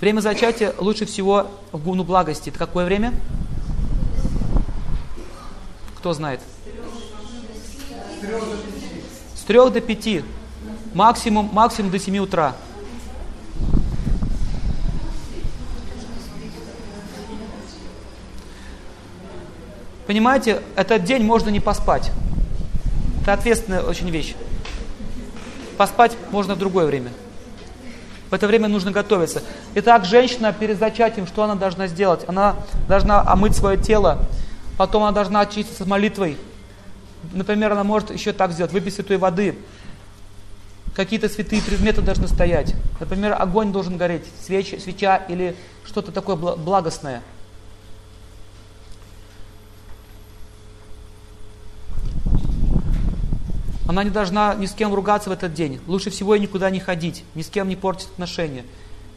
Время 0.00 0.20
зачатия 0.20 0.74
лучше 0.78 1.06
всего 1.06 1.48
в 1.72 1.82
гуну 1.82 2.04
благости. 2.04 2.50
Это 2.50 2.58
какое 2.58 2.84
время? 2.84 3.12
Кто 5.96 6.12
знает? 6.12 6.40
С 9.34 9.40
трех 9.40 9.72
до 9.72 9.80
пяти. 9.80 10.22
Максимум, 10.94 11.50
максимум 11.52 11.90
до 11.90 11.98
семи 11.98 12.20
утра. 12.20 12.54
Понимаете, 20.06 20.62
этот 20.76 21.04
день 21.04 21.24
можно 21.24 21.50
не 21.50 21.60
поспать. 21.60 22.12
Это 23.22 23.32
ответственная 23.34 23.82
очень 23.82 24.08
вещь. 24.10 24.36
Поспать 25.76 26.16
можно 26.30 26.54
в 26.54 26.58
другое 26.58 26.86
время. 26.86 27.10
В 28.30 28.34
это 28.34 28.46
время 28.46 28.68
нужно 28.68 28.90
готовиться. 28.90 29.42
Итак, 29.74 30.04
женщина 30.04 30.52
перед 30.52 30.78
зачатием, 30.78 31.26
что 31.26 31.44
она 31.44 31.54
должна 31.54 31.86
сделать? 31.86 32.24
Она 32.26 32.56
должна 32.86 33.22
омыть 33.22 33.56
свое 33.56 33.78
тело, 33.78 34.18
потом 34.76 35.02
она 35.02 35.12
должна 35.12 35.40
очиститься 35.40 35.86
молитвой. 35.86 36.36
Например, 37.32 37.72
она 37.72 37.84
может 37.84 38.10
еще 38.10 38.32
так 38.32 38.52
сделать, 38.52 38.72
выпить 38.72 38.94
святой 38.94 39.16
воды. 39.16 39.58
Какие-то 40.94 41.28
святые 41.28 41.62
предметы 41.62 42.02
должны 42.02 42.28
стоять. 42.28 42.74
Например, 43.00 43.36
огонь 43.38 43.72
должен 43.72 43.96
гореть, 43.96 44.24
свеч, 44.44 44.74
свеча 44.82 45.16
или 45.16 45.56
что-то 45.84 46.12
такое 46.12 46.36
благостное– 46.36 47.22
Она 53.88 54.04
не 54.04 54.10
должна 54.10 54.54
ни 54.54 54.66
с 54.66 54.72
кем 54.72 54.92
ругаться 54.92 55.30
в 55.30 55.32
этот 55.32 55.54
день. 55.54 55.80
Лучше 55.86 56.10
всего 56.10 56.34
ей 56.34 56.42
никуда 56.42 56.68
не 56.68 56.78
ходить, 56.78 57.24
ни 57.34 57.40
с 57.40 57.48
кем 57.48 57.70
не 57.70 57.74
портить 57.74 58.08
отношения, 58.08 58.64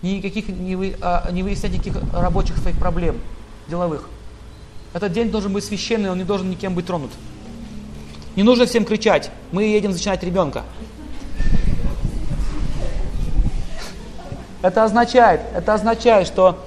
никаких, 0.01 0.47
не, 0.47 0.77
вы, 0.77 0.95
а, 1.01 1.29
не 1.29 1.43
выяснять 1.43 1.73
никаких 1.73 1.97
рабочих 2.13 2.57
своих 2.57 2.79
проблем, 2.79 3.19
деловых. 3.67 4.07
Этот 4.93 5.11
день 5.11 5.29
должен 5.29 5.51
быть 5.51 5.65
священный, 5.65 6.09
он 6.09 6.17
не 6.17 6.23
должен 6.23 6.49
никем 6.49 6.73
быть 6.73 6.85
тронут. 6.85 7.11
Не 8.37 8.43
нужно 8.43 8.65
всем 8.65 8.85
кричать, 8.85 9.29
мы 9.51 9.65
едем 9.65 9.91
зачинать 9.91 10.23
ребенка. 10.23 10.63
Это 14.61 14.85
означает, 14.85 15.41
это 15.53 15.73
означает, 15.73 16.27
что, 16.27 16.65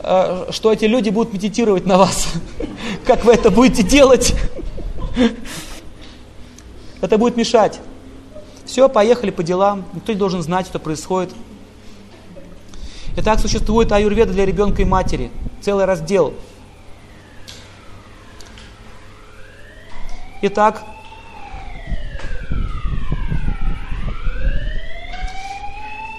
э, 0.00 0.48
что 0.50 0.72
эти 0.72 0.86
люди 0.86 1.10
будут 1.10 1.32
медитировать 1.32 1.86
на 1.86 1.96
вас. 1.96 2.26
Как 3.06 3.24
вы 3.24 3.34
это 3.34 3.52
будете 3.52 3.84
делать? 3.84 4.34
Это 7.00 7.16
будет 7.18 7.36
мешать. 7.36 7.80
Все, 8.64 8.88
поехали 8.88 9.30
по 9.30 9.42
делам. 9.42 9.84
Никто 9.94 10.12
не 10.12 10.18
должен 10.18 10.42
знать, 10.42 10.66
что 10.66 10.78
происходит. 10.78 11.32
Итак, 13.16 13.40
существует 13.40 13.90
аюрведа 13.90 14.32
для 14.32 14.46
ребенка 14.46 14.82
и 14.82 14.84
матери. 14.84 15.30
Целый 15.60 15.84
раздел. 15.84 16.34
Итак, 20.42 20.82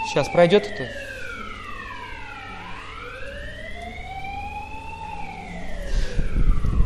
сейчас 0.07 0.29
пройдет 0.29 0.67
это. 0.67 1.00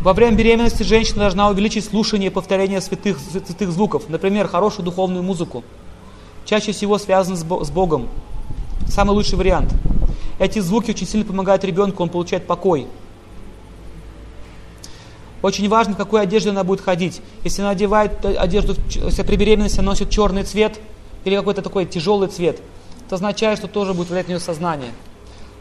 Во 0.06 0.14
время 0.14 0.38
беременности 0.38 0.84
женщина 0.84 1.22
должна 1.22 1.50
увеличить 1.50 1.84
слушание 1.84 2.30
и 2.30 2.32
повторение 2.32 2.80
святых, 2.80 3.18
святых 3.20 3.72
звуков, 3.72 4.08
например, 4.08 4.48
хорошую 4.48 4.86
духовную 4.86 5.24
музыку. 5.24 5.64
Чаще 6.46 6.74
всего 6.74 7.00
связаны 7.00 7.36
с 7.36 7.72
Богом. 7.72 8.08
Самый 8.88 9.14
лучший 9.14 9.36
вариант. 9.36 9.74
Эти 10.38 10.60
звуки 10.60 10.92
очень 10.92 11.08
сильно 11.08 11.26
помогают 11.26 11.64
ребенку, 11.64 12.04
он 12.04 12.10
получает 12.10 12.46
покой. 12.46 12.86
Очень 15.42 15.68
важно, 15.70 15.96
в 15.96 15.98
какой 15.98 16.22
одежде 16.22 16.52
она 16.52 16.64
будет 16.64 16.82
ходить. 16.82 17.20
Если 17.44 17.64
она 17.64 17.72
одевает 17.72 18.24
одежду, 18.24 18.76
если 18.88 19.24
при 19.24 19.38
беременности 19.38 19.80
она 19.80 19.94
носит 19.94 20.12
черный 20.12 20.44
цвет 20.44 20.80
или 21.24 21.36
какой-то 21.36 21.64
такой 21.64 21.88
тяжелый 21.88 22.28
цвет, 22.28 22.62
это 23.08 23.16
означает, 23.16 23.58
что 23.58 23.68
тоже 23.68 23.96
будет 23.96 24.12
влиять 24.12 24.28
на 24.28 24.34
ее 24.34 24.40
сознание. 24.40 24.92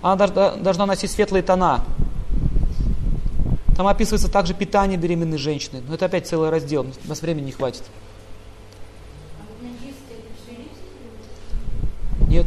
Она 0.02 0.16
должна 0.26 0.84
носить 0.84 1.10
светлые 1.10 1.42
тона. 1.42 1.82
Там 3.76 3.88
описывается 3.88 4.30
также 4.30 4.54
питание 4.54 4.96
беременной 4.96 5.38
женщины. 5.38 5.82
Но 5.86 5.94
это 5.94 6.06
опять 6.06 6.26
целый 6.26 6.50
раздел, 6.50 6.86
у 7.04 7.08
нас 7.08 7.22
времени 7.22 7.46
не 7.46 7.52
хватит. 7.52 7.82
Нет. 12.28 12.46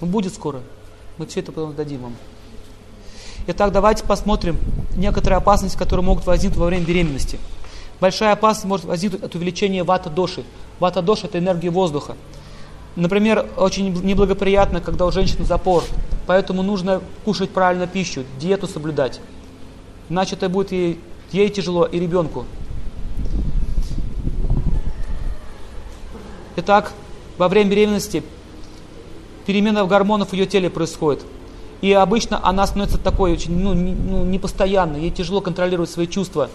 Ну, 0.00 0.06
будет 0.06 0.34
скоро. 0.34 0.60
Мы 1.18 1.26
все 1.26 1.40
это 1.40 1.52
потом 1.52 1.74
дадим 1.74 2.00
вам. 2.02 2.16
Итак, 3.46 3.72
давайте 3.72 4.04
посмотрим 4.04 4.58
некоторые 4.96 5.38
опасности, 5.38 5.76
которые 5.76 6.04
могут 6.04 6.26
возникнуть 6.26 6.58
во 6.58 6.66
время 6.66 6.84
беременности. 6.84 7.38
Большая 8.00 8.32
опасность 8.32 8.66
может 8.66 8.86
возникнуть 8.86 9.22
от 9.22 9.34
увеличения 9.34 9.84
вата-доши. 9.84 10.44
Вата-доша– 10.78 11.26
это 11.28 11.38
энергия 11.38 11.70
воздуха. 11.70 12.16
Например, 13.00 13.46
очень 13.56 13.94
неблагоприятно, 14.04 14.82
когда 14.82 15.06
у 15.06 15.10
женщины 15.10 15.46
запор, 15.46 15.84
поэтому 16.26 16.62
нужно 16.62 17.00
кушать 17.24 17.48
правильно 17.48 17.86
пищу, 17.86 18.24
диету 18.38 18.68
соблюдать. 18.68 19.20
Иначе 20.10 20.36
это 20.36 20.50
будет 20.50 20.70
ей, 20.70 21.00
ей 21.32 21.48
тяжело 21.48 21.86
и 21.86 21.98
ребенку. 21.98 22.44
Итак, 26.56 26.92
во 27.38 27.48
время 27.48 27.70
беременности 27.70 28.22
перемена 29.46 29.86
гормонов 29.86 30.28
в 30.28 30.32
ее 30.34 30.44
теле 30.44 30.68
происходит. 30.68 31.22
И 31.80 31.94
обычно 31.94 32.46
она 32.46 32.66
становится 32.66 32.98
такой 32.98 33.32
очень 33.32 33.58
ну, 33.58 33.72
не, 33.72 33.92
ну, 33.94 34.26
непостоянной, 34.26 35.00
ей 35.00 35.10
тяжело 35.10 35.40
контролировать 35.40 35.88
свои 35.88 36.06
чувства. 36.06 36.50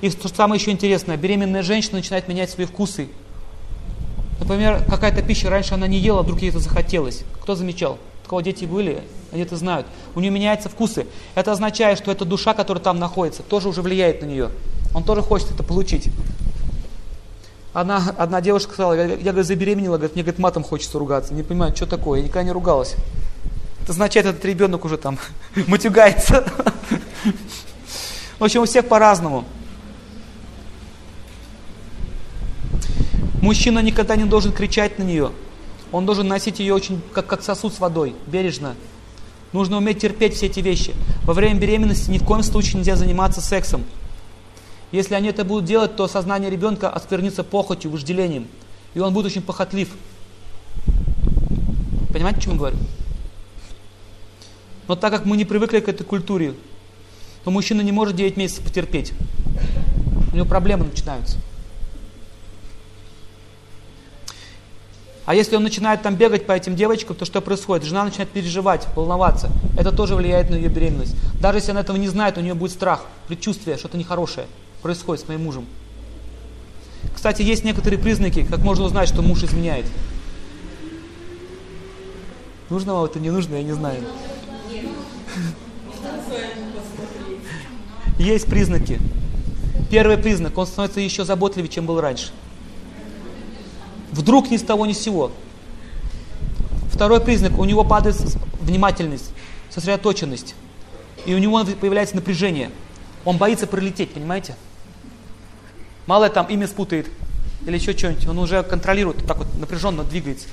И 0.00 0.08
что 0.08 0.28
самое 0.28 0.58
еще 0.58 0.70
интересное, 0.70 1.18
беременная 1.18 1.62
женщина 1.62 1.98
начинает 1.98 2.26
менять 2.26 2.48
свои 2.48 2.64
вкусы, 2.64 3.10
Например, 4.40 4.82
какая-то 4.88 5.22
пища 5.22 5.50
раньше 5.50 5.74
она 5.74 5.86
не 5.86 5.98
ела, 5.98 6.22
вдруг 6.22 6.40
ей 6.42 6.48
это 6.48 6.58
захотелось. 6.58 7.22
Кто 7.42 7.54
замечал? 7.54 7.98
У 8.28 8.40
дети 8.40 8.64
были, 8.64 9.02
они 9.32 9.42
это 9.42 9.56
знают. 9.56 9.86
У 10.14 10.20
нее 10.20 10.30
меняются 10.30 10.68
вкусы. 10.68 11.06
Это 11.34 11.50
означает, 11.50 11.98
что 11.98 12.12
эта 12.12 12.24
душа, 12.24 12.54
которая 12.54 12.82
там 12.82 12.98
находится, 13.00 13.42
тоже 13.42 13.68
уже 13.68 13.82
влияет 13.82 14.22
на 14.22 14.26
нее. 14.26 14.50
Он 14.94 15.02
тоже 15.02 15.20
хочет 15.20 15.50
это 15.50 15.64
получить. 15.64 16.08
Одна, 17.72 18.14
одна 18.16 18.40
девушка 18.40 18.72
сказала, 18.72 18.94
я, 18.94 19.02
я 19.02 19.16
говорит, 19.16 19.46
забеременела, 19.46 19.96
говорит, 19.96 20.14
мне 20.14 20.22
говорит, 20.22 20.38
матом 20.38 20.62
хочется 20.62 20.98
ругаться. 20.98 21.34
Не 21.34 21.42
понимаю, 21.42 21.74
что 21.74 21.86
такое, 21.86 22.20
я 22.20 22.24
никогда 22.24 22.44
не 22.44 22.52
ругалась. 22.52 22.94
Это 23.82 23.92
означает, 23.92 24.26
этот 24.26 24.44
ребенок 24.44 24.84
уже 24.84 24.96
там 24.96 25.18
матюгается. 25.66 26.44
В 28.38 28.44
общем, 28.44 28.62
у 28.62 28.64
всех 28.64 28.86
по-разному. 28.86 29.44
Мужчина 33.40 33.78
никогда 33.80 34.16
не 34.16 34.24
должен 34.24 34.52
кричать 34.52 34.98
на 34.98 35.02
нее. 35.02 35.32
Он 35.92 36.06
должен 36.06 36.28
носить 36.28 36.60
ее 36.60 36.74
очень, 36.74 37.00
как, 37.12 37.26
как 37.26 37.42
сосуд 37.42 37.74
с 37.74 37.80
водой, 37.80 38.14
бережно. 38.26 38.76
Нужно 39.52 39.78
уметь 39.78 40.00
терпеть 40.00 40.34
все 40.34 40.46
эти 40.46 40.60
вещи. 40.60 40.94
Во 41.24 41.34
время 41.34 41.58
беременности 41.58 42.10
ни 42.10 42.18
в 42.18 42.24
коем 42.24 42.42
случае 42.42 42.76
нельзя 42.76 42.96
заниматься 42.96 43.40
сексом. 43.40 43.84
Если 44.92 45.14
они 45.14 45.28
это 45.28 45.44
будут 45.44 45.64
делать, 45.64 45.96
то 45.96 46.06
сознание 46.06 46.50
ребенка 46.50 46.90
осквернится 46.90 47.42
похотью, 47.42 47.90
вожделением. 47.90 48.46
И 48.94 49.00
он 49.00 49.12
будет 49.14 49.26
очень 49.26 49.42
похотлив. 49.42 49.88
Понимаете, 52.12 52.40
о 52.40 52.42
чем 52.42 52.52
я 52.52 52.58
говорю? 52.58 52.76
Но 54.86 54.96
так 54.96 55.12
как 55.12 55.24
мы 55.24 55.36
не 55.36 55.44
привыкли 55.44 55.80
к 55.80 55.88
этой 55.88 56.04
культуре, 56.04 56.54
то 57.44 57.50
мужчина 57.50 57.80
не 57.80 57.92
может 57.92 58.16
9 58.16 58.36
месяцев 58.36 58.64
потерпеть. 58.64 59.12
У 60.32 60.36
него 60.36 60.46
проблемы 60.46 60.84
начинаются. 60.84 61.38
А 65.30 65.34
если 65.36 65.54
он 65.54 65.62
начинает 65.62 66.02
там 66.02 66.16
бегать 66.16 66.44
по 66.44 66.50
этим 66.50 66.74
девочкам, 66.74 67.14
то 67.14 67.24
что 67.24 67.40
происходит? 67.40 67.86
Жена 67.86 68.02
начинает 68.02 68.30
переживать, 68.30 68.88
волноваться. 68.96 69.48
Это 69.78 69.92
тоже 69.92 70.16
влияет 70.16 70.50
на 70.50 70.56
ее 70.56 70.68
беременность. 70.68 71.14
Даже 71.40 71.58
если 71.58 71.70
она 71.70 71.82
этого 71.82 71.96
не 71.96 72.08
знает, 72.08 72.36
у 72.36 72.40
нее 72.40 72.54
будет 72.54 72.72
страх, 72.72 73.04
предчувствие, 73.28 73.76
что-то 73.76 73.96
нехорошее 73.96 74.48
происходит 74.82 75.24
с 75.24 75.28
моим 75.28 75.44
мужем. 75.44 75.66
Кстати, 77.14 77.42
есть 77.42 77.62
некоторые 77.62 78.00
признаки, 78.00 78.42
как 78.42 78.58
можно 78.58 78.84
узнать, 78.84 79.08
что 79.08 79.22
муж 79.22 79.44
изменяет. 79.44 79.86
Нужно 82.68 82.94
вам 82.94 83.04
это, 83.04 83.20
не 83.20 83.30
нужно, 83.30 83.54
я 83.54 83.62
не 83.62 83.72
знаю. 83.72 84.02
Есть 88.18 88.46
признаки. 88.46 88.98
Первый 89.92 90.18
признак, 90.18 90.58
он 90.58 90.66
становится 90.66 90.98
еще 90.98 91.24
заботливее, 91.24 91.70
чем 91.70 91.86
был 91.86 92.00
раньше. 92.00 92.32
Вдруг 94.10 94.50
ни 94.50 94.56
с 94.56 94.62
того 94.62 94.86
ни 94.86 94.92
с 94.92 94.98
сего. 94.98 95.30
Второй 96.92 97.20
признак, 97.20 97.58
у 97.58 97.64
него 97.64 97.84
падает 97.84 98.16
внимательность, 98.60 99.30
сосредоточенность. 99.70 100.54
И 101.26 101.34
у 101.34 101.38
него 101.38 101.64
появляется 101.80 102.16
напряжение. 102.16 102.70
Он 103.24 103.36
боится 103.36 103.66
пролететь, 103.66 104.12
понимаете? 104.12 104.56
Мало 106.06 106.28
там 106.28 106.46
имя 106.46 106.66
спутает 106.66 107.06
или 107.66 107.76
еще 107.76 107.96
что-нибудь. 107.96 108.26
Он 108.26 108.38
уже 108.38 108.62
контролирует, 108.62 109.24
так 109.26 109.38
вот 109.38 109.46
напряженно 109.58 110.02
двигается. 110.02 110.48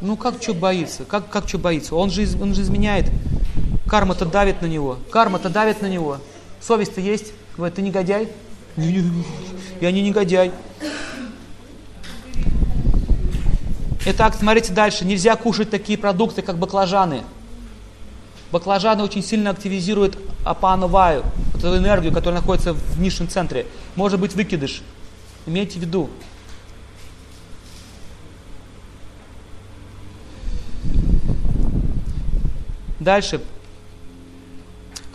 Ну 0.00 0.16
как 0.16 0.40
что 0.40 0.54
боится? 0.54 1.04
Как, 1.04 1.28
как 1.28 1.48
что 1.48 1.58
боится? 1.58 1.96
Он 1.96 2.10
же, 2.10 2.26
он 2.40 2.54
же 2.54 2.62
изменяет. 2.62 3.10
Карма-то 3.88 4.26
давит 4.26 4.62
на 4.62 4.66
него. 4.66 4.98
Карма-то 5.10 5.48
давит 5.48 5.82
на 5.82 5.86
него. 5.86 6.18
Совесть-то 6.60 7.00
есть. 7.00 7.32
Говорит, 7.56 7.74
ты 7.74 7.82
негодяй? 7.82 8.28
Я 8.78 9.90
не 9.90 10.02
негодяй. 10.02 10.52
Итак, 14.06 14.36
смотрите 14.38 14.72
дальше. 14.72 15.04
Нельзя 15.04 15.34
кушать 15.34 15.68
такие 15.68 15.98
продукты, 15.98 16.42
как 16.42 16.58
баклажаны. 16.58 17.24
Баклажаны 18.52 19.02
очень 19.02 19.22
сильно 19.22 19.50
активизируют 19.50 20.16
апановаю, 20.44 21.24
эту 21.54 21.76
энергию, 21.76 22.12
которая 22.12 22.40
находится 22.40 22.72
в 22.72 23.00
нижнем 23.00 23.28
центре. 23.28 23.66
Может 23.96 24.20
быть 24.20 24.34
выкидыш. 24.34 24.82
Имейте 25.44 25.78
в 25.78 25.82
виду. 25.82 26.08
Дальше. 33.00 33.40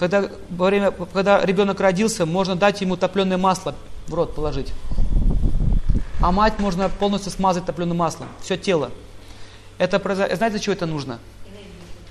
Когда, 0.04 0.30
во 0.50 0.66
время, 0.66 0.92
когда 0.92 1.46
ребенок 1.46 1.80
родился, 1.80 2.26
можно 2.26 2.58
дать 2.58 2.82
ему 2.82 2.98
топленое 2.98 3.38
масло 3.38 3.74
в 4.08 4.14
рот 4.14 4.36
положить. 4.36 4.74
А 6.20 6.34
мать 6.34 6.60
можно 6.60 6.90
полностью 6.90 7.32
смазать 7.32 7.64
топленым 7.64 7.96
маслом, 7.96 8.28
все 8.42 8.58
тело. 8.58 8.92
Это, 9.78 10.02
знаете, 10.04 10.50
для 10.50 10.60
чего 10.60 10.74
это 10.74 10.86
нужно? 10.88 11.20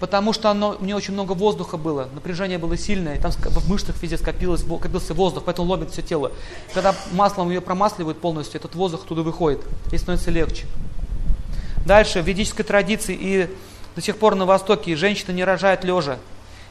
Потому 0.00 0.32
что 0.32 0.48
оно, 0.50 0.74
у 0.80 0.82
нее 0.82 0.96
очень 0.96 1.12
много 1.12 1.32
воздуха 1.32 1.76
было, 1.76 2.08
напряжение 2.14 2.56
было 2.56 2.78
сильное, 2.78 3.20
там 3.20 3.30
в 3.30 3.68
мышцах 3.68 4.00
везде 4.00 4.16
скопилось, 4.16 4.62
скопился 4.62 5.12
воздух, 5.12 5.42
поэтому 5.44 5.68
ломит 5.70 5.90
все 5.90 6.00
тело. 6.00 6.32
Когда 6.72 6.94
маслом 7.12 7.50
ее 7.50 7.60
промасливают 7.60 8.18
полностью, 8.22 8.58
этот 8.58 8.74
воздух 8.74 9.02
оттуда 9.04 9.20
выходит, 9.20 9.60
и 9.92 9.98
становится 9.98 10.30
легче. 10.30 10.64
Дальше, 11.84 12.22
в 12.22 12.26
ведической 12.26 12.64
традиции 12.64 13.14
и 13.20 13.50
до 13.94 14.00
сих 14.00 14.16
пор 14.16 14.34
на 14.34 14.46
Востоке 14.46 14.96
женщины 14.96 15.32
не 15.34 15.44
рожают 15.44 15.84
лежа 15.84 16.16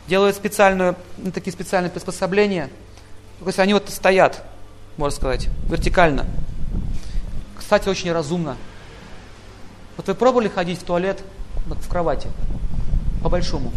делают 0.07 0.35
специальную, 0.35 0.95
ну, 1.17 1.31
такие 1.31 1.53
специальные 1.53 1.91
приспособления. 1.91 2.69
То 3.39 3.47
есть 3.47 3.59
они 3.59 3.73
вот 3.73 3.89
стоят, 3.89 4.43
можно 4.97 5.15
сказать, 5.15 5.47
вертикально. 5.67 6.25
Кстати, 7.57 7.89
очень 7.89 8.11
разумно. 8.11 8.57
Вот 9.97 10.07
вы 10.07 10.15
пробовали 10.15 10.47
ходить 10.47 10.79
в 10.79 10.83
туалет 10.83 11.23
в 11.65 11.89
кровати? 11.89 12.27
По-большому. 13.23 13.71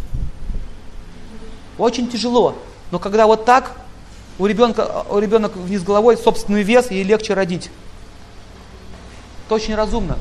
Очень 1.78 2.08
тяжело. 2.08 2.56
Но 2.90 2.98
когда 2.98 3.26
вот 3.26 3.44
так, 3.44 3.72
у 4.38 4.46
ребенка, 4.46 5.04
у 5.10 5.18
ребенка 5.18 5.56
вниз 5.56 5.82
головой 5.82 6.16
собственный 6.16 6.62
вес, 6.62 6.90
ей 6.90 7.04
легче 7.04 7.34
родить. 7.34 7.70
Это 9.46 9.54
очень 9.54 9.74
разумно. 9.74 10.16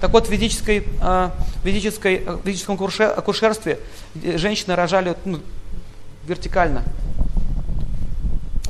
Так 0.00 0.12
вот, 0.12 0.28
в, 0.28 0.30
ведической, 0.30 0.86
э, 1.00 1.30
ведической, 1.64 2.18
в 2.18 2.46
ведическом 2.46 2.76
акушерстве 2.76 3.80
женщины 4.14 4.74
рожали 4.74 5.16
ну, 5.24 5.40
вертикально. 6.26 6.84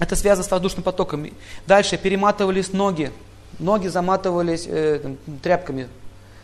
Это 0.01 0.17
связано 0.17 0.47
с 0.47 0.51
воздушным 0.51 0.83
потоком. 0.83 1.27
Дальше 1.67 1.99
перематывались 1.99 2.73
ноги. 2.73 3.13
Ноги 3.59 3.89
заматывались 3.89 4.67
э, 4.67 5.17
тряпками 5.43 5.89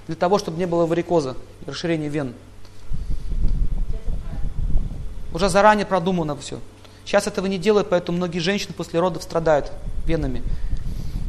для 0.06 0.16
того, 0.16 0.38
чтобы 0.38 0.58
не 0.58 0.66
было 0.66 0.84
варикоза, 0.86 1.36
расширения 1.66 2.08
вен. 2.08 2.34
Уже 5.32 5.48
заранее 5.48 5.86
продумано 5.86 6.36
все. 6.36 6.60
Сейчас 7.04 7.26
этого 7.26 7.46
не 7.46 7.58
делают, 7.58 7.88
поэтому 7.90 8.18
многие 8.18 8.38
женщины 8.38 8.74
после 8.76 9.00
родов 9.00 9.22
страдают 9.22 9.72
венами. 10.06 10.42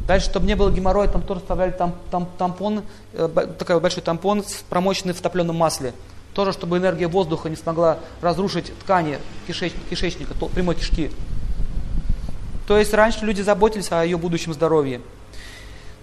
Дальше, 0.06 0.26
чтобы 0.26 0.46
не 0.46 0.54
было 0.54 0.70
геморроя, 0.70 1.08
там 1.08 1.22
тоже 1.22 1.40
вставляли 1.40 1.72
там, 1.72 1.94
там, 2.10 2.28
тампон, 2.38 2.82
э, 3.12 3.28
такой 3.58 3.80
большой 3.80 4.02
тампон, 4.02 4.44
промоченный 4.68 5.14
в 5.14 5.20
топленом 5.20 5.56
масле. 5.56 5.94
Тоже, 6.32 6.52
чтобы 6.52 6.78
энергия 6.78 7.08
воздуха 7.08 7.48
не 7.48 7.56
смогла 7.56 7.98
разрушить 8.20 8.72
ткани 8.80 9.18
кишеч, 9.46 9.72
кишечника, 9.90 10.34
то, 10.34 10.46
прямой 10.46 10.76
кишки. 10.76 11.10
То 12.68 12.78
есть 12.78 12.92
раньше 12.94 13.24
люди 13.24 13.42
заботились 13.42 13.90
о 13.90 14.04
ее 14.04 14.16
будущем 14.16 14.52
здоровье. 14.54 15.00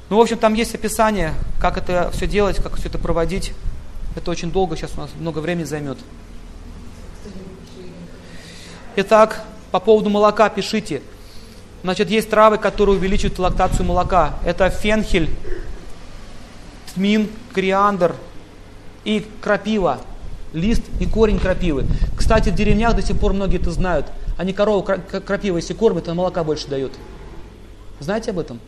Ну, 0.10 0.18
в 0.18 0.22
общем, 0.22 0.38
там 0.38 0.54
есть 0.54 0.76
описание, 0.76 1.34
как 1.60 1.78
это 1.78 2.12
все 2.12 2.28
делать, 2.28 2.58
как 2.58 2.76
все 2.76 2.90
это 2.90 2.98
проводить. 2.98 3.54
Это 4.16 4.32
очень 4.32 4.52
долго, 4.52 4.76
сейчас 4.76 4.92
у 4.98 5.02
нас 5.02 5.10
много 5.18 5.40
времени 5.40 5.64
займет. 5.64 5.98
Итак, 8.96 9.44
по 9.72 9.80
поводу 9.80 10.10
молока 10.10 10.50
пишите. 10.50 11.02
Значит, 11.84 12.10
есть 12.10 12.30
травы, 12.30 12.58
которые 12.58 12.98
увеличивают 12.98 13.38
лактацию 13.40 13.86
молока. 13.86 14.36
Это 14.46 14.70
фенхель, 14.70 15.30
тмин, 16.96 17.30
кориандр 17.54 18.16
и 19.04 19.26
крапива. 19.42 20.00
Лист 20.54 20.84
и 21.00 21.06
корень 21.06 21.40
крапивы. 21.40 21.86
Кстати, 22.16 22.50
в 22.50 22.56
деревнях 22.56 22.96
до 22.96 23.02
сих 23.02 23.20
пор 23.20 23.34
многие 23.34 23.60
это 23.60 23.72
знают. 23.72 24.06
Они 24.38 24.54
корову 24.54 24.84
крапивой 24.84 25.62
если 25.62 25.74
кормят, 25.74 26.06
то 26.06 26.14
молока 26.14 26.44
больше 26.44 26.68
дают. 26.68 26.94
Знаете 28.00 28.32
об 28.32 28.40
этом? 28.40 28.60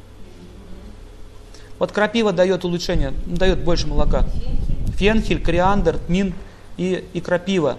Вот 1.79 1.91
крапива 1.91 2.31
дает 2.31 2.65
улучшение, 2.65 3.13
дает 3.25 3.63
больше 3.63 3.87
молока. 3.87 4.25
Фенхель, 4.97 5.41
кориандр, 5.41 5.97
тмин 6.07 6.33
и, 6.77 7.03
и 7.13 7.21
крапива. 7.21 7.77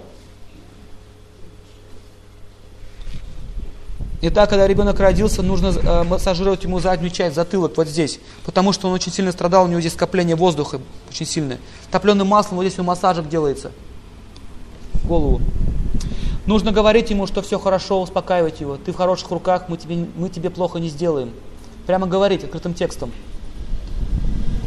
Итак, 4.23 4.49
когда 4.49 4.67
ребенок 4.67 4.99
родился, 4.99 5.43
нужно 5.43 5.67
э, 5.69 6.03
массажировать 6.05 6.65
ему 6.65 6.81
заднюю 6.81 7.11
часть, 7.11 7.37
затылок, 7.37 7.77
вот 7.77 7.87
здесь. 7.87 8.19
Потому 8.45 8.73
что 8.73 8.89
он 8.89 8.95
очень 8.95 9.13
сильно 9.13 9.31
страдал, 9.31 9.65
у 9.65 9.69
него 9.69 9.81
здесь 9.81 9.93
скопление 9.93 10.37
воздуха 10.37 10.81
очень 11.11 11.27
сильное. 11.27 11.59
Топленым 11.91 12.27
маслом 12.27 12.57
вот 12.57 12.65
здесь 12.65 12.79
у 12.79 12.83
массажик 12.83 13.29
делается. 13.29 13.73
Голову. 15.05 15.41
Нужно 16.47 16.73
говорить 16.73 17.11
ему, 17.11 17.27
что 17.27 17.43
все 17.43 17.59
хорошо, 17.59 18.01
успокаивать 18.01 18.61
его. 18.61 18.77
Ты 18.77 18.93
в 18.93 18.97
хороших 18.97 19.31
руках, 19.31 19.65
мы 19.69 19.77
тебе, 19.77 20.07
мы 20.17 20.31
тебе 20.31 20.49
плохо 20.49 20.79
не 20.79 20.89
сделаем. 20.89 21.33
Прямо 21.87 22.07
говорить 22.07 22.43
открытым 22.43 22.73
текстом. 22.73 23.13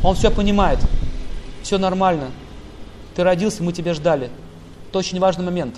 Он 0.03 0.15
все 0.15 0.29
понимает. 0.29 0.79
Все 1.63 1.77
нормально. 1.77 2.31
Ты 3.15 3.23
родился, 3.23 3.63
мы 3.63 3.73
тебя 3.73 3.93
ждали. 3.93 4.29
Это 4.89 4.99
очень 4.99 5.19
важный 5.19 5.43
момент. 5.43 5.75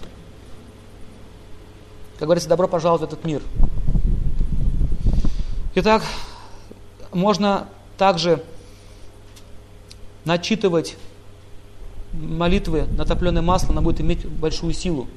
Как 2.22 2.28
говорится, 2.28 2.50
добро 2.50 2.68
пожаловать 2.68 3.02
в 3.02 3.06
этот 3.06 3.26
мир. 3.26 3.42
Итак, 5.74 6.04
можно 7.12 7.68
также 7.98 8.44
начитывать 10.24 10.98
молитвы 12.14 12.84
на 12.96 13.06
топленое 13.06 13.42
масло, 13.42 13.70
она 13.72 13.82
будет 13.82 14.02
иметь 14.02 14.24
большую 14.24 14.74
силу. 14.74 15.08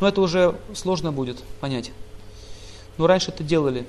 Но 0.00 0.08
это 0.08 0.22
уже 0.22 0.58
сложно 0.74 1.12
будет 1.12 1.42
понять. 1.60 1.92
Но 2.96 3.06
раньше 3.06 3.30
это 3.30 3.44
делали. 3.44 3.86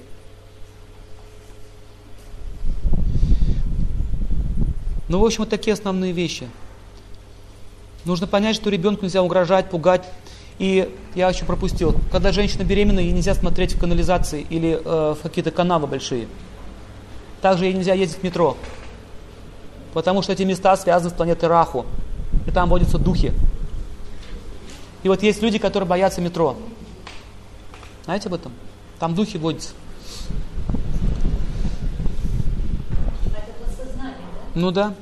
Ну, 5.07 5.19
в 5.19 5.23
общем, 5.25 5.43
вот 5.43 5.49
такие 5.49 5.71
основные 5.71 6.11
вещи. 6.11 6.49
Нужно 8.03 8.27
понять, 8.27 8.57
что 8.57 8.69
ребенку 8.69 9.05
нельзя 9.05 9.23
угрожать, 9.23 9.69
пугать. 9.69 10.05
И 10.59 10.91
я 11.13 11.29
еще 11.29 11.45
пропустил, 11.45 11.95
когда 12.11 12.31
женщина 12.31 12.63
беременна, 12.63 12.99
ей 12.99 13.11
нельзя 13.11 13.35
смотреть 13.35 13.75
в 13.75 13.79
канализации 13.79 14.45
или 14.49 14.81
э, 14.83 15.15
в 15.15 15.21
какие-то 15.21 15.51
канавы 15.51 15.87
большие. 15.87 16.27
Также 17.41 17.65
ей 17.65 17.73
нельзя 17.73 17.93
ездить 17.93 18.19
в 18.19 18.23
метро, 18.23 18.57
потому 19.93 20.23
что 20.23 20.33
эти 20.33 20.41
места 20.43 20.75
связаны 20.75 21.11
с 21.11 21.13
планетой 21.13 21.49
Раху, 21.49 21.85
и 22.47 22.51
там 22.51 22.69
водятся 22.69 22.97
духи. 22.97 23.33
И 25.03 25.09
вот 25.09 25.21
есть 25.21 25.41
люди, 25.43 25.59
которые 25.59 25.87
боятся 25.87 26.21
метро. 26.21 26.57
Знаете 28.05 28.29
об 28.29 28.33
этом? 28.33 28.51
Там 28.99 29.13
духи 29.13 29.37
водятся. 29.37 29.69
Ну 34.55 34.71
да. 34.71 34.95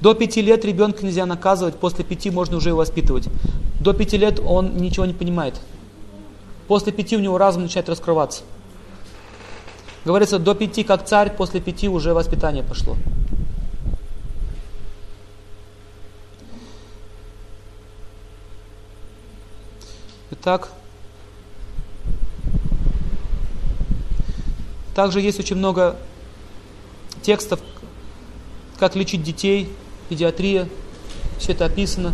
До 0.00 0.14
пяти 0.14 0.40
лет 0.40 0.64
ребенка 0.64 1.04
нельзя 1.04 1.26
наказывать, 1.26 1.76
после 1.76 2.04
пяти 2.04 2.30
можно 2.30 2.56
уже 2.56 2.70
его 2.70 2.78
воспитывать. 2.78 3.28
До 3.80 3.92
пяти 3.92 4.16
лет 4.16 4.40
он 4.40 4.76
ничего 4.76 5.04
не 5.04 5.12
понимает. 5.12 5.60
После 6.68 6.92
пяти 6.92 7.16
у 7.16 7.20
него 7.20 7.36
разум 7.36 7.62
начинает 7.62 7.88
раскрываться. 7.88 8.42
Говорится, 10.04 10.38
до 10.38 10.54
пяти 10.54 10.84
как 10.84 11.04
царь, 11.04 11.34
после 11.36 11.60
пяти 11.60 11.88
уже 11.88 12.14
воспитание 12.14 12.62
пошло. 12.62 12.96
Итак, 20.30 20.70
также 24.94 25.20
есть 25.20 25.38
очень 25.38 25.56
много 25.56 25.96
текстов, 27.20 27.60
как 28.78 28.96
лечить 28.96 29.22
детей, 29.22 29.68
педиатрия, 30.10 30.68
все 31.38 31.52
это 31.52 31.64
описано. 31.64 32.12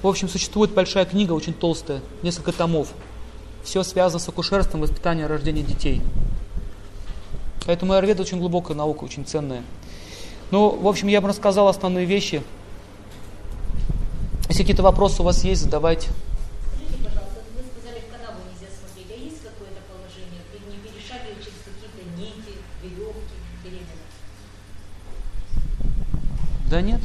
В 0.00 0.06
общем, 0.06 0.28
существует 0.28 0.72
большая 0.72 1.04
книга, 1.04 1.32
очень 1.32 1.52
толстая, 1.52 2.00
несколько 2.22 2.52
томов. 2.52 2.88
Все 3.64 3.82
связано 3.82 4.20
с 4.20 4.28
акушерством, 4.28 4.80
воспитанием, 4.80 5.26
рождением 5.26 5.66
детей. 5.66 6.02
Поэтому 7.66 7.94
Айрведа 7.94 8.22
очень 8.22 8.38
глубокая 8.38 8.76
наука, 8.76 9.04
очень 9.04 9.26
ценная. 9.26 9.62
Ну, 10.50 10.68
в 10.68 10.86
общем, 10.86 11.08
я 11.08 11.20
бы 11.20 11.28
рассказал 11.28 11.68
основные 11.68 12.04
вещи. 12.04 12.42
Если 14.48 14.62
какие-то 14.62 14.82
вопросы 14.82 15.22
у 15.22 15.24
вас 15.24 15.42
есть, 15.42 15.62
задавайте. 15.62 16.10
Да 26.74 26.80
нет. 26.80 27.00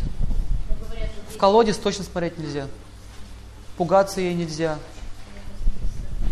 В 1.31 1.37
колодец 1.37 1.77
точно 1.77 2.03
смотреть 2.03 2.39
нельзя. 2.39 2.65
Пугаться 3.77 4.19
ей 4.19 4.33
нельзя. 4.33 4.79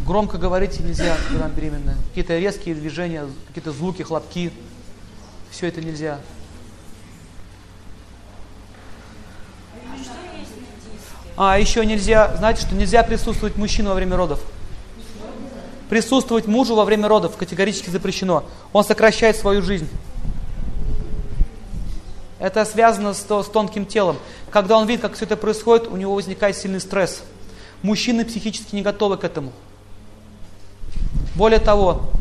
Громко 0.08 0.40
говорить 0.40 0.80
нельзя, 0.80 1.16
когда 1.28 1.46
она 1.46 1.54
беременная. 1.54 1.98
Какие-то 2.10 2.36
резкие 2.40 2.74
движения, 2.74 3.28
какие-то 3.50 3.74
звуки, 3.74 4.02
хлопки. 4.02 4.52
Все 5.52 5.68
это 5.68 5.82
нельзя. 5.82 6.20
А 11.36 11.60
еще 11.60 11.86
нельзя, 11.86 12.36
знаете, 12.38 12.66
что 12.66 12.74
нельзя 12.74 13.04
присутствовать 13.04 13.56
мужчину 13.56 13.90
во 13.90 13.96
время 13.96 14.18
родов. 14.18 14.42
Присутствовать 15.92 16.48
мужу 16.48 16.74
во 16.74 16.86
время 16.86 17.08
родов 17.08 17.38
категорически 17.38 17.92
запрещено. 17.92 18.46
Он 18.74 18.84
сокращает 18.84 19.38
свою 19.38 19.62
жизнь. 19.62 19.88
Это 22.40 22.64
связано 22.66 23.14
с, 23.14 23.22
с 23.22 23.46
тонким 23.48 23.86
телом. 23.86 24.18
Когда 24.52 24.78
он 24.78 24.88
видит, 24.88 25.02
как 25.02 25.14
все 25.14 25.26
это 25.26 25.36
происходит, 25.38 25.88
у 25.88 25.98
него 25.98 26.14
возникает 26.14 26.56
сильный 26.56 26.80
стресс. 26.80 27.24
Мужчины 27.82 28.26
психически 28.26 28.76
не 28.76 28.82
готовы 28.82 29.18
к 29.18 29.24
этому. 29.24 29.52
Более 31.36 31.60
того, 31.60 32.12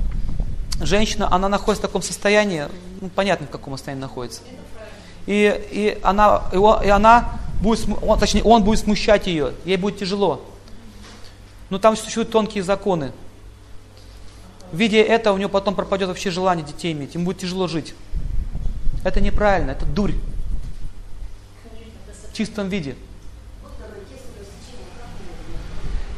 женщина, 0.81 1.33
она 1.33 1.49
находится 1.49 1.87
в 1.87 1.89
таком 1.89 2.03
состоянии, 2.03 2.67
ну, 3.01 3.09
понятно, 3.09 3.47
в 3.47 3.51
каком 3.51 3.75
состоянии 3.77 4.01
находится. 4.01 4.43
И, 5.27 5.67
и, 5.71 5.99
она, 6.03 6.45
и, 6.53 6.57
он, 6.57 6.83
и 6.83 6.89
она 6.89 7.39
будет, 7.61 7.87
он, 8.03 8.19
точнее, 8.19 8.43
он 8.43 8.63
будет 8.63 8.81
смущать 8.81 9.27
ее, 9.27 9.53
ей 9.65 9.77
будет 9.77 9.99
тяжело. 9.99 10.45
Но 11.69 11.79
там 11.79 11.97
существуют 11.97 12.31
тонкие 12.31 12.63
законы. 12.63 13.13
Видя 14.73 14.99
это, 14.99 15.33
у 15.33 15.39
него 15.39 15.49
потом 15.49 15.75
пропадет 15.75 16.09
вообще 16.09 16.31
желание 16.31 16.65
детей 16.65 16.93
иметь, 16.93 17.15
ему 17.15 17.27
будет 17.27 17.39
тяжело 17.39 17.69
жить. 17.69 17.95
Это 19.07 19.21
неправильно, 19.21 19.71
это 19.71 19.87
дурь. 19.87 20.15
В 22.33 22.37
чистом 22.37 22.69
виде. 22.69 22.97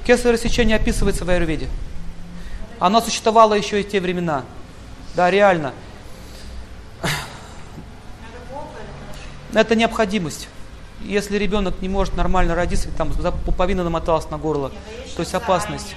Кесарево 0.06 0.38
сечение 0.38 0.76
описывается 0.76 1.26
в 1.26 1.28
Аюрведе. 1.28 1.68
Оно 2.78 3.02
существовало 3.02 3.52
еще 3.52 3.78
и 3.78 3.84
в 3.84 3.90
те 3.90 4.00
времена. 4.00 4.42
Да, 5.14 5.30
реально. 5.30 5.74
Это 9.52 9.74
необходимость. 9.74 10.48
Если 11.02 11.36
ребенок 11.36 11.82
не 11.82 11.90
может 11.90 12.16
нормально 12.16 12.54
родиться, 12.54 12.88
там 12.96 13.12
пуповина 13.44 13.84
намоталась 13.84 14.30
на 14.30 14.38
горло, 14.38 14.72
то 15.14 15.20
есть 15.20 15.34
опасность. 15.34 15.94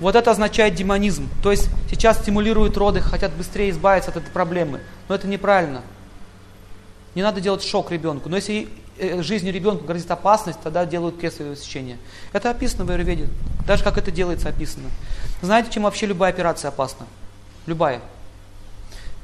Вот 0.00 0.14
это 0.14 0.30
означает 0.30 0.74
демонизм. 0.74 1.28
То 1.42 1.50
есть 1.50 1.68
сейчас 1.90 2.18
стимулируют 2.18 2.76
роды, 2.76 3.00
хотят 3.00 3.32
быстрее 3.32 3.70
избавиться 3.70 4.10
от 4.10 4.16
этой 4.16 4.30
проблемы. 4.30 4.80
Но 5.08 5.14
это 5.14 5.26
неправильно. 5.26 5.82
Не 7.14 7.22
надо 7.22 7.40
делать 7.40 7.64
шок 7.64 7.90
ребенку. 7.90 8.28
Но 8.28 8.36
если 8.36 8.68
э, 8.96 9.22
жизни 9.22 9.50
ребенка 9.50 9.84
грозит 9.84 10.10
опасность, 10.10 10.60
тогда 10.60 10.86
делают 10.86 11.20
кесарево 11.20 11.56
сечение. 11.56 11.98
Это 12.32 12.50
описано 12.50 12.84
в 12.84 12.90
Аюрведе. 12.90 13.28
Даже 13.66 13.82
как 13.82 13.98
это 13.98 14.10
делается, 14.10 14.48
описано. 14.48 14.88
Знаете, 15.42 15.70
чем 15.72 15.82
вообще 15.82 16.06
любая 16.06 16.32
операция 16.32 16.68
опасна? 16.68 17.06
Любая. 17.66 18.00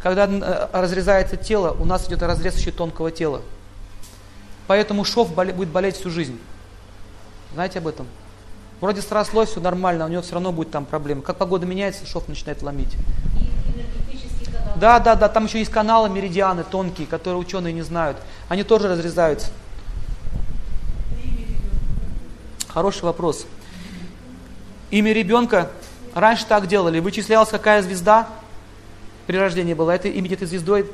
Когда 0.02 0.26
э, 0.26 0.68
разрезается 0.72 1.36
тело, 1.36 1.70
у 1.78 1.84
нас 1.84 2.08
идет 2.08 2.22
разрез 2.22 2.56
еще 2.56 2.72
тонкого 2.72 3.12
тела. 3.12 3.42
Поэтому 4.66 5.04
шов 5.04 5.32
будет 5.34 5.68
болеть 5.68 5.96
всю 5.96 6.10
жизнь. 6.10 6.38
Знаете 7.52 7.78
об 7.78 7.86
этом? 7.86 8.06
Вроде 8.84 9.00
срослось, 9.00 9.48
все 9.48 9.60
нормально, 9.60 10.04
у 10.04 10.08
него 10.08 10.20
все 10.20 10.34
равно 10.34 10.52
будет 10.52 10.70
там 10.70 10.84
проблемы. 10.84 11.22
Как 11.22 11.38
погода 11.38 11.64
меняется, 11.64 12.04
шов 12.04 12.28
начинает 12.28 12.60
ломить. 12.60 12.94
Да, 14.76 15.00
да, 15.00 15.14
да, 15.14 15.30
там 15.30 15.46
еще 15.46 15.58
есть 15.58 15.70
каналы, 15.70 16.10
меридианы 16.10 16.64
тонкие, 16.64 17.06
которые 17.06 17.40
ученые 17.40 17.72
не 17.72 17.80
знают. 17.80 18.18
Они 18.46 18.62
тоже 18.62 18.88
разрезаются. 18.88 19.48
Хороший 22.68 23.04
вопрос. 23.04 23.46
Имя 24.90 25.14
ребенка 25.14 25.70
раньше 26.12 26.44
так 26.44 26.66
делали. 26.66 27.00
Вычислялась 27.00 27.48
какая 27.48 27.80
звезда 27.80 28.28
при 29.26 29.38
рождении 29.38 29.72
была. 29.72 29.94
Это 29.94 30.08
имя 30.08 30.30
этой 30.30 30.46
звездой, 30.46 30.90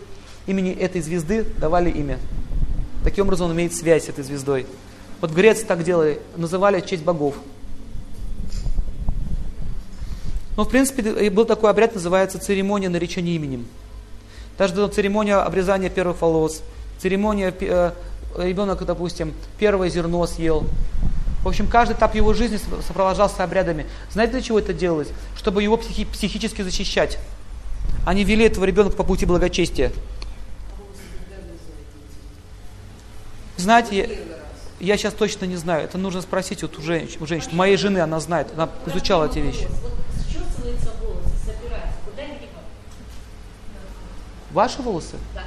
имени 0.46 0.70
этой 0.70 1.00
звезды 1.00 1.42
давали 1.58 1.90
имя. 1.90 2.20
Таким 3.02 3.24
образом 3.24 3.50
он 3.50 3.56
имеет 3.56 3.74
связь 3.74 4.04
с 4.04 4.08
этой 4.10 4.22
звездой. 4.22 4.68
Вот 5.20 5.32
в 5.32 5.34
Греции 5.34 5.64
так 5.64 5.82
делали, 5.82 6.20
называли 6.36 6.80
в 6.80 6.86
честь 6.86 7.02
богов. 7.02 7.34
Но, 10.49 10.49
ну, 10.60 10.66
в 10.66 10.68
принципе, 10.68 11.30
был 11.30 11.46
такой 11.46 11.70
обряд, 11.70 11.94
называется 11.94 12.38
церемония 12.38 12.90
наречения 12.90 13.34
именем. 13.34 13.66
Даже 14.58 14.88
церемония 14.88 15.36
обрезания 15.36 15.88
первых 15.88 16.20
волос, 16.20 16.60
церемония, 16.98 17.50
э, 17.58 17.92
ребенок, 18.36 18.84
допустим, 18.84 19.32
первое 19.58 19.88
зерно 19.88 20.26
съел. 20.26 20.66
В 21.42 21.48
общем, 21.48 21.66
каждый 21.66 21.96
этап 21.96 22.14
его 22.14 22.34
жизни 22.34 22.60
сопровождался 22.86 23.42
обрядами. 23.42 23.86
Знаете, 24.12 24.32
для 24.32 24.42
чего 24.42 24.58
это 24.58 24.74
делалось? 24.74 25.08
Чтобы 25.34 25.62
его 25.62 25.78
психи 25.78 26.04
психически 26.04 26.60
защищать. 26.60 27.18
Они 28.04 28.22
вели 28.22 28.44
этого 28.44 28.66
ребенка 28.66 28.94
по 28.94 29.02
пути 29.02 29.24
благочестия. 29.24 29.90
Знаете, 33.56 33.96
я, 34.78 34.92
я 34.92 34.96
сейчас 34.98 35.14
точно 35.14 35.46
не 35.46 35.56
знаю. 35.56 35.84
Это 35.84 35.96
нужно 35.96 36.20
спросить 36.20 36.60
вот 36.60 36.78
у 36.78 36.82
женщин. 36.82 37.16
У 37.22 37.26
женщин. 37.26 37.48
Моей 37.52 37.78
жены 37.78 38.00
она 38.00 38.20
знает, 38.20 38.48
она 38.54 38.68
изучала 38.84 39.24
эти 39.24 39.38
вещи. 39.38 39.66
Ваши 44.52 44.82
волосы? 44.82 45.16
Да. 45.34 45.42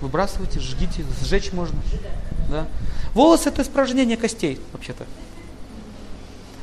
Выбрасывайте, 0.00 0.58
жгите, 0.58 1.04
сжечь 1.22 1.52
можно. 1.52 1.78
Да. 2.50 2.66
Волосы 3.14 3.48
это 3.48 3.62
испражнение 3.62 4.16
костей, 4.16 4.60
вообще-то. 4.72 5.06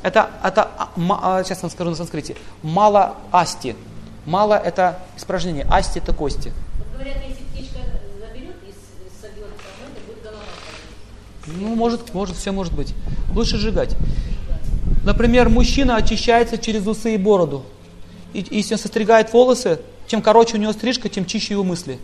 Это, 0.02 0.30
это 0.44 0.64
а, 0.78 0.90
а, 0.96 1.44
сейчас 1.44 1.62
вам 1.62 1.72
скажу 1.72 1.90
на 1.90 1.96
санскрите. 1.96 2.36
Мало 2.64 3.16
асти. 3.32 3.76
Мало 4.26 4.54
это 4.54 5.00
испражнение, 5.18 5.66
асти 5.70 6.00
это 6.00 6.14
кости. 6.14 6.52
говорят, 6.94 7.18
если 7.28 7.44
птичка 7.44 7.80
заберет 8.20 8.56
и 8.68 8.74
собьет, 9.22 9.48
то 9.96 10.02
будет 10.08 10.24
голова. 10.24 10.44
Ну, 11.48 11.76
может, 11.76 12.14
может, 12.14 12.36
все 12.38 12.52
может 12.52 12.74
быть. 12.74 12.94
Лучше 13.34 13.58
сжигать. 13.58 13.96
Например, 15.04 15.50
мужчина 15.50 15.96
очищается 15.96 16.58
через 16.58 16.86
усы 16.86 17.16
и 17.16 17.18
бороду. 17.18 17.64
И 18.34 18.46
если 18.52 18.76
он 18.76 18.80
состригает 18.80 19.34
волосы, 19.34 19.80
чем 20.10 20.24
короче 20.24 20.58
у 20.58 20.60
него 20.60 20.74
стрижка, 20.74 21.08
тем 21.08 21.26
чище 21.26 21.54
его 21.54 21.64
мысли. 21.64 22.00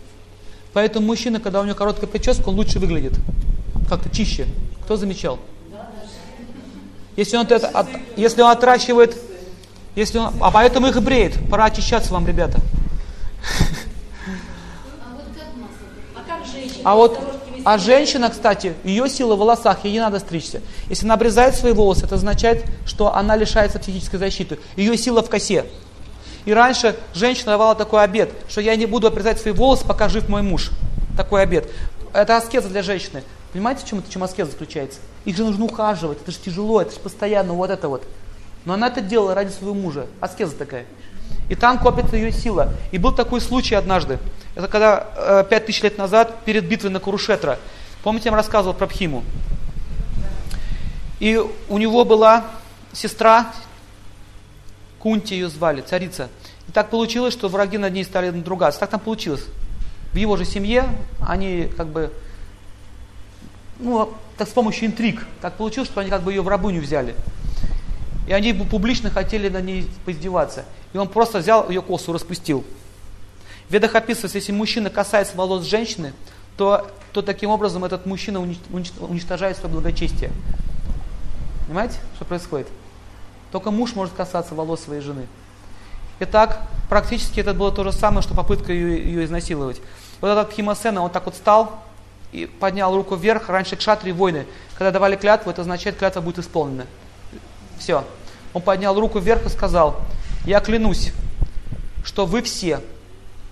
Поэтому 0.72 1.06
мужчина, 1.06 1.40
когда 1.40 1.60
у 1.60 1.64
него 1.64 1.74
короткая 1.74 2.08
прическа, 2.08 2.48
он 2.48 2.54
лучше 2.54 2.78
выглядит. 2.78 3.14
Как-то 3.88 4.08
чище. 4.08 4.46
Кто 4.84 4.96
замечал? 4.96 5.40
Если 7.16 7.36
он, 7.36 7.46
это, 7.46 7.66
от, 7.66 7.88
если 8.16 8.42
он 8.42 8.50
отращивает, 8.50 9.16
если 9.96 10.18
он, 10.18 10.34
а 10.40 10.52
поэтому 10.52 10.86
их 10.86 10.96
и 10.96 11.00
бреет. 11.00 11.34
Пора 11.50 11.64
очищаться 11.64 12.12
вам, 12.12 12.26
ребята. 12.28 12.60
А 16.84 16.94
вот, 16.94 17.18
а 17.64 17.78
женщина, 17.78 18.30
кстати, 18.30 18.74
ее 18.84 19.08
сила 19.08 19.34
в 19.34 19.38
волосах, 19.38 19.84
ей 19.84 19.94
не 19.94 19.98
надо 20.00 20.20
стричься. 20.20 20.60
Если 20.88 21.06
она 21.06 21.14
обрезает 21.14 21.56
свои 21.56 21.72
волосы, 21.72 22.04
это 22.04 22.14
означает, 22.14 22.64
что 22.84 23.12
она 23.12 23.34
лишается 23.34 23.80
психической 23.80 24.20
защиты. 24.20 24.60
Ее 24.76 24.96
сила 24.96 25.24
в 25.24 25.28
косе. 25.28 25.64
И 26.46 26.54
раньше 26.54 26.96
женщина 27.12 27.52
давала 27.52 27.74
такой 27.74 28.02
обед, 28.02 28.32
что 28.48 28.60
я 28.60 28.76
не 28.76 28.86
буду 28.86 29.08
обрезать 29.08 29.40
свои 29.40 29.52
волосы, 29.52 29.84
пока 29.84 30.08
жив 30.08 30.28
мой 30.28 30.42
муж. 30.42 30.70
Такой 31.16 31.42
обед. 31.42 31.68
Это 32.14 32.36
аскеза 32.36 32.68
для 32.68 32.82
женщины. 32.82 33.22
Понимаете, 33.52 33.84
в 33.84 33.88
чем, 33.88 33.98
это, 33.98 34.08
в 34.08 34.12
чем 34.12 34.22
аскеза 34.22 34.52
заключается? 34.52 35.00
Их 35.24 35.36
же 35.36 35.44
нужно 35.44 35.64
ухаживать, 35.64 36.18
это 36.22 36.30
же 36.30 36.38
тяжело, 36.38 36.80
это 36.80 36.94
же 36.94 37.00
постоянно 37.00 37.52
вот 37.52 37.70
это 37.70 37.88
вот. 37.88 38.04
Но 38.64 38.74
она 38.74 38.88
это 38.88 39.00
делала 39.00 39.34
ради 39.34 39.50
своего 39.50 39.74
мужа. 39.74 40.06
Аскеза 40.20 40.54
такая. 40.56 40.86
И 41.48 41.56
там 41.56 41.78
копится 41.78 42.16
ее 42.16 42.30
сила. 42.30 42.72
И 42.92 42.98
был 42.98 43.12
такой 43.12 43.40
случай 43.40 43.74
однажды. 43.74 44.18
Это 44.54 44.68
когда 44.68 45.06
э, 45.16 45.44
пять 45.50 45.66
тысяч 45.66 45.82
лет 45.82 45.98
назад, 45.98 46.44
перед 46.44 46.66
битвой 46.66 46.90
на 46.90 47.00
Курушетра. 47.00 47.58
Помните, 48.04 48.26
я 48.26 48.30
вам 48.30 48.38
рассказывал 48.38 48.74
про 48.74 48.86
Пхиму? 48.86 49.24
И 51.18 51.42
у 51.68 51.78
него 51.78 52.04
была 52.04 52.44
сестра, 52.92 53.52
Кунти 55.06 55.34
ее 55.34 55.48
звали, 55.48 55.82
царица. 55.82 56.28
И 56.66 56.72
так 56.72 56.90
получилось, 56.90 57.32
что 57.32 57.48
враги 57.48 57.78
над 57.78 57.92
ней 57.92 58.02
стали 58.02 58.28
надругаться. 58.30 58.80
Так 58.80 58.90
там 58.90 58.98
получилось. 58.98 59.44
В 60.12 60.16
его 60.16 60.36
же 60.36 60.44
семье 60.44 60.84
они 61.20 61.70
как 61.76 61.86
бы, 61.86 62.12
ну, 63.78 64.12
так 64.36 64.48
с 64.48 64.50
помощью 64.50 64.88
интриг, 64.88 65.24
так 65.40 65.54
получилось, 65.54 65.88
что 65.88 66.00
они 66.00 66.10
как 66.10 66.22
бы 66.22 66.32
ее 66.32 66.42
в 66.42 66.48
рабыню 66.48 66.82
взяли. 66.82 67.14
И 68.26 68.32
они 68.32 68.52
публично 68.52 69.08
хотели 69.08 69.48
на 69.48 69.60
ней 69.60 69.88
поиздеваться. 70.04 70.64
И 70.92 70.98
он 70.98 71.06
просто 71.06 71.38
взял 71.38 71.70
ее 71.70 71.82
косу, 71.82 72.12
распустил. 72.12 72.64
В 73.68 73.72
ведах 73.72 73.94
описывается, 73.94 74.38
если 74.38 74.50
мужчина 74.50 74.90
касается 74.90 75.36
волос 75.36 75.66
женщины, 75.66 76.14
то, 76.56 76.90
то 77.12 77.22
таким 77.22 77.50
образом 77.50 77.84
этот 77.84 78.06
мужчина 78.06 78.40
уничтожает 78.40 79.56
свое 79.56 79.72
благочестие. 79.72 80.32
Понимаете, 81.68 81.94
что 82.16 82.24
происходит? 82.24 82.66
Только 83.52 83.70
муж 83.70 83.94
может 83.94 84.14
касаться 84.14 84.54
волос 84.54 84.80
своей 84.80 85.00
жены. 85.00 85.26
Итак, 86.20 86.62
практически 86.88 87.40
это 87.40 87.52
было 87.52 87.70
то 87.70 87.84
же 87.84 87.92
самое, 87.92 88.22
что 88.22 88.34
попытка 88.34 88.72
ее, 88.72 89.04
ее 89.04 89.24
изнасиловать. 89.24 89.80
Вот 90.20 90.28
этот 90.28 90.52
Химасена, 90.52 91.02
он 91.02 91.10
так 91.10 91.26
вот 91.26 91.34
встал 91.34 91.80
и 92.32 92.46
поднял 92.46 92.94
руку 92.94 93.16
вверх. 93.16 93.48
Раньше 93.48 93.76
к 93.76 93.80
шатре 93.80 94.12
войны, 94.12 94.46
когда 94.76 94.90
давали 94.90 95.16
клятву, 95.16 95.50
это 95.50 95.62
означает, 95.62 95.96
клятва 95.96 96.20
будет 96.20 96.38
исполнена. 96.38 96.86
Все. 97.78 98.04
Он 98.54 98.62
поднял 98.62 98.98
руку 98.98 99.18
вверх 99.18 99.44
и 99.44 99.50
сказал, 99.50 100.00
я 100.46 100.60
клянусь, 100.60 101.12
что 102.02 102.24
вы 102.24 102.40
все, 102.40 102.80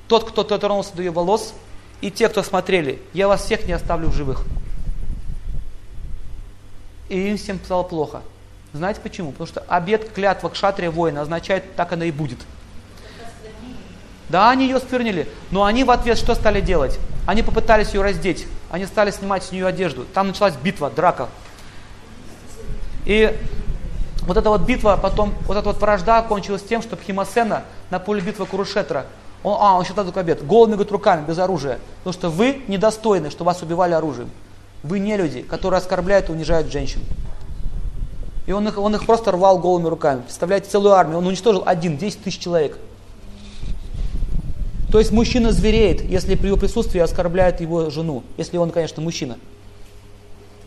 тот, 0.09 0.31
кто 0.31 0.45
дотронулся 0.45 0.95
до 0.97 1.03
ее 1.03 1.11
волос, 1.11 1.53
и 2.01 2.11
те, 2.11 2.29
кто 2.29 2.43
смотрели, 2.43 3.01
я 3.13 3.29
вас 3.29 3.45
всех 3.45 3.67
не 3.67 3.73
оставлю 3.73 4.09
в 4.09 4.15
живых. 4.15 4.45
И 7.09 7.29
им 7.29 7.37
всем 7.37 7.59
стало 7.63 7.83
плохо. 7.83 8.23
Знаете 8.75 9.01
почему? 9.01 9.31
Потому 9.31 9.47
что 9.47 9.63
обед, 9.69 10.11
клятва 10.13 10.49
к 10.49 10.57
шатре 10.57 10.91
воина 10.91 11.23
означает, 11.23 11.77
так 11.77 11.93
оно 11.93 12.05
и 12.05 12.11
будет. 12.11 12.41
Да, 14.29 14.51
они 14.51 14.67
ее 14.67 14.81
сквернили, 14.81 15.29
но 15.53 15.63
они 15.63 15.85
в 15.85 15.93
ответ 15.93 16.19
что 16.19 16.35
стали 16.35 16.61
делать? 16.61 16.99
Они 17.25 17.45
попытались 17.45 17.95
ее 17.95 18.03
раздеть, 18.03 18.47
они 18.71 18.87
стали 18.87 19.13
снимать 19.13 19.45
с 19.45 19.53
нее 19.53 19.67
одежду. 19.67 20.05
Там 20.13 20.27
началась 20.27 20.55
битва, 20.57 20.91
драка. 20.91 21.29
И 23.05 23.39
вот 24.23 24.37
эта 24.37 24.49
вот 24.49 24.63
битва, 24.63 24.99
потом, 25.01 25.35
вот 25.47 25.57
эта 25.57 25.69
вот 25.69 25.81
вражда 25.81 26.23
кончилась 26.23 26.65
тем, 26.65 26.83
что 26.83 26.97
Пхимасена 26.97 27.63
на 27.91 28.01
поле 28.01 28.21
битвы 28.23 28.45
Курушетра, 28.45 29.07
он, 29.45 29.57
а, 29.61 29.75
он 29.79 29.85
считал 29.85 30.05
такой 30.05 30.23
обед, 30.23 30.45
голыми 30.45 30.73
говорит, 30.73 30.91
руками, 30.91 31.25
без 31.25 31.39
оружия. 31.39 31.79
Потому 31.99 32.13
что 32.13 32.29
вы 32.29 32.63
недостойны, 32.67 33.31
что 33.31 33.45
вас 33.45 33.63
убивали 33.63 33.93
оружием. 33.93 34.31
Вы 34.83 34.99
не 34.99 35.17
люди, 35.17 35.43
которые 35.43 35.79
оскорбляют 35.79 36.29
и 36.29 36.33
унижают 36.33 36.73
женщин. 36.73 37.03
И 38.47 38.53
он 38.53 38.69
их, 38.69 38.79
он 38.79 38.95
их 38.95 39.07
просто 39.07 39.33
рвал 39.33 39.59
голыми 39.59 39.89
руками. 39.89 40.23
Представляете, 40.23 40.69
целую 40.71 40.93
армию. 40.93 41.19
Он 41.19 41.27
уничтожил 41.27 41.63
один, 41.65 41.97
10 41.97 42.25
тысяч 42.25 42.39
человек. 42.39 42.79
То 44.93 44.99
есть 44.99 45.11
мужчина 45.11 45.51
звереет, 45.51 46.03
если 46.03 46.35
при 46.37 46.49
его 46.49 46.57
присутствии 46.57 47.01
оскорбляет 47.01 47.61
его 47.61 47.91
жену. 47.91 48.23
Если 48.37 48.59
он, 48.59 48.71
конечно, 48.71 49.03
мужчина. 49.03 49.39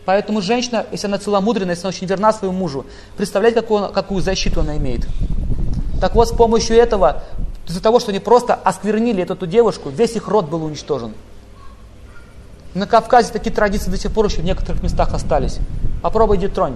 Поэтому 0.05 0.41
женщина, 0.41 0.85
если 0.91 1.07
она 1.07 1.17
целомудренная, 1.17 1.75
если 1.75 1.85
она 1.85 1.89
очень 1.89 2.07
верна 2.07 2.33
своему 2.33 2.57
мужу, 2.57 2.85
представляете, 3.15 3.61
какую, 3.61 3.89
какую 3.89 4.21
защиту 4.21 4.61
она 4.61 4.77
имеет. 4.77 5.07
Так 6.01 6.15
вот, 6.15 6.29
с 6.29 6.31
помощью 6.31 6.77
этого, 6.77 7.23
из-за 7.67 7.81
того, 7.81 7.99
что 7.99 8.11
они 8.11 8.19
просто 8.19 8.53
осквернили 8.55 9.23
эту, 9.23 9.33
эту 9.33 9.47
девушку, 9.47 9.89
весь 9.89 10.15
их 10.15 10.27
род 10.27 10.49
был 10.49 10.63
уничтожен. 10.63 11.13
На 12.73 12.87
Кавказе 12.87 13.31
такие 13.33 13.53
традиции 13.53 13.89
до 13.89 13.97
сих 13.97 14.11
пор 14.11 14.25
еще 14.27 14.41
в 14.41 14.45
некоторых 14.45 14.81
местах 14.83 15.13
остались. 15.13 15.59
Попробуй 16.01 16.37
тронь. 16.47 16.75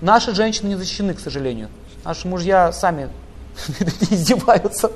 Наши 0.00 0.34
женщины 0.34 0.68
не 0.68 0.76
защищены, 0.76 1.14
к 1.14 1.20
сожалению. 1.20 1.68
Наши 2.04 2.28
мужья 2.28 2.72
сами 2.72 3.08
издеваются. 4.10 4.92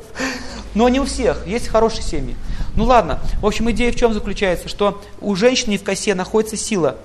Но 0.75 0.89
не 0.89 1.01
у 1.01 1.05
всех, 1.05 1.47
есть 1.47 1.69
хорошие 1.69 2.03
семьи. 2.03 2.37
Ну 2.77 2.85
ладно, 2.85 3.21
в 3.41 3.47
общем, 3.47 3.71
идея 3.71 3.93
в 3.93 3.97
чем 3.97 4.15
заключается, 4.15 4.69
что 4.69 5.03
у 5.21 5.35
женщины 5.35 5.77
в 5.77 5.85
косе 5.85 6.15
находится 6.15 6.57
сила. 6.57 6.97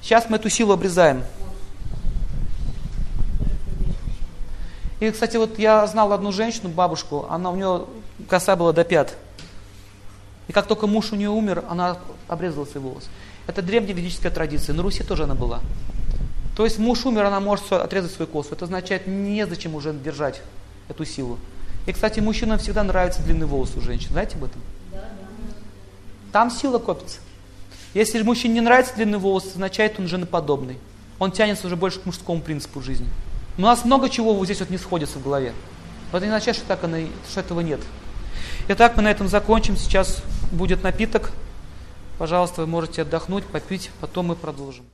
Сейчас 0.00 0.28
мы 0.28 0.36
эту 0.36 0.48
силу 0.48 0.72
обрезаем. 0.72 1.24
И, 5.00 5.10
кстати, 5.10 5.36
вот 5.36 5.58
я 5.58 5.84
знал 5.88 6.12
одну 6.12 6.30
женщину, 6.30 6.68
бабушку, 6.68 7.26
она 7.28 7.50
у 7.50 7.56
нее 7.56 7.86
коса 8.28 8.54
была 8.54 8.72
до 8.72 8.84
пят. 8.84 9.16
И 10.46 10.52
как 10.52 10.66
только 10.66 10.86
муж 10.86 11.12
у 11.12 11.16
нее 11.16 11.30
умер, 11.30 11.64
она 11.68 11.98
обрезала 12.28 12.64
свой 12.66 12.84
волос. 12.84 13.08
Это 13.48 13.62
древняя 13.62 13.94
ведическая 13.94 14.30
традиция, 14.30 14.74
на 14.74 14.82
Руси 14.82 15.02
тоже 15.02 15.24
она 15.24 15.34
была. 15.34 15.60
То 16.56 16.64
есть 16.64 16.78
муж 16.78 17.06
умер, 17.06 17.24
она 17.24 17.40
может 17.40 17.72
отрезать 17.72 18.12
свою 18.12 18.30
косу. 18.30 18.50
Это 18.52 18.66
означает, 18.66 19.06
незачем 19.06 19.74
уже 19.74 19.92
держать 19.92 20.42
эту 20.88 21.04
силу. 21.04 21.38
И, 21.86 21.92
кстати, 21.92 22.20
мужчинам 22.20 22.58
всегда 22.58 22.84
нравится 22.84 23.22
длинный 23.22 23.46
волос 23.46 23.72
у 23.76 23.80
женщин. 23.80 24.10
Знаете 24.10 24.36
об 24.36 24.44
этом? 24.44 24.60
Там 26.30 26.50
сила 26.50 26.78
копится. 26.78 27.18
Если 27.94 28.22
мужчине 28.22 28.54
не 28.54 28.60
нравится 28.60 28.94
длинный 28.94 29.18
волос, 29.18 29.46
означает, 29.46 29.98
он 29.98 30.06
женоподобный. 30.06 30.78
Он 31.18 31.30
тянется 31.30 31.66
уже 31.66 31.76
больше 31.76 32.00
к 32.00 32.06
мужскому 32.06 32.40
принципу 32.40 32.80
жизни. 32.80 33.08
Но 33.58 33.66
у 33.66 33.70
нас 33.70 33.84
много 33.84 34.08
чего 34.08 34.34
вот 34.34 34.44
здесь 34.46 34.60
вот 34.60 34.70
не 34.70 34.78
сходится 34.78 35.18
в 35.18 35.22
голове. 35.22 35.52
Но 36.10 36.18
это 36.18 36.26
не 36.26 36.32
означает, 36.32 36.56
что, 36.56 36.66
так 36.66 36.84
оно, 36.84 36.98
что 37.30 37.40
этого 37.40 37.60
нет. 37.60 37.80
Итак, 38.68 38.96
мы 38.96 39.02
на 39.02 39.10
этом 39.10 39.28
закончим. 39.28 39.76
Сейчас 39.76 40.22
будет 40.50 40.82
напиток. 40.82 41.32
Пожалуйста, 42.18 42.62
вы 42.62 42.66
можете 42.66 43.02
отдохнуть, 43.02 43.44
попить, 43.44 43.90
потом 44.00 44.26
мы 44.26 44.36
продолжим. 44.36 44.84